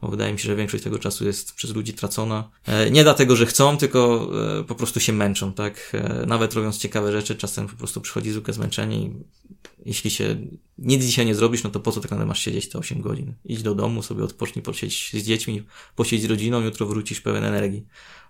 bo 0.00 0.08
wydaje 0.08 0.32
mi 0.32 0.38
się, 0.38 0.46
że 0.46 0.56
większość 0.56 0.84
tego 0.84 0.98
czasu 0.98 1.26
jest 1.26 1.52
przez 1.52 1.74
ludzi 1.74 1.94
tracona. 1.94 2.50
E, 2.66 2.90
nie 2.90 3.02
dlatego, 3.02 3.36
że 3.36 3.46
chcą, 3.46 3.76
tylko 3.76 4.30
e, 4.60 4.64
po 4.64 4.74
prostu 4.74 5.00
się 5.00 5.12
męczą, 5.12 5.52
tak? 5.52 5.92
E, 5.94 6.26
nawet 6.26 6.54
robiąc 6.54 6.78
ciekawe 6.78 7.12
rzeczy, 7.12 7.36
czasem 7.36 7.66
po 7.68 7.76
prostu 7.76 8.00
przychodzi 8.00 8.30
zwykłe 8.30 8.54
zmęczenie 8.54 8.96
i 8.96 9.14
jeśli 9.86 10.10
się 10.10 10.36
nic 10.78 11.04
dzisiaj 11.04 11.26
nie 11.26 11.34
zrobisz, 11.34 11.62
no 11.62 11.70
to 11.70 11.80
po 11.80 11.92
co 11.92 12.00
tak 12.00 12.10
naprawdę 12.10 12.28
masz 12.28 12.40
siedzieć 12.40 12.68
te 12.68 12.78
8 12.78 13.00
godzin? 13.00 13.34
Idź 13.44 13.62
do 13.62 13.74
domu, 13.74 14.02
sobie 14.02 14.24
odpocznij, 14.24 14.62
posiedzieć 14.62 15.10
z 15.12 15.26
dziećmi, 15.26 15.62
posiedzieć 15.96 16.26
z 16.26 16.30
rodziną, 16.30 16.60
jutro 16.60 16.86
wrócisz 16.86 17.20
pełen 17.20 17.44
energii. 17.44 17.86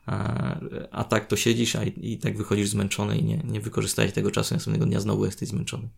A, 0.06 0.60
a 0.90 1.04
tak 1.04 1.26
to 1.26 1.36
siedzisz, 1.36 1.76
a 1.76 1.84
i, 1.84 2.12
i 2.12 2.18
tak 2.18 2.36
wychodzisz 2.36 2.68
zmęczony 2.68 3.18
i 3.18 3.24
nie, 3.24 3.36
nie 3.44 3.60
wykorzystałeś 3.60 4.12
tego 4.12 4.30
czasu, 4.30 4.54
następnego 4.54 4.86
dnia 4.86 5.00
znowu 5.00 5.24
jesteś 5.24 5.48
zmęczony. 5.48 5.88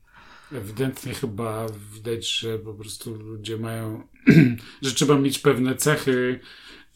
Ewidentnie 0.53 1.15
chyba 1.15 1.67
widać, 1.95 2.31
że 2.31 2.59
po 2.59 2.75
prostu 2.75 3.15
ludzie 3.15 3.57
mają, 3.57 4.03
że 4.83 4.95
trzeba 4.95 5.19
mieć 5.19 5.39
pewne 5.39 5.75
cechy, 5.75 6.41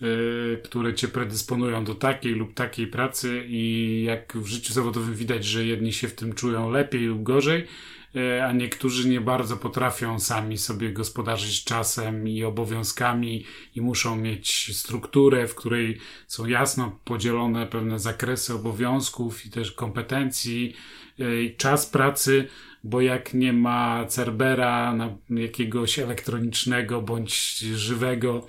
yy, 0.01 0.61
które 0.65 0.95
cię 0.95 1.09
predysponują 1.09 1.85
do 1.85 1.95
takiej 1.95 2.35
lub 2.35 2.55
takiej 2.55 2.87
pracy 2.87 3.45
i 3.47 4.03
jak 4.07 4.37
w 4.37 4.47
życiu 4.47 4.73
zawodowym 4.73 5.15
widać, 5.15 5.45
że 5.45 5.65
jedni 5.65 5.93
się 5.93 6.09
w 6.09 6.15
tym 6.15 6.33
czują 6.33 6.71
lepiej 6.71 7.07
lub 7.07 7.23
gorzej, 7.23 7.67
yy, 8.15 8.45
a 8.45 8.53
niektórzy 8.53 9.09
nie 9.09 9.21
bardzo 9.21 9.57
potrafią 9.57 10.21
sami 10.21 10.59
sobie 10.59 10.93
gospodarzyć 10.93 11.65
czasem 11.65 12.29
i 12.29 12.45
obowiązkami 12.45 13.45
i 13.77 13.81
muszą 13.81 14.17
mieć 14.17 14.77
strukturę, 14.77 15.49
w 15.49 15.55
której 15.55 15.99
są 16.27 16.47
jasno 16.47 16.99
podzielone 17.05 17.67
pewne 17.67 17.99
zakresy 17.99 18.55
obowiązków 18.55 19.47
i 19.47 19.51
też 19.51 19.73
kompetencji, 19.73 20.75
yy, 21.19 21.55
czas 21.57 21.87
pracy 21.87 22.49
bo 22.85 23.01
jak 23.01 23.35
nie 23.35 23.53
ma 23.53 24.07
Cerbera 24.07 24.95
jakiegoś 25.31 25.99
elektronicznego 25.99 27.03
bądź 27.03 27.59
żywego, 27.59 28.47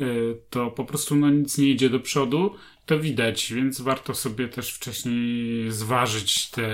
y, 0.00 0.36
to 0.50 0.70
po 0.70 0.84
prostu 0.84 1.16
no, 1.16 1.30
nic 1.30 1.58
nie 1.58 1.68
idzie 1.68 1.90
do 1.90 2.00
przodu. 2.00 2.54
To 2.86 2.98
widać, 2.98 3.52
więc 3.52 3.80
warto 3.80 4.14
sobie 4.14 4.48
też 4.48 4.72
wcześniej 4.72 5.70
zważyć 5.72 6.50
te 6.50 6.64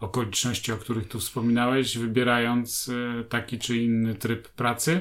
okoliczności, 0.00 0.72
o 0.72 0.76
których 0.76 1.08
tu 1.08 1.20
wspominałeś, 1.20 1.98
wybierając 1.98 2.88
y, 2.88 3.24
taki 3.28 3.58
czy 3.58 3.76
inny 3.76 4.14
tryb 4.14 4.48
pracy. 4.48 5.00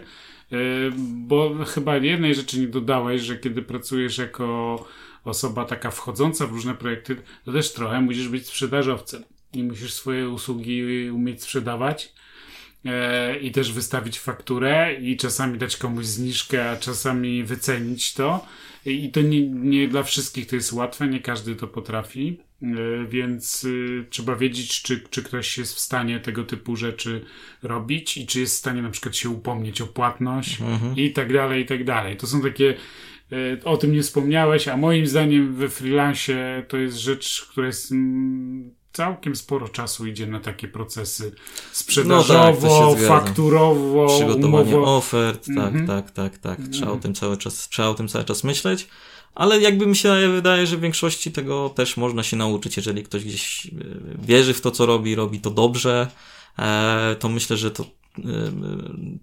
Y, 0.54 0.91
bo 0.98 1.65
chyba 1.65 1.98
jednej 1.98 2.36
rzeczy 2.36 2.60
nie 2.60 2.67
dodałeś, 2.67 3.21
że 3.21 3.38
kiedy 3.38 3.62
pracujesz 3.62 4.17
jako 4.17 4.86
osoba 5.24 5.65
taka 5.65 5.91
wchodząca 5.91 6.48
w 6.48 6.52
różne 6.52 6.76
projekty, 6.76 7.15
to 7.45 7.52
też 7.52 7.74
trochę 7.74 8.02
musisz 8.02 8.28
być 8.28 8.48
sprzedażowcem 8.48 9.24
i 9.56 9.63
musisz 9.63 9.94
swoje 9.94 10.30
usługi 10.30 11.10
umieć 11.10 11.44
sprzedawać 11.44 12.13
e, 12.86 13.39
i 13.39 13.52
też 13.52 13.72
wystawić 13.72 14.20
fakturę 14.20 14.96
i 15.02 15.18
czasami 15.18 15.58
dać 15.58 15.78
komuś 15.78 16.06
zniżkę, 16.06 16.70
a 16.72 16.78
czasami 16.78 17.44
wycenić 17.44 18.13
to. 18.13 18.46
I 18.86 19.12
to 19.12 19.22
nie, 19.22 19.48
nie 19.50 19.88
dla 19.88 20.04
wszystkich 20.04 20.48
to 20.48 20.56
jest 20.56 20.74
łatwe, 20.74 21.08
nie 21.08 21.20
każdy 21.20 21.56
to 21.56 21.68
potrafi, 21.68 22.39
e, 22.62 22.68
więc 23.10 23.63
y, 23.63 24.06
trzeba 24.10 24.36
wiedzieć, 24.36 24.82
czy, 24.82 25.02
czy 25.10 25.24
ktoś 25.24 25.58
jest 25.58 25.76
w 25.76 25.80
stanie 25.80 26.20
tego 26.20 26.44
typu 26.44 26.76
rzeczy 26.76 27.26
robić 27.63 28.18
i 28.18 28.26
czy 28.26 28.39
jest 28.39 28.56
w 28.56 28.60
stanie 28.60 28.82
na 28.82 28.89
przykład 28.89 29.15
się 29.15 29.30
upomnieć 29.30 29.82
o 29.82 29.88
płatność 29.88 30.62
mhm. 30.62 30.96
i 30.96 31.12
tak 31.12 31.34
dalej, 31.34 31.63
i 31.63 31.65
tak 31.65 31.84
dalej. 31.84 32.18
To 32.18 32.28
są 32.28 32.41
takie 32.41 32.76
e, 33.32 33.63
o 33.63 33.78
tym 33.78 33.94
nie 33.94 34.02
wspomniałeś, 34.02 34.68
a 34.68 34.78
moim 34.78 35.08
zdaniem 35.08 35.56
we 35.56 35.70
freelance 35.70 36.63
to 36.68 36.78
jest 36.78 36.98
rzecz, 36.98 37.48
która 37.52 37.68
jest 37.68 37.91
mm, 37.91 38.72
całkiem 38.96 39.36
sporo 39.36 39.70
czasu 39.70 40.08
idzie 40.08 40.28
na 40.28 40.40
takie 40.40 40.68
procesy 40.68 41.36
sprzedażowo, 41.72 42.82
no 42.82 42.96
tak, 42.96 43.08
fakturowo, 43.08 44.08
przygotowanie 44.08 44.78
umowo... 44.78 44.98
ofert, 44.98 45.46
tak, 45.46 45.74
mm 45.74 45.86
-hmm. 45.86 45.88
tak, 45.88 46.12
tak, 46.12 46.38
tak. 46.38 46.60
Trzeba 46.72 46.88
mm. 46.88 47.00
o 47.00 47.02
tym 47.02 47.14
cały 47.14 47.38
czas, 47.38 47.70
trzeba 47.70 47.88
o 47.88 47.94
tym 47.94 48.08
cały 48.08 48.26
czas 48.26 48.44
myśleć. 48.44 48.88
Ale 49.36 49.62
jakby 49.62 49.88
mi 49.88 49.96
się 49.96 50.14
wydaje, 50.32 50.68
że 50.68 50.78
w 50.78 50.80
większości 50.80 51.32
tego 51.32 51.70
też 51.70 51.98
można 51.98 52.24
się 52.24 52.38
nauczyć, 52.38 52.78
jeżeli 52.78 53.04
ktoś 53.04 53.26
gdzieś 53.26 53.66
e, 53.66 53.70
wierzy 54.26 54.54
w 54.54 54.62
to, 54.62 54.72
co 54.72 54.86
robi, 54.86 55.16
robi 55.16 55.40
to 55.40 55.52
dobrze, 55.52 56.08
e, 56.60 57.16
to 57.20 57.30
myślę, 57.30 57.58
że 57.58 57.72
to 57.72 57.84
e, 57.84 58.22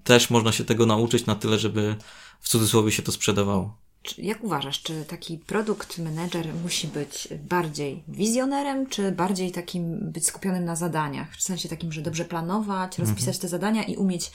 też 0.04 0.30
można 0.30 0.52
się 0.52 0.64
tego 0.64 0.86
nauczyć 0.86 1.26
na 1.26 1.34
tyle, 1.34 1.58
żeby 1.58 1.96
w 2.40 2.48
cudzysłowie 2.48 2.92
się 2.92 3.02
to 3.02 3.12
sprzedawało. 3.12 3.81
Jak 4.18 4.44
uważasz, 4.44 4.82
czy 4.82 5.04
taki 5.04 5.38
produkt 5.38 5.98
manager 5.98 6.54
musi 6.62 6.88
być 6.88 7.28
bardziej 7.48 8.02
wizjonerem, 8.08 8.86
czy 8.86 9.12
bardziej 9.12 9.52
takim 9.52 9.98
być 10.00 10.26
skupionym 10.26 10.64
na 10.64 10.76
zadaniach? 10.76 11.36
W 11.36 11.42
sensie 11.42 11.68
takim, 11.68 11.92
że 11.92 12.02
dobrze 12.02 12.24
planować, 12.24 12.92
mhm. 12.92 13.08
rozpisać 13.08 13.38
te 13.38 13.48
zadania 13.48 13.82
i 13.82 13.96
umieć 13.96 14.30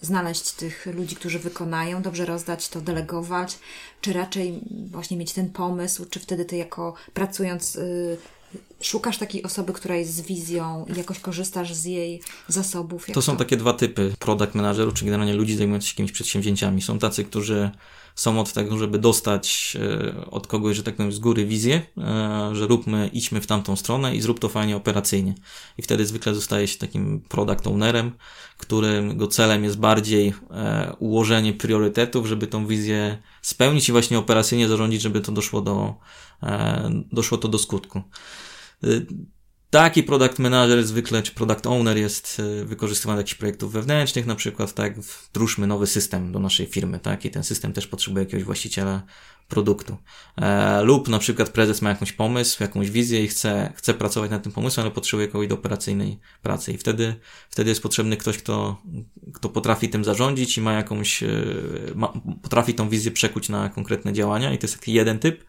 znaleźć 0.00 0.50
tych 0.50 0.86
ludzi, 0.86 1.16
którzy 1.16 1.38
wykonają, 1.38 2.02
dobrze 2.02 2.24
rozdać 2.24 2.68
to, 2.68 2.80
delegować, 2.80 3.58
czy 4.00 4.12
raczej 4.12 4.60
właśnie 4.90 5.16
mieć 5.16 5.32
ten 5.32 5.50
pomysł, 5.50 6.04
czy 6.10 6.20
wtedy 6.20 6.44
ty 6.44 6.56
jako 6.56 6.94
pracując 7.14 7.76
y, 7.76 8.16
szukasz 8.80 9.18
takiej 9.18 9.42
osoby, 9.42 9.72
która 9.72 9.96
jest 9.96 10.14
z 10.14 10.20
wizją 10.20 10.86
i 10.94 10.98
jakoś 10.98 11.20
korzystasz 11.20 11.74
z 11.74 11.84
jej 11.84 12.22
zasobów? 12.48 13.06
To 13.12 13.22
są 13.22 13.32
to? 13.32 13.38
takie 13.38 13.56
dwa 13.56 13.72
typy 13.72 14.14
product 14.18 14.54
managerów, 14.54 14.94
czy 14.94 15.04
generalnie 15.04 15.34
ludzi 15.34 15.56
zajmujących 15.56 15.88
się 15.88 15.92
jakimiś 15.92 16.12
przedsięwzięciami. 16.12 16.82
Są 16.82 16.98
tacy, 16.98 17.24
którzy 17.24 17.70
są 18.14 18.40
od 18.40 18.52
tego, 18.52 18.78
żeby 18.78 18.98
dostać 18.98 19.76
e, 19.80 20.30
od 20.30 20.46
kogoś, 20.46 20.76
że 20.76 20.82
tak 20.82 20.96
powiem, 20.96 21.12
z 21.12 21.18
góry 21.18 21.46
wizję, 21.46 21.82
e, 21.98 22.50
że 22.52 22.66
róbmy, 22.66 23.10
idźmy 23.12 23.40
w 23.40 23.46
tamtą 23.46 23.76
stronę 23.76 24.16
i 24.16 24.20
zrób 24.20 24.40
to 24.40 24.48
fajnie 24.48 24.76
operacyjnie. 24.76 25.34
I 25.78 25.82
wtedy 25.82 26.06
zwykle 26.06 26.34
zostaje 26.34 26.68
się 26.68 26.78
takim 26.78 27.20
product 27.20 27.66
ownerem, 27.66 28.12
którym 28.58 29.28
celem 29.28 29.64
jest 29.64 29.78
bardziej 29.78 30.34
e, 30.50 30.92
ułożenie 30.98 31.52
priorytetów, 31.52 32.26
żeby 32.26 32.46
tą 32.46 32.66
wizję 32.66 33.18
spełnić 33.42 33.88
i 33.88 33.92
właśnie 33.92 34.18
operacyjnie 34.18 34.68
zarządzić, 34.68 35.02
żeby 35.02 35.20
to 35.20 35.32
doszło 35.32 35.60
do, 35.60 35.94
doszło 37.12 37.38
to 37.38 37.48
do 37.48 37.58
skutku. 37.58 38.02
Taki 39.72 40.02
product 40.02 40.38
manager 40.38 40.84
zwykle, 40.84 41.22
czy 41.22 41.32
product 41.32 41.66
owner 41.66 41.96
jest 41.96 42.42
e, 42.60 42.64
wykorzystywany 42.64 43.16
do 43.16 43.20
jakichś 43.20 43.34
projektów 43.34 43.72
wewnętrznych, 43.72 44.26
na 44.26 44.34
przykład, 44.34 44.74
tak, 44.74 45.00
wdróżmy 45.00 45.66
nowy 45.66 45.86
system 45.86 46.32
do 46.32 46.38
naszej 46.38 46.66
firmy, 46.66 46.98
tak, 46.98 47.24
i 47.24 47.30
ten 47.30 47.44
system 47.44 47.72
też 47.72 47.86
potrzebuje 47.86 48.24
jakiegoś 48.24 48.44
właściciela 48.44 49.02
produktu. 49.52 49.96
E, 50.36 50.82
lub 50.82 51.08
na 51.08 51.18
przykład 51.18 51.48
prezes 51.48 51.82
ma 51.82 51.88
jakąś 51.88 52.12
pomysł, 52.12 52.62
jakąś 52.62 52.90
wizję 52.90 53.24
i 53.24 53.28
chce, 53.28 53.72
chce 53.76 53.94
pracować 53.94 54.30
nad 54.30 54.42
tym 54.42 54.52
pomysłem, 54.52 54.86
ale 54.86 54.94
potrzebuje 54.94 55.28
kogoś 55.28 55.48
do 55.48 55.54
operacyjnej 55.54 56.18
pracy. 56.42 56.72
I 56.72 56.78
wtedy, 56.78 57.14
wtedy 57.50 57.70
jest 57.70 57.82
potrzebny 57.82 58.16
ktoś, 58.16 58.38
kto, 58.38 58.82
kto 59.34 59.48
potrafi 59.48 59.88
tym 59.88 60.04
zarządzić 60.04 60.58
i 60.58 60.60
ma 60.60 60.72
jakąś, 60.72 61.22
e, 61.22 61.28
ma, 61.94 62.12
potrafi 62.42 62.74
tą 62.74 62.88
wizję 62.88 63.10
przekuć 63.10 63.48
na 63.48 63.68
konkretne 63.68 64.12
działania. 64.12 64.52
I 64.52 64.58
to 64.58 64.66
jest 64.66 64.78
taki 64.78 64.92
jeden 64.92 65.18
typ 65.18 65.44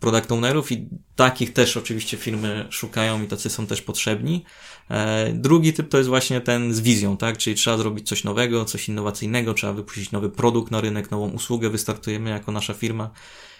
product 0.00 0.32
ownerów 0.32 0.72
i 0.72 0.88
takich 1.16 1.52
też 1.52 1.76
oczywiście 1.76 2.16
firmy 2.16 2.66
szukają 2.70 3.22
i 3.22 3.26
tacy 3.26 3.50
są 3.50 3.66
też 3.66 3.82
potrzebni. 3.82 4.44
E, 4.90 5.32
drugi 5.32 5.72
typ 5.72 5.88
to 5.88 5.98
jest 5.98 6.08
właśnie 6.08 6.40
ten 6.40 6.74
z 6.74 6.80
wizją, 6.80 7.16
tak? 7.16 7.38
Czyli 7.38 7.56
trzeba 7.56 7.76
zrobić 7.76 8.08
coś 8.08 8.24
nowego, 8.24 8.64
coś 8.64 8.88
innowacyjnego, 8.88 9.54
trzeba 9.54 9.72
wypuścić 9.72 10.12
nowy 10.12 10.30
produkt 10.30 10.70
na 10.70 10.80
rynek, 10.80 11.10
nową 11.10 11.30
usługę, 11.30 11.70
wystartujemy 11.70 12.30
jako 12.30 12.52
nasza 12.52 12.74
firma. 12.74 13.10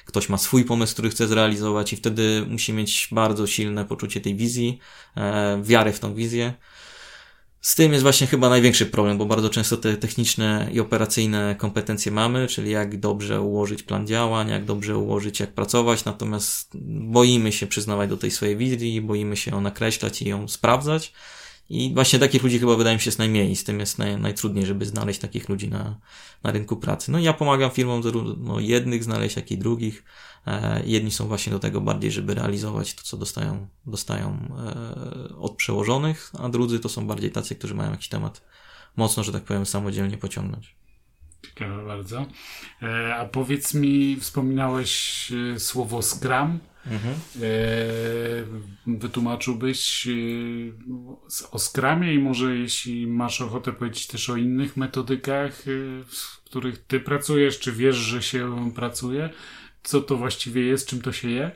Ktoś 0.04 0.28
ma 0.28 0.38
swój 0.38 0.64
pomysł, 0.64 0.92
który 0.92 1.10
chce 1.10 1.28
zrealizować 1.28 1.92
i 1.92 1.96
wtedy 1.96 2.46
musi 2.48 2.72
mieć 2.72 3.08
bardzo 3.12 3.46
silne 3.46 3.84
poczucie 3.84 4.20
tej 4.20 4.34
wizji, 4.34 4.78
e, 5.16 5.62
wiarę 5.62 5.92
w 5.92 6.00
tą 6.00 6.14
wizję. 6.14 6.54
Z 7.68 7.74
tym 7.74 7.92
jest 7.92 8.02
właśnie 8.02 8.26
chyba 8.26 8.48
największy 8.48 8.86
problem, 8.86 9.18
bo 9.18 9.26
bardzo 9.26 9.50
często 9.50 9.76
te 9.76 9.96
techniczne 9.96 10.68
i 10.72 10.80
operacyjne 10.80 11.54
kompetencje 11.58 12.12
mamy, 12.12 12.46
czyli 12.46 12.70
jak 12.70 13.00
dobrze 13.00 13.40
ułożyć 13.40 13.82
plan 13.82 14.06
działań, 14.06 14.48
jak 14.48 14.64
dobrze 14.64 14.98
ułożyć, 14.98 15.40
jak 15.40 15.52
pracować, 15.52 16.04
natomiast 16.04 16.70
boimy 17.00 17.52
się 17.52 17.66
przyznawać 17.66 18.10
do 18.10 18.16
tej 18.16 18.30
swojej 18.30 18.56
wizji, 18.56 19.00
boimy 19.00 19.36
się 19.36 19.50
ją 19.50 19.60
nakreślać 19.60 20.22
i 20.22 20.28
ją 20.28 20.48
sprawdzać. 20.48 21.12
I 21.70 21.94
właśnie 21.94 22.18
takich 22.18 22.42
ludzi 22.42 22.58
chyba 22.58 22.76
wydaje 22.76 22.96
mi 22.96 23.00
się 23.00 23.08
jest 23.08 23.18
najmniej, 23.18 23.56
z 23.56 23.64
tym 23.64 23.80
jest 23.80 23.98
naj, 23.98 24.20
najtrudniej, 24.20 24.66
żeby 24.66 24.86
znaleźć 24.86 25.20
takich 25.20 25.48
ludzi 25.48 25.68
na, 25.68 26.00
na 26.42 26.52
rynku 26.52 26.76
pracy. 26.76 27.12
No 27.12 27.18
ja 27.18 27.32
pomagam 27.32 27.70
firmom 27.70 28.02
zarówno 28.02 28.60
jednych 28.60 29.04
znaleźć, 29.04 29.36
jak 29.36 29.50
i 29.50 29.58
drugich. 29.58 30.04
E, 30.46 30.82
jedni 30.86 31.10
są 31.10 31.28
właśnie 31.28 31.52
do 31.52 31.58
tego 31.58 31.80
bardziej, 31.80 32.10
żeby 32.10 32.34
realizować 32.34 32.94
to, 32.94 33.02
co 33.02 33.16
dostają, 33.16 33.68
dostają 33.86 34.48
e, 35.30 35.36
od 35.36 35.56
przełożonych, 35.56 36.32
a 36.38 36.48
drudzy 36.48 36.80
to 36.80 36.88
są 36.88 37.06
bardziej 37.06 37.30
tacy, 37.30 37.54
którzy 37.54 37.74
mają 37.74 37.90
jakiś 37.90 38.08
temat 38.08 38.44
mocno, 38.96 39.22
że 39.22 39.32
tak 39.32 39.44
powiem, 39.44 39.66
samodzielnie 39.66 40.18
pociągnąć. 40.18 40.76
Ciekawe 41.46 41.84
bardzo. 41.86 42.26
E, 42.82 43.14
a 43.14 43.24
powiedz 43.24 43.74
mi, 43.74 44.16
wspominałeś 44.20 45.32
słowo 45.58 46.02
Scrum. 46.02 46.58
Mhm. 46.86 47.14
Wytłumaczyłbyś 48.86 50.08
o 51.50 51.58
Scrumie 51.58 52.14
i 52.14 52.18
może 52.18 52.56
jeśli 52.56 53.06
masz 53.06 53.40
ochotę 53.40 53.72
powiedzieć 53.72 54.06
też 54.06 54.30
o 54.30 54.36
innych 54.36 54.76
metodykach, 54.76 55.62
w 56.06 56.44
których 56.44 56.78
ty 56.78 57.00
pracujesz, 57.00 57.58
czy 57.58 57.72
wiesz, 57.72 57.96
że 57.96 58.22
się 58.22 58.72
pracuje, 58.74 59.30
co 59.82 60.00
to 60.00 60.16
właściwie 60.16 60.62
jest, 60.62 60.88
czym 60.88 61.02
to 61.02 61.12
się 61.12 61.30
je? 61.30 61.50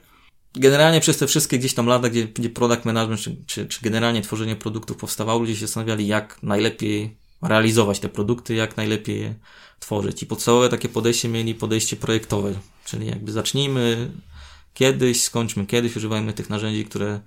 generalnie 0.55 1.01
przez 1.01 1.19
te 1.19 1.27
wszystkie 1.27 1.59
gdzieś 1.59 1.75
tam 1.75 1.87
lata, 1.87 2.09
gdzie, 2.09 2.25
gdzie 2.25 2.51
product 2.51 2.85
management, 2.85 3.21
czy, 3.21 3.37
czy, 3.47 3.67
czy 3.67 3.81
generalnie 3.83 4.23
tworzenie 4.23 4.57
produktów 4.57 4.97
powstawało, 4.97 5.41
ludzie 5.41 5.55
się 5.55 5.67
zastanawiali, 5.67 6.07
jak 6.07 6.43
najlepiej 6.43 7.17
realizować 7.43 8.01
te 8.01 8.09
produkty, 8.09 8.55
jak 8.55 8.77
najlepiej 8.77 9.21
je 9.21 9.35
tworzyć. 9.81 10.23
I 10.23 10.27
podstawowe 10.27 10.69
takie 10.69 10.89
podejście 10.89 11.29
mieli 11.29 11.55
podejście 11.55 11.97
projektowe, 11.97 12.55
czyli 12.85 13.07
jakby 13.07 13.33
zacznijmy 13.33 14.11
kiedyś, 14.75 15.23
skończmy 15.23 15.67
kiedyś, 15.67 15.97
używajmy 15.97 16.33
tych 16.33 16.51
narzędzi, 16.51 16.85
które, 16.85 17.21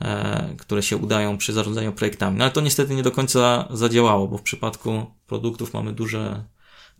e, 0.00 0.54
które 0.58 0.82
się 0.82 0.96
udają 0.96 1.38
przy 1.38 1.52
zarządzaniu 1.52 1.92
projektami. 1.92 2.38
No 2.38 2.44
ale 2.44 2.52
to 2.52 2.60
niestety 2.60 2.94
nie 2.94 3.02
do 3.02 3.10
końca 3.10 3.68
zadziałało, 3.70 4.28
bo 4.28 4.38
w 4.38 4.42
przypadku 4.42 5.06
produktów 5.26 5.74
mamy 5.74 5.92
duże, 5.92 6.44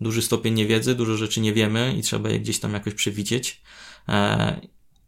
duży 0.00 0.22
stopień 0.22 0.54
niewiedzy, 0.54 0.94
dużo 0.94 1.16
rzeczy 1.16 1.40
nie 1.40 1.52
wiemy 1.52 1.94
i 1.98 2.02
trzeba 2.02 2.28
je 2.28 2.40
gdzieś 2.40 2.58
tam 2.58 2.72
jakoś 2.72 2.94
przewidzieć. 2.94 3.62
E, 4.08 4.60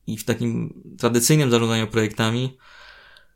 I 0.06 0.16
w 0.16 0.24
takim 0.24 0.82
tradycyjnym 0.98 1.50
zarządzaniu 1.50 1.86
projektami 1.86 2.58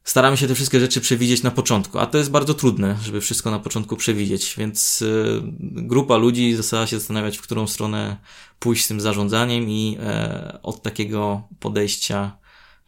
staramy 0.05 0.37
się 0.37 0.47
te 0.49 0.55
wszystkie 0.55 0.81
rzeczy 0.81 1.01
przewidzieć 1.01 1.43
na 1.43 1.51
początku, 1.51 1.99
a 1.99 2.07
to 2.07 2.19
jest 2.19 2.31
bardzo 2.31 2.55
trudne, 2.55 2.97
żeby 3.05 3.21
wszystko 3.21 3.51
na 3.51 3.59
początku 3.59 3.97
przewidzieć, 3.97 4.55
więc 4.59 5.03
y, 5.03 5.43
grupa 5.61 6.17
ludzi 6.17 6.55
zaczęła 6.55 6.87
się 6.87 6.99
zastanawiać, 6.99 7.39
w 7.39 7.43
którą 7.43 7.67
stronę 7.67 8.17
pójść 8.59 8.85
z 8.85 8.89
tym 8.89 9.01
zarządzaniem 9.01 9.71
i 9.71 9.99
e, 10.01 10.59
od 10.63 10.83
takiego 10.83 11.43
podejścia, 11.61 12.39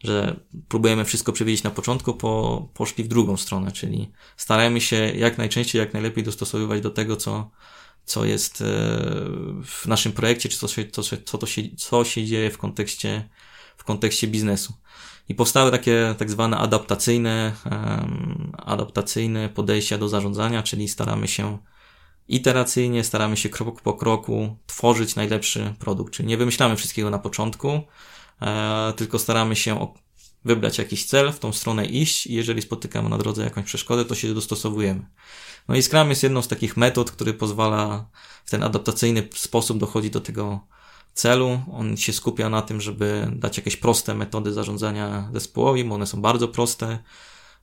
że 0.03 0.39
próbujemy 0.67 1.05
wszystko 1.05 1.31
przewidzieć 1.31 1.63
na 1.63 1.71
początku, 1.71 2.13
po, 2.13 2.67
poszli 2.73 3.03
w 3.03 3.07
drugą 3.07 3.37
stronę, 3.37 3.71
czyli 3.71 4.11
staramy 4.37 4.81
się 4.81 4.95
jak 4.95 5.37
najczęściej, 5.37 5.79
jak 5.79 5.93
najlepiej 5.93 6.23
dostosowywać 6.23 6.81
do 6.81 6.89
tego, 6.89 7.15
co, 7.15 7.51
co 8.05 8.25
jest 8.25 8.61
e, 8.61 8.65
w 9.65 9.85
naszym 9.87 10.11
projekcie, 10.11 10.49
czy 10.49 10.57
co, 10.57 10.67
się, 10.67 10.85
co, 10.85 11.01
co, 11.25 11.37
to 11.37 11.45
się, 11.45 11.61
co 11.77 12.05
się 12.05 12.25
dzieje 12.25 12.51
w 12.51 12.57
kontekście, 12.57 13.29
w 13.77 13.83
kontekście 13.83 14.27
biznesu. 14.27 14.73
I 15.29 15.35
powstały 15.35 15.71
takie 15.71 16.15
tak 16.17 16.31
zwane 16.31 16.57
adaptacyjne, 16.57 17.53
um, 17.71 18.51
adaptacyjne 18.57 19.49
podejścia 19.49 19.97
do 19.97 20.09
zarządzania, 20.09 20.63
czyli 20.63 20.87
staramy 20.87 21.27
się 21.27 21.57
iteracyjnie, 22.27 23.03
staramy 23.03 23.37
się 23.37 23.49
krok 23.49 23.81
po 23.81 23.93
kroku 23.93 24.57
tworzyć 24.67 25.15
najlepszy 25.15 25.73
produkt. 25.79 26.13
Czyli 26.13 26.27
nie 26.27 26.37
wymyślamy 26.37 26.75
wszystkiego 26.75 27.09
na 27.09 27.19
początku, 27.19 27.81
e, 28.41 28.93
tylko 28.95 29.19
staramy 29.19 29.55
się 29.55 29.87
wybrać 30.45 30.77
jakiś 30.77 31.05
cel, 31.05 31.31
w 31.31 31.39
tą 31.39 31.53
stronę 31.53 31.85
iść 31.85 32.27
i 32.27 32.33
jeżeli 32.33 32.61
spotykamy 32.61 33.09
na 33.09 33.17
drodze 33.17 33.43
jakąś 33.43 33.65
przeszkodę, 33.65 34.05
to 34.05 34.15
się 34.15 34.33
dostosowujemy. 34.33 35.05
No 35.67 35.75
i 35.75 35.83
Scrum 35.83 36.09
jest 36.09 36.23
jedną 36.23 36.41
z 36.41 36.47
takich 36.47 36.77
metod, 36.77 37.11
który 37.11 37.33
pozwala 37.33 38.09
w 38.45 38.51
ten 38.51 38.63
adaptacyjny 38.63 39.27
sposób 39.33 39.77
dochodzić 39.77 40.13
do 40.13 40.21
tego 40.21 40.59
celu. 41.15 41.59
On 41.71 41.97
się 41.97 42.13
skupia 42.13 42.49
na 42.49 42.61
tym, 42.61 42.81
żeby 42.81 43.31
dać 43.35 43.57
jakieś 43.57 43.77
proste 43.77 44.15
metody 44.15 44.53
zarządzania 44.53 45.29
zespołowi, 45.33 45.83
bo 45.83 45.95
one 45.95 46.07
są 46.07 46.21
bardzo 46.21 46.47
proste. 46.47 46.99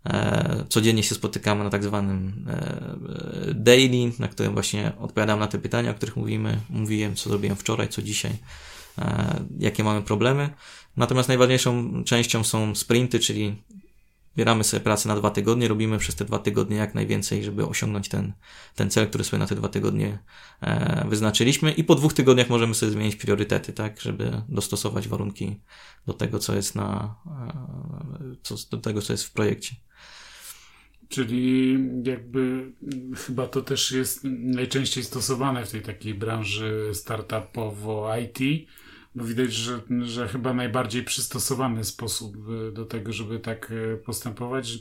E, 0.07 0.65
codziennie 0.69 1.03
się 1.03 1.15
spotykamy 1.15 1.65
na 1.65 1.71
tak 1.71 1.85
zwanym 1.85 2.47
e, 2.49 3.55
daily, 3.55 4.13
na 4.19 4.29
którym 4.29 4.53
właśnie 4.53 4.93
odpowiadam 5.01 5.39
na 5.39 5.47
te 5.47 5.59
pytania, 5.59 5.91
o 5.91 5.95
których 5.95 6.17
mówimy. 6.17 6.61
Mówiłem, 6.71 7.15
co 7.15 7.31
zrobiłem 7.31 7.57
wczoraj, 7.57 7.89
co 7.89 8.03
dzisiaj, 8.03 8.33
e, 8.99 9.41
jakie 9.59 9.85
mamy 9.85 10.03
problemy. 10.03 10.51
Natomiast 10.97 11.29
najważniejszą 11.29 12.05
częścią 12.05 12.45
są 12.45 12.75
sprinty, 12.75 13.19
czyli 13.19 13.57
bieramy 14.37 14.65
sobie 14.65 14.81
pracę 14.81 15.09
na 15.09 15.17
dwa 15.17 15.31
tygodnie, 15.31 15.69
robimy 15.69 15.99
przez 15.99 16.15
te 16.15 16.25
dwa 16.25 16.39
tygodnie 16.39 16.77
jak 16.77 16.95
najwięcej, 16.95 17.45
żeby 17.45 17.67
osiągnąć 17.67 18.09
ten, 18.09 18.33
ten 18.75 18.91
cel, 18.91 19.09
który 19.09 19.25
sobie 19.25 19.39
na 19.39 19.47
te 19.47 19.55
dwa 19.55 19.69
tygodnie 19.69 20.19
e, 20.61 21.07
wyznaczyliśmy 21.09 21.73
i 21.73 21.85
po 21.85 21.95
dwóch 21.95 22.13
tygodniach 22.13 22.49
możemy 22.49 22.75
sobie 22.75 22.93
zmienić 22.93 23.17
priorytety, 23.17 23.73
tak, 23.73 24.01
żeby 24.01 24.43
dostosować 24.49 25.09
warunki 25.09 25.61
do 26.07 26.13
tego, 26.13 26.39
co 26.39 26.55
jest 26.55 26.75
na, 26.75 27.15
e, 27.27 28.37
co, 28.43 28.55
do 28.71 28.77
tego, 28.79 29.03
co 29.03 29.13
jest 29.13 29.25
w 29.25 29.33
projekcie. 29.33 29.75
Czyli 31.09 31.79
jakby 32.05 32.73
chyba 33.17 33.47
to 33.47 33.63
też 33.63 33.93
jest 33.93 34.21
najczęściej 34.25 35.05
stosowane 35.05 35.67
w 35.67 35.71
tej 35.71 35.83
takiej 35.83 36.15
branży 36.15 36.91
startupowo 36.93 38.17
IT, 38.17 38.69
bo 39.15 39.25
widać, 39.25 39.53
że, 39.53 39.81
że 40.03 40.29
chyba 40.29 40.55
najbardziej 40.55 41.05
przystosowany 41.05 41.85
sposób 41.85 42.37
e, 42.69 42.73
do 42.73 42.85
tego, 42.85 43.13
żeby 43.13 43.39
tak 43.39 43.73
e, 43.73 43.97
postępować. 43.97 44.79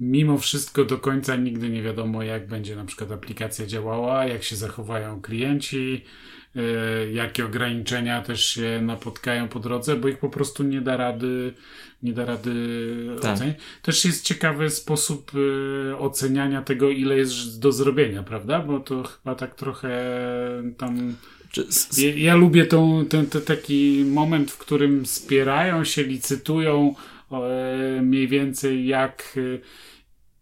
Mimo 0.00 0.38
wszystko 0.38 0.84
do 0.84 0.98
końca 0.98 1.36
nigdy 1.36 1.70
nie 1.70 1.82
wiadomo, 1.82 2.22
jak 2.22 2.48
będzie 2.48 2.76
na 2.76 2.84
przykład 2.84 3.12
aplikacja 3.12 3.66
działała, 3.66 4.24
jak 4.24 4.42
się 4.42 4.56
zachowają 4.56 5.20
klienci, 5.20 6.04
jakie 7.12 7.44
ograniczenia 7.44 8.22
też 8.22 8.46
się 8.46 8.80
napotkają 8.82 9.48
po 9.48 9.60
drodze, 9.60 9.96
bo 9.96 10.08
ich 10.08 10.18
po 10.18 10.28
prostu 10.28 10.62
nie 10.62 10.80
da 10.80 10.96
rady, 10.96 11.54
nie 12.02 12.12
da 12.12 12.24
rady 12.24 12.54
tak. 13.22 13.34
ocenić. 13.34 13.56
Też 13.82 14.04
jest 14.04 14.24
ciekawy 14.24 14.70
sposób 14.70 15.32
oceniania 15.98 16.62
tego, 16.62 16.90
ile 16.90 17.16
jest 17.16 17.60
do 17.60 17.72
zrobienia, 17.72 18.22
prawda? 18.22 18.60
Bo 18.60 18.80
to 18.80 19.02
chyba 19.02 19.34
tak 19.34 19.54
trochę 19.54 19.90
tam 20.76 21.14
ja, 21.98 22.14
ja, 22.16 22.34
lubię 22.34 22.66
tą, 22.66 23.06
ten, 23.06 23.26
ten 23.26 23.42
taki 23.42 24.04
moment, 24.06 24.50
w 24.50 24.58
którym 24.58 25.06
spierają 25.06 25.84
się, 25.84 26.02
licytują 26.02 26.94
e, 27.32 28.02
mniej 28.02 28.28
więcej 28.28 28.86
jak 28.86 29.36
e, 29.36 29.58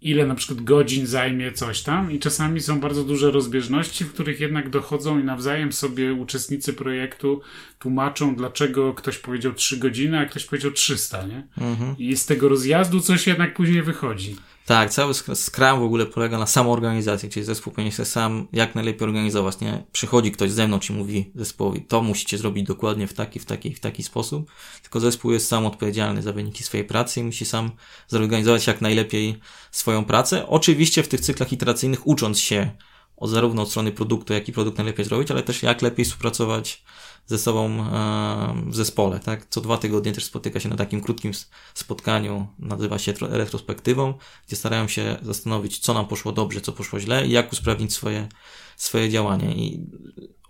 ile 0.02 0.26
na 0.26 0.34
przykład 0.34 0.60
godzin 0.60 1.06
zajmie 1.06 1.52
coś 1.52 1.82
tam 1.82 2.12
i 2.12 2.18
czasami 2.18 2.60
są 2.60 2.80
bardzo 2.80 3.04
duże 3.04 3.30
rozbieżności, 3.30 4.04
w 4.04 4.12
których 4.12 4.40
jednak 4.40 4.70
dochodzą 4.70 5.20
i 5.20 5.24
nawzajem 5.24 5.72
sobie 5.72 6.12
uczestnicy 6.12 6.72
projektu 6.72 7.40
tłumaczą, 7.78 8.36
dlaczego 8.36 8.94
ktoś 8.94 9.18
powiedział 9.18 9.52
3 9.52 9.76
godziny, 9.76 10.18
a 10.18 10.26
ktoś 10.26 10.44
powiedział 10.44 10.70
300, 10.70 11.26
nie? 11.26 11.46
Mhm. 11.58 11.98
I 11.98 12.16
z 12.16 12.26
tego 12.26 12.48
rozjazdu 12.48 13.00
coś 13.00 13.26
jednak 13.26 13.54
później 13.54 13.82
wychodzi. 13.82 14.36
Tak, 14.66 14.90
cały 14.90 15.14
Scrum 15.14 15.80
w 15.80 15.82
ogóle 15.82 16.06
polega 16.06 16.38
na 16.38 16.46
samoorganizacji, 16.46 17.30
czyli 17.30 17.44
zespół 17.44 17.72
powinien 17.72 17.92
się 17.92 18.04
sam 18.04 18.48
jak 18.52 18.74
najlepiej 18.74 19.04
organizować, 19.04 19.60
nie? 19.60 19.84
Przychodzi 19.92 20.32
ktoś 20.32 20.50
ze 20.50 20.68
mną, 20.68 20.78
i 20.90 20.92
mówi 20.92 21.30
zespołowi, 21.34 21.82
to 21.82 22.02
musicie 22.02 22.38
zrobić 22.38 22.66
dokładnie 22.66 23.06
w 23.06 23.14
taki, 23.14 23.38
w 23.38 23.44
taki, 23.44 23.74
w 23.74 23.80
taki 23.80 24.02
sposób, 24.02 24.50
tylko 24.82 25.00
zespół 25.00 25.32
jest 25.32 25.48
sam 25.48 25.66
odpowiedzialny 25.66 26.22
za 26.22 26.32
wyniki 26.32 26.64
swojej 26.64 26.86
pracy 26.86 27.20
i 27.20 27.22
musi 27.22 27.44
sam 27.44 27.70
zorganizować 28.08 28.66
jak 28.66 28.80
najlepiej 28.80 29.38
swoją 29.70 30.04
pracę. 30.04 30.46
Oczywiście 30.46 31.02
w 31.02 31.08
tych 31.08 31.20
cyklach 31.20 31.52
iteracyjnych 31.52 32.06
ucząc 32.06 32.40
się 32.40 32.70
o 33.16 33.28
zarówno 33.28 33.62
od 33.62 33.70
strony 33.70 33.92
produktu, 33.92 34.32
jak 34.32 34.48
i 34.48 34.52
produkt 34.52 34.78
najlepiej 34.78 35.04
zrobić, 35.04 35.30
ale 35.30 35.42
też 35.42 35.62
jak 35.62 35.82
lepiej 35.82 36.04
współpracować 36.04 36.82
ze 37.26 37.38
sobą 37.38 37.70
e, 37.70 38.70
w 38.70 38.76
zespole, 38.76 39.20
tak? 39.20 39.46
Co 39.50 39.60
dwa 39.60 39.76
tygodnie 39.76 40.12
też 40.12 40.24
spotyka 40.24 40.60
się 40.60 40.68
na 40.68 40.76
takim 40.76 41.00
krótkim 41.00 41.32
spotkaniu, 41.74 42.46
nazywa 42.58 42.98
się 42.98 43.14
retrospektywą, 43.20 44.14
gdzie 44.46 44.56
starają 44.56 44.88
się 44.88 45.16
zastanowić, 45.22 45.78
co 45.78 45.94
nam 45.94 46.06
poszło 46.06 46.32
dobrze, 46.32 46.60
co 46.60 46.72
poszło 46.72 47.00
źle 47.00 47.26
i 47.26 47.30
jak 47.30 47.52
usprawnić 47.52 47.92
swoje, 47.92 48.28
swoje 48.76 49.10
działanie. 49.10 49.54
I 49.54 49.80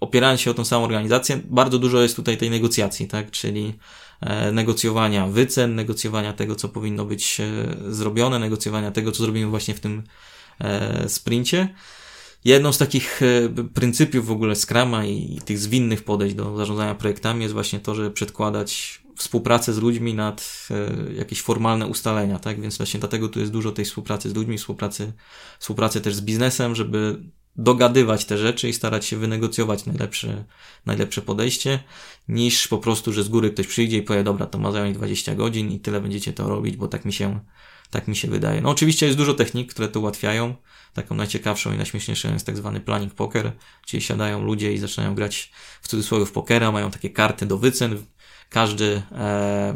opierając 0.01 0.41
się 0.41 0.51
o 0.51 0.55
tą 0.55 0.65
samą 0.65 0.85
organizację, 0.85 1.41
bardzo 1.45 1.79
dużo 1.79 2.03
jest 2.03 2.17
tutaj 2.17 2.37
tej 2.37 2.51
negocjacji, 2.51 3.09
tak? 3.09 3.31
Czyli 3.31 3.75
e, 4.21 4.53
negocjowania 4.53 5.27
wycen, 5.27 5.75
negocjowania 5.75 6.33
tego, 6.33 6.57
co 6.57 6.69
powinno 6.69 7.05
być 7.05 7.41
e, 7.41 7.45
zrobione, 7.93 8.39
negocjowania 8.39 8.91
tego, 8.91 9.13
co 9.13 9.23
zrobimy 9.23 9.47
właśnie 9.47 9.75
w 9.75 9.81
tym 9.81 10.03
sprincie. 11.07 11.75
Jedną 12.47 12.73
z 12.73 12.79
takich 12.79 13.23
e, 13.23 13.49
pryncypiów 13.75 14.27
w 14.27 14.31
ogóle 14.31 14.55
Scrama 14.57 15.05
i 15.05 15.41
tych 15.45 15.59
zwinnych 15.59 16.05
podejść 16.05 16.35
do 16.35 16.57
zarządzania 16.57 16.95
projektami 16.95 17.43
jest 17.43 17.55
właśnie 17.55 17.81
to, 17.81 17.95
żeby 17.95 18.11
przedkładać 18.11 19.01
współpracę 19.17 19.73
z 19.73 19.79
ludźmi 19.79 20.15
nad 20.15 20.69
e, 20.71 21.15
jakieś 21.15 21.43
formalne 21.43 21.87
ustalenia, 21.87 22.39
tak? 22.39 22.61
Więc 22.61 22.77
właśnie 22.77 23.01
dlatego 23.01 23.29
tu 23.29 23.41
jest 23.41 23.53
dużo 23.53 23.73
tej 23.73 23.85
współpracy 23.85 24.31
z 24.31 24.35
ludźmi, 24.35 24.59
współpracy, 24.59 25.13
współpracy 25.59 26.01
też 26.01 26.15
z 26.15 26.21
biznesem, 26.21 26.75
żeby 26.75 27.23
dogadywać 27.57 28.25
te 28.25 28.39
rzeczy 28.39 28.69
i 28.69 28.73
starać 28.73 29.07
się 29.07 29.17
wynegocjować 29.17 29.87
najlepsze, 29.87 30.45
najlepsze 30.87 31.23
podejście, 31.23 31.79
niż 32.29 32.69
po 32.69 32.79
prostu, 32.79 33.13
że 33.13 33.23
z 33.23 33.29
góry 33.29 33.51
ktoś 33.51 33.67
przyjdzie 33.67 33.97
i 33.97 34.03
powie, 34.03 34.25
dobra, 34.25 34.47
to 34.47 34.59
ma 34.59 34.73
zająć 34.73 34.97
20 34.97 35.35
godzin 35.35 35.71
i 35.71 35.81
tyle 35.81 36.01
będziecie 36.01 36.33
to 36.33 36.49
robić, 36.49 36.77
bo 36.77 36.89
tak 36.89 37.05
mi 37.05 37.13
się, 37.13 37.41
tak 37.91 38.09
mi 38.09 38.17
się 38.17 38.29
wydaje. 38.29 38.61
No 38.61 38.71
oczywiście 38.71 39.07
jest 39.07 39.19
dużo 39.19 39.35
technik, 39.35 39.73
które 39.73 39.89
to 39.89 40.01
ułatwiają. 40.01 40.55
Taką 40.97 41.15
najciekawszą 41.15 41.73
i 41.73 41.77
najśmieszniejszą 41.77 42.33
jest 42.33 42.47
tak 42.47 42.57
zwany 42.57 42.81
planning 42.81 43.15
poker, 43.15 43.53
czyli 43.87 44.03
siadają 44.03 44.45
ludzie 44.45 44.73
i 44.73 44.79
zaczynają 44.79 45.15
grać 45.15 45.53
w 45.83 45.89
cudzysłowie 45.89 46.27
w 46.27 46.33
pokera, 46.33 46.73
mają 46.73 46.91
takie 46.91 47.11
karty 47.11 47.47
do 47.47 47.59
wycen. 47.59 48.07
Każdy 48.49 49.03
e, 49.13 49.75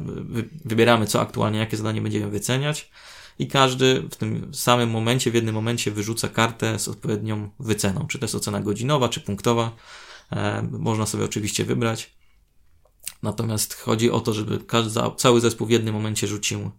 wybieramy, 0.65 1.07
co 1.07 1.21
aktualnie, 1.21 1.59
jakie 1.59 1.77
zadanie 1.77 2.01
będziemy 2.01 2.31
wyceniać 2.31 2.91
i 3.39 3.49
każdy 3.49 4.03
w 4.11 4.17
tym 4.17 4.55
samym 4.55 4.91
momencie, 4.91 5.31
w 5.31 5.35
jednym 5.35 5.55
momencie 5.55 5.91
wyrzuca 5.91 6.29
kartę 6.29 6.79
z 6.79 6.89
odpowiednią 6.89 7.51
wyceną. 7.61 8.07
Czy 8.07 8.19
to 8.19 8.25
jest 8.25 8.35
ocena 8.35 8.61
godzinowa, 8.61 9.09
czy 9.09 9.21
punktowa. 9.21 9.77
E, 10.33 10.69
można 10.71 11.07
sobie 11.07 11.25
oczywiście 11.25 11.65
wybrać. 11.65 12.11
Natomiast 13.23 13.75
chodzi 13.75 14.11
o 14.11 14.21
to, 14.21 14.33
żeby 14.35 14.59
każdy, 14.59 15.01
cały 15.17 15.41
zespół 15.41 15.67
w 15.67 15.71
jednym 15.71 15.95
momencie 15.95 16.27
rzucił, 16.27 16.71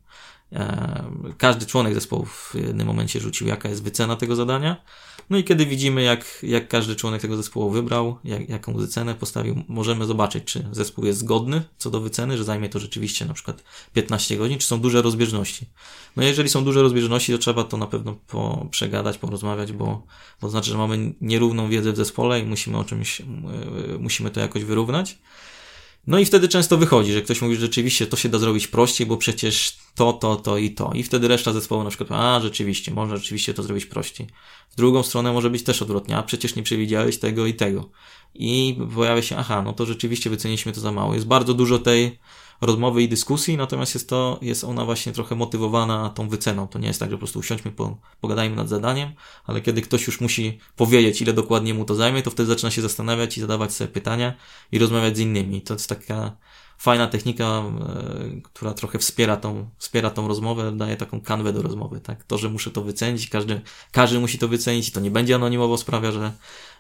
każdy 1.38 1.66
członek 1.66 1.94
zespołu 1.94 2.26
w 2.26 2.56
jednym 2.56 2.88
momencie 2.88 3.20
rzucił, 3.20 3.48
jaka 3.48 3.70
jest 3.70 3.84
wycena 3.84 4.16
tego 4.16 4.36
zadania. 4.36 4.82
No 5.30 5.38
i 5.38 5.44
kiedy 5.44 5.66
widzimy, 5.66 6.04
jak, 6.04 6.40
jak 6.44 6.68
każdy 6.68 6.96
członek 6.96 7.22
tego 7.22 7.38
zespołu 7.38 7.70
wybrał, 7.70 8.18
jak, 8.24 8.50
jaką 8.50 8.74
wycenę 8.74 9.16
postawił, 9.16 9.64
możemy 9.68 10.06
zobaczyć, 10.06 10.44
czy 10.44 10.68
zespół 10.72 11.06
jest 11.06 11.20
zgodny 11.20 11.62
co 11.78 11.90
do 11.90 12.02
wyceny, 12.02 12.38
że 12.38 12.44
zajmie 12.44 12.70
to 12.70 12.80
rzeczywiście 12.80 13.26
na 13.26 13.34
przykład 13.34 13.64
15 13.94 14.38
godzin, 14.38 14.60
czy 14.60 14.68
są 14.68 14.80
duże 14.82 15.02
rozbieżności. 15.02 15.66
No 16.16 16.24
jeżeli 16.24 16.50
są 16.50 16.64
duże 16.64 16.82
rozbieżności, 16.82 17.32
to 17.32 17.38
trzeba 17.38 17.64
to 17.64 17.78
na 17.78 17.88
pewno 17.88 18.16
po, 18.28 18.68
przegadać, 18.72 19.18
porozmawiać, 19.18 19.72
bo 19.72 20.04
to 20.40 20.50
znaczy, 20.50 20.72
że 20.72 20.78
mamy 20.78 21.14
nierówną 21.22 21.70
wiedzę 21.70 21.92
w 21.92 21.96
zespole 21.96 22.40
i 22.40 22.44
musimy 22.44 22.78
o 22.78 22.84
czymś, 22.84 23.20
yy, 23.20 23.26
musimy 24.00 24.32
to 24.32 24.40
jakoś 24.40 24.64
wyrównać. 24.64 25.18
No 26.08 26.20
i 26.20 26.26
wtedy 26.26 26.48
często 26.48 26.78
wychodzi, 26.78 27.14
że 27.14 27.22
ktoś 27.22 27.42
mówi, 27.42 27.56
że 27.56 27.62
rzeczywiście 27.62 28.08
to 28.08 28.18
się 28.18 28.30
da 28.30 28.40
zrobić 28.40 28.68
prościej, 28.68 29.08
bo 29.08 29.18
przecież 29.18 29.78
to, 29.96 30.14
to, 30.14 30.36
to 30.36 30.58
i 30.58 30.72
to. 30.72 30.92
I 30.94 31.04
wtedy 31.04 31.28
reszta 31.28 31.54
zespołu 31.54 31.84
na 31.84 31.90
przykład, 31.90 32.12
a 32.12 32.40
rzeczywiście, 32.42 32.94
można 32.94 33.18
rzeczywiście 33.18 33.54
to 33.54 33.64
zrobić 33.64 33.86
prościej. 33.86 34.28
W 34.70 34.76
drugą 34.76 35.04
stronę 35.04 35.34
może 35.34 35.50
być 35.50 35.64
też 35.64 35.82
odwrotnie, 35.82 36.18
a 36.18 36.24
przecież 36.24 36.56
nie 36.56 36.64
przewidziałeś 36.64 37.20
tego 37.20 37.46
i 37.46 37.54
tego. 37.54 37.90
I 38.36 38.78
pojawia 38.96 39.22
się, 39.22 39.38
aha, 39.38 39.62
no 39.62 39.74
to 39.74 39.86
rzeczywiście 39.86 40.30
wyceniliśmy 40.30 40.72
to 40.72 40.82
za 40.82 40.92
mało. 40.92 41.14
Jest 41.14 41.28
bardzo 41.28 41.54
dużo 41.54 41.80
tej 41.80 42.20
rozmowy 42.62 43.04
i 43.04 43.10
dyskusji, 43.10 43.58
natomiast 43.58 43.94
jest 43.94 44.10
to, 44.10 44.40
jest 44.42 44.64
ona 44.64 44.86
właśnie 44.86 45.12
trochę 45.12 45.36
motywowana 45.36 46.10
tą 46.10 46.30
wyceną. 46.30 46.68
To 46.68 46.80
nie 46.80 46.88
jest 46.88 47.00
tak, 47.00 47.10
że 47.10 47.16
po 47.16 47.20
prostu 47.20 47.40
usiądźmy, 47.40 47.72
po, 47.72 47.98
pogadajmy 48.22 48.56
nad 48.56 48.70
zadaniem, 48.70 49.14
ale 49.46 49.62
kiedy 49.62 49.82
ktoś 49.82 50.08
już 50.08 50.22
musi 50.22 50.60
powiedzieć, 50.76 51.22
ile 51.22 51.34
dokładnie 51.34 51.74
mu 51.74 51.86
to 51.86 51.96
zajmie, 51.96 52.24
to 52.24 52.32
wtedy 52.32 52.48
zaczyna 52.48 52.72
się 52.72 52.82
zastanawiać 52.82 53.38
i 53.38 53.42
zadawać 53.42 53.74
sobie 53.74 53.88
pytania 53.88 54.34
i 54.72 54.80
rozmawiać 54.80 55.18
z 55.18 55.20
innymi. 55.20 55.62
To 55.62 55.74
jest 55.74 55.90
taka 55.90 56.38
fajna 56.78 57.08
technika, 57.08 57.44
e, 57.44 58.42
która 58.44 58.74
trochę 58.74 59.00
wspiera 59.00 59.38
tą, 59.38 59.70
wspiera 59.78 60.10
tą 60.10 60.28
rozmowę, 60.28 60.72
daje 60.78 60.98
taką 60.98 61.22
kanwę 61.22 61.54
do 61.54 61.62
rozmowy, 61.62 62.00
tak? 62.00 62.24
To, 62.24 62.38
że 62.38 62.50
muszę 62.50 62.72
to 62.72 62.82
wycenić, 62.82 63.30
każdy, 63.30 63.62
każdy 63.92 64.20
musi 64.20 64.38
to 64.38 64.48
wycenić 64.48 64.90
i 64.90 64.92
to 64.92 65.00
nie 65.00 65.12
będzie 65.12 65.36
anonimowo 65.36 65.78
sprawia, 65.78 66.12
że, 66.12 66.32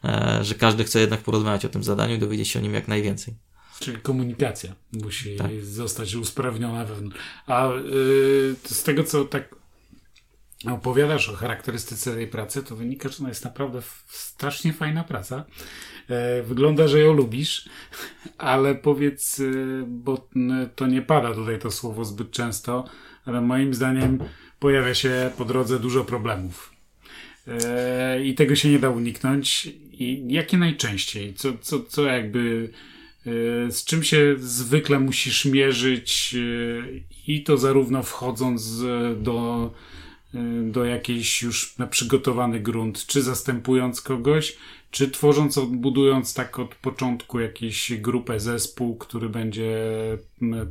e, 0.03 0.39
że 0.43 0.55
każdy 0.55 0.83
chce 0.83 0.99
jednak 0.99 1.21
porozmawiać 1.21 1.65
o 1.65 1.69
tym 1.69 1.83
zadaniu 1.83 2.15
i 2.15 2.19
dowiedzieć 2.19 2.47
się 2.47 2.59
o 2.59 2.61
nim 2.61 2.73
jak 2.73 2.87
najwięcej. 2.87 3.35
Czyli 3.81 3.97
komunikacja 3.97 4.75
musi 4.93 5.35
tak. 5.35 5.51
zostać 5.61 6.15
usprawniona 6.15 6.85
wewnątrz. 6.85 7.17
A 7.47 7.67
yy, 7.67 8.55
z 8.65 8.83
tego, 8.83 9.03
co 9.03 9.25
tak 9.25 9.55
opowiadasz 10.69 11.29
o 11.29 11.35
charakterystyce 11.35 12.13
tej 12.13 12.27
pracy, 12.27 12.63
to 12.63 12.75
wynika, 12.75 13.09
że 13.09 13.15
ona 13.19 13.29
jest 13.29 13.45
naprawdę 13.45 13.81
strasznie 14.07 14.73
fajna 14.73 15.03
praca. 15.03 15.45
E, 16.09 16.43
wygląda, 16.43 16.87
że 16.87 16.99
ją 16.99 17.13
lubisz, 17.13 17.69
ale 18.37 18.75
powiedz, 18.75 19.39
e, 19.39 19.43
bo 19.87 20.29
to 20.75 20.87
nie 20.87 21.01
pada 21.01 21.33
tutaj 21.33 21.59
to 21.59 21.71
słowo 21.71 22.05
zbyt 22.05 22.31
często, 22.31 22.85
ale 23.25 23.41
moim 23.41 23.73
zdaniem 23.73 24.19
pojawia 24.59 24.93
się 24.93 25.31
po 25.37 25.45
drodze 25.45 25.79
dużo 25.79 26.03
problemów. 26.03 26.73
E, 27.47 28.23
I 28.23 28.35
tego 28.35 28.55
się 28.55 28.69
nie 28.69 28.79
da 28.79 28.89
uniknąć. 28.89 29.65
I 29.91 30.25
jakie 30.27 30.57
najczęściej? 30.57 31.33
Co, 31.33 31.57
co, 31.61 31.83
co 31.83 32.05
jakby 32.05 32.71
z 33.69 33.85
czym 33.85 34.03
się 34.03 34.35
zwykle 34.37 34.99
musisz 34.99 35.45
mierzyć 35.45 36.35
i 37.27 37.43
to 37.43 37.57
zarówno 37.57 38.03
wchodząc 38.03 38.83
do, 39.17 39.71
do 40.63 40.85
jakiejś 40.85 41.41
już 41.41 41.77
na 41.77 41.87
przygotowany 41.87 42.59
grunt, 42.59 43.05
czy 43.05 43.21
zastępując 43.21 44.01
kogoś, 44.01 44.57
czy 44.91 45.11
tworząc, 45.11 45.59
budując 45.69 46.33
tak 46.33 46.59
od 46.59 46.75
początku 46.75 47.39
jakąś 47.39 47.93
grupę, 47.93 48.39
zespół, 48.39 48.97
który 48.97 49.29
będzie 49.29 49.77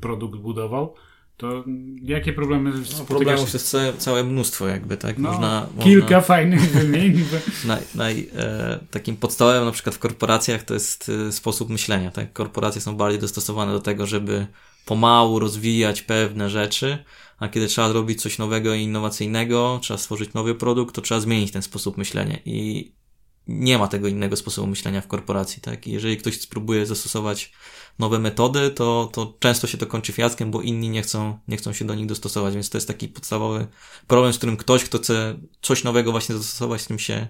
produkt 0.00 0.40
budował, 0.40 0.94
to 1.40 1.64
jakie 2.02 2.32
problemy 2.32 2.72
no, 2.98 3.04
Problemów 3.04 3.52
jest 3.52 3.70
całe, 3.70 3.92
całe 3.92 4.24
mnóstwo 4.24 4.68
jakby, 4.68 4.96
tak? 4.96 5.18
No, 5.18 5.30
można, 5.30 5.66
kilka 5.82 6.02
można... 6.02 6.20
fajnych 6.20 6.60
wymienić. 6.80 7.26
naj, 7.64 7.80
naj, 7.94 8.28
e, 8.36 8.78
takim 8.90 9.16
podstawowym 9.16 9.64
na 9.64 9.72
przykład 9.72 9.94
w 9.94 9.98
korporacjach 9.98 10.62
to 10.62 10.74
jest 10.74 11.10
e, 11.28 11.32
sposób 11.32 11.70
myślenia, 11.70 12.10
tak? 12.10 12.32
Korporacje 12.32 12.80
są 12.80 12.96
bardziej 12.96 13.20
dostosowane 13.20 13.72
do 13.72 13.80
tego, 13.80 14.06
żeby 14.06 14.46
pomału 14.86 15.38
rozwijać 15.38 16.02
pewne 16.02 16.50
rzeczy, 16.50 16.98
a 17.38 17.48
kiedy 17.48 17.66
trzeba 17.66 17.88
zrobić 17.88 18.22
coś 18.22 18.38
nowego 18.38 18.74
i 18.74 18.82
innowacyjnego, 18.82 19.78
trzeba 19.82 19.98
stworzyć 19.98 20.34
nowy 20.34 20.54
produkt, 20.54 20.94
to 20.94 21.00
trzeba 21.00 21.20
zmienić 21.20 21.52
ten 21.52 21.62
sposób 21.62 21.96
myślenia 21.96 22.36
i 22.44 22.92
nie 23.50 23.78
ma 23.78 23.88
tego 23.88 24.08
innego 24.08 24.36
sposobu 24.36 24.66
myślenia 24.66 25.00
w 25.00 25.06
korporacji, 25.06 25.62
tak? 25.62 25.86
I 25.86 25.92
jeżeli 25.92 26.16
ktoś 26.16 26.40
spróbuje 26.40 26.86
zastosować 26.86 27.52
nowe 27.98 28.18
metody, 28.18 28.70
to, 28.70 29.10
to 29.12 29.34
często 29.38 29.66
się 29.66 29.78
to 29.78 29.86
kończy 29.86 30.12
fiaskiem, 30.12 30.50
bo 30.50 30.62
inni 30.62 30.88
nie 30.88 31.02
chcą, 31.02 31.38
nie 31.48 31.56
chcą 31.56 31.72
się 31.72 31.84
do 31.84 31.94
nich 31.94 32.06
dostosować, 32.06 32.54
więc 32.54 32.70
to 32.70 32.78
jest 32.78 32.88
taki 32.88 33.08
podstawowy 33.08 33.66
problem, 34.06 34.32
z 34.32 34.36
którym 34.38 34.56
ktoś, 34.56 34.84
kto 34.84 34.98
chce 34.98 35.38
coś 35.62 35.84
nowego 35.84 36.12
właśnie 36.12 36.36
zastosować, 36.36 36.80
z 36.80 36.86
tym 36.86 36.98
się, 36.98 37.26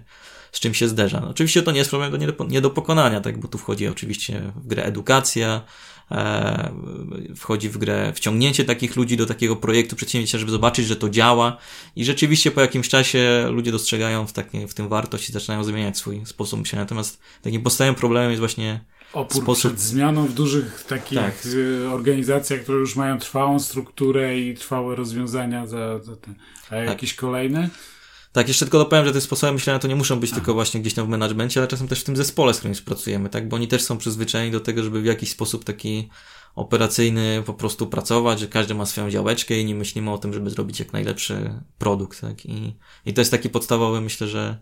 z 0.51 0.59
czym 0.59 0.73
się 0.73 0.87
zderza. 0.87 1.19
No, 1.19 1.29
oczywiście 1.29 1.63
to 1.63 1.71
nie 1.71 1.77
jest 1.77 1.89
problem 1.89 2.11
do, 2.11 2.17
nie, 2.17 2.27
do, 2.27 2.45
nie 2.45 2.61
do 2.61 2.69
pokonania, 2.69 3.21
tak? 3.21 3.39
Bo 3.39 3.47
tu 3.47 3.57
wchodzi 3.57 3.87
oczywiście 3.87 4.51
w 4.55 4.67
grę 4.67 4.83
edukacja, 4.83 5.61
wchodzi 7.35 7.69
w 7.69 7.77
grę 7.77 8.13
wciągnięcie 8.15 8.65
takich 8.65 8.95
ludzi 8.95 9.17
do 9.17 9.25
takiego 9.25 9.55
projektu 9.55 9.95
przedsięwzięcia, 9.95 10.37
żeby 10.37 10.51
zobaczyć, 10.51 10.87
że 10.87 10.95
to 10.95 11.09
działa 11.09 11.57
i 11.95 12.05
rzeczywiście 12.05 12.51
po 12.51 12.61
jakimś 12.61 12.89
czasie 12.89 13.47
ludzie 13.49 13.71
dostrzegają 13.71 14.27
w, 14.27 14.33
takim, 14.33 14.67
w 14.67 14.73
tym 14.73 14.87
wartość 14.87 15.29
i 15.29 15.33
zaczynają 15.33 15.63
zmieniać 15.63 15.97
swój 15.97 16.25
sposób 16.25 16.59
myślenia. 16.59 16.83
Natomiast 16.83 17.19
takim 17.41 17.61
podstawowym 17.61 17.95
problemem 17.95 18.29
jest 18.29 18.39
właśnie 18.39 18.79
Opór 19.13 19.43
sposób... 19.43 19.71
przed 19.71 19.81
zmianą 19.81 20.25
w 20.25 20.33
dużych 20.33 20.85
takich 20.89 21.19
tak. 21.19 21.45
Y, 21.45 21.89
organizacjach, 21.89 22.61
które 22.61 22.77
już 22.77 22.95
mają 22.95 23.19
trwałą 23.19 23.59
strukturę 23.59 24.39
i 24.39 24.55
trwałe 24.55 24.95
rozwiązania 24.95 25.67
za, 25.67 25.99
za 25.99 26.15
ten. 26.15 26.35
A 26.67 26.69
tak. 26.69 26.87
jakiś 26.87 27.13
kolejny? 27.13 27.69
Tak, 28.31 28.47
jeszcze 28.47 28.65
tylko 28.65 28.77
dopowiem, 28.77 29.05
że 29.05 29.13
te 29.13 29.21
sposoby 29.21 29.53
myślenia 29.53 29.79
to 29.79 29.87
nie 29.87 29.95
muszą 29.95 30.19
być 30.19 30.31
tylko 30.31 30.53
właśnie 30.53 30.81
gdzieś 30.81 30.93
tam 30.93 31.05
w 31.05 31.09
menadżmencie, 31.09 31.59
ale 31.59 31.67
czasem 31.67 31.87
też 31.87 32.01
w 32.01 32.03
tym 32.03 32.15
zespole, 32.15 32.53
z 32.53 32.57
którym 32.57 32.75
pracujemy, 32.85 33.29
tak? 33.29 33.47
Bo 33.47 33.55
oni 33.55 33.67
też 33.67 33.81
są 33.81 33.97
przyzwyczajeni 33.97 34.51
do 34.51 34.59
tego, 34.59 34.83
żeby 34.83 35.01
w 35.01 35.05
jakiś 35.05 35.29
sposób 35.29 35.63
taki 35.63 36.09
operacyjny 36.55 37.43
po 37.45 37.53
prostu 37.53 37.87
pracować, 37.87 38.39
że 38.39 38.47
każdy 38.47 38.73
ma 38.73 38.85
swoją 38.85 39.09
działeczkę 39.09 39.59
i 39.59 39.65
nie 39.65 39.75
myślimy 39.75 40.11
o 40.11 40.17
tym, 40.17 40.33
żeby 40.33 40.49
zrobić 40.49 40.79
jak 40.79 40.93
najlepszy 40.93 41.61
produkt, 41.77 42.21
tak? 42.21 42.45
I, 42.45 42.75
i 43.05 43.13
to 43.13 43.21
jest 43.21 43.31
taki 43.31 43.49
podstawowy, 43.49 44.01
myślę, 44.01 44.27
że, 44.27 44.57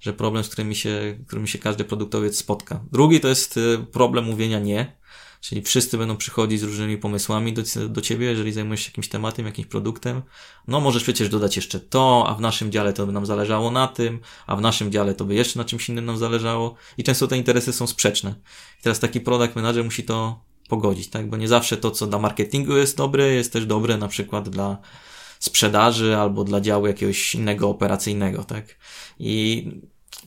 że 0.00 0.12
problem, 0.12 0.44
z 0.44 0.48
którym 0.48 0.74
się, 0.74 1.18
którym 1.26 1.46
się 1.46 1.58
każdy 1.58 1.84
produktowiec 1.84 2.38
spotka. 2.38 2.80
Drugi 2.92 3.20
to 3.20 3.28
jest 3.28 3.56
y, 3.56 3.78
problem 3.92 4.24
mówienia 4.24 4.58
nie, 4.58 4.96
Czyli 5.44 5.62
wszyscy 5.62 5.98
będą 5.98 6.16
przychodzić 6.16 6.60
z 6.60 6.62
różnymi 6.62 6.98
pomysłami 6.98 7.52
do, 7.52 7.62
do 7.88 8.00
ciebie, 8.00 8.26
jeżeli 8.26 8.52
zajmujesz 8.52 8.80
się 8.80 8.88
jakimś 8.88 9.08
tematem, 9.08 9.46
jakimś 9.46 9.66
produktem. 9.66 10.22
No 10.68 10.80
możesz 10.80 11.02
przecież 11.02 11.28
dodać 11.28 11.56
jeszcze 11.56 11.80
to, 11.80 12.24
a 12.28 12.34
w 12.34 12.40
naszym 12.40 12.72
dziale 12.72 12.92
to 12.92 13.06
by 13.06 13.12
nam 13.12 13.26
zależało 13.26 13.70
na 13.70 13.88
tym, 13.88 14.20
a 14.46 14.56
w 14.56 14.60
naszym 14.60 14.92
dziale 14.92 15.14
to 15.14 15.24
by 15.24 15.34
jeszcze 15.34 15.58
na 15.58 15.64
czymś 15.64 15.88
innym 15.88 16.04
nam 16.04 16.18
zależało. 16.18 16.74
I 16.98 17.04
często 17.04 17.26
te 17.26 17.36
interesy 17.36 17.72
są 17.72 17.86
sprzeczne. 17.86 18.34
I 18.80 18.82
teraz 18.82 19.00
taki 19.00 19.20
product 19.20 19.56
manager 19.56 19.84
musi 19.84 20.04
to 20.04 20.40
pogodzić, 20.68 21.08
tak? 21.08 21.30
Bo 21.30 21.36
nie 21.36 21.48
zawsze 21.48 21.76
to, 21.76 21.90
co 21.90 22.06
dla 22.06 22.18
marketingu 22.18 22.76
jest 22.76 22.96
dobre, 22.96 23.28
jest 23.28 23.52
też 23.52 23.66
dobre 23.66 23.96
na 23.96 24.08
przykład 24.08 24.48
dla 24.48 24.78
sprzedaży 25.38 26.16
albo 26.16 26.44
dla 26.44 26.60
działu 26.60 26.86
jakiegoś 26.86 27.34
innego 27.34 27.68
operacyjnego, 27.68 28.44
tak? 28.44 28.78
I 29.18 29.66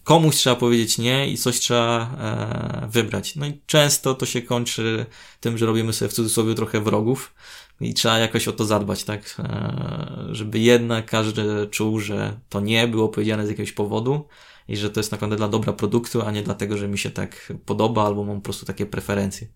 komuś 0.08 0.36
trzeba 0.36 0.56
powiedzieć 0.56 0.98
nie 0.98 1.30
i 1.30 1.38
coś 1.38 1.60
trzeba 1.60 2.10
e, 2.20 2.88
wybrać. 2.92 3.36
No 3.36 3.46
i 3.46 3.62
często 3.66 4.16
to 4.16 4.26
się 4.26 4.42
kończy 4.42 5.06
tym, 5.40 5.58
że 5.58 5.66
robimy 5.66 5.94
sobie 5.94 6.10
w 6.10 6.14
cudzysłowie 6.14 6.56
trochę 6.56 6.82
wrogów 6.82 7.34
i 7.82 7.94
trzeba 7.94 8.18
jakoś 8.18 8.48
o 8.48 8.54
to 8.54 8.66
zadbać, 8.66 9.04
tak? 9.04 9.36
E, 9.40 10.28
żeby 10.32 10.60
jednak 10.60 11.06
każdy 11.06 11.68
czuł, 11.72 12.00
że 12.00 12.40
to 12.50 12.60
nie 12.60 12.88
było 12.88 13.10
powiedziane 13.10 13.46
z 13.46 13.50
jakiegoś 13.50 13.72
powodu 13.72 14.28
i 14.68 14.78
że 14.78 14.90
to 14.90 15.00
jest 15.00 15.12
naprawdę 15.12 15.36
dla 15.36 15.48
dobra 15.48 15.74
produktu, 15.74 16.22
a 16.22 16.32
nie 16.32 16.44
dlatego, 16.44 16.78
że 16.78 16.88
mi 16.88 16.98
się 16.98 17.10
tak 17.10 17.54
podoba 17.66 18.06
albo 18.06 18.24
mam 18.24 18.36
po 18.36 18.44
prostu 18.44 18.66
takie 18.66 18.86
preferencje. 18.86 19.48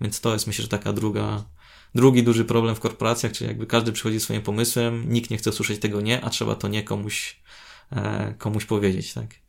Więc 0.00 0.20
to 0.20 0.32
jest 0.32 0.46
myślę, 0.46 0.62
że 0.62 0.68
taka 0.68 0.92
druga, 0.92 1.44
drugi 1.94 2.22
duży 2.22 2.44
problem 2.44 2.74
w 2.74 2.80
korporacjach, 2.80 3.32
czyli 3.32 3.48
jakby 3.48 3.66
każdy 3.66 3.92
przychodzi 3.92 4.20
swoim 4.20 4.42
pomysłem, 4.42 5.12
nikt 5.12 5.30
nie 5.30 5.36
chce 5.36 5.52
słyszeć 5.52 5.80
tego 5.80 6.00
nie, 6.00 6.24
a 6.24 6.30
trzeba 6.30 6.54
to 6.54 6.68
nie 6.68 6.82
komuś, 6.82 7.40
e, 7.92 8.34
komuś 8.38 8.64
powiedzieć, 8.64 9.12
tak? 9.14 9.45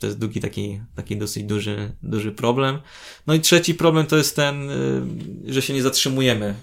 To 0.00 0.06
jest 0.06 0.18
drugi 0.18 0.40
taki, 0.40 0.80
taki 0.94 1.16
dosyć 1.16 1.44
duży, 1.44 1.92
duży 2.02 2.32
problem. 2.32 2.78
No 3.26 3.34
i 3.34 3.40
trzeci 3.40 3.74
problem 3.74 4.06
to 4.06 4.16
jest 4.16 4.36
ten, 4.36 4.70
y, 4.70 5.52
że 5.52 5.62
się 5.62 5.74
nie 5.74 5.82
zatrzymujemy 5.82 6.54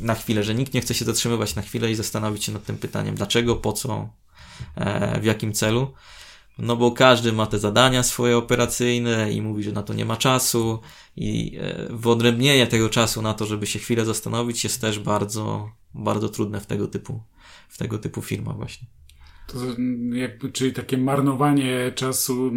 na 0.00 0.14
chwilę, 0.14 0.44
że 0.44 0.54
nikt 0.54 0.74
nie 0.74 0.80
chce 0.80 0.94
się 0.94 1.04
zatrzymywać 1.04 1.54
na 1.54 1.62
chwilę 1.62 1.90
i 1.90 1.94
zastanowić 1.94 2.44
się 2.44 2.52
nad 2.52 2.64
tym 2.64 2.78
pytaniem, 2.78 3.14
dlaczego, 3.14 3.56
po 3.56 3.72
co, 3.72 4.08
e, 4.76 5.20
w 5.20 5.24
jakim 5.24 5.52
celu. 5.52 5.92
No 6.58 6.76
bo 6.76 6.92
każdy 6.92 7.32
ma 7.32 7.46
te 7.46 7.58
zadania 7.58 8.02
swoje 8.02 8.36
operacyjne 8.36 9.32
i 9.32 9.42
mówi, 9.42 9.62
że 9.62 9.72
na 9.72 9.82
to 9.82 9.94
nie 9.94 10.04
ma 10.04 10.16
czasu 10.16 10.80
i 11.16 11.58
e, 11.60 11.86
wyodrębnienie 11.90 12.66
tego 12.66 12.88
czasu 12.88 13.22
na 13.22 13.34
to, 13.34 13.46
żeby 13.46 13.66
się 13.66 13.78
chwilę 13.78 14.04
zastanowić 14.04 14.64
jest 14.64 14.80
też 14.80 14.98
bardzo, 14.98 15.70
bardzo 15.94 16.28
trudne 16.28 16.60
w 16.60 16.66
tego 16.66 16.88
typu, 16.88 17.22
w 17.68 17.78
tego 17.78 17.98
typu 17.98 18.22
firmach 18.22 18.56
właśnie. 18.56 18.99
To 19.52 19.58
jakby, 20.12 20.52
czyli 20.52 20.72
takie 20.72 20.98
marnowanie 20.98 21.92
czasu, 21.94 22.50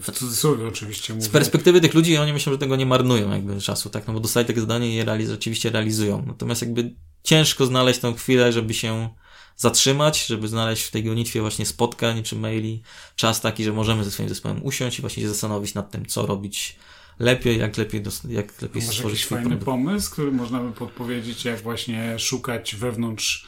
w 0.00 0.12
cudzysłowie 0.12 0.66
oczywiście 0.66 1.14
mówię. 1.14 1.26
Z 1.26 1.28
perspektywy 1.28 1.80
tych 1.80 1.94
ludzi 1.94 2.16
oni 2.16 2.32
myślą, 2.32 2.52
że 2.52 2.58
tego 2.58 2.76
nie 2.76 2.86
marnują 2.86 3.32
jakby 3.32 3.60
czasu, 3.60 3.90
tak? 3.90 4.06
No 4.06 4.14
bo 4.14 4.20
dostali 4.20 4.46
takie 4.46 4.60
zadanie 4.60 4.90
i 4.90 4.94
je 4.94 5.04
realiz 5.04 5.30
rzeczywiście 5.30 5.70
realizują. 5.70 6.24
Natomiast 6.26 6.62
jakby 6.62 6.94
ciężko 7.22 7.66
znaleźć 7.66 8.00
tą 8.00 8.14
chwilę, 8.14 8.52
żeby 8.52 8.74
się 8.74 9.08
zatrzymać, 9.56 10.26
żeby 10.26 10.48
znaleźć 10.48 10.82
w 10.82 10.90
tej 10.90 11.04
gonitwie 11.04 11.40
właśnie 11.40 11.66
spotkań 11.66 12.22
czy 12.22 12.36
maili 12.36 12.82
czas 13.16 13.40
taki, 13.40 13.64
że 13.64 13.72
możemy 13.72 14.04
ze 14.04 14.10
swoim 14.10 14.28
zespołem 14.28 14.64
usiąść 14.64 14.98
i 14.98 15.00
właśnie 15.00 15.22
się 15.22 15.28
zastanowić 15.28 15.74
nad 15.74 15.90
tym, 15.90 16.06
co 16.06 16.26
robić 16.26 16.76
lepiej, 17.18 17.58
jak 17.58 17.78
lepiej, 17.78 18.02
jak 18.28 18.62
lepiej 18.62 18.82
stworzyć 18.82 19.04
jakiś 19.04 19.26
fajny 19.26 19.44
produkt. 19.44 19.64
pomysł, 19.64 20.12
który 20.12 20.32
można 20.32 20.60
by 20.60 20.72
podpowiedzieć, 20.72 21.44
jak 21.44 21.60
właśnie 21.60 22.18
szukać 22.18 22.76
wewnątrz 22.76 23.46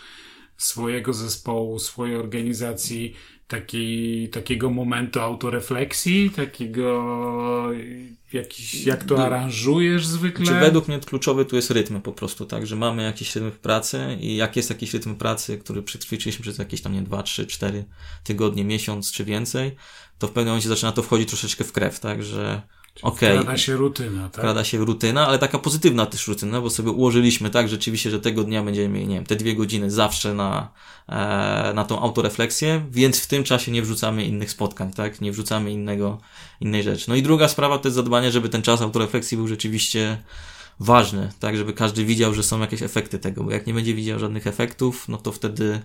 swojego 0.57 1.13
zespołu, 1.13 1.79
swojej 1.79 2.17
organizacji 2.17 3.15
taki, 3.49 4.29
takiego 4.29 4.71
momentu 4.71 5.21
autorefleksji, 5.21 6.31
takiego 6.31 7.71
jakiś, 8.33 8.87
jak 8.87 9.05
to 9.05 9.27
aranżujesz 9.27 10.07
zwykle? 10.07 10.47
Czy 10.47 10.55
według 10.55 10.89
mnie 10.89 11.01
kluczowy 11.01 11.45
tu 11.45 11.57
jest 11.57 11.71
rytm 11.71 12.01
po 12.01 12.13
prostu, 12.13 12.47
tak, 12.47 12.67
że 12.67 12.77
mamy 12.77 13.03
jakiś 13.03 13.37
rytm 13.37 13.51
pracy 13.51 14.19
i 14.21 14.37
jak 14.37 14.57
jest 14.57 14.71
jakiś 14.71 14.95
rytm 14.95 15.15
pracy, 15.15 15.59
który 15.59 15.83
przećwiczyliśmy 15.83 16.43
przez 16.43 16.59
jakieś 16.59 16.81
tam, 16.83 16.93
nie 16.93 17.03
2, 17.03 17.23
3, 17.23 17.47
4 17.47 17.85
tygodnie, 18.25 18.65
miesiąc 18.65 19.13
czy 19.13 19.25
więcej, 19.25 19.77
to 20.19 20.27
w 20.27 20.31
pewnym 20.31 20.47
momencie 20.47 20.69
zaczyna 20.69 20.93
to 20.93 21.03
wchodzić 21.03 21.29
troszeczkę 21.29 21.65
w 21.65 21.73
krew, 21.73 22.01
tak, 22.01 22.23
że 22.23 22.63
Okej. 23.03 23.39
Okay. 23.39 23.59
się 23.59 23.77
rutyna, 23.77 24.23
tak? 24.23 24.33
Wkrada 24.33 24.65
się 24.65 24.79
rutyna, 24.79 25.27
ale 25.27 25.39
taka 25.39 25.59
pozytywna 25.59 26.07
też 26.07 26.29
rutyna, 26.29 26.61
bo 26.61 26.71
sobie 26.71 26.91
ułożyliśmy 26.91 27.51
tak 27.51 27.69
rzeczywiście, 27.69 28.11
że 28.11 28.21
tego 28.21 28.45
dnia 28.45 28.63
będziemy 28.63 28.89
mieli, 28.89 29.07
nie 29.07 29.15
wiem, 29.15 29.27
te 29.27 29.37
dwie 29.37 29.55
godziny 29.55 29.91
zawsze 29.91 30.35
na, 30.35 30.69
e, 31.09 31.73
na 31.75 31.85
tą 31.85 32.01
autorefleksję, 32.01 32.85
więc 32.91 33.21
w 33.21 33.27
tym 33.27 33.45
czasie 33.45 33.73
nie 33.73 33.83
wrzucamy 33.83 34.25
innych 34.25 34.51
spotkań, 34.51 34.93
tak? 34.93 35.21
Nie 35.21 35.33
wrzucamy 35.33 35.71
innego, 35.71 36.21
innej 36.61 36.83
rzeczy. 36.83 37.05
No 37.09 37.15
i 37.15 37.23
druga 37.23 37.49
sprawa 37.49 37.79
to 37.79 37.89
jest 37.89 37.97
zadbanie, 37.97 38.31
żeby 38.31 38.49
ten 38.49 38.63
czas 38.63 38.83
autorefleksji 38.83 39.37
był 39.37 39.49
rzeczywiście 39.49 40.23
ważny, 40.81 41.33
tak? 41.41 41.57
Żeby 41.57 41.73
każdy 41.73 42.05
widział, 42.05 42.35
że 42.35 42.43
są 42.43 42.61
jakieś 42.61 42.83
efekty 42.83 43.19
tego, 43.19 43.45
bo 43.45 43.51
jak 43.51 43.67
nie 43.67 43.75
będzie 43.75 43.95
widział 43.95 44.19
żadnych 44.19 44.47
efektów, 44.47 45.09
no 45.09 45.19
to 45.19 45.33
wtedy 45.33 45.81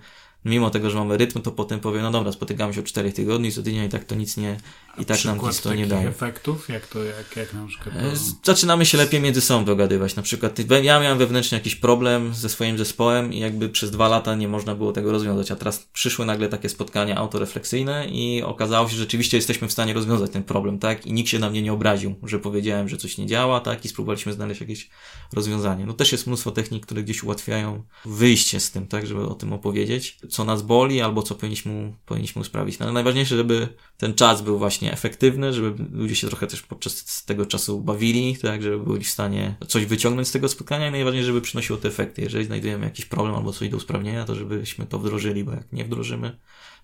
mimo 0.45 0.69
tego, 0.69 0.89
że 0.89 0.97
mamy 0.97 1.17
rytm, 1.17 1.41
to 1.41 1.51
potem 1.51 1.79
powie, 1.79 2.01
no 2.01 2.11
dobra, 2.11 2.31
spotykamy 2.31 2.73
się 2.73 2.79
o 2.79 2.83
czterech 2.83 3.13
tygodni, 3.13 3.51
co 3.51 3.63
tydzień 3.63 3.85
i 3.85 3.89
tak 3.89 4.05
to 4.05 4.15
nic 4.15 4.37
nie, 4.37 4.57
i 4.97 5.05
tak 5.05 5.25
nam 5.25 5.39
nic 5.43 5.61
to 5.61 5.73
nie 5.73 5.87
daje. 5.87 6.07
efektów? 6.07 6.69
Jak 6.69 6.87
to, 6.87 7.03
jak, 7.03 7.35
jak 7.35 7.53
na 7.53 7.67
przykład? 7.67 7.95
To... 7.95 8.15
Zaczynamy 8.43 8.85
się 8.85 8.97
lepiej 8.97 9.21
między 9.21 9.41
sobą 9.41 9.65
dogadywać. 9.65 10.15
Na 10.15 10.23
przykład 10.23 10.59
ja 10.83 10.99
miałem 10.99 11.17
wewnętrznie 11.17 11.57
jakiś 11.57 11.75
problem 11.75 12.33
ze 12.33 12.49
swoim 12.49 12.77
zespołem 12.77 13.33
i 13.33 13.39
jakby 13.39 13.69
przez 13.69 13.91
dwa 13.91 14.07
lata 14.07 14.35
nie 14.35 14.47
można 14.47 14.75
było 14.75 14.91
tego 14.91 15.11
rozwiązać, 15.11 15.51
a 15.51 15.55
teraz 15.55 15.89
przyszły 15.93 16.25
nagle 16.25 16.49
takie 16.49 16.69
spotkania 16.69 17.15
autorefleksyjne 17.15 18.07
i 18.07 18.43
okazało 18.43 18.87
się, 18.87 18.95
że 18.95 18.99
rzeczywiście 18.99 19.37
jesteśmy 19.37 19.67
w 19.67 19.71
stanie 19.71 19.93
rozwiązać 19.93 20.31
ten 20.31 20.43
problem, 20.43 20.79
tak? 20.79 21.05
I 21.05 21.13
nikt 21.13 21.29
się 21.29 21.39
na 21.39 21.49
mnie 21.49 21.61
nie 21.61 21.73
obraził, 21.73 22.15
że 22.23 22.39
powiedziałem, 22.39 22.89
że 22.89 22.97
coś 22.97 23.17
nie 23.17 23.25
działa, 23.25 23.59
tak? 23.59 23.85
I 23.85 23.87
spróbowaliśmy 23.87 24.33
znaleźć 24.33 24.61
jakieś 24.61 24.89
rozwiązanie. 25.33 25.85
No 25.85 25.93
też 25.93 26.11
jest 26.11 26.27
mnóstwo 26.27 26.51
technik, 26.51 26.85
które 26.85 27.03
gdzieś 27.03 27.23
ułatwiają 27.23 27.83
wyjście 28.05 28.59
z 28.59 28.71
tym, 28.71 28.87
tak? 28.87 29.07
Żeby 29.07 29.21
o 29.21 29.33
tym 29.33 29.53
opowiedzieć 29.53 30.17
co 30.29 30.45
nas 30.45 30.61
boli, 30.61 31.01
albo 31.01 31.23
co 31.23 31.35
powinniśmy, 31.35 31.93
powinniśmy 32.05 32.43
sprawić. 32.43 32.79
No, 32.79 32.85
ale 32.85 32.93
najważniejsze, 32.93 33.37
żeby 33.37 33.67
ten 33.97 34.13
czas 34.13 34.41
był 34.41 34.59
właśnie 34.59 34.93
efektywny, 34.93 35.53
żeby 35.53 35.83
ludzie 35.91 36.15
się 36.15 36.27
trochę 36.27 36.47
też 36.47 36.61
podczas 36.61 37.25
tego 37.25 37.45
czasu 37.45 37.81
bawili, 37.81 38.37
tak, 38.37 38.63
żeby 38.63 38.79
byli 38.79 39.03
w 39.03 39.09
stanie 39.09 39.55
coś 39.67 39.85
wyciągnąć 39.85 40.27
z 40.27 40.31
tego 40.31 40.49
spotkania 40.49 40.87
i 40.87 40.91
najważniejsze, 40.91 41.27
żeby 41.27 41.41
przynosiło 41.41 41.79
te 41.79 41.87
efekty. 41.87 42.21
Jeżeli 42.21 42.45
znajdujemy 42.45 42.85
jakiś 42.85 43.05
problem 43.05 43.35
albo 43.35 43.53
coś 43.53 43.69
do 43.69 43.77
usprawnienia, 43.77 44.25
to 44.25 44.35
żebyśmy 44.35 44.85
to 44.85 44.99
wdrożyli, 44.99 45.43
bo 45.43 45.51
jak 45.51 45.71
nie 45.71 45.85
wdrożymy, 45.85 46.37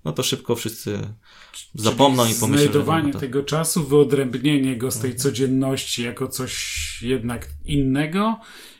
no 0.05 0.11
to 0.11 0.23
szybko 0.23 0.55
wszyscy 0.55 0.99
zapomną 1.75 2.23
Czyli 2.23 2.37
i 2.37 2.39
pomyślą. 2.39 2.63
Znajdowanie 2.63 3.13
to... 3.13 3.19
tego 3.19 3.43
czasu, 3.43 3.87
wyodrębnienie 3.87 4.77
go 4.77 4.91
z 4.91 4.99
tej 4.99 5.11
mhm. 5.11 5.19
codzienności 5.19 6.03
jako 6.03 6.27
coś 6.27 7.01
jednak 7.01 7.49
innego 7.65 8.39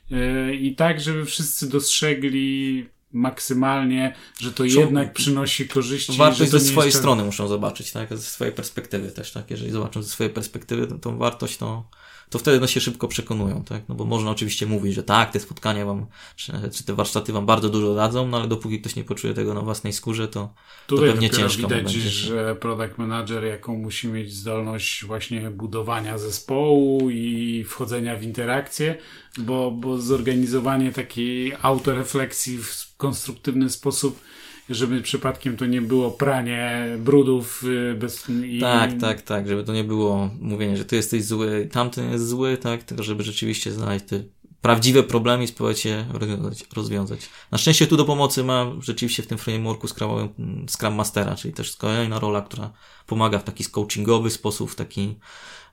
yy, 0.10 0.56
i 0.56 0.76
tak, 0.76 1.02
żeby 1.02 1.26
wszyscy 1.26 1.70
dostrzegli 1.70 2.86
maksymalnie, 3.16 4.16
że 4.40 4.54
to 4.54 4.66
jednak 4.66 5.14
przynosi 5.14 5.68
korzyści. 5.68 6.18
Wartość 6.18 6.52
ze 6.52 6.60
swojej 6.60 6.88
jeszcze... 6.88 7.00
strony 7.00 7.24
muszą 7.24 7.48
zobaczyć, 7.48 7.92
tak? 7.92 8.10
Ze 8.10 8.24
swojej 8.24 8.54
perspektywy 8.54 9.12
też, 9.12 9.32
tak? 9.32 9.52
Jeżeli 9.52 9.72
zobaczą 9.72 10.04
ze 10.04 10.10
swojej 10.10 10.34
perspektywy 10.34 10.88
tą, 10.88 11.00
tą 11.00 11.18
wartość, 11.18 11.58
to 11.58 11.84
to 12.30 12.40
wtedy 12.40 12.60
no 12.60 12.68
się 12.68 12.82
szybko 12.82 13.08
przekonują, 13.08 13.64
tak? 13.64 13.82
No 13.90 13.96
bo 13.96 14.06
można 14.06 14.32
oczywiście 14.32 14.66
mówić, 14.66 14.94
że 14.94 15.04
tak, 15.04 15.32
te 15.32 15.40
spotkania 15.40 15.86
wam, 15.86 16.06
czy, 16.36 16.54
czy 16.74 16.84
te 16.84 16.94
warsztaty 16.94 17.34
wam 17.34 17.46
bardzo 17.46 17.70
dużo 17.70 17.96
dadzą, 17.96 18.28
no 18.28 18.38
ale 18.38 18.48
dopóki 18.48 18.82
ktoś 18.82 18.96
nie 18.96 19.04
poczuje 19.04 19.34
tego 19.34 19.54
na 19.54 19.62
własnej 19.62 19.94
skórze, 19.94 20.28
to, 20.28 20.54
Tutaj 20.88 21.08
to 21.08 21.14
pewnie 21.14 21.30
ciężko 21.30 21.62
widać, 21.62 21.84
będzie. 21.84 22.10
że 22.10 22.56
product 22.56 22.98
manager, 22.98 23.44
jaką 23.44 23.78
musi 23.78 24.08
mieć 24.08 24.34
zdolność 24.34 25.06
właśnie 25.06 25.52
budowania 25.52 26.18
zespołu 26.18 27.10
i 27.10 27.64
wchodzenia 27.68 28.16
w 28.16 28.24
interakcję, 28.24 28.98
bo, 29.38 29.72
bo 29.72 29.98
zorganizowanie 29.98 30.92
takiej 30.92 31.54
autorefleksji 31.62 32.58
w 32.58 32.96
konstruktywny 32.98 33.70
sposób 33.70 34.20
żeby 34.70 35.02
przypadkiem 35.02 35.58
to 35.58 35.66
nie 35.66 35.82
było 35.82 36.12
pranie 36.12 36.86
brudów 37.00 37.64
y, 37.64 37.96
bez... 37.96 38.28
Tak, 38.62 38.92
tak, 39.02 39.22
tak, 39.22 39.48
żeby 39.48 39.64
to 39.64 39.74
nie 39.74 39.84
było 39.84 40.30
mówienie, 40.40 40.78
że 40.78 40.86
ty 40.86 40.96
jesteś 40.96 41.24
zły, 41.24 41.70
tamten 41.72 42.12
jest 42.12 42.28
zły, 42.28 42.58
tak, 42.58 42.84
tylko 42.84 43.04
żeby 43.04 43.24
rzeczywiście 43.24 43.72
znaleźć 43.72 44.06
te 44.06 44.24
prawdziwe 44.66 45.04
problemy 45.04 45.44
i 45.44 45.48
spróbować 45.48 45.86
je 45.86 46.06
rozwiązać, 46.14 46.64
rozwiązać. 46.76 47.30
Na 47.52 47.58
szczęście 47.58 47.88
tu 47.88 47.98
do 47.98 48.06
pomocy 48.06 48.44
ma 48.44 48.72
rzeczywiście 48.80 49.24
w 49.24 49.28
tym 49.28 49.38
frameworku 49.38 49.88
Scrum, 49.88 50.30
Scrum 50.68 50.96
Mastera, 50.96 51.36
czyli 51.36 51.54
też 51.54 51.76
kolejna 51.76 52.20
rola, 52.20 52.42
która 52.42 52.72
pomaga 53.06 53.40
w 53.40 53.44
taki 53.44 53.66
coachingowy 53.66 54.30
sposób, 54.30 54.72
w 54.72 54.76
taki 54.76 55.16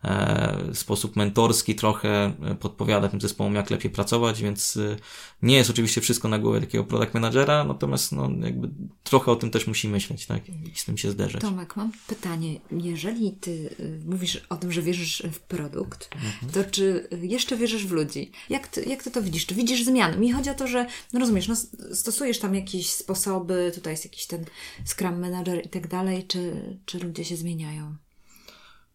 E, 0.05 0.75
sposób 0.75 1.17
mentorski 1.17 1.75
trochę 1.75 2.33
e, 2.43 2.55
podpowiada 2.55 3.09
tym 3.09 3.21
zespołom, 3.21 3.55
jak 3.55 3.71
lepiej 3.71 3.91
pracować, 3.91 4.43
więc 4.43 4.77
e, 4.77 4.97
nie 5.43 5.57
jest 5.57 5.71
oczywiście 5.71 6.01
wszystko 6.01 6.29
na 6.29 6.39
głowie 6.39 6.61
takiego 6.61 6.85
product 6.85 7.15
managera, 7.15 7.65
natomiast 7.65 8.13
no, 8.13 8.31
jakby 8.41 8.71
trochę 9.05 9.33
o 9.33 9.37
tym 9.37 9.51
też 9.51 9.67
musi 9.67 9.89
myśleć, 9.89 10.27
tak, 10.27 10.49
i 10.49 10.73
z 10.75 10.85
tym 10.85 10.99
się 10.99 11.11
zderzyć. 11.11 11.41
Tomek, 11.41 11.77
mam 11.77 11.93
pytanie. 12.07 12.61
Jeżeli 12.71 13.33
ty 13.33 13.75
mówisz 14.07 14.43
o 14.49 14.57
tym, 14.57 14.73
że 14.73 14.83
wierzysz 14.83 15.23
w 15.33 15.41
produkt, 15.41 16.11
mhm. 16.15 16.53
to 16.53 16.71
czy 16.71 17.09
jeszcze 17.23 17.57
wierzysz 17.57 17.87
w 17.87 17.93
ludzi? 17.93 18.31
Jak 18.51 18.69
ty, 18.69 18.85
jak 18.85 19.03
ty 19.03 19.11
to 19.11 19.23
widzisz? 19.23 19.47
Czy 19.47 19.55
widzisz 19.55 19.85
zmiany? 19.85 20.17
Mi 20.17 20.33
chodzi 20.33 20.51
o 20.51 20.55
to, 20.55 20.67
że, 20.67 20.87
no 21.13 21.21
rozumiesz, 21.21 21.49
no, 21.49 21.55
stosujesz 21.95 22.39
tam 22.39 22.55
jakieś 22.55 22.91
sposoby, 22.91 23.73
tutaj 23.75 23.93
jest 23.93 24.05
jakiś 24.05 24.27
ten 24.27 24.45
Scrum 24.85 25.21
Manager 25.21 25.67
i 25.67 25.69
tak 25.69 25.89
dalej, 25.89 26.25
czy, 26.27 26.53
czy 26.85 26.99
ludzie 26.99 27.25
się 27.25 27.37
zmieniają? 27.37 27.97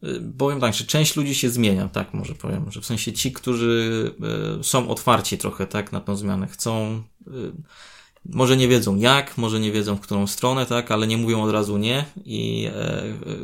Y, 0.04 0.34
powiem 0.38 0.60
tak, 0.60 0.74
że 0.74 0.84
część 0.84 1.16
ludzi 1.16 1.36
się 1.36 1.50
zmienia, 1.50 1.88
tak 1.88 2.14
może 2.14 2.36
powiem, 2.36 2.72
że 2.72 2.82
w 2.82 2.86
sensie 2.86 3.14
ci, 3.14 3.32
którzy 3.32 4.12
y, 4.60 4.64
są 4.64 4.90
otwarci 4.90 5.38
trochę, 5.38 5.68
tak, 5.68 5.92
na 5.92 6.00
tą 6.00 6.16
zmianę, 6.16 6.48
chcą, 6.48 7.04
y, 7.28 7.52
może 8.26 8.58
nie 8.58 8.68
wiedzą 8.68 8.96
jak, 8.96 9.38
może 9.38 9.60
nie 9.60 9.72
wiedzą 9.72 9.96
w 9.96 10.00
którą 10.00 10.28
stronę, 10.28 10.66
tak, 10.66 10.92
ale 10.92 11.08
nie 11.08 11.18
mówią 11.18 11.44
od 11.44 11.52
razu 11.52 11.78
nie 11.78 12.06
i 12.26 12.70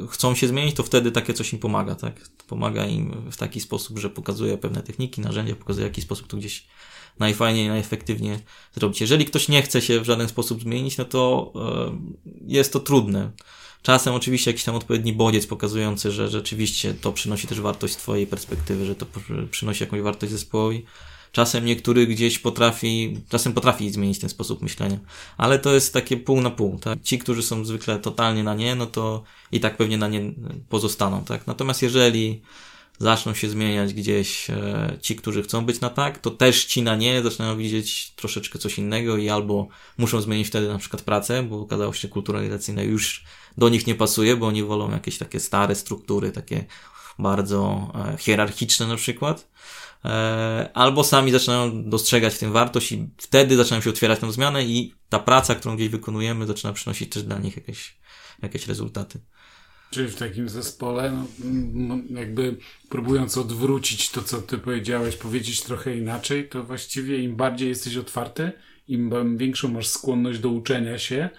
chcą 0.09 0.35
się 0.35 0.47
zmienić, 0.47 0.75
to 0.75 0.83
wtedy 0.83 1.11
takie 1.11 1.33
coś 1.33 1.53
im 1.53 1.59
pomaga, 1.59 1.95
tak, 1.95 2.29
pomaga 2.47 2.85
im 2.85 3.31
w 3.31 3.37
taki 3.37 3.59
sposób, 3.59 3.99
że 3.99 4.09
pokazuje 4.09 4.57
pewne 4.57 4.81
techniki, 4.81 5.21
narzędzia, 5.21 5.55
pokazuje 5.55 5.87
w 5.87 5.89
jaki 5.89 6.01
sposób 6.01 6.27
to 6.27 6.37
gdzieś 6.37 6.67
najfajniej, 7.19 7.67
najefektywniej 7.67 8.39
zrobić. 8.75 9.01
Jeżeli 9.01 9.25
ktoś 9.25 9.49
nie 9.49 9.61
chce 9.61 9.81
się 9.81 9.99
w 9.99 10.05
żaden 10.05 10.27
sposób 10.27 10.61
zmienić, 10.61 10.97
no 10.97 11.05
to 11.05 11.53
jest 12.47 12.73
to 12.73 12.79
trudne. 12.79 13.31
Czasem 13.83 14.13
oczywiście 14.13 14.51
jakiś 14.51 14.63
tam 14.63 14.75
odpowiedni 14.75 15.13
bodziec 15.13 15.47
pokazujący, 15.47 16.11
że 16.11 16.29
rzeczywiście 16.29 16.93
to 16.93 17.13
przynosi 17.13 17.47
też 17.47 17.61
wartość 17.61 17.93
z 17.93 17.97
Twojej 17.97 18.27
perspektywy, 18.27 18.85
że 18.85 18.95
to 18.95 19.05
przynosi 19.51 19.83
jakąś 19.83 20.01
wartość 20.01 20.31
zespołowi. 20.31 20.85
Czasem 21.31 21.65
niektóry 21.65 22.07
gdzieś 22.07 22.39
potrafi, 22.39 23.17
czasem 23.29 23.53
potrafi 23.53 23.91
zmienić 23.91 24.19
ten 24.19 24.29
sposób 24.29 24.61
myślenia, 24.61 24.97
ale 25.37 25.59
to 25.59 25.73
jest 25.73 25.93
takie 25.93 26.17
pół 26.17 26.41
na 26.41 26.51
pół, 26.51 26.79
tak? 26.79 27.01
Ci, 27.01 27.19
którzy 27.19 27.43
są 27.43 27.65
zwykle 27.65 27.99
totalnie 27.99 28.43
na 28.43 28.55
nie, 28.55 28.75
no 28.75 28.85
to 28.85 29.23
i 29.51 29.59
tak 29.59 29.77
pewnie 29.77 29.97
na 29.97 30.07
nie 30.07 30.33
pozostaną, 30.69 31.23
tak? 31.23 31.47
Natomiast 31.47 31.81
jeżeli 31.81 32.41
zaczną 32.99 33.33
się 33.33 33.49
zmieniać 33.49 33.93
gdzieś 33.93 34.49
e, 34.49 34.97
ci, 35.01 35.15
którzy 35.15 35.43
chcą 35.43 35.65
być 35.65 35.79
na 35.79 35.89
tak, 35.89 36.19
to 36.19 36.31
też 36.31 36.65
ci 36.65 36.81
na 36.81 36.95
nie 36.95 37.23
zaczynają 37.23 37.57
widzieć 37.57 38.13
troszeczkę 38.15 38.59
coś 38.59 38.77
innego 38.77 39.17
i 39.17 39.29
albo 39.29 39.67
muszą 39.97 40.21
zmienić 40.21 40.47
wtedy 40.47 40.67
na 40.67 40.77
przykład 40.77 41.01
pracę, 41.01 41.43
bo 41.43 41.59
okazało 41.59 41.93
się, 41.93 41.99
że 42.01 42.07
kultura 42.07 42.41
już 42.83 43.23
do 43.57 43.69
nich 43.69 43.87
nie 43.87 43.95
pasuje, 43.95 44.35
bo 44.35 44.47
oni 44.47 44.63
wolą 44.63 44.91
jakieś 44.91 45.17
takie 45.17 45.39
stare 45.39 45.75
struktury, 45.75 46.31
takie 46.31 46.65
bardzo 47.19 47.91
e, 47.95 48.17
hierarchiczne 48.17 48.87
na 48.87 48.95
przykład. 48.95 49.49
E, 50.05 50.69
albo 50.73 51.03
sami 51.03 51.31
zaczynają 51.31 51.89
dostrzegać 51.89 52.33
w 52.33 52.39
tym 52.39 52.51
wartość 52.51 52.91
i 52.91 53.09
wtedy 53.17 53.57
zaczynają 53.57 53.81
się 53.81 53.89
otwierać 53.89 54.19
tą 54.19 54.31
zmianę 54.31 54.63
i 54.63 54.93
ta 55.09 55.19
praca, 55.19 55.55
którą 55.55 55.75
gdzieś 55.75 55.89
wykonujemy, 55.89 56.47
zaczyna 56.47 56.73
przynosić 56.73 57.09
też 57.09 57.23
dla 57.23 57.39
nich 57.39 57.55
jakieś, 57.55 57.97
jakieś 58.41 58.67
rezultaty. 58.67 59.19
Czyli 59.91 60.09
w 60.09 60.15
takim 60.15 60.49
zespole, 60.49 61.25
no, 61.73 61.97
jakby 62.09 62.57
próbując 62.89 63.37
odwrócić 63.37 64.09
to, 64.09 64.23
co 64.23 64.41
ty 64.41 64.57
powiedziałeś, 64.57 65.15
powiedzieć 65.15 65.61
trochę 65.61 65.97
inaczej, 65.97 66.49
to 66.49 66.63
właściwie 66.63 67.23
im 67.23 67.35
bardziej 67.35 67.69
jesteś 67.69 67.97
otwarty, 67.97 68.51
im 68.87 69.37
większą 69.37 69.67
masz 69.67 69.87
skłonność 69.87 70.39
do 70.39 70.49
uczenia 70.49 70.97
się, 70.97 71.29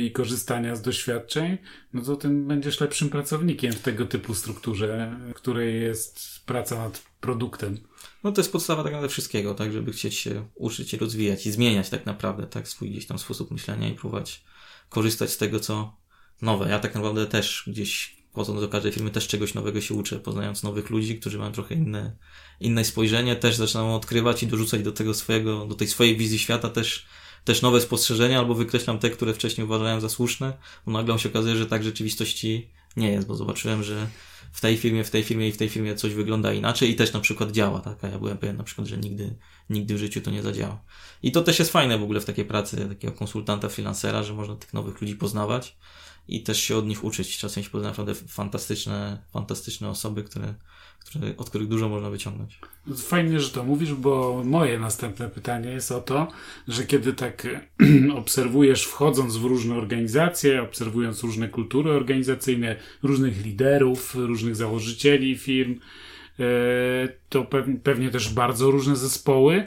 i 0.00 0.12
korzystania 0.12 0.76
z 0.76 0.82
doświadczeń, 0.82 1.58
no 1.92 2.02
to 2.02 2.16
tym 2.16 2.48
będziesz 2.48 2.80
lepszym 2.80 3.08
pracownikiem 3.08 3.72
w 3.72 3.80
tego 3.80 4.06
typu 4.06 4.34
strukturze, 4.34 5.16
której 5.34 5.82
jest 5.82 6.40
praca 6.46 6.78
nad 6.78 7.02
produktem. 7.20 7.78
No 8.24 8.32
to 8.32 8.40
jest 8.40 8.52
podstawa 8.52 8.82
tak 8.82 8.92
naprawdę 8.92 9.12
wszystkiego, 9.12 9.54
tak, 9.54 9.72
żeby 9.72 9.92
chcieć 9.92 10.14
się 10.14 10.48
uczyć 10.54 10.92
rozwijać 10.92 11.46
i 11.46 11.52
zmieniać 11.52 11.90
tak 11.90 12.06
naprawdę, 12.06 12.46
tak, 12.46 12.68
swój 12.68 12.90
gdzieś 12.90 13.06
tam 13.06 13.18
sposób 13.18 13.50
myślenia 13.50 13.88
i 13.88 13.94
próbować 13.94 14.44
korzystać 14.88 15.30
z 15.30 15.36
tego, 15.36 15.60
co 15.60 15.96
nowe. 16.42 16.68
Ja 16.68 16.78
tak 16.78 16.94
naprawdę 16.94 17.26
też 17.26 17.64
gdzieś 17.66 18.18
wchodząc 18.32 18.60
do 18.60 18.68
każdej 18.68 18.92
firmy 18.92 19.10
też 19.10 19.28
czegoś 19.28 19.54
nowego 19.54 19.80
się 19.80 19.94
uczę, 19.94 20.18
poznając 20.18 20.62
nowych 20.62 20.90
ludzi, 20.90 21.20
którzy 21.20 21.38
mają 21.38 21.52
trochę 21.52 21.74
inne, 21.74 22.16
inne 22.60 22.84
spojrzenie, 22.84 23.36
też 23.36 23.56
zaczynam 23.56 23.86
odkrywać 23.86 24.42
i 24.42 24.46
dorzucać 24.46 24.82
do 24.82 24.92
tego 24.92 25.14
swojego, 25.14 25.66
do 25.66 25.74
tej 25.74 25.88
swojej 25.88 26.16
wizji 26.16 26.38
świata 26.38 26.68
też, 26.68 27.06
też 27.44 27.62
nowe 27.62 27.80
spostrzeżenia, 27.80 28.38
albo 28.38 28.54
wykreślam 28.54 28.98
te, 28.98 29.10
które 29.10 29.34
wcześniej 29.34 29.64
uważałem 29.64 30.00
za 30.00 30.08
słuszne, 30.08 30.52
bo 30.86 30.92
nagle 30.92 31.18
się 31.18 31.28
okazuje, 31.28 31.56
że 31.56 31.66
tak 31.66 31.84
rzeczywistości 31.84 32.68
nie 32.96 33.12
jest, 33.12 33.26
bo 33.26 33.34
zobaczyłem, 33.34 33.82
że 33.82 34.06
w 34.52 34.60
tej 34.60 34.76
firmie, 34.76 35.04
w 35.04 35.10
tej 35.10 35.22
firmie 35.22 35.48
i 35.48 35.52
w 35.52 35.56
tej 35.56 35.68
firmie 35.68 35.94
coś 35.94 36.14
wygląda 36.14 36.52
inaczej 36.52 36.90
i 36.90 36.96
też 36.96 37.12
na 37.12 37.20
przykład 37.20 37.52
działa, 37.52 37.80
tak? 37.80 38.04
A 38.04 38.08
ja 38.08 38.18
byłem 38.18 38.38
pewien 38.38 38.56
na 38.56 38.64
przykład, 38.64 38.86
że 38.86 38.98
nigdy, 38.98 39.34
nigdy 39.70 39.94
w 39.94 39.98
życiu 39.98 40.20
to 40.20 40.30
nie 40.30 40.42
zadziała. 40.42 40.82
I 41.22 41.32
to 41.32 41.42
też 41.42 41.58
jest 41.58 41.72
fajne 41.72 41.98
w 41.98 42.02
ogóle 42.02 42.20
w 42.20 42.24
takiej 42.24 42.44
pracy 42.44 42.88
takiego 42.88 43.12
konsultanta, 43.12 43.68
freelancera, 43.68 44.22
że 44.22 44.34
można 44.34 44.56
tych 44.56 44.74
nowych 44.74 45.00
ludzi 45.00 45.16
poznawać 45.16 45.76
i 46.28 46.42
też 46.42 46.60
się 46.60 46.76
od 46.76 46.86
nich 46.86 47.04
uczyć. 47.04 47.38
Czasem 47.38 47.62
się 47.62 47.70
pozna 47.70 47.88
naprawdę 47.88 48.14
fantastyczne, 48.14 49.22
fantastyczne 49.32 49.88
osoby, 49.88 50.24
które, 50.24 50.54
które, 50.98 51.36
od 51.36 51.48
których 51.50 51.68
dużo 51.68 51.88
można 51.88 52.10
wyciągnąć. 52.10 52.58
Fajnie, 52.96 53.40
że 53.40 53.50
to 53.50 53.64
mówisz, 53.64 53.94
bo 53.94 54.42
moje 54.44 54.78
następne 54.78 55.28
pytanie 55.28 55.70
jest 55.70 55.92
o 55.92 56.00
to, 56.00 56.28
że 56.68 56.84
kiedy 56.84 57.12
tak 57.12 57.46
obserwujesz, 58.20 58.84
wchodząc 58.84 59.36
w 59.36 59.44
różne 59.44 59.74
organizacje, 59.74 60.62
obserwując 60.62 61.22
różne 61.22 61.48
kultury 61.48 61.90
organizacyjne, 61.90 62.76
różnych 63.02 63.44
liderów, 63.44 64.14
różnych 64.14 64.56
założycieli 64.56 65.38
firm, 65.38 65.80
e, 66.40 66.44
to 67.28 67.46
pewnie 67.82 68.10
też 68.10 68.34
bardzo 68.34 68.70
różne 68.70 68.96
zespoły, 68.96 69.66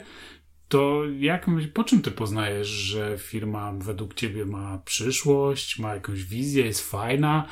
to 0.72 1.02
jak, 1.18 1.46
po 1.74 1.84
czym 1.84 2.02
ty 2.02 2.10
poznajesz, 2.10 2.68
że 2.68 3.18
firma 3.18 3.72
według 3.72 4.14
ciebie 4.14 4.44
ma 4.44 4.78
przyszłość, 4.84 5.78
ma 5.78 5.94
jakąś 5.94 6.24
wizję, 6.24 6.64
jest 6.64 6.90
fajna? 6.90 7.46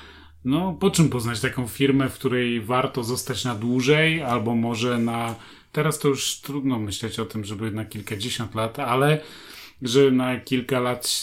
No, 0.44 0.76
po 0.80 0.90
czym 0.90 1.08
poznać 1.08 1.40
taką 1.40 1.68
firmę, 1.68 2.08
w 2.08 2.14
której 2.14 2.60
warto 2.60 3.04
zostać 3.04 3.44
na 3.44 3.54
dłużej, 3.54 4.22
albo 4.22 4.54
może 4.54 4.98
na. 4.98 5.34
Teraz 5.72 5.98
to 5.98 6.08
już 6.08 6.40
trudno 6.40 6.78
myśleć 6.78 7.20
o 7.20 7.24
tym, 7.24 7.44
żeby 7.44 7.70
na 7.70 7.84
kilkadziesiąt 7.84 8.54
lat, 8.54 8.78
ale 8.78 9.20
że 9.82 10.10
na 10.10 10.40
kilka 10.40 10.80
lat 10.80 11.22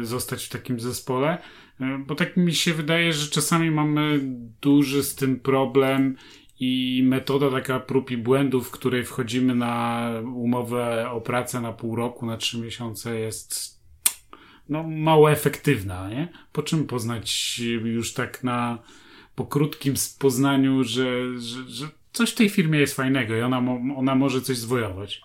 e, 0.00 0.04
zostać 0.04 0.44
w 0.44 0.48
takim 0.48 0.80
zespole. 0.80 1.38
E, 1.80 1.98
bo 2.06 2.14
tak 2.14 2.36
mi 2.36 2.54
się 2.54 2.74
wydaje, 2.74 3.12
że 3.12 3.30
czasami 3.30 3.70
mamy 3.70 4.20
duży 4.62 5.02
z 5.02 5.14
tym 5.14 5.40
problem 5.40 6.16
i 6.60 7.02
metoda 7.06 7.50
taka 7.50 7.80
prób 7.80 8.10
i 8.10 8.16
błędów, 8.16 8.68
w 8.68 8.70
której 8.70 9.04
wchodzimy 9.04 9.54
na 9.54 10.10
umowę 10.34 11.10
o 11.10 11.20
pracę 11.20 11.60
na 11.60 11.72
pół 11.72 11.96
roku, 11.96 12.26
na 12.26 12.36
trzy 12.36 12.58
miesiące 12.58 13.20
jest 13.20 13.80
no, 14.68 14.82
mało 14.82 15.32
efektywna, 15.32 16.08
nie? 16.08 16.28
Po 16.52 16.62
czym 16.62 16.86
poznać 16.86 17.58
już 17.84 18.12
tak 18.12 18.44
na 18.44 18.78
po 19.34 19.46
krótkim 19.46 19.94
poznaniu, 20.18 20.84
że, 20.84 21.38
że, 21.38 21.68
że 21.68 21.88
coś 22.12 22.30
w 22.30 22.34
tej 22.34 22.48
firmie 22.48 22.78
jest 22.78 22.96
fajnego 22.96 23.36
i 23.36 23.40
ona, 23.40 23.62
ona 23.96 24.14
może 24.14 24.40
coś 24.40 24.56
zwojować. 24.56 25.22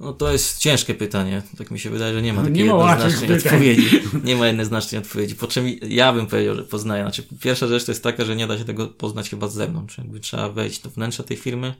No 0.00 0.12
to 0.12 0.32
jest 0.32 0.58
ciężkie 0.58 0.94
pytanie. 0.94 1.42
Tak 1.58 1.70
mi 1.70 1.78
się 1.78 1.90
wydaje, 1.90 2.14
że 2.14 2.22
nie 2.22 2.32
ma 2.32 2.42
no, 2.42 2.48
takiej 2.48 2.66
jednoznacznej 2.66 3.32
odpowiedzi. 3.32 4.00
Nie 4.24 4.36
ma 4.36 4.46
jednoznacznej 4.46 5.00
odpowiedzi. 5.00 5.34
Po 5.34 5.46
czym 5.46 5.66
ja 5.82 6.12
bym 6.12 6.26
powiedział, 6.26 6.54
że 6.54 6.64
poznaję. 6.64 7.02
Znaczy, 7.02 7.22
pierwsza 7.40 7.66
rzecz 7.66 7.84
to 7.84 7.92
jest 7.92 8.02
taka, 8.02 8.24
że 8.24 8.36
nie 8.36 8.46
da 8.46 8.58
się 8.58 8.64
tego 8.64 8.88
poznać 8.88 9.30
chyba 9.30 9.48
z 9.48 9.54
zewnątrz. 9.54 9.98
Jakby 9.98 10.20
trzeba 10.20 10.48
wejść 10.48 10.82
do 10.82 10.90
wnętrza 10.90 11.22
tej 11.22 11.36
firmy 11.36 11.74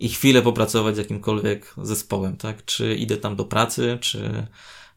i 0.00 0.08
chwilę 0.08 0.42
popracować 0.42 0.94
z 0.94 0.98
jakimkolwiek 0.98 1.74
zespołem, 1.82 2.36
tak? 2.36 2.64
Czy 2.64 2.94
idę 2.94 3.16
tam 3.16 3.36
do 3.36 3.44
pracy, 3.44 3.98
czy, 4.00 4.46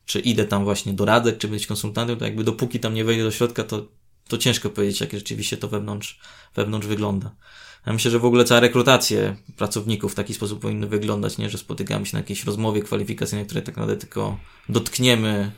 czy 0.06 0.20
idę 0.20 0.46
tam 0.46 0.64
właśnie 0.64 0.94
do 0.94 1.06
radek, 1.06 1.38
czy 1.38 1.48
być 1.48 1.68
konsultantem, 1.68 2.18
to 2.18 2.26
jakby 2.26 2.44
dopóki 2.44 2.80
tam 2.80 2.94
nie 2.94 3.06
wejdę 3.06 3.24
do 3.24 3.32
środka, 3.32 3.64
to, 3.64 3.88
to 4.28 4.38
ciężko 4.38 4.70
powiedzieć, 4.70 5.02
jak 5.02 5.12
rzeczywiście 5.12 5.58
to 5.58 5.68
wewnątrz, 5.68 6.20
wewnątrz 6.56 6.88
wygląda. 6.88 7.36
Ja 7.88 7.94
myślę, 7.94 8.12
że 8.12 8.20
w 8.20 8.26
ogóle 8.26 8.46
cała 8.46 8.60
rekrutację 8.60 9.36
pracowników 9.58 10.12
w 10.12 10.16
taki 10.16 10.34
sposób 10.34 10.60
powinny 10.60 10.88
wyglądać, 10.88 11.38
nie, 11.38 11.50
że 11.50 11.58
spotykamy 11.58 12.06
się 12.06 12.14
na 12.14 12.20
jakiejś 12.20 12.44
rozmowie 12.44 12.82
kwalifikacyjnej, 12.82 13.46
której 13.46 13.64
tak 13.64 13.76
naprawdę 13.78 13.98
tylko 13.98 14.38
dotkniemy 14.70 15.52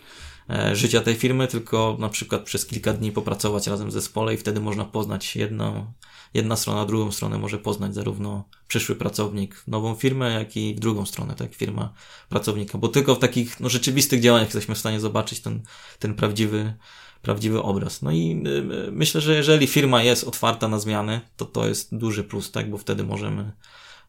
e, 0.49 0.75
życia 0.75 1.01
tej 1.01 1.15
firmy, 1.15 1.47
tylko 1.47 1.97
na 1.99 2.09
przykład 2.09 2.43
przez 2.43 2.65
kilka 2.65 2.93
dni 2.93 3.11
popracować 3.11 3.67
razem 3.67 3.89
w 3.89 3.91
zespole 3.91 4.33
i 4.33 4.37
wtedy 4.37 4.59
można 4.59 4.85
poznać 4.85 5.35
jedną, 5.35 5.93
jedna 6.33 6.55
strona, 6.55 6.85
drugą 6.85 7.11
stronę 7.11 7.37
może 7.37 7.57
poznać 7.57 7.95
zarówno 7.95 8.43
przyszły 8.67 8.95
pracownik 8.95 9.63
nową 9.67 9.95
firmę, 9.95 10.31
jak 10.31 10.57
i 10.57 10.75
drugą 10.75 11.05
stronę, 11.05 11.35
tak, 11.35 11.55
firma 11.55 11.93
pracownika, 12.29 12.77
bo 12.77 12.87
tylko 12.87 13.15
w 13.15 13.19
takich 13.19 13.59
no, 13.59 13.69
rzeczywistych 13.69 14.21
działaniach 14.21 14.47
jesteśmy 14.47 14.75
w 14.75 14.79
stanie 14.79 14.99
zobaczyć 14.99 15.39
ten, 15.39 15.61
ten 15.99 16.13
prawdziwy 16.13 16.73
prawdziwy 17.21 17.61
obraz. 17.61 18.01
No 18.01 18.11
i 18.11 18.43
y, 18.47 18.49
y, 18.87 18.91
myślę, 18.91 19.21
że 19.21 19.35
jeżeli 19.35 19.67
firma 19.67 20.03
jest 20.03 20.23
otwarta 20.23 20.67
na 20.67 20.79
zmiany, 20.79 21.21
to 21.37 21.45
to 21.45 21.67
jest 21.67 21.95
duży 21.95 22.23
plus, 22.23 22.51
tak, 22.51 22.69
bo 22.69 22.77
wtedy 22.77 23.03
możemy 23.03 23.51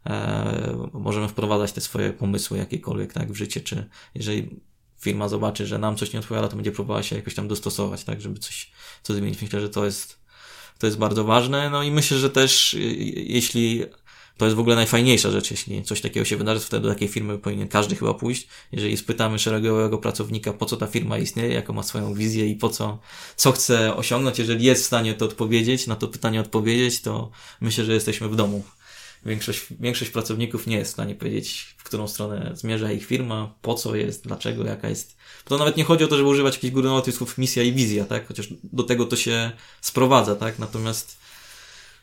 e, 0.06 0.88
możemy 0.92 1.28
wprowadzać 1.28 1.72
te 1.72 1.80
swoje 1.80 2.12
pomysły 2.12 2.58
jakiekolwiek, 2.58 3.12
tak, 3.12 3.32
w 3.32 3.36
życie, 3.36 3.60
czy 3.60 3.88
jeżeli 4.14 4.60
firma 5.00 5.28
zobaczy, 5.28 5.66
że 5.66 5.78
nam 5.78 5.96
coś 5.96 6.12
nie 6.12 6.20
odpowiada, 6.20 6.48
to 6.48 6.56
będzie 6.56 6.72
próbowała 6.72 7.02
się 7.02 7.16
jakoś 7.16 7.34
tam 7.34 7.48
dostosować, 7.48 8.04
tak, 8.04 8.20
żeby 8.20 8.38
coś, 8.38 8.70
coś 9.02 9.16
zmienić. 9.16 9.42
Myślę, 9.42 9.60
że 9.60 9.68
to 9.68 9.84
jest, 9.84 10.20
to 10.78 10.86
jest 10.86 10.98
bardzo 10.98 11.24
ważne. 11.24 11.70
No 11.70 11.82
i 11.82 11.90
myślę, 11.90 12.18
że 12.18 12.30
też 12.30 12.74
y, 12.74 12.80
jeśli 13.14 13.84
to 14.40 14.44
jest 14.44 14.56
w 14.56 14.60
ogóle 14.60 14.76
najfajniejsza 14.76 15.30
rzecz, 15.30 15.50
jeśli 15.50 15.82
coś 15.82 16.00
takiego 16.00 16.24
się 16.24 16.36
wydarzy, 16.36 16.60
wtedy 16.60 16.82
do 16.82 16.88
takiej 16.88 17.08
firmy 17.08 17.38
powinien 17.38 17.68
każdy 17.68 17.96
chyba 17.96 18.14
pójść. 18.14 18.48
Jeżeli 18.72 18.96
spytamy 18.96 19.38
szeregowego 19.38 19.98
pracownika, 19.98 20.52
po 20.52 20.66
co 20.66 20.76
ta 20.76 20.86
firma 20.86 21.18
istnieje, 21.18 21.54
jaką 21.54 21.72
ma 21.72 21.82
swoją 21.82 22.14
wizję 22.14 22.46
i 22.46 22.56
po 22.56 22.68
co, 22.68 22.98
co 23.36 23.52
chce 23.52 23.96
osiągnąć, 23.96 24.38
jeżeli 24.38 24.64
jest 24.64 24.82
w 24.82 24.86
stanie 24.86 25.14
to 25.14 25.24
odpowiedzieć, 25.24 25.86
na 25.86 25.96
to 25.96 26.08
pytanie 26.08 26.40
odpowiedzieć, 26.40 27.00
to 27.00 27.30
myślę, 27.60 27.84
że 27.84 27.94
jesteśmy 27.94 28.28
w 28.28 28.36
domu. 28.36 28.64
Większość, 29.26 29.66
większość 29.80 30.10
pracowników 30.10 30.66
nie 30.66 30.76
jest 30.76 30.90
w 30.90 30.94
stanie 30.94 31.14
powiedzieć, 31.14 31.74
w 31.78 31.84
którą 31.84 32.08
stronę 32.08 32.50
zmierza 32.54 32.92
ich 32.92 33.06
firma, 33.06 33.54
po 33.62 33.74
co 33.74 33.96
jest, 33.96 34.24
dlaczego, 34.24 34.64
jaka 34.64 34.88
jest. 34.88 35.16
To 35.44 35.58
nawet 35.58 35.76
nie 35.76 35.84
chodzi 35.84 36.04
o 36.04 36.08
to, 36.08 36.16
żeby 36.16 36.28
używać 36.28 36.54
jakichś 36.54 36.74
górnolotnych 36.74 37.16
słów 37.16 37.38
misja 37.38 37.62
i 37.62 37.72
wizja, 37.72 38.04
tak? 38.04 38.28
Chociaż 38.28 38.48
do 38.62 38.82
tego 38.82 39.06
to 39.06 39.16
się 39.16 39.52
sprowadza, 39.80 40.36
tak? 40.36 40.58
Natomiast 40.58 41.20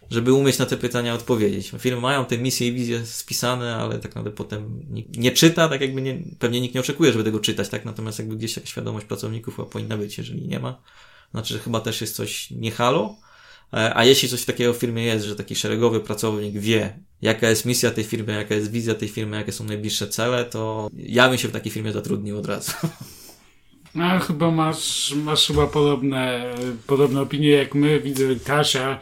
żeby 0.09 0.33
umieć 0.33 0.57
na 0.57 0.65
te 0.65 0.77
pytania 0.77 1.13
odpowiedzieć. 1.13 1.71
Firmy 1.79 2.01
mają 2.01 2.25
te 2.25 2.37
misje 2.37 2.67
i 2.67 2.73
wizje 2.73 3.05
spisane, 3.05 3.75
ale 3.75 3.93
tak 3.93 4.15
naprawdę 4.15 4.31
potem 4.31 4.83
nikt 4.89 5.17
nie 5.17 5.31
czyta, 5.31 5.69
tak 5.69 5.81
jakby 5.81 6.01
nie, 6.01 6.17
pewnie 6.39 6.61
nikt 6.61 6.75
nie 6.75 6.81
oczekuje, 6.81 7.11
żeby 7.11 7.23
tego 7.23 7.39
czytać, 7.39 7.69
tak? 7.69 7.85
Natomiast 7.85 8.19
jakby 8.19 8.35
gdzieś 8.35 8.53
taka 8.53 8.67
świadomość 8.67 9.05
pracowników 9.05 9.55
chyba 9.55 9.67
powinna 9.67 9.97
być, 9.97 10.17
jeżeli 10.17 10.47
nie 10.47 10.59
ma. 10.59 10.81
Znaczy, 11.31 11.53
że 11.53 11.59
chyba 11.59 11.79
też 11.79 12.01
jest 12.01 12.15
coś 12.15 12.51
nie 12.51 12.71
halo. 12.71 13.15
E, 13.73 13.97
a 13.97 14.05
jeśli 14.05 14.29
coś 14.29 14.45
takiego 14.45 14.73
w 14.73 14.77
firmie 14.77 15.03
jest, 15.03 15.25
że 15.25 15.35
taki 15.35 15.55
szeregowy 15.55 15.99
pracownik 15.99 16.53
wie, 16.59 16.99
jaka 17.21 17.49
jest 17.49 17.65
misja 17.65 17.91
tej 17.91 18.03
firmy, 18.03 18.33
jaka 18.33 18.55
jest 18.55 18.71
wizja 18.71 18.95
tej 18.95 19.09
firmy, 19.09 19.37
jakie 19.37 19.51
są 19.51 19.63
najbliższe 19.63 20.07
cele, 20.07 20.45
to 20.45 20.89
ja 20.93 21.29
bym 21.29 21.37
się 21.37 21.47
w 21.47 21.51
takiej 21.51 21.71
firmie 21.71 21.91
zatrudnił 21.91 22.37
od 22.37 22.45
razu. 22.45 22.71
No, 23.95 24.19
chyba 24.19 24.51
masz, 24.51 25.13
masz 25.15 25.47
chyba 25.47 25.67
podobne, 25.67 26.55
podobne 26.87 27.21
opinie 27.21 27.49
jak 27.49 27.75
my. 27.75 27.99
Widzę 27.99 28.23
Kasia 28.45 28.99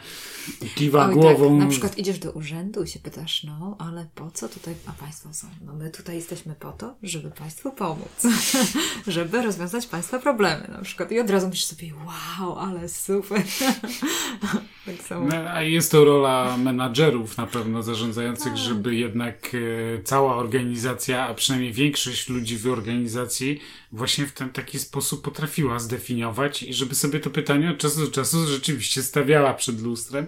Kiwa 0.74 1.06
Oj, 1.06 1.06
tak, 1.06 1.14
głową. 1.14 1.58
Tak. 1.58 1.64
Na 1.64 1.70
przykład 1.70 1.98
idziesz 1.98 2.18
do 2.18 2.32
urzędu 2.32 2.82
i 2.82 2.88
się 2.88 2.98
pytasz, 2.98 3.44
no 3.44 3.76
ale 3.78 4.06
po 4.14 4.30
co 4.30 4.48
tutaj, 4.48 4.74
a 4.86 4.92
Państwo 4.92 5.34
są? 5.34 5.46
No 5.66 5.74
my 5.74 5.90
tutaj 5.90 6.16
jesteśmy 6.16 6.54
po 6.54 6.72
to, 6.72 6.94
żeby 7.02 7.30
Państwu 7.30 7.72
pomóc, 7.72 8.22
żeby 9.06 9.42
rozwiązać 9.42 9.86
Państwa 9.86 10.18
problemy 10.18 10.68
na 10.68 10.82
przykład. 10.82 11.12
I 11.12 11.20
od 11.20 11.30
razu 11.30 11.48
myślisz 11.48 11.64
sobie, 11.64 11.92
wow, 12.06 12.58
ale 12.58 12.88
super. 12.88 13.42
tak 14.86 14.96
samo. 15.08 15.26
No, 15.26 15.36
a 15.36 15.62
jest 15.62 15.92
to 15.92 16.04
rola 16.04 16.56
menadżerów 16.56 17.36
na 17.36 17.46
pewno 17.46 17.82
zarządzających, 17.82 18.52
tak. 18.52 18.58
żeby 18.58 18.94
jednak 18.94 19.52
e, 19.54 20.02
cała 20.02 20.36
organizacja, 20.36 21.28
a 21.28 21.34
przynajmniej 21.34 21.72
większość 21.72 22.28
ludzi 22.28 22.58
w 22.58 22.66
organizacji 22.66 23.60
właśnie 23.92 24.26
w 24.26 24.32
ten 24.32 24.50
taki 24.50 24.78
sposób 24.78 25.22
potrafiła 25.24 25.78
zdefiniować 25.78 26.62
i 26.62 26.74
żeby 26.74 26.94
sobie 26.94 27.20
to 27.20 27.30
pytanie 27.30 27.70
od 27.70 27.78
czasu 27.78 28.00
do 28.00 28.10
czasu 28.10 28.46
rzeczywiście 28.48 29.02
stawiała 29.02 29.54
przed 29.54 29.80
lustrem 29.82 30.26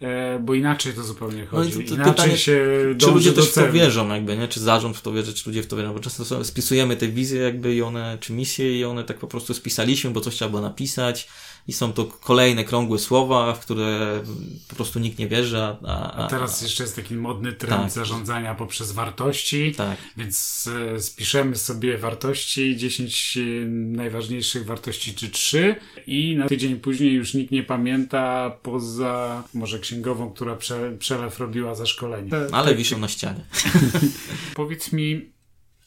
e, 0.00 0.38
bo 0.38 0.54
inaczej 0.54 0.92
to 0.94 1.02
zupełnie 1.02 1.42
No 1.42 1.46
chodzi. 1.58 1.72
to- 1.72 1.78
to 1.78 1.94
inaczej 1.94 2.12
pytanie, 2.12 2.36
się 2.38 2.66
Czy 2.98 3.06
ludzie 3.10 3.30
do 3.32 3.42
też 3.42 3.50
w 3.50 3.54
to 3.54 3.72
wierzą, 3.72 4.08
jakby, 4.14 4.36
nie? 4.36 4.48
Czy 4.48 4.60
zarząd 4.60 4.96
w 4.96 5.02
to 5.02 5.12
wierzy, 5.12 5.34
czy 5.34 5.48
ludzie 5.50 5.62
w 5.62 5.66
to 5.66 5.76
wierzą? 5.76 5.92
Bo 5.94 6.00
często 6.00 6.44
spisujemy 6.44 6.96
te 6.96 7.08
wizje, 7.08 7.40
jakby 7.40 7.74
i 7.74 7.82
one, 7.82 8.18
czy 8.20 8.32
misje, 8.32 8.78
i 8.78 8.84
one 8.84 9.04
tak 9.04 9.18
po 9.18 9.26
prostu 9.26 9.54
spisaliśmy, 9.54 10.10
bo 10.10 10.20
coś 10.20 10.34
trzeba 10.34 10.48
było 10.48 10.62
napisać, 10.62 11.28
i 11.68 11.72
są 11.72 11.92
to 11.92 12.04
kolejne 12.04 12.64
krągłe 12.64 12.98
słowa, 12.98 13.52
w 13.52 13.60
które 13.60 14.20
po 14.68 14.76
prostu 14.76 14.98
nikt 14.98 15.18
nie 15.18 15.28
wierzy. 15.28 15.58
A, 15.58 15.78
a, 15.84 16.12
A 16.14 16.26
teraz 16.26 16.62
jeszcze 16.62 16.82
jest 16.82 16.96
taki 16.96 17.14
modny 17.14 17.52
trend 17.52 17.82
Tak. 17.82 17.90
zarządzania 17.90 18.54
poprzez 18.54 18.92
wartości. 18.92 19.74
Tak. 19.76 19.96
Więc 20.16 20.68
e, 20.96 21.00
spiszemy 21.00 21.56
sobie 21.56 21.98
wartości, 21.98 22.76
10 22.76 23.36
e, 23.36 23.40
najważniejszych 23.70 24.66
wartości 24.66 25.14
czy 25.14 25.30
3 25.30 25.76
i 26.06 26.36
na 26.36 26.48
tydzień 26.48 26.76
później 26.76 27.12
już 27.12 27.34
nikt 27.34 27.50
nie 27.50 27.62
pamięta 27.62 28.50
poza 28.62 29.44
może 29.54 29.78
księgową, 29.78 30.30
która 30.30 30.56
prze, 30.56 30.96
przelew 30.98 31.38
robiła 31.38 31.74
za 31.74 31.86
szkolenie. 31.86 32.30
Ale 32.52 32.68
Tak, 32.68 32.76
wiszą 32.76 32.98
na 32.98 33.08
ścianie. 33.08 33.40
Powiedz 34.54 34.92
mi, 34.92 35.30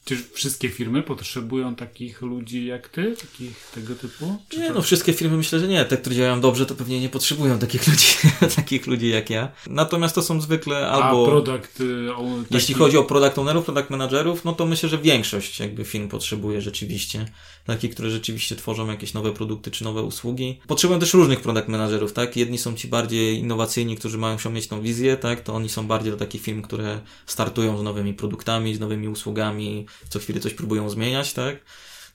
czy 0.04 0.16
wszystkie 0.32 0.68
firmy 0.68 1.02
potrzebują 1.02 1.74
takich 1.74 2.22
ludzi 2.22 2.66
jak 2.66 2.88
ty? 2.88 3.16
Takich 3.20 3.70
tego 3.74 3.94
typu? 3.94 4.36
Czy 4.48 4.58
Nie, 4.60 4.68
to- 4.68 4.74
no 4.74 4.82
wszystkie 4.82 5.12
firmy 5.12 5.36
myślę, 5.36 5.60
że 5.60 5.68
nie. 5.68 5.84
Te, 5.84 5.96
które 5.96 6.16
działają 6.16 6.40
dobrze, 6.40 6.66
to 6.66 6.74
pewnie 6.74 7.00
nie 7.00 7.08
potrzebują 7.08 7.58
takich 7.58 7.86
ludzi, 7.88 8.06
takich 8.56 8.86
ludzi 8.86 9.08
jak 9.08 9.30
ja. 9.30 9.52
Natomiast 9.66 10.14
to 10.14 10.22
są 10.22 10.40
zwykle 10.40 10.88
albo... 10.88 11.26
A 11.26 11.30
produkt... 11.30 11.80
y, 11.80 12.08
taki- 12.42 12.54
Jeśli 12.54 12.74
chodzi 12.74 12.96
o 12.96 13.04
product 13.04 13.38
ownerów, 13.38 13.64
product 13.64 13.90
managerów, 13.90 14.44
no 14.44 14.52
to 14.52 14.66
myślę, 14.66 14.88
że 14.88 14.98
większość 14.98 15.60
jakby 15.60 15.84
firm 15.84 16.08
potrzebuje 16.08 16.60
rzeczywiście. 16.62 17.26
Takie, 17.66 17.88
które 17.88 18.10
rzeczywiście 18.10 18.56
tworzą 18.56 18.86
jakieś 18.86 19.14
nowe 19.14 19.32
produkty 19.32 19.70
czy 19.70 19.84
nowe 19.84 20.02
usługi. 20.02 20.60
Potrzebują 20.66 21.00
też 21.00 21.14
różnych 21.14 21.40
product 21.40 21.68
managerów, 21.68 22.12
tak? 22.12 22.36
Jedni 22.36 22.58
są 22.58 22.74
ci 22.74 22.88
bardziej 22.88 23.38
innowacyjni, 23.38 23.96
którzy 23.96 24.18
mają 24.18 24.36
mieć 24.50 24.68
tą 24.68 24.82
wizję, 24.82 25.16
tak? 25.16 25.40
To 25.40 25.54
oni 25.54 25.68
są 25.68 25.86
bardziej 25.86 26.12
do 26.12 26.18
takich 26.18 26.42
firm, 26.42 26.62
które 26.62 27.00
startują 27.26 27.78
z 27.78 27.82
nowymi 27.82 28.14
produktami, 28.14 28.74
z 28.74 28.80
nowymi 28.80 29.08
usługami, 29.08 29.86
co 30.08 30.18
chwilę 30.18 30.40
coś 30.40 30.54
próbują 30.54 30.90
zmieniać, 30.90 31.32
tak? 31.32 31.56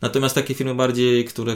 Natomiast 0.02 0.36
takie 0.36 0.54
firmy 0.54 0.76
bardziej, 0.76 1.26
które 1.26 1.56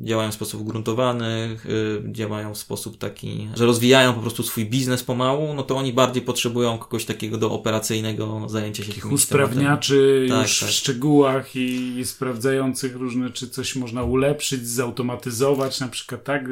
działają 0.00 0.30
w 0.30 0.34
sposób 0.34 0.60
ugruntowany, 0.60 1.56
yy, 1.64 2.12
działają 2.12 2.54
w 2.54 2.58
sposób 2.58 2.98
taki, 2.98 3.48
że 3.54 3.66
rozwijają 3.66 4.14
po 4.14 4.20
prostu 4.20 4.42
swój 4.42 4.66
biznes 4.66 5.04
pomału, 5.04 5.54
no 5.54 5.62
to 5.62 5.76
oni 5.76 5.92
bardziej 5.92 6.22
potrzebują 6.22 6.78
kogoś 6.78 7.04
takiego 7.04 7.38
do 7.38 7.50
operacyjnego 7.50 8.48
zajęcia 8.48 8.82
się 8.82 8.88
takich 8.88 9.12
usprawniaczy 9.12 10.26
Tak, 10.28 10.42
już 10.42 10.60
tak. 10.60 10.68
w 10.68 10.72
szczegółach 10.72 11.56
i, 11.56 11.98
i 11.98 12.04
sprawdzających 12.04 12.96
różne, 12.96 13.30
czy 13.30 13.48
coś 13.48 13.76
można 13.76 14.02
ulepszyć, 14.02 14.68
zautomatyzować 14.68 15.80
na 15.80 15.88
przykład, 15.88 16.24
tak? 16.24 16.44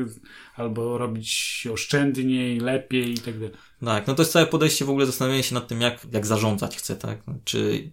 Albo 0.57 0.99
robić 0.99 1.67
oszczędniej, 1.73 2.61
lepiej 2.61 3.13
i 3.13 3.19
tak 3.19 3.35
dalej. 3.35 3.55
Tak, 3.85 4.07
no 4.07 4.15
to 4.15 4.23
jest 4.23 4.33
całe 4.33 4.47
podejście 4.47 4.85
w 4.85 4.91
ogóle 4.91 5.07
zastanowienie 5.07 5.43
się 5.43 5.55
nad 5.55 5.69
tym, 5.69 5.81
jak, 5.81 6.07
jak 6.13 6.27
zarządzać 6.27 6.77
chcę, 6.77 6.97
tak? 6.97 7.19
Czy 7.45 7.91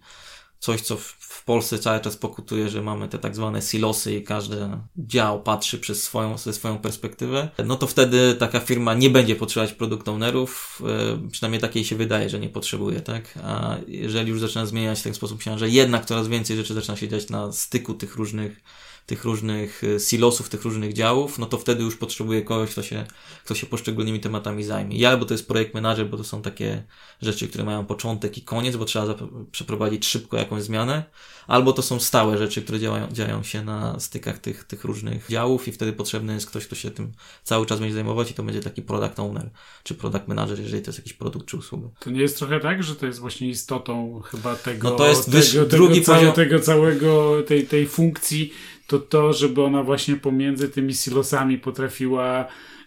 coś, 0.58 0.80
co 0.80 0.96
w, 0.96 1.18
Polsce 1.48 1.78
cały 1.78 2.00
czas 2.00 2.16
pokutuje, 2.16 2.68
że 2.68 2.82
mamy 2.82 3.08
te 3.08 3.18
tak 3.18 3.36
zwane 3.36 3.62
silosy 3.62 4.14
i 4.14 4.22
każdy 4.22 4.56
dział 4.96 5.42
patrzy 5.42 5.78
przez 5.78 6.02
swoją, 6.02 6.38
ze 6.38 6.52
swoją 6.52 6.78
perspektywę, 6.78 7.48
no 7.64 7.76
to 7.76 7.86
wtedy 7.86 8.34
taka 8.34 8.60
firma 8.60 8.94
nie 8.94 9.10
będzie 9.10 9.36
potrzebować 9.36 9.72
product 9.72 10.08
ownerów, 10.08 10.82
e, 11.24 11.30
przynajmniej 11.30 11.60
takiej 11.60 11.84
się 11.84 11.96
wydaje, 11.96 12.30
że 12.30 12.38
nie 12.38 12.48
potrzebuje, 12.48 13.00
tak? 13.00 13.38
A 13.42 13.76
jeżeli 13.86 14.30
już 14.30 14.40
zaczyna 14.40 14.66
zmieniać 14.66 15.00
w 15.00 15.02
ten 15.02 15.14
sposób 15.14 15.42
się, 15.42 15.58
że 15.58 15.68
jednak 15.68 16.04
coraz 16.04 16.28
więcej 16.28 16.56
rzeczy 16.56 16.74
zaczyna 16.74 16.96
się 16.96 17.08
dziać 17.08 17.30
na 17.30 17.52
styku 17.52 17.94
tych 17.94 18.16
różnych 18.16 18.62
tych 19.08 19.24
różnych 19.24 19.84
e, 19.84 20.00
silosów, 20.00 20.48
tych 20.48 20.62
różnych 20.62 20.92
działów, 20.92 21.38
no 21.38 21.46
to 21.46 21.58
wtedy 21.58 21.82
już 21.82 21.96
potrzebuje 21.96 22.42
kogoś, 22.42 22.70
kto 22.70 22.82
się, 22.82 23.06
kto 23.44 23.54
się 23.54 23.66
poszczególnymi 23.66 24.20
tematami 24.20 24.64
zajmie. 24.64 24.98
Ja, 24.98 25.16
bo 25.16 25.24
to 25.24 25.34
jest 25.34 25.48
projekt 25.48 25.74
menadżer, 25.74 26.06
bo 26.10 26.16
to 26.16 26.24
są 26.24 26.42
takie 26.42 26.82
rzeczy, 27.22 27.48
które 27.48 27.64
mają 27.64 27.86
początek 27.86 28.38
i 28.38 28.42
koniec, 28.42 28.76
bo 28.76 28.84
trzeba 28.84 29.14
przeprowadzić 29.52 30.06
szybko 30.06 30.36
jakąś 30.36 30.62
zmianę, 30.62 31.04
albo 31.46 31.72
to 31.72 31.82
są 31.82 32.00
stałe 32.00 32.38
rzeczy, 32.38 32.62
które 32.62 32.80
działają, 32.80 33.08
dzieją 33.12 33.42
się 33.42 33.64
na 33.64 34.00
stykach 34.00 34.38
tych, 34.38 34.64
tych 34.64 34.84
różnych 34.84 35.26
działów 35.28 35.68
i 35.68 35.72
wtedy 35.72 35.92
potrzebny 35.92 36.34
jest 36.34 36.46
ktoś, 36.46 36.66
kto 36.66 36.74
się 36.74 36.90
tym 36.90 37.12
cały 37.44 37.66
czas 37.66 37.80
będzie 37.80 37.94
zajmować 37.94 38.30
i 38.30 38.34
to 38.34 38.42
będzie 38.42 38.60
taki 38.60 38.82
product 38.82 39.20
owner, 39.20 39.50
czy 39.82 39.94
product 39.94 40.28
manager, 40.28 40.60
jeżeli 40.60 40.82
to 40.82 40.88
jest 40.88 40.98
jakiś 40.98 41.12
produkt 41.12 41.46
czy 41.46 41.56
usługa. 41.56 41.88
To 42.00 42.10
nie 42.10 42.20
jest 42.20 42.38
trochę 42.38 42.60
tak, 42.60 42.82
że 42.82 42.96
to 42.96 43.06
jest 43.06 43.18
właśnie 43.18 43.48
istotą 43.48 44.20
chyba 44.24 44.56
tego, 44.56 44.90
No 44.90 44.96
to 44.96 45.08
jest 45.08 45.30
tego, 45.30 45.42
tego, 45.42 45.66
drugi 45.66 46.02
całe, 46.02 46.26
poziom- 46.26 46.32
tego 46.32 46.60
całego, 46.60 47.42
tej, 47.42 47.66
tej 47.66 47.86
funkcji, 47.86 48.52
to 48.88 48.98
to, 48.98 49.32
żeby 49.32 49.62
ona 49.62 49.82
właśnie 49.82 50.16
pomiędzy 50.16 50.68
tymi 50.68 50.94
silosami 50.94 51.58
potrafiła 51.58 52.46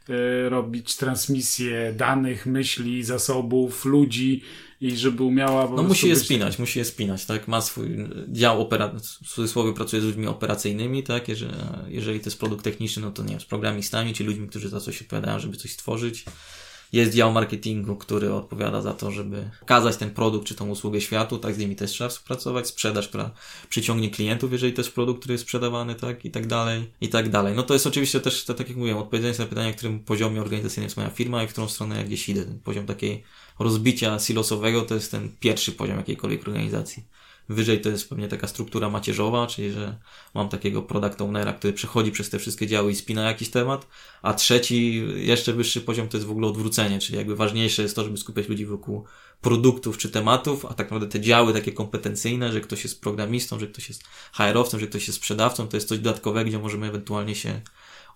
e, 0.09 0.49
robić 0.49 0.95
transmisję 0.95 1.93
danych, 1.97 2.45
myśli, 2.45 3.03
zasobów, 3.03 3.85
ludzi 3.85 4.41
i 4.81 4.97
żeby 4.97 5.23
umiała 5.23 5.69
No 5.75 5.83
musi 5.83 6.09
je 6.09 6.15
spinać, 6.15 6.59
musi 6.59 6.79
je 6.79 6.85
spinać, 6.85 7.25
tak? 7.25 7.47
Ma 7.47 7.61
swój 7.61 7.89
dział 8.27 8.61
operacyjny, 8.61 9.01
w 9.23 9.29
cudzysłowie 9.29 9.73
pracuje 9.73 10.01
z 10.01 10.05
ludźmi 10.05 10.27
operacyjnymi, 10.27 11.03
tak? 11.03 11.27
Jeżeli, 11.27 11.53
jeżeli 11.87 12.19
to 12.19 12.25
jest 12.25 12.39
produkt 12.39 12.63
techniczny, 12.63 13.01
no 13.01 13.11
to 13.11 13.23
nie 13.23 13.29
wiem, 13.29 13.39
z 13.39 13.45
programistami, 13.45 14.13
czy 14.13 14.23
ludźmi, 14.23 14.47
którzy 14.47 14.69
za 14.69 14.79
coś 14.79 15.01
odpowiadają, 15.01 15.39
żeby 15.39 15.57
coś 15.57 15.71
stworzyć. 15.71 16.25
Jest 16.91 17.13
dział 17.13 17.31
marketingu, 17.31 17.95
który 17.95 18.33
odpowiada 18.33 18.81
za 18.81 18.93
to, 18.93 19.11
żeby 19.11 19.49
pokazać 19.59 19.97
ten 19.97 20.11
produkt 20.11 20.47
czy 20.47 20.55
tą 20.55 20.69
usługę 20.69 21.01
światu, 21.01 21.37
tak? 21.37 21.55
Z 21.55 21.57
nimi 21.57 21.75
też 21.75 21.91
trzeba 21.91 22.09
współpracować. 22.09 22.67
Sprzedaż, 22.67 23.07
która 23.07 23.31
przyciągnie 23.69 24.09
klientów, 24.09 24.51
jeżeli 24.51 24.73
to 24.73 24.81
jest 24.81 24.93
produkt, 24.93 25.19
który 25.19 25.33
jest 25.33 25.43
sprzedawany, 25.43 25.95
tak? 25.95 26.25
I 26.25 26.31
tak 26.31 26.47
dalej, 26.47 26.91
i 27.01 27.09
tak 27.09 27.29
dalej. 27.29 27.55
No 27.55 27.63
to 27.63 27.73
jest 27.73 27.87
oczywiście 27.87 28.19
też, 28.19 28.45
tak 28.45 28.69
jak 28.69 28.77
mówiłem, 28.77 28.97
odpowiedzenie 28.97 29.35
na 29.39 29.45
pytanie, 29.45 29.73
w 29.73 29.75
którym 29.75 29.99
poziomie 29.99 30.41
organizacyjnym 30.41 30.85
jest 30.85 30.97
moja 30.97 31.09
firma 31.09 31.43
i 31.43 31.47
w 31.47 31.51
którą 31.51 31.67
stronę 31.67 32.03
gdzieś 32.03 32.29
idę. 32.29 32.45
Ten 32.45 32.59
poziom 32.59 32.85
takiej 32.85 33.23
rozbicia 33.59 34.19
silosowego 34.19 34.81
to 34.81 34.95
jest 34.95 35.11
ten 35.11 35.29
pierwszy 35.39 35.71
poziom 35.71 35.97
jakiejkolwiek 35.97 36.47
organizacji. 36.47 37.03
Wyżej 37.49 37.81
to 37.81 37.89
jest 37.89 38.09
pewnie 38.09 38.27
taka 38.27 38.47
struktura 38.47 38.89
macierzowa, 38.89 39.47
czyli 39.47 39.71
że 39.71 39.97
mam 40.33 40.49
takiego 40.49 40.81
product 40.81 41.21
ownera, 41.21 41.53
który 41.53 41.73
przechodzi 41.73 42.11
przez 42.11 42.29
te 42.29 42.39
wszystkie 42.39 42.67
działy 42.67 42.91
i 42.91 42.95
spina 42.95 43.23
jakiś 43.23 43.49
temat, 43.49 43.87
a 44.21 44.33
trzeci, 44.33 45.03
jeszcze 45.15 45.53
wyższy 45.53 45.81
poziom 45.81 46.07
to 46.07 46.17
jest 46.17 46.27
w 46.27 46.31
ogóle 46.31 46.47
odwrócenie, 46.47 46.99
czyli 46.99 47.17
jakby 47.17 47.35
ważniejsze 47.35 47.81
jest 47.81 47.95
to, 47.95 48.03
żeby 48.03 48.17
skupiać 48.17 48.49
ludzi 48.49 48.65
wokół 48.65 49.05
produktów 49.41 49.97
czy 49.97 50.09
tematów, 50.09 50.65
a 50.65 50.73
tak 50.73 50.87
naprawdę 50.87 51.07
te 51.07 51.19
działy 51.19 51.53
takie 51.53 51.71
kompetencyjne, 51.71 52.51
że 52.51 52.61
ktoś 52.61 52.83
jest 52.83 53.01
programistą, 53.01 53.59
że 53.59 53.67
ktoś 53.67 53.89
jest 53.89 54.03
HR-owcem, 54.33 54.79
że 54.79 54.87
ktoś 54.87 55.07
jest 55.07 55.17
sprzedawcą, 55.17 55.67
to 55.67 55.77
jest 55.77 55.87
coś 55.87 55.99
dodatkowego, 55.99 56.49
gdzie 56.49 56.59
możemy 56.59 56.87
ewentualnie 56.87 57.35
się 57.35 57.61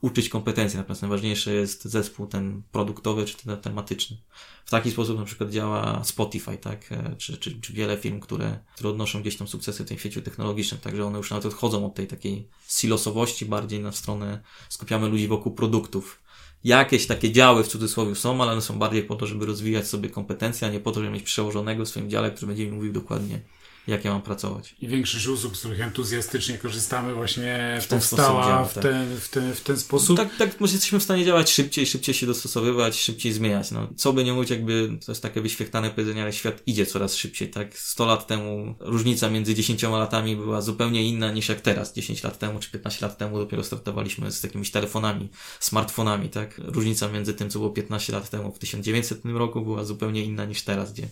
uczyć 0.02 0.30
kompetencji, 0.30 0.78
natomiast 0.78 1.02
najważniejszy 1.02 1.54
jest 1.54 1.86
zespół 1.86 2.28
ten 2.28 2.62
produktowy 2.72 3.26
czy 3.26 3.38
ten 3.38 3.58
tematyczny. 3.58 4.18
W 4.66 4.70
taki 4.70 4.92
sposób 4.92 5.20
na 5.20 5.26
przykład 5.26 5.50
działa 5.50 6.04
Spotify, 6.04 6.58
tak? 6.58 6.92
E, 6.92 7.16
Czy, 7.18 7.38
czy, 7.38 7.62
czy 7.62 7.74
wiele 7.74 7.98
firm, 7.98 8.20
które, 8.20 8.60
które 8.74 8.90
odnoszą 8.90 9.22
gdzieś 9.22 9.38
tam 9.38 9.48
sukcesy 9.48 9.84
w 9.84 9.88
tym 9.88 9.98
świecie 9.98 10.22
technologicznym, 10.22 10.82
także 10.82 11.06
one 11.06 11.18
już 11.18 11.30
nawet 11.30 11.46
odchodzą 11.46 11.86
od 11.86 11.96
tej 11.96 12.08
takiej 12.08 12.48
silosowości 12.68 13.46
bardziej 13.46 13.80
na 13.80 13.92
stronę, 13.92 14.42
skupiamy 14.70 15.10
ludzi 15.10 15.28
wokół 15.28 15.52
produktów. 15.52 16.22
Jakieś 16.64 17.08
takie 17.08 17.32
działy 17.32 17.64
w 17.64 17.68
cudzysłowie 17.68 18.16
są, 18.16 18.42
ale 18.42 18.52
one 18.52 18.62
są 18.62 18.80
bardziej 18.80 19.04
po 19.04 19.16
to, 19.16 19.28
żeby 19.28 19.46
rozwijać 19.46 19.88
sobie 19.88 20.10
kompetencje, 20.10 20.68
a 20.68 20.72
nie 20.72 20.80
po 20.80 20.92
to, 20.92 21.00
żeby 21.00 21.12
mieć 21.14 21.24
przełożonego 21.24 21.86
w 21.86 21.90
swoim 21.90 22.10
dziale, 22.10 22.32
który 22.32 22.48
będzie 22.48 22.66
mi 22.66 22.72
mówił 22.72 22.94
dokładnie, 22.94 23.40
jak 23.88 24.06
ja 24.06 24.12
mam 24.12 24.22
pracować. 24.22 24.76
I 24.82 24.88
większość 24.88 25.28
usług, 25.28 25.56
z 25.56 25.60
których 25.60 25.82
entuzjastycznie 25.82 26.58
korzystamy, 26.58 27.14
właśnie 27.14 27.80
W 27.82 27.88
ten 27.88 28.00
powstała 28.00 28.66
w, 28.66 28.74
tak. 28.74 28.84
ten, 28.84 29.18
w, 29.20 29.30
ten, 29.30 29.54
w 29.54 29.62
ten 29.62 29.80
sposób. 29.80 30.18
Tak, 30.18 30.36
tak, 30.38 30.60
może 30.60 30.74
jesteśmy 30.74 31.00
w 31.00 31.04
stanie 31.04 31.26
działać 31.26 31.52
szybciej, 31.52 31.86
szybciej 31.86 32.16
się 32.16 32.26
dostosowywać, 32.26 33.00
szybciej 33.00 33.34
zmieniać. 33.34 33.72
No, 33.72 33.88
co 33.96 34.14
by 34.14 34.24
nie 34.24 34.34
mówić, 34.34 34.50
jakby 34.50 34.90
to 35.06 35.12
jest 35.12 35.22
takie 35.22 35.42
wyświechtane 35.42 35.90
powiedzenie, 35.90 36.22
ale 36.22 36.34
świat 36.34 36.62
idzie 36.66 36.86
coraz 36.86 37.16
szybciej, 37.16 37.50
tak? 37.50 37.78
100 37.78 38.06
lat 38.06 38.28
temu 38.28 38.76
różnica 38.80 39.30
między 39.30 39.56
10 39.56 39.84
latami 39.84 40.36
była 40.36 40.62
zupełnie 40.62 41.04
inna 41.04 41.32
niż 41.32 41.50
jak 41.50 41.62
teraz. 41.62 41.94
10 41.94 42.24
lat 42.24 42.40
temu 42.40 42.60
czy 42.60 42.72
15 42.72 43.06
lat 43.06 43.18
temu 43.18 43.38
dopiero 43.38 43.64
startowaliśmy 43.64 44.32
z 44.32 44.44
jakimiś 44.44 44.72
telefonami, 44.72 45.30
smartfonami, 45.60 46.30
tak? 46.30 46.58
Różnica 46.58 47.08
między 47.08 47.34
tym, 47.34 47.50
co 47.50 47.60
było 47.60 47.72
15 47.72 48.14
lat 48.14 48.30
temu 48.30 48.52
w 48.52 48.60
1900 48.60 49.26
roku 49.26 49.62
była 49.62 49.84
zupełnie 49.84 50.24
inna 50.24 50.46
niż 50.46 50.62
teraz, 50.62 50.94
gdzie 50.94 51.08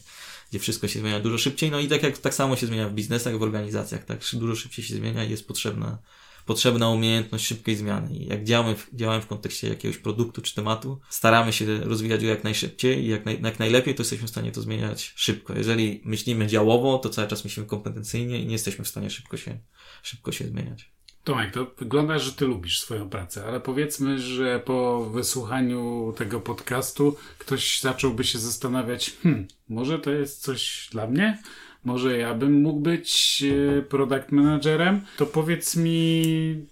gdzie 0.53 0.59
wszystko 0.59 0.87
się 0.87 0.99
zmienia 0.99 1.19
dużo 1.19 1.37
szybciej, 1.37 1.71
no 1.71 1.79
i 1.79 1.87
tak 1.87 2.03
jak 2.03 2.17
tak 2.17 2.33
samo 2.33 2.55
się 2.55 2.67
zmienia 2.67 2.89
w 2.89 2.93
biznesach, 2.93 3.37
w 3.37 3.43
organizacjach, 3.43 4.05
tak 4.05 4.19
dużo 4.33 4.55
szybciej 4.55 4.85
się 4.85 4.95
zmienia 4.95 5.23
i 5.23 5.29
jest 5.29 5.47
potrzebna 5.47 5.97
potrzebna 6.45 6.89
umiejętność 6.89 7.45
szybkiej 7.45 7.75
zmiany. 7.75 8.15
I 8.15 8.27
jak 8.27 8.43
działamy 8.43 8.75
w, 8.75 8.89
działamy 8.93 9.21
w 9.21 9.27
kontekście 9.27 9.69
jakiegoś 9.69 9.97
produktu 9.97 10.41
czy 10.41 10.55
tematu, 10.55 10.99
staramy 11.09 11.53
się 11.53 11.79
rozwijać 11.79 12.21
go 12.21 12.27
jak 12.27 12.43
najszybciej 12.43 13.03
i 13.03 13.07
jak, 13.07 13.25
naj, 13.25 13.41
jak 13.43 13.59
najlepiej, 13.59 13.95
to 13.95 14.01
jesteśmy 14.01 14.27
w 14.27 14.29
stanie 14.29 14.51
to 14.51 14.61
zmieniać 14.61 15.13
szybko. 15.15 15.53
Jeżeli 15.53 16.01
myślimy 16.05 16.47
działowo, 16.47 16.97
to 16.97 17.09
cały 17.09 17.27
czas 17.27 17.43
myślimy 17.43 17.67
kompetencyjnie 17.67 18.39
i 18.39 18.45
nie 18.45 18.53
jesteśmy 18.53 18.85
w 18.85 18.87
stanie 18.87 19.09
szybko 19.09 19.37
się, 19.37 19.59
szybko 20.03 20.31
się 20.31 20.47
zmieniać. 20.47 20.92
Tomek, 21.23 21.51
to 21.51 21.71
wygląda, 21.77 22.19
że 22.19 22.31
ty 22.31 22.45
lubisz 22.45 22.81
swoją 22.81 23.09
pracę, 23.09 23.45
ale 23.45 23.59
powiedzmy, 23.59 24.19
że 24.19 24.59
po 24.59 25.05
wysłuchaniu 25.05 26.13
tego 26.17 26.39
podcastu 26.39 27.15
ktoś 27.37 27.79
zacząłby 27.81 28.23
się 28.23 28.39
zastanawiać, 28.39 29.13
hmm, 29.23 29.47
może 29.69 29.99
to 29.99 30.11
jest 30.11 30.41
coś 30.41 30.89
dla 30.91 31.07
mnie? 31.07 31.37
Może 31.83 32.17
ja 32.17 32.33
bym 32.33 32.61
mógł 32.61 32.79
być 32.79 33.43
e, 33.77 33.81
product 33.81 34.31
managerem? 34.31 35.01
To 35.17 35.25
powiedz 35.25 35.75
mi, 35.75 36.65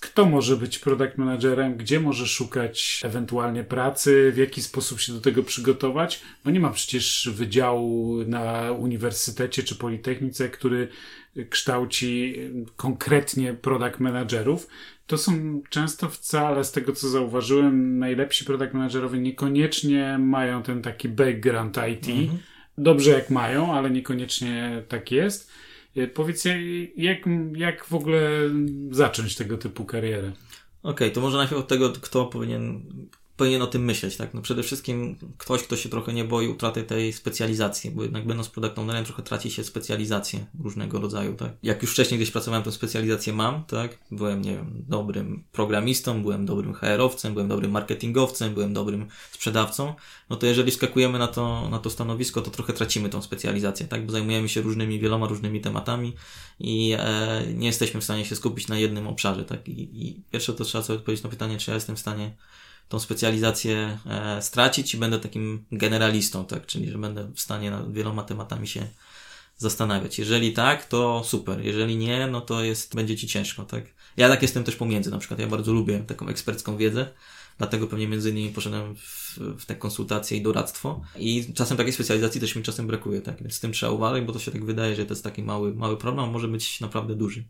kto 0.00 0.26
może 0.26 0.56
być 0.56 0.78
product 0.78 1.18
managerem, 1.18 1.76
gdzie 1.76 2.00
może 2.00 2.26
szukać 2.26 3.00
ewentualnie 3.04 3.64
pracy, 3.64 4.32
w 4.34 4.36
jaki 4.36 4.62
sposób 4.62 5.00
się 5.00 5.12
do 5.12 5.20
tego 5.20 5.42
przygotować. 5.42 6.20
No 6.44 6.50
nie 6.50 6.60
ma 6.60 6.70
przecież 6.70 7.30
wydziału 7.32 8.24
na 8.26 8.72
uniwersytecie 8.72 9.62
czy 9.62 9.76
politechnice, 9.76 10.48
który 10.48 10.88
kształci 11.50 12.36
konkretnie 12.76 13.54
product 13.54 14.00
managerów. 14.00 14.68
To 15.06 15.18
są 15.18 15.62
często 15.70 16.08
wcale, 16.08 16.64
z 16.64 16.72
tego 16.72 16.92
co 16.92 17.08
zauważyłem, 17.08 17.98
najlepsi 17.98 18.44
product 18.44 18.74
managerowie 18.74 19.18
niekoniecznie 19.18 20.18
mają 20.18 20.62
ten 20.62 20.82
taki 20.82 21.08
background 21.08 21.76
IT. 21.92 22.08
Mhm. 22.08 22.38
Dobrze 22.78 23.10
jak 23.10 23.30
mają, 23.30 23.74
ale 23.74 23.90
niekoniecznie 23.90 24.82
tak 24.88 25.10
jest. 25.12 25.50
E, 25.96 26.06
powiedz, 26.06 26.44
jak, 26.96 27.18
jak 27.56 27.84
w 27.84 27.94
ogóle 27.94 28.20
zacząć 28.90 29.36
tego 29.36 29.58
typu 29.58 29.84
karierę? 29.84 30.32
Okej, 30.82 31.08
okay, 31.08 31.10
to 31.10 31.20
może 31.20 31.36
najpierw 31.36 31.60
od 31.60 31.68
tego, 31.68 31.92
kto 31.92 32.26
powinien 32.26 32.82
powinien 33.36 33.62
o 33.62 33.66
tym 33.66 33.84
myśleć, 33.84 34.16
tak? 34.16 34.34
No 34.34 34.42
przede 34.42 34.62
wszystkim 34.62 35.16
ktoś, 35.38 35.62
kto 35.62 35.76
się 35.76 35.88
trochę 35.88 36.12
nie 36.12 36.24
boi 36.24 36.48
utraty 36.48 36.82
tej 36.82 37.12
specjalizacji, 37.12 37.90
bo 37.90 38.02
jednak 38.02 38.26
będąc 38.26 38.48
product 38.48 38.78
ownerem 38.78 39.04
trochę 39.04 39.22
traci 39.22 39.50
się 39.50 39.64
specjalizację 39.64 40.46
różnego 40.60 41.00
rodzaju, 41.00 41.34
tak? 41.34 41.52
Jak 41.62 41.82
już 41.82 41.92
wcześniej 41.92 42.20
gdzieś 42.20 42.30
pracowałem, 42.30 42.64
tę 42.64 42.72
specjalizację 42.72 43.32
mam, 43.32 43.64
tak? 43.64 43.98
Byłem, 44.10 44.42
nie 44.42 44.50
wiem, 44.50 44.84
dobrym 44.88 45.44
programistą, 45.52 46.22
byłem 46.22 46.46
dobrym 46.46 46.74
HR-owcem, 46.74 47.32
byłem 47.32 47.48
dobrym 47.48 47.70
marketingowcem, 47.70 48.54
byłem 48.54 48.72
dobrym 48.72 49.08
sprzedawcą, 49.32 49.94
no 50.30 50.36
to 50.36 50.46
jeżeli 50.46 50.72
skakujemy 50.72 51.18
na 51.18 51.26
to, 51.26 51.68
na 51.68 51.78
to 51.78 51.90
stanowisko, 51.90 52.40
to 52.40 52.50
trochę 52.50 52.72
tracimy 52.72 53.08
tą 53.08 53.22
specjalizację, 53.22 53.86
tak? 53.86 54.06
Bo 54.06 54.12
zajmujemy 54.12 54.48
się 54.48 54.60
różnymi, 54.60 55.00
wieloma 55.00 55.26
różnymi 55.26 55.60
tematami 55.60 56.14
i 56.60 56.96
e, 56.98 57.42
nie 57.54 57.66
jesteśmy 57.66 58.00
w 58.00 58.04
stanie 58.04 58.24
się 58.24 58.36
skupić 58.36 58.68
na 58.68 58.78
jednym 58.78 59.06
obszarze, 59.06 59.44
tak? 59.44 59.68
I, 59.68 60.08
i 60.08 60.22
pierwsze 60.30 60.52
to 60.52 60.64
trzeba 60.64 60.84
sobie 60.84 60.98
odpowiedzieć 60.98 61.24
na 61.24 61.30
pytanie, 61.30 61.58
czy 61.58 61.70
ja 61.70 61.74
jestem 61.74 61.96
w 61.96 62.00
stanie 62.00 62.34
tą 62.88 62.98
specjalizację 63.00 63.98
e, 64.06 64.42
stracić 64.42 64.94
i 64.94 64.96
będę 64.96 65.18
takim 65.18 65.64
generalistą, 65.72 66.44
tak? 66.44 66.66
Czyli, 66.66 66.90
że 66.90 66.98
będę 66.98 67.32
w 67.34 67.40
stanie 67.40 67.70
nad 67.70 67.92
wieloma 67.92 68.22
tematami 68.22 68.68
się 68.68 68.88
zastanawiać. 69.56 70.18
Jeżeli 70.18 70.52
tak, 70.52 70.88
to 70.88 71.22
super. 71.24 71.64
Jeżeli 71.64 71.96
nie, 71.96 72.26
no 72.26 72.40
to 72.40 72.64
jest, 72.64 72.94
będzie 72.94 73.16
ci 73.16 73.26
ciężko, 73.26 73.64
tak? 73.64 73.84
Ja 74.16 74.28
tak 74.28 74.42
jestem 74.42 74.64
też 74.64 74.76
pomiędzy, 74.76 75.10
na 75.10 75.18
przykład 75.18 75.40
ja 75.40 75.46
bardzo 75.46 75.72
lubię 75.72 76.00
taką 76.00 76.28
ekspercką 76.28 76.76
wiedzę, 76.76 77.08
dlatego 77.58 77.86
pewnie 77.86 78.08
między 78.08 78.30
innymi 78.30 78.50
poszedłem 78.50 78.96
w, 78.96 79.38
w 79.58 79.66
te 79.66 79.76
konsultacje 79.76 80.38
i 80.38 80.42
doradztwo 80.42 81.00
i 81.18 81.52
czasem 81.54 81.76
takiej 81.76 81.92
specjalizacji 81.92 82.40
też 82.40 82.56
mi 82.56 82.62
czasem 82.62 82.86
brakuje, 82.86 83.20
tak? 83.20 83.42
Więc 83.42 83.54
z 83.54 83.60
tym 83.60 83.72
trzeba 83.72 83.92
uważać, 83.92 84.24
bo 84.24 84.32
to 84.32 84.38
się 84.38 84.50
tak 84.50 84.64
wydaje, 84.64 84.96
że 84.96 85.06
to 85.06 85.12
jest 85.12 85.24
taki 85.24 85.42
mały, 85.42 85.74
mały 85.74 85.96
problem, 85.96 86.28
a 86.28 86.30
może 86.30 86.48
być 86.48 86.80
naprawdę 86.80 87.14
duży. 87.14 87.44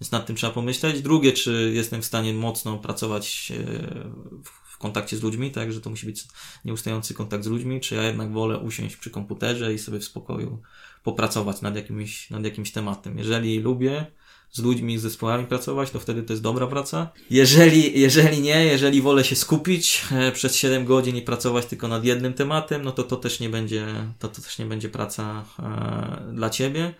Więc 0.00 0.12
nad 0.12 0.26
tym 0.26 0.36
trzeba 0.36 0.52
pomyśleć. 0.52 1.02
Drugie, 1.02 1.32
czy 1.32 1.72
jestem 1.74 2.02
w 2.02 2.04
stanie 2.04 2.34
mocno 2.34 2.78
pracować 2.78 3.52
e, 3.56 4.36
w 4.76 4.78
kontakcie 4.78 5.16
z 5.16 5.22
ludźmi, 5.22 5.50
tak, 5.50 5.72
że 5.72 5.80
to 5.80 5.90
musi 5.90 6.06
być 6.06 6.24
nieustający 6.64 7.14
kontakt 7.14 7.44
z 7.44 7.46
ludźmi, 7.46 7.80
czy 7.80 7.94
ja 7.94 8.02
jednak 8.02 8.32
wolę 8.32 8.58
usiąść 8.58 8.96
przy 8.96 9.10
komputerze 9.10 9.74
i 9.74 9.78
sobie 9.78 9.98
w 9.98 10.04
spokoju 10.04 10.62
popracować 11.02 11.60
nad 11.60 11.76
jakimś, 11.76 12.30
nad 12.30 12.44
jakimś 12.44 12.70
tematem. 12.70 13.18
Jeżeli 13.18 13.58
lubię 13.58 14.06
z 14.52 14.58
ludźmi, 14.58 14.98
z 14.98 15.02
zespołami 15.02 15.46
pracować, 15.46 15.90
to 15.90 16.00
wtedy 16.00 16.22
to 16.22 16.32
jest 16.32 16.42
dobra 16.42 16.66
praca. 16.66 17.08
Jeżeli, 17.30 18.00
jeżeli 18.00 18.40
nie, 18.40 18.64
jeżeli 18.64 19.02
wolę 19.02 19.24
się 19.24 19.36
skupić 19.36 20.04
e, 20.12 20.32
przez 20.32 20.56
7 20.56 20.84
godzin 20.84 21.16
i 21.16 21.22
pracować 21.22 21.66
tylko 21.66 21.88
nad 21.88 22.04
jednym 22.04 22.34
tematem, 22.34 22.82
no 22.82 22.92
to 22.92 23.02
to 23.02 23.16
też 23.16 23.40
nie 23.40 23.48
będzie, 23.48 23.86
to, 24.18 24.28
to 24.28 24.42
też 24.42 24.58
nie 24.58 24.66
będzie 24.66 24.88
praca 24.88 25.44
e, 25.58 26.32
dla 26.32 26.50
ciebie. 26.50 26.94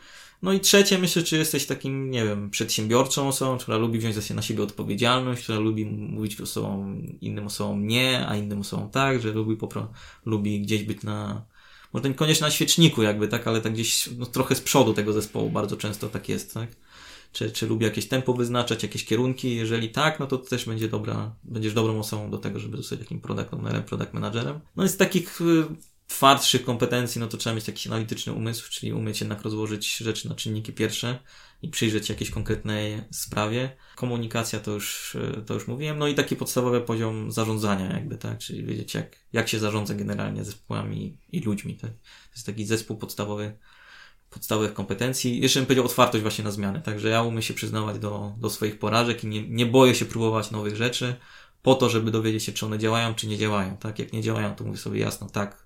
No 0.46 0.52
i 0.52 0.60
trzecie, 0.60 0.98
myślę, 0.98 1.22
czy 1.22 1.36
jesteś 1.36 1.66
takim, 1.66 2.10
nie 2.10 2.24
wiem, 2.24 2.50
przedsiębiorczą 2.50 3.28
osobą, 3.28 3.58
która 3.58 3.76
lubi 3.76 3.98
wziąć 3.98 4.30
na 4.30 4.42
siebie 4.42 4.62
odpowiedzialność, 4.62 5.42
która 5.42 5.58
lubi 5.58 5.86
mówić 5.86 6.40
osobom, 6.40 7.02
innym 7.20 7.46
osobom 7.46 7.86
nie, 7.86 8.28
a 8.28 8.36
innym 8.36 8.60
osobom 8.60 8.90
tak, 8.90 9.20
że 9.20 9.32
lubi 9.32 9.56
popro, 9.56 9.92
lubi 10.26 10.60
gdzieś 10.60 10.82
być 10.82 11.02
na, 11.02 11.46
może 11.92 12.08
niekoniecznie 12.08 12.44
na 12.44 12.50
świeczniku 12.50 13.02
jakby, 13.02 13.28
tak, 13.28 13.46
ale 13.46 13.60
tak 13.60 13.72
gdzieś 13.72 14.08
no, 14.18 14.26
trochę 14.26 14.54
z 14.54 14.60
przodu 14.60 14.94
tego 14.94 15.12
zespołu 15.12 15.50
bardzo 15.50 15.76
często 15.76 16.08
tak 16.08 16.28
jest, 16.28 16.54
tak. 16.54 16.68
Czy, 17.32 17.50
czy 17.50 17.66
lubi 17.66 17.84
jakieś 17.84 18.08
tempo 18.08 18.34
wyznaczać, 18.34 18.82
jakieś 18.82 19.04
kierunki? 19.04 19.56
Jeżeli 19.56 19.88
tak, 19.88 20.20
no 20.20 20.26
to 20.26 20.38
też 20.38 20.66
będzie 20.66 20.88
dobra, 20.88 21.34
będziesz 21.44 21.74
dobrą 21.74 21.98
osobą 21.98 22.30
do 22.30 22.38
tego, 22.38 22.58
żeby 22.58 22.76
zostać 22.76 22.98
takim 22.98 23.20
product 23.20 23.54
ownerem, 23.54 23.82
product 23.82 24.12
managerem. 24.12 24.60
No 24.76 24.84
i 24.84 24.88
z 24.88 24.96
takich 24.96 25.40
y, 25.40 25.64
twardszych 26.06 26.64
kompetencji, 26.64 27.20
no 27.20 27.26
to 27.26 27.36
trzeba 27.36 27.56
mieć 27.56 27.68
jakiś 27.68 27.86
analityczny 27.86 28.32
umysł, 28.32 28.70
czyli 28.70 28.92
umieć 28.92 29.20
jednak 29.20 29.42
rozłożyć 29.42 29.96
rzeczy 29.96 30.28
na 30.28 30.34
czynniki 30.34 30.72
pierwsze 30.72 31.18
i 31.62 31.68
przyjrzeć 31.68 32.06
się 32.06 32.12
jakiejś 32.12 32.30
konkretnej 32.30 33.02
sprawie. 33.10 33.76
Komunikacja 33.96 34.60
to 34.60 34.70
już, 34.70 35.16
to 35.46 35.54
już 35.54 35.68
mówiłem. 35.68 35.98
No 35.98 36.08
i 36.08 36.14
taki 36.14 36.36
podstawowy 36.36 36.80
poziom 36.80 37.32
zarządzania 37.32 37.92
jakby, 37.92 38.18
tak? 38.18 38.38
Czyli 38.38 38.64
wiedzieć 38.64 38.94
jak, 38.94 39.16
jak 39.32 39.48
się 39.48 39.58
zarządza 39.58 39.94
generalnie 39.94 40.44
zespołami 40.44 41.18
i 41.32 41.40
ludźmi, 41.40 41.76
tak? 41.76 41.90
To 41.90 42.32
jest 42.32 42.46
taki 42.46 42.64
zespół 42.64 42.96
podstawowy, 42.96 43.58
podstawowych 44.30 44.74
kompetencji. 44.74 45.40
Jeszcze 45.40 45.60
bym 45.60 45.66
powiedział 45.66 45.84
otwartość 45.84 46.22
właśnie 46.22 46.44
na 46.44 46.50
zmiany, 46.50 46.80
także 46.80 47.08
ja 47.08 47.22
umiem 47.22 47.42
się 47.42 47.54
przyznawać 47.54 47.98
do, 47.98 48.34
do 48.38 48.50
swoich 48.50 48.78
porażek 48.78 49.24
i 49.24 49.26
nie, 49.26 49.48
nie 49.48 49.66
boję 49.66 49.94
się 49.94 50.04
próbować 50.04 50.50
nowych 50.50 50.76
rzeczy 50.76 51.16
po 51.62 51.74
to, 51.74 51.90
żeby 51.90 52.10
dowiedzieć 52.10 52.44
się, 52.44 52.52
czy 52.52 52.66
one 52.66 52.78
działają, 52.78 53.14
czy 53.14 53.26
nie 53.26 53.38
działają, 53.38 53.76
tak? 53.76 53.98
Jak 53.98 54.12
nie 54.12 54.22
działają, 54.22 54.54
to 54.54 54.64
mówię 54.64 54.78
sobie 54.78 55.00
jasno, 55.00 55.30
tak, 55.30 55.65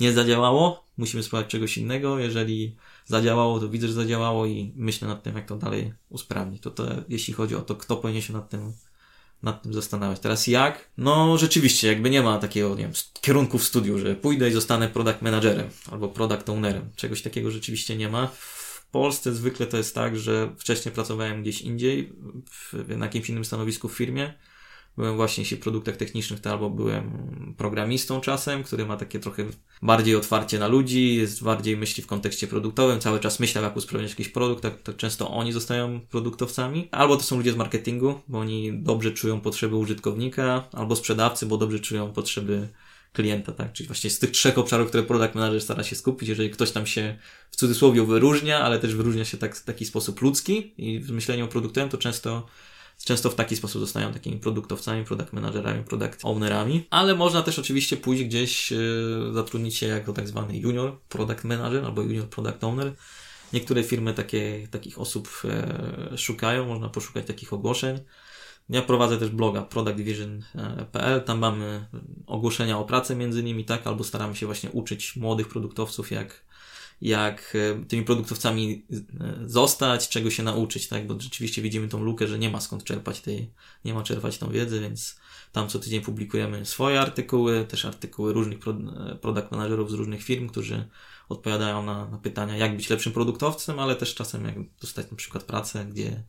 nie 0.00 0.12
zadziałało, 0.12 0.84
musimy 0.96 1.22
spróbować 1.22 1.50
czegoś 1.50 1.78
innego. 1.78 2.18
Jeżeli 2.18 2.76
zadziałało, 3.04 3.60
to 3.60 3.68
widzę, 3.68 3.88
że 3.88 3.92
zadziałało 3.92 4.46
i 4.46 4.72
myślę 4.76 5.08
nad 5.08 5.22
tym, 5.22 5.36
jak 5.36 5.46
to 5.46 5.56
dalej 5.56 5.92
usprawnić. 6.08 6.62
To, 6.62 6.70
to 6.70 6.86
jeśli 7.08 7.34
chodzi 7.34 7.54
o 7.54 7.60
to, 7.60 7.76
kto 7.76 7.96
powinien 7.96 8.22
się 8.22 8.32
nad 8.32 8.48
tym, 8.48 8.72
nad 9.42 9.62
tym 9.62 9.74
zastanawiać. 9.74 10.20
Teraz 10.20 10.46
jak? 10.46 10.90
No 10.98 11.38
rzeczywiście, 11.38 11.88
jakby 11.88 12.10
nie 12.10 12.22
ma 12.22 12.38
takiego, 12.38 12.68
nie 12.70 12.82
wiem, 12.82 12.92
kierunku 13.20 13.58
w 13.58 13.64
studiu, 13.64 13.98
że 13.98 14.14
pójdę 14.14 14.48
i 14.48 14.52
zostanę 14.52 14.88
product 14.88 15.22
managerem 15.22 15.68
albo 15.92 16.08
product 16.08 16.48
ownerem. 16.48 16.90
Czegoś 16.96 17.22
takiego 17.22 17.50
rzeczywiście 17.50 17.96
nie 17.96 18.08
ma. 18.08 18.26
W 18.26 18.90
Polsce 18.90 19.34
zwykle 19.34 19.66
to 19.66 19.76
jest 19.76 19.94
tak, 19.94 20.18
że 20.18 20.54
wcześniej 20.58 20.94
pracowałem 20.94 21.42
gdzieś 21.42 21.60
indziej, 21.60 22.12
w, 22.50 22.96
na 22.96 23.04
jakimś 23.06 23.28
innym 23.28 23.44
stanowisku 23.44 23.88
w 23.88 23.96
firmie 23.96 24.34
byłem 24.98 25.16
właśnie 25.16 25.42
jeśli 25.42 25.56
w 25.56 25.60
produktach 25.60 25.96
technicznych, 25.96 26.40
to 26.40 26.50
albo 26.50 26.70
byłem 26.70 27.10
programistą 27.56 28.20
czasem, 28.20 28.62
który 28.62 28.86
ma 28.86 28.96
takie 28.96 29.18
trochę 29.18 29.44
bardziej 29.82 30.16
otwarcie 30.16 30.58
na 30.58 30.68
ludzi, 30.68 31.14
jest 31.14 31.42
bardziej 31.42 31.76
myśli 31.76 32.02
w 32.02 32.06
kontekście 32.06 32.46
produktowym, 32.46 33.00
cały 33.00 33.20
czas 33.20 33.40
myślał, 33.40 33.64
jak 33.64 33.76
usprawnić 33.76 34.10
jakiś 34.10 34.28
produkt, 34.28 34.62
tak, 34.62 34.82
to 34.82 34.92
często 34.92 35.30
oni 35.30 35.52
zostają 35.52 36.00
produktowcami. 36.00 36.88
Albo 36.90 37.16
to 37.16 37.22
są 37.22 37.36
ludzie 37.36 37.52
z 37.52 37.56
marketingu, 37.56 38.20
bo 38.28 38.38
oni 38.38 38.72
dobrze 38.72 39.12
czują 39.12 39.40
potrzeby 39.40 39.76
użytkownika, 39.76 40.68
albo 40.72 40.96
sprzedawcy, 40.96 41.46
bo 41.46 41.56
dobrze 41.56 41.80
czują 41.80 42.12
potrzeby 42.12 42.68
klienta, 43.12 43.52
tak? 43.52 43.72
Czyli 43.72 43.86
właśnie 43.86 44.10
z 44.10 44.18
tych 44.18 44.30
trzech 44.30 44.58
obszarów, 44.58 44.88
które 44.88 45.02
product 45.02 45.34
manager 45.34 45.60
stara 45.60 45.82
się 45.82 45.96
skupić, 45.96 46.28
jeżeli 46.28 46.50
ktoś 46.50 46.70
tam 46.70 46.86
się 46.86 47.18
w 47.50 47.56
cudzysłowie 47.56 48.04
wyróżnia, 48.04 48.60
ale 48.60 48.78
też 48.78 48.94
wyróżnia 48.94 49.24
się 49.24 49.38
tak, 49.38 49.56
w 49.56 49.64
taki 49.64 49.84
sposób 49.84 50.22
ludzki 50.22 50.74
i 50.78 51.00
w 51.00 51.10
myśleniu 51.10 51.44
o 51.44 51.48
produktem, 51.48 51.88
to 51.88 51.98
często 51.98 52.46
Często 53.04 53.30
w 53.30 53.34
taki 53.34 53.56
sposób 53.56 53.80
zostają 53.80 54.12
takimi 54.12 54.36
produktowcami, 54.36 55.04
product 55.04 55.32
managerami, 55.32 55.84
product 55.84 56.20
ownerami, 56.22 56.86
ale 56.90 57.14
można 57.14 57.42
też 57.42 57.58
oczywiście 57.58 57.96
pójść 57.96 58.24
gdzieś, 58.24 58.70
yy, 58.70 59.30
zatrudnić 59.32 59.76
się 59.76 59.86
jako 59.86 60.12
tak 60.12 60.28
zwany 60.28 60.58
junior 60.58 60.98
product 61.08 61.44
manager 61.44 61.84
albo 61.84 62.02
junior 62.02 62.28
product 62.28 62.64
owner. 62.64 62.92
Niektóre 63.52 63.82
firmy 63.82 64.14
takie, 64.14 64.68
takich 64.70 64.98
osób 64.98 65.28
e, 65.44 66.18
szukają, 66.18 66.66
można 66.66 66.88
poszukać 66.88 67.26
takich 67.26 67.52
ogłoszeń. 67.52 67.98
Ja 68.68 68.82
prowadzę 68.82 69.18
też 69.18 69.30
bloga 69.30 69.62
productvision.pl, 69.62 71.24
tam 71.24 71.38
mamy 71.38 71.86
ogłoszenia 72.26 72.78
o 72.78 72.84
pracę 72.84 73.16
między 73.16 73.40
innymi, 73.40 73.64
tak, 73.64 73.86
albo 73.86 74.04
staramy 74.04 74.36
się 74.36 74.46
właśnie 74.46 74.70
uczyć 74.70 75.16
młodych 75.16 75.48
produktowców, 75.48 76.10
jak 76.10 76.44
jak 77.00 77.56
e, 77.56 77.84
tymi 77.84 78.04
produktowcami 78.04 78.86
e, 79.20 79.48
zostać, 79.48 80.08
czego 80.08 80.30
się 80.30 80.42
nauczyć, 80.42 80.88
tak? 80.88 81.06
Bo 81.06 81.20
rzeczywiście 81.20 81.62
widzimy 81.62 81.88
tą 81.88 82.02
lukę, 82.02 82.26
że 82.26 82.38
nie 82.38 82.50
ma 82.50 82.60
skąd 82.60 82.84
czerpać 82.84 83.20
tej, 83.20 83.50
nie 83.84 83.94
ma 83.94 84.02
czerpać 84.02 84.38
tą 84.38 84.50
wiedzę, 84.50 84.80
więc 84.80 85.20
tam 85.52 85.68
co 85.68 85.78
tydzień 85.78 86.00
publikujemy 86.00 86.66
swoje 86.66 87.00
artykuły, 87.00 87.64
też 87.64 87.84
artykuły 87.84 88.32
różnych 88.32 88.58
e, 88.68 89.14
product 89.14 89.50
managerów 89.50 89.90
z 89.90 89.94
różnych 89.94 90.22
firm, 90.22 90.48
którzy 90.48 90.88
odpowiadają 91.28 91.82
na, 91.82 92.06
na 92.06 92.18
pytania, 92.18 92.56
jak 92.56 92.76
być 92.76 92.90
lepszym 92.90 93.12
produktowcem, 93.12 93.78
ale 93.78 93.96
też 93.96 94.14
czasem 94.14 94.44
jak 94.44 94.54
dostać 94.80 95.10
na 95.10 95.16
przykład 95.16 95.44
pracę, 95.44 95.84
gdzie, 95.84 96.22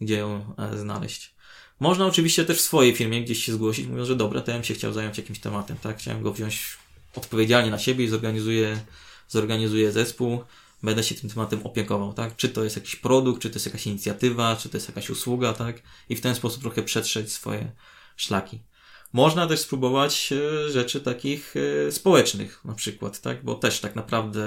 gdzie 0.00 0.16
ją 0.16 0.54
znaleźć. 0.76 1.34
Można 1.80 2.06
oczywiście 2.06 2.44
też 2.44 2.58
w 2.58 2.60
swojej 2.60 2.94
firmie 2.94 3.22
gdzieś 3.22 3.44
się 3.44 3.52
zgłosić, 3.52 3.86
mówiąc, 3.86 4.08
że 4.08 4.16
dobra, 4.16 4.40
to 4.40 4.50
ja 4.50 4.56
bym 4.56 4.64
się 4.64 4.74
chciał 4.74 4.92
zająć 4.92 5.18
jakimś 5.18 5.38
tematem, 5.38 5.76
tak? 5.76 5.98
Chciałem 5.98 6.22
go 6.22 6.32
wziąć 6.32 6.76
odpowiedzialnie 7.14 7.70
na 7.70 7.78
siebie 7.78 8.04
i 8.04 8.08
zorganizuję 8.08 8.80
zorganizuję 9.32 9.92
zespół, 9.92 10.44
będę 10.82 11.02
się 11.02 11.14
tym 11.14 11.30
tematem 11.30 11.66
opiekował, 11.66 12.12
tak? 12.12 12.36
Czy 12.36 12.48
to 12.48 12.64
jest 12.64 12.76
jakiś 12.76 12.96
produkt, 12.96 13.42
czy 13.42 13.50
to 13.50 13.56
jest 13.56 13.66
jakaś 13.66 13.86
inicjatywa, 13.86 14.56
czy 14.56 14.68
to 14.68 14.76
jest 14.76 14.88
jakaś 14.88 15.10
usługa, 15.10 15.52
tak? 15.52 15.82
I 16.08 16.16
w 16.16 16.20
ten 16.20 16.34
sposób 16.34 16.62
trochę 16.62 16.82
przetrzeć 16.82 17.32
swoje 17.32 17.72
szlaki. 18.16 18.60
Można 19.12 19.46
też 19.46 19.60
spróbować 19.60 20.32
e, 20.32 20.70
rzeczy 20.70 21.00
takich 21.00 21.54
e, 21.88 21.92
społecznych, 21.92 22.60
na 22.64 22.74
przykład, 22.74 23.20
tak? 23.20 23.44
Bo 23.44 23.54
też 23.54 23.80
tak 23.80 23.96
naprawdę 23.96 24.46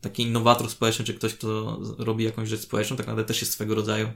taki 0.00 0.22
innowator 0.22 0.70
społeczny, 0.70 1.04
czy 1.04 1.14
ktoś, 1.14 1.34
kto 1.34 1.80
robi 1.98 2.24
jakąś 2.24 2.48
rzecz 2.48 2.60
społeczną, 2.60 2.96
tak 2.96 3.06
naprawdę 3.06 3.28
też 3.28 3.40
jest 3.40 3.52
swego 3.52 3.74
rodzaju 3.74 4.08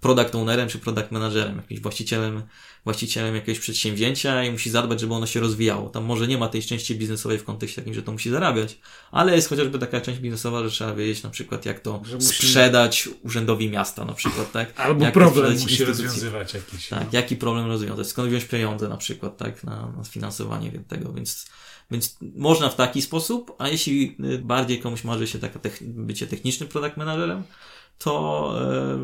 product 0.00 0.34
ownerem, 0.34 0.68
czy 0.68 0.78
product 0.78 1.10
managerem, 1.10 1.56
jakimś 1.56 1.80
właścicielem, 1.80 2.42
właścicielem 2.84 3.34
jakiegoś 3.34 3.60
przedsięwzięcia 3.60 4.44
i 4.44 4.50
musi 4.50 4.70
zadbać, 4.70 5.00
żeby 5.00 5.14
ono 5.14 5.26
się 5.26 5.40
rozwijało. 5.40 5.88
Tam 5.88 6.04
może 6.04 6.26
nie 6.26 6.38
ma 6.38 6.48
tej 6.48 6.62
części 6.62 6.94
biznesowej 6.94 7.38
w 7.38 7.44
kontekście 7.44 7.82
takim, 7.82 7.94
że 7.94 8.02
to 8.02 8.12
musi 8.12 8.30
zarabiać, 8.30 8.78
ale 9.10 9.36
jest 9.36 9.48
chociażby 9.48 9.78
taka 9.78 10.00
część 10.00 10.20
biznesowa, 10.20 10.64
że 10.64 10.70
trzeba 10.70 10.94
wiedzieć 10.94 11.22
na 11.22 11.30
przykład, 11.30 11.66
jak 11.66 11.80
to 11.80 12.02
sprzedać 12.18 13.08
urzędowi 13.22 13.70
miasta, 13.70 14.04
na 14.04 14.12
przykład, 14.12 14.52
tak? 14.52 14.80
Albo 14.80 15.04
jak 15.04 15.14
problem 15.14 15.52
musi 15.52 15.84
rozwiązywać 15.84 16.54
jakiś. 16.54 16.88
Tak, 16.88 17.00
no. 17.00 17.08
jaki 17.12 17.36
problem 17.36 17.66
rozwiązać, 17.66 18.06
skąd 18.06 18.28
wziąć 18.28 18.44
pieniądze 18.44 18.88
na 18.88 18.96
przykład, 18.96 19.36
tak? 19.36 19.47
Tak, 19.52 19.64
na, 19.64 19.92
na 19.96 20.04
sfinansowanie 20.04 20.72
tego, 20.88 21.12
więc, 21.12 21.46
więc 21.90 22.16
można 22.36 22.68
w 22.68 22.76
taki 22.76 23.02
sposób, 23.02 23.52
a 23.58 23.68
jeśli 23.68 24.16
y, 24.24 24.38
bardziej 24.38 24.80
komuś 24.80 25.04
marzy 25.04 25.26
się 25.26 25.38
taka 25.38 25.58
tech, 25.58 25.78
bycie 25.82 26.26
technicznym 26.26 26.68
product 26.68 26.96
managerem, 26.96 27.42
to 27.98 28.54
e, 28.60 28.96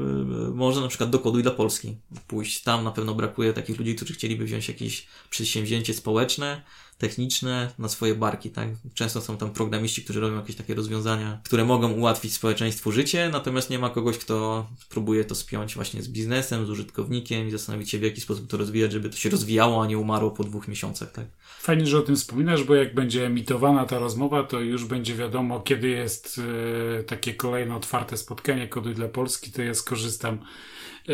można 0.54 0.82
na 0.82 0.88
przykład 0.88 1.10
do 1.10 1.18
kodu 1.18 1.42
dla 1.42 1.50
Polski 1.50 1.96
pójść. 2.28 2.62
Tam 2.62 2.84
na 2.84 2.90
pewno 2.90 3.14
brakuje 3.14 3.52
takich 3.52 3.78
ludzi, 3.78 3.94
którzy 3.94 4.14
chcieliby 4.14 4.44
wziąć 4.44 4.68
jakieś 4.68 5.06
przedsięwzięcie 5.30 5.94
społeczne, 5.94 6.62
techniczne 6.98 7.70
na 7.78 7.88
swoje 7.88 8.14
barki, 8.14 8.50
tak? 8.50 8.68
Często 8.94 9.20
są 9.20 9.36
tam 9.36 9.50
programiści, 9.50 10.04
którzy 10.04 10.20
robią 10.20 10.36
jakieś 10.36 10.56
takie 10.56 10.74
rozwiązania, 10.74 11.40
które 11.44 11.64
mogą 11.64 11.92
ułatwić 11.92 12.34
społeczeństwu 12.34 12.92
życie, 12.92 13.28
natomiast 13.32 13.70
nie 13.70 13.78
ma 13.78 13.90
kogoś, 13.90 14.18
kto 14.18 14.66
próbuje 14.88 15.24
to 15.24 15.34
spiąć 15.34 15.74
właśnie 15.74 16.02
z 16.02 16.08
biznesem, 16.08 16.66
z 16.66 16.70
użytkownikiem 16.70 17.48
i 17.48 17.50
zastanowić 17.50 17.90
się, 17.90 17.98
w 17.98 18.02
jaki 18.02 18.20
sposób 18.20 18.46
to 18.46 18.56
rozwijać, 18.56 18.92
żeby 18.92 19.10
to 19.10 19.16
się 19.16 19.30
rozwijało, 19.30 19.82
a 19.82 19.86
nie 19.86 19.98
umarło 19.98 20.30
po 20.30 20.44
dwóch 20.44 20.68
miesiącach, 20.68 21.12
tak? 21.12 21.26
Fajnie, 21.58 21.86
że 21.86 21.98
o 21.98 22.02
tym 22.02 22.16
wspominasz, 22.16 22.64
bo 22.64 22.74
jak 22.74 22.94
będzie 22.94 23.26
emitowana 23.26 23.86
ta 23.86 23.98
rozmowa, 23.98 24.42
to 24.42 24.60
już 24.60 24.84
będzie 24.84 25.14
wiadomo, 25.14 25.60
kiedy 25.60 25.88
jest 25.88 26.40
e, 27.00 27.02
takie 27.02 27.34
kolejne 27.34 27.76
otwarte 27.76 28.16
spotkanie 28.16 28.68
Kodu 28.68 28.94
dla 28.94 29.08
Polski, 29.08 29.52
to 29.52 29.62
ja 29.62 29.74
skorzystam 29.74 30.38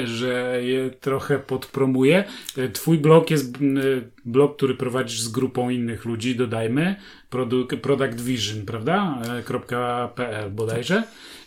że 0.04 0.60
je 0.62 0.90
trochę 0.90 1.38
podpromuję. 1.38 2.24
Twój 2.72 2.98
blog 2.98 3.30
jest 3.30 3.58
blog, 4.24 4.56
który 4.56 4.74
prowadzisz 4.74 5.20
z 5.20 5.28
grupą 5.28 5.70
innych 5.70 6.04
ludzi, 6.04 6.36
dodajmy. 6.36 6.96
Product 7.82 8.20
Vision, 8.20 8.66
prawda? 8.66 9.22
.pl 10.16 10.50
bodajże. 10.50 11.02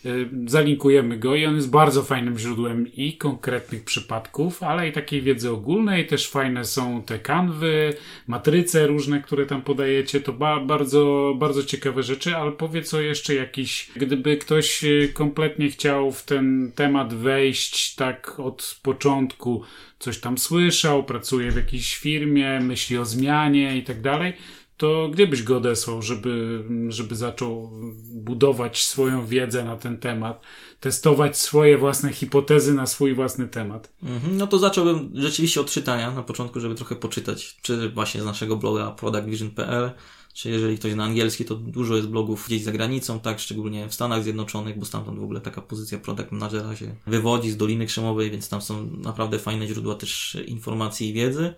Y, 0.06 0.30
zalinkujemy 0.46 1.18
go 1.18 1.36
i 1.36 1.46
on 1.46 1.56
jest 1.56 1.70
bardzo 1.70 2.04
fajnym 2.04 2.40
źródłem 2.40 2.94
i 2.96 3.18
konkretnych 3.18 3.84
przypadków, 3.84 4.64
ale 4.64 4.90
i 4.90 4.92
takiej 4.92 5.22
wiedzy 5.22 5.52
ogólnej. 5.52 6.08
Też 6.08 6.30
fajne 6.30 6.66
są 6.66 7.04
te 7.04 7.20
kanwy, 7.20 7.94
matryce 8.28 8.88
różne, 8.88 9.22
które 9.22 9.46
tam 9.46 9.62
podajecie. 9.62 10.22
To 10.22 10.34
ba 10.34 10.60
bardzo, 10.60 11.34
bardzo 11.38 11.64
ciekawe 11.64 12.04
rzeczy, 12.04 12.36
ale 12.36 12.52
powiedz 12.52 12.94
o 12.94 13.02
jeszcze 13.02 13.36
jakiś, 13.36 13.92
gdyby 13.96 14.38
ktoś 14.38 14.86
kompletnie 15.14 15.70
chciał 15.70 16.12
w 16.12 16.24
ten 16.24 16.72
temat 16.76 17.14
wejść 17.14 17.96
tak 17.96 18.40
od 18.40 18.80
początku, 18.84 19.64
coś 20.00 20.20
tam 20.20 20.38
słyszał, 20.38 21.04
pracuje 21.04 21.52
w 21.52 21.56
jakiejś 21.56 21.98
firmie, 21.98 22.60
myśli 22.60 22.98
o 22.98 23.06
zmianie 23.06 23.78
i 23.78 23.84
tak 23.84 24.02
dalej, 24.02 24.34
to 24.78 25.10
gdzie 25.14 25.28
byś 25.28 25.44
go 25.44 25.58
odesłał, 25.58 26.02
żeby, 26.02 26.64
żeby 26.90 27.16
zaczął 27.16 27.72
budować 28.10 28.84
swoją 28.84 29.26
wiedzę 29.26 29.64
na 29.64 29.76
ten 29.78 29.98
temat, 29.98 30.42
testować 30.80 31.38
swoje 31.38 31.78
własne 31.78 32.14
hipotezy 32.14 32.74
na 32.74 32.88
swój 32.88 33.16
własny 33.16 33.48
temat? 33.48 33.94
Mhm, 34.04 34.38
no 34.38 34.48
to 34.48 34.60
zacząłbym 34.60 35.12
rzeczywiście 35.14 35.62
od 35.62 35.72
czytania 35.72 36.12
na 36.12 36.24
początku, 36.24 36.60
żeby 36.60 36.76
trochę 36.76 36.96
poczytać, 36.96 37.58
czy 37.62 37.90
właśnie 37.90 38.22
z 38.22 38.26
naszego 38.26 38.56
bloga 38.56 38.92
productvision.pl, 38.92 39.92
czy 40.34 40.50
jeżeli 40.50 40.78
ktoś 40.78 40.94
na 40.94 41.04
angielski, 41.04 41.46
to 41.46 41.56
dużo 41.56 41.96
jest 41.96 42.08
blogów 42.08 42.46
gdzieś 42.48 42.64
za 42.64 42.72
granicą, 42.72 43.20
tak, 43.20 43.40
szczególnie 43.40 43.90
w 43.90 43.94
Stanach 43.94 44.24
Zjednoczonych, 44.24 44.80
bo 44.80 44.86
stamtąd 44.86 45.20
w 45.20 45.24
ogóle 45.24 45.42
taka 45.42 45.62
pozycja 45.62 45.98
product 45.98 46.32
managera 46.32 46.76
się 46.76 46.96
wywodzi 47.08 47.52
z 47.52 47.58
Doliny 47.58 47.86
Krzemowej, 47.86 48.32
więc 48.32 48.50
tam 48.50 48.62
są 48.62 48.90
naprawdę 48.98 49.40
fajne 49.40 49.68
źródła 49.68 49.96
też 49.96 50.38
informacji 50.48 51.10
i 51.10 51.14
wiedzy. 51.14 51.54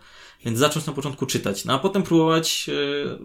Więc 0.46 0.60
zacząć 0.60 0.86
na 0.86 0.94
początku 0.94 1.26
czytać, 1.26 1.66
no 1.66 1.74
a 1.74 1.80
potem 1.80 2.04
próbować 2.04 2.70
e, 2.70 3.18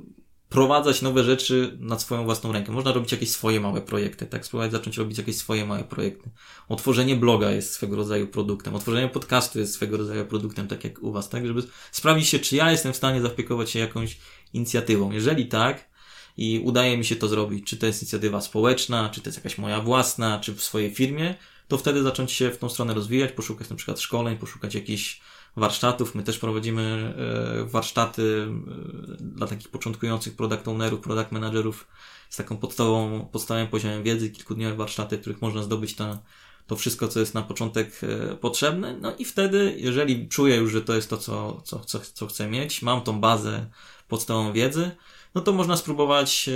prowadzać 0.50 1.02
nowe 1.02 1.24
rzeczy 1.24 1.76
na 1.80 1.98
swoją 1.98 2.24
własną 2.24 2.52
rękę. 2.52 2.72
Można 2.72 2.92
robić 2.92 3.12
jakieś 3.12 3.30
swoje 3.30 3.60
małe 3.60 3.80
projekty, 3.80 4.26
tak? 4.26 4.46
Spróbować 4.46 4.72
zacząć 4.72 4.96
robić 4.96 5.18
jakieś 5.18 5.36
swoje 5.36 5.66
małe 5.66 5.84
projekty. 5.84 6.30
Otworzenie 6.68 7.16
bloga 7.16 7.50
jest 7.50 7.72
swego 7.72 7.96
rodzaju 7.96 8.26
produktem, 8.26 8.74
otworzenie 8.74 9.08
podcastu 9.08 9.58
jest 9.58 9.74
swego 9.74 9.96
rodzaju 9.96 10.26
produktem, 10.26 10.68
tak 10.68 10.84
jak 10.84 11.02
u 11.02 11.12
Was, 11.12 11.28
tak? 11.28 11.46
Żeby 11.46 11.62
sprawdzić 11.92 12.28
się, 12.28 12.38
czy 12.38 12.56
ja 12.56 12.70
jestem 12.70 12.92
w 12.92 12.96
stanie 12.96 13.20
zaopiekować 13.20 13.70
się 13.70 13.78
jakąś 13.78 14.18
inicjatywą. 14.52 15.10
Jeżeli 15.10 15.46
tak, 15.46 15.90
i 16.36 16.60
udaje 16.64 16.98
mi 16.98 17.04
się 17.04 17.16
to 17.16 17.28
zrobić, 17.28 17.66
czy 17.66 17.76
to 17.76 17.86
jest 17.86 18.02
inicjatywa 18.02 18.40
społeczna, 18.40 19.08
czy 19.08 19.20
to 19.20 19.28
jest 19.28 19.38
jakaś 19.38 19.58
moja 19.58 19.80
własna, 19.80 20.38
czy 20.38 20.54
w 20.54 20.62
swojej 20.62 20.94
firmie, 20.94 21.34
to 21.68 21.78
wtedy 21.78 22.02
zacząć 22.02 22.32
się 22.32 22.50
w 22.50 22.58
tą 22.58 22.68
stronę 22.68 22.94
rozwijać, 22.94 23.32
poszukać 23.32 23.70
na 23.70 23.76
przykład 23.76 24.00
szkoleń, 24.00 24.36
poszukać 24.36 24.74
jakichś 24.74 25.20
warsztatów. 25.56 26.14
My 26.14 26.22
też 26.22 26.38
prowadzimy 26.38 27.14
e, 27.62 27.64
warsztaty 27.64 28.48
e, 28.48 29.16
dla 29.20 29.46
takich 29.46 29.68
początkujących 29.68 30.36
product 30.36 30.68
ownerów, 30.68 31.00
product 31.00 31.32
managerów 31.32 31.86
z 32.30 32.36
taką 32.36 32.56
podstawową, 32.56 33.28
podstawowym 33.32 33.68
poziomem 33.68 34.02
wiedzy, 34.02 34.30
kilkudniowe 34.30 34.76
warsztaty, 34.76 35.16
w 35.16 35.20
których 35.20 35.42
można 35.42 35.62
zdobyć 35.62 35.94
ta, 35.94 36.18
to 36.66 36.76
wszystko, 36.76 37.08
co 37.08 37.20
jest 37.20 37.34
na 37.34 37.42
początek 37.42 38.00
e, 38.02 38.36
potrzebne. 38.36 38.96
No 39.00 39.16
i 39.16 39.24
wtedy, 39.24 39.74
jeżeli 39.78 40.28
czuję 40.28 40.56
już, 40.56 40.72
że 40.72 40.82
to 40.82 40.94
jest 40.94 41.10
to, 41.10 41.16
co, 41.16 41.60
co, 41.64 41.78
co, 41.78 42.00
co 42.00 42.26
chcę 42.26 42.48
mieć, 42.48 42.82
mam 42.82 43.02
tą 43.02 43.20
bazę 43.20 43.66
podstawową 44.08 44.52
wiedzy, 44.52 44.90
no 45.34 45.40
to 45.40 45.52
można 45.52 45.76
spróbować 45.76 46.50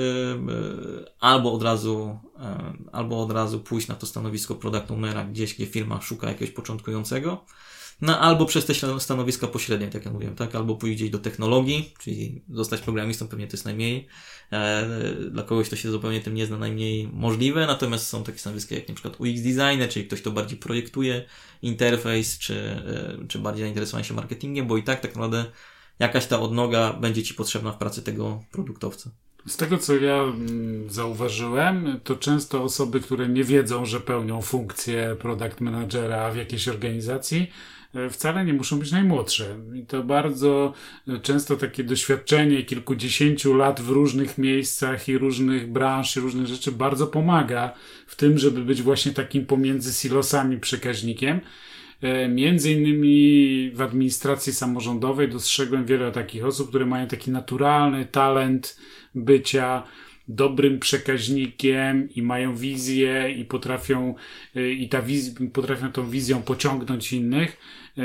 albo 1.20 1.53
od 1.53 1.62
razu, 1.62 2.18
albo 2.92 3.22
od 3.22 3.32
razu 3.32 3.61
pójść 3.61 3.88
na 3.88 3.95
to 3.95 4.07
stanowisko 4.07 4.55
product 4.55 4.90
ownera 4.90 5.24
gdzieś, 5.24 5.55
gdzie 5.55 5.66
firma 5.66 6.01
szuka 6.01 6.28
jakiegoś 6.28 6.55
początkującego, 6.55 7.45
no 8.05 8.20
albo 8.20 8.46
przez 8.46 8.66
te 8.66 8.74
stanowiska 8.98 9.46
pośrednie, 9.46 9.88
tak 9.88 10.05
jak 10.05 10.14
mówiłem, 10.14 10.36
tak? 10.36 10.55
Albo 10.55 10.76
pójść 10.76 11.11
do 11.11 11.18
technologii, 11.18 11.94
czyli 11.98 12.42
zostać 12.50 12.80
programistą, 12.80 13.28
pewnie 13.28 13.46
to 13.46 13.52
jest 13.52 13.64
najmniej. 13.64 14.07
E, 14.52 14.88
dla 15.30 15.42
kogoś, 15.42 15.66
kto 15.66 15.76
się 15.76 15.90
zupełnie 15.90 16.20
tym 16.20 16.34
nie 16.34 16.46
zna, 16.46 16.59
najmniej 16.59 17.09
możliwe, 17.12 17.66
natomiast 17.66 18.07
są 18.07 18.24
takie 18.24 18.38
stanowiska 18.38 18.74
jak 18.74 18.88
na 18.88 18.94
przykład 18.94 19.20
UX 19.20 19.40
designer, 19.40 19.88
czyli 19.88 20.07
ktoś, 20.07 20.20
kto 20.20 20.30
bardziej 20.30 20.59
projektuje 20.59 21.24
interfejs, 21.62 22.38
czy, 22.38 22.55
e, 22.55 23.26
czy 23.28 23.38
bardziej 23.38 23.64
zainteresowanie 23.64 24.05
się 24.05 24.14
marketingiem, 24.14 24.66
bo 24.66 24.76
i 24.76 24.82
tak 24.82 25.00
tak 25.00 25.14
naprawdę 25.14 25.44
jakaś 25.98 26.26
ta 26.26 26.40
odnoga 26.40 26.92
będzie 26.92 27.22
Ci 27.22 27.34
potrzebna 27.34 27.72
w 27.72 27.78
pracy 27.78 28.02
tego 28.02 28.42
produktowca. 28.50 29.11
Z 29.46 29.57
tego, 29.57 29.78
co 29.78 29.96
ja 29.96 30.22
mm, 30.22 30.90
zauważyłem, 30.90 32.00
to 32.05 32.16
często 32.16 32.62
osoby, 32.62 33.00
które 33.00 33.28
nie 33.28 33.44
wiedzą, 33.44 33.86
że 33.86 34.00
pełnią 34.00 34.42
funkcję 34.42 35.16
product 35.18 35.61
managera 35.61 36.30
w 36.30 36.36
jakiejś 36.36 36.68
organizacji, 36.68 37.50
wcale 38.11 38.45
nie 38.45 38.53
muszą 38.53 38.78
być 38.78 38.92
najmłodsze. 38.92 39.57
I 39.74 39.86
to 39.86 40.03
bardzo 40.03 40.72
e, 41.09 41.18
często 41.18 41.57
takie 41.57 41.84
doświadczenie 41.84 42.62
kilkudziesięciu 42.62 43.55
lat 43.55 43.80
w 43.80 43.88
różnych 43.88 44.38
miejscach 44.38 45.09
i 45.09 45.18
różnych 45.18 45.72
branż 45.72 46.16
i 46.16 46.20
różnych 46.20 46.47
rzeczy 46.47 46.72
bardzo 46.72 47.07
pomaga 47.07 47.72
w 48.07 48.16
tym, 48.16 48.38
żeby 48.38 48.64
być 48.64 48.82
właśnie 48.82 49.12
takim 49.12 49.47
pomiędzy 49.47 49.92
silosami 49.92 50.61
przekaźnikiem. 50.61 51.40
E, 52.03 52.28
między 52.28 52.72
innymi 52.72 53.70
w 53.74 53.82
administracji 53.82 54.53
samorządowej 54.53 55.28
dostrzegłem 55.28 55.84
wiele 55.86 56.12
takich 56.12 56.45
osób, 56.45 56.68
które 56.68 56.86
mają 56.86 57.07
taki 57.07 57.30
naturalny 57.30 58.05
talent 58.05 58.76
bycia 59.14 59.82
dobrym 60.29 60.79
przekaźnikiem 60.79 62.11
i 62.11 62.22
mają 62.22 62.57
wizję 62.57 63.35
i 63.37 63.45
potrafią 63.45 64.14
i 64.55 64.89
ta 64.89 65.03
wiz- 65.03 65.35
potrafią 65.53 65.93
tą 65.93 66.11
wizją 66.11 66.43
pociągnąć 66.43 67.12
innych. 67.12 67.57
E, 67.99 68.03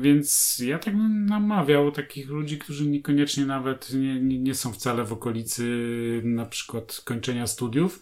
więc 0.00 0.58
ja 0.66 0.78
tak 0.78 0.96
bym 0.96 1.26
namawiał 1.26 1.92
takich 1.92 2.28
ludzi, 2.28 2.58
którzy 2.58 2.86
niekoniecznie 2.86 3.46
nawet 3.46 3.92
nie, 3.94 4.20
nie, 4.20 4.38
nie 4.38 4.54
są 4.54 4.72
wcale 4.72 5.04
w 5.04 5.12
okolicy 5.12 5.62
na 6.24 6.46
przykład 6.46 7.02
kończenia 7.04 7.46
studiów, 7.46 8.00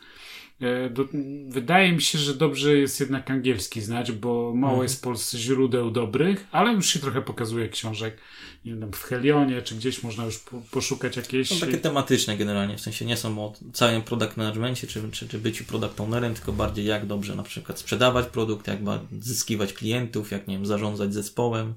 do, 0.91 1.09
wydaje 1.49 1.93
mi 1.93 2.03
się, 2.03 2.19
że 2.19 2.35
dobrze 2.35 2.75
jest 2.75 3.01
jednak 3.01 3.31
angielski 3.31 3.81
znać, 3.81 4.13
bo 4.13 4.55
mało 4.55 4.73
mhm. 4.73 4.83
jest 4.83 4.99
w 4.99 5.01
Polsce 5.01 5.39
źródeł 5.39 5.91
dobrych, 5.91 6.47
ale 6.53 6.73
już 6.73 6.87
się 6.87 6.99
trochę 6.99 7.23
pokazuje 7.23 7.69
książek. 7.69 8.17
Nie 8.65 8.75
wiem, 8.75 8.93
w 8.93 9.03
Helionie 9.03 9.63
czy 9.63 9.75
gdzieś 9.75 10.03
można 10.03 10.25
już 10.25 10.39
po, 10.39 10.63
poszukać 10.71 11.17
jakieś. 11.17 11.49
Są 11.49 11.67
takie 11.67 11.79
tematyczne 11.79 12.37
generalnie, 12.37 12.77
w 12.77 12.81
sensie 12.81 13.05
nie 13.05 13.17
są 13.17 13.45
o 13.45 13.53
całym 13.73 14.03
product 14.03 14.37
managementie 14.37 14.87
czy, 14.87 15.11
czy, 15.11 15.29
czy 15.29 15.39
byciu 15.39 15.65
product 15.65 16.01
ownerem, 16.01 16.35
tylko 16.35 16.53
bardziej 16.53 16.85
jak 16.85 17.07
dobrze 17.07 17.35
na 17.35 17.43
przykład 17.43 17.79
sprzedawać 17.79 18.27
produkt, 18.27 18.67
jak 18.67 18.79
zyskiwać 19.19 19.73
klientów, 19.73 20.31
jak 20.31 20.49
nie 20.49 20.55
wiem, 20.55 20.67
zarządzać 20.67 21.15
zespołem. 21.15 21.75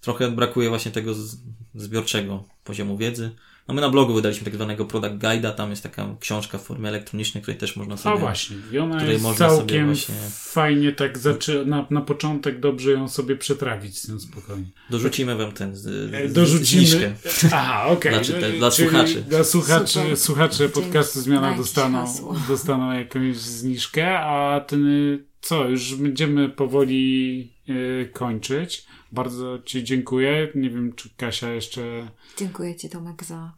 Trochę 0.00 0.30
brakuje 0.30 0.68
właśnie 0.68 0.90
tego 0.90 1.14
zbiorczego 1.74 2.44
poziomu 2.64 2.96
wiedzy. 2.96 3.30
No 3.68 3.74
my 3.74 3.80
na 3.80 3.88
blogu 3.90 4.14
wydaliśmy 4.14 4.44
tak 4.44 4.54
zwanego 4.54 4.84
Product 4.84 5.14
Guide'a, 5.14 5.52
tam 5.52 5.70
jest 5.70 5.82
taka 5.82 6.16
książka 6.20 6.58
w 6.58 6.62
formie 6.62 6.88
elektronicznej, 6.88 7.42
której 7.42 7.58
też 7.60 7.76
można 7.76 7.96
sobie... 7.96 8.14
O 8.14 8.18
właśnie, 8.18 8.56
i 8.72 8.78
ona 8.78 9.04
jest 9.04 9.24
całkiem 9.38 9.92
fajnie 10.30 10.92
tak 10.92 11.18
zaczy... 11.18 11.66
na, 11.66 11.86
na 11.90 12.00
początek 12.00 12.60
dobrze 12.60 12.90
ją 12.90 13.08
sobie 13.08 13.36
przetrawić 13.36 13.98
z 13.98 14.06
tym 14.06 14.20
spokojnie. 14.20 14.66
Dorzucimy 14.90 15.36
wam 15.36 15.52
ten 15.52 15.76
z, 15.76 16.14
E, 16.14 16.28
z, 16.28 16.32
Dorzucimy. 16.32 16.86
zniżkę. 16.86 17.14
Aha, 17.52 17.86
okej. 17.86 18.12
Dla 18.12 18.48
E, 18.48 18.52
dla 18.52 18.70
czyli 18.70 18.88
słuchaczy. 18.88 19.22
Dla 19.28 19.44
słuchaczy, 19.44 20.16
Super. 20.16 20.72
podcastu 20.72 21.20
Zmiana 21.20 21.56
dostaną, 21.56 22.06
dostaną 22.48 22.92
jakąś 22.92 23.36
zniżkę, 23.36 24.18
a 24.18 24.60
ten, 24.60 24.86
y, 24.86 25.24
co, 25.40 25.68
już 25.68 25.94
będziemy 25.94 26.48
powoli 26.48 27.52
y, 27.68 28.10
kończyć. 28.12 28.86
Bardzo 29.12 29.58
Ci 29.64 29.84
dziękuję. 29.84 30.48
Nie 30.54 30.70
wiem, 30.70 30.92
czy 30.92 31.10
Kasia 31.16 31.50
jeszcze... 31.50 32.08
Dziękuję 32.38 32.76
Ci 32.76 32.88
Tomek 32.90 33.24
za 33.24 33.52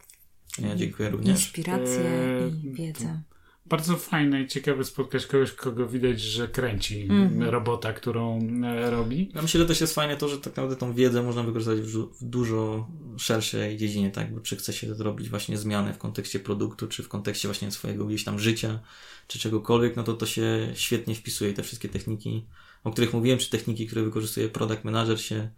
Ja 0.58 0.76
dziękuję 0.76 1.10
również. 1.10 1.28
inspirację 1.40 2.04
Eee, 2.04 2.66
i 2.66 2.72
wiedzę. 2.72 3.22
Bardzo 3.66 3.96
fajne 3.96 4.42
i 4.42 4.46
ciekawe 4.48 4.84
spotkać 4.84 5.26
kogoś, 5.26 5.52
kogo 5.52 5.88
widać, 5.88 6.20
że 6.20 6.48
kręci 6.48 7.02
Mhm. 7.10 7.50
robota, 7.50 7.92
którą 7.92 8.38
e, 8.64 8.90
robi. 8.90 9.30
Ja 9.34 9.42
myślę, 9.42 9.60
że 9.60 9.66
też 9.66 9.80
jest 9.80 9.94
fajne 9.94 10.16
to, 10.16 10.28
że 10.28 10.36
tak 10.36 10.46
naprawdę 10.46 10.76
tą 10.76 10.94
wiedzę 10.94 11.22
można 11.22 11.42
wykorzystać 11.42 11.80
w 11.80 12.08
dużo 12.20 12.88
szerszej 13.16 13.76
dziedzinie, 13.76 14.10
tak? 14.10 14.34
Bo 14.34 14.40
czy 14.40 14.56
chce 14.56 14.72
się 14.72 14.94
zrobić 14.94 15.28
właśnie 15.28 15.58
zmianę 15.58 15.92
w 15.94 15.98
kontekście 15.98 16.40
produktu, 16.40 16.86
czy 16.86 17.02
w 17.02 17.08
kontekście 17.08 17.48
właśnie 17.48 17.70
swojego 17.70 18.06
gdzieś 18.06 18.24
tam 18.24 18.38
życia, 18.38 18.80
czy 19.28 19.38
czegokolwiek, 19.38 19.96
no 19.96 20.02
to 20.02 20.14
to 20.14 20.26
się 20.26 20.72
świetnie 20.74 21.14
wpisuje. 21.14 21.52
Te 21.52 21.62
wszystkie 21.62 21.88
techniki, 21.88 22.46
o 22.84 22.90
których 22.90 23.12
mówiłem, 23.12 23.38
czy 23.38 23.50
techniki, 23.50 23.86
które 23.86 24.02
wykorzystuje 24.02 24.48
product 24.48 24.84
manager 24.84 25.20
się, 25.20 25.50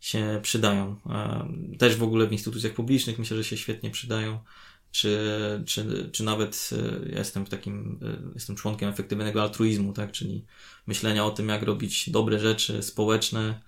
się 0.00 0.40
przydają. 0.42 0.96
Em, 1.06 1.76
Też 1.78 1.96
w 1.96 2.02
ogóle 2.02 2.26
w 2.26 2.32
instytucjach 2.32 2.74
publicznych 2.74 3.18
myślę, 3.18 3.36
że 3.36 3.44
się 3.44 3.56
świetnie 3.56 3.90
przydają. 3.90 4.38
Czy, 4.90 5.18
czy, 5.66 6.10
czy 6.12 6.24
nawet 6.24 6.70
e, 6.72 7.08
ja 7.12 7.18
jestem 7.18 7.46
takim, 7.46 8.00
e, 8.02 8.32
jestem 8.34 8.56
członkiem 8.56 8.88
efektywnego 8.88 9.42
altruizmu, 9.42 9.92
tak? 9.92 10.12
Czyli 10.12 10.44
myślenia 10.86 11.24
o 11.24 11.30
tym, 11.30 11.48
jak 11.48 11.62
robić 11.62 12.10
dobre 12.10 12.38
rzeczy 12.38 12.82
społeczne 12.82 13.60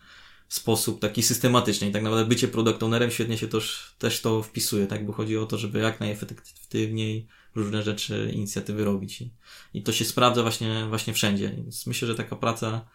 w 0.48 0.54
sposób 0.54 1.00
taki 1.00 1.22
systematyczny. 1.22 1.88
I 1.88 1.92
tak 1.92 2.02
naprawdę 2.02 2.28
bycie 2.28 2.48
product 2.48 2.82
ownerem 2.82 3.10
świetnie 3.10 3.38
się 3.38 3.48
też, 3.48 3.94
też 3.98 4.20
to 4.20 4.42
wpisuje, 4.42 4.86
tak? 4.86 5.06
Bo 5.06 5.12
chodzi 5.12 5.36
o 5.36 5.46
to, 5.46 5.58
żeby 5.58 5.78
jak 5.78 6.00
najefektywniej 6.00 7.26
różne 7.54 7.82
rzeczy, 7.82 8.30
inicjatywy 8.34 8.84
robić. 8.84 9.20
I, 9.20 9.30
i 9.74 9.82
to 9.82 9.92
się 9.92 10.04
sprawdza 10.04 10.42
właśnie, 10.42 10.86
właśnie 10.88 11.14
wszędzie. 11.14 11.52
Więc 11.56 11.86
myślę, 11.86 12.08
że 12.08 12.14
taka 12.14 12.36
praca 12.36 12.88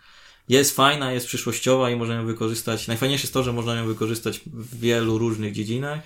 jest 0.49 0.76
fajna, 0.76 1.11
jest 1.11 1.27
przyszłościowa 1.27 1.89
i 1.89 1.95
można 1.95 2.15
ją 2.15 2.26
wykorzystać. 2.26 2.88
Najfajniejsze 2.88 3.23
jest 3.23 3.34
to, 3.34 3.43
że 3.43 3.53
można 3.53 3.76
ją 3.76 3.88
wykorzystać 3.88 4.41
w 4.45 4.80
wielu 4.80 5.17
różnych 5.17 5.53
dziedzinach. 5.53 5.99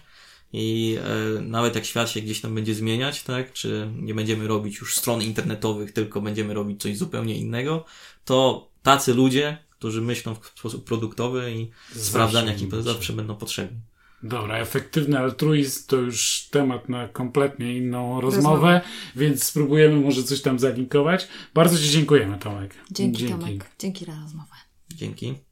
I 0.53 0.97
e, 1.37 1.41
nawet 1.41 1.75
jak 1.75 1.85
świat 1.85 2.09
się 2.09 2.21
gdzieś 2.21 2.41
tam 2.41 2.55
będzie 2.55 2.75
zmieniać, 2.75 3.23
tak, 3.23 3.53
czy 3.53 3.89
nie 3.95 4.13
będziemy 4.13 4.47
robić 4.47 4.79
już 4.79 4.95
stron 4.95 5.21
internetowych, 5.21 5.93
tylko 5.93 6.21
będziemy 6.21 6.53
robić 6.53 6.81
coś 6.81 6.97
zupełnie 6.97 7.37
innego, 7.37 7.85
to 8.25 8.69
tacy 8.83 9.13
ludzie, 9.13 9.57
którzy 9.69 10.01
myślą 10.01 10.35
w 10.35 10.59
sposób 10.59 10.85
produktowy 10.85 11.53
i 11.53 11.69
sprawdzania, 11.99 12.53
będzie. 12.53 12.81
zawsze 12.81 13.13
będą 13.13 13.35
potrzebni. 13.35 13.79
Dobra, 14.23 14.57
efektywny 14.57 15.19
altruizm 15.19 15.87
to 15.87 15.95
już 15.95 16.47
temat 16.51 16.89
na 16.89 17.07
kompletnie 17.07 17.77
inną 17.77 18.21
rozmowę, 18.21 18.49
Rozmowę. 18.49 18.81
więc 19.15 19.43
spróbujemy 19.43 19.95
może 19.95 20.23
coś 20.23 20.41
tam 20.41 20.59
zalinkować. 20.59 21.27
Bardzo 21.53 21.77
Ci 21.77 21.89
dziękujemy, 21.89 22.37
Tomek. 22.37 22.73
Dzięki, 22.91 23.25
Tomek. 23.25 23.71
Dzięki 23.79 24.05
za 24.05 24.15
rozmowę. 24.21 24.55
Dzięki. 24.95 25.48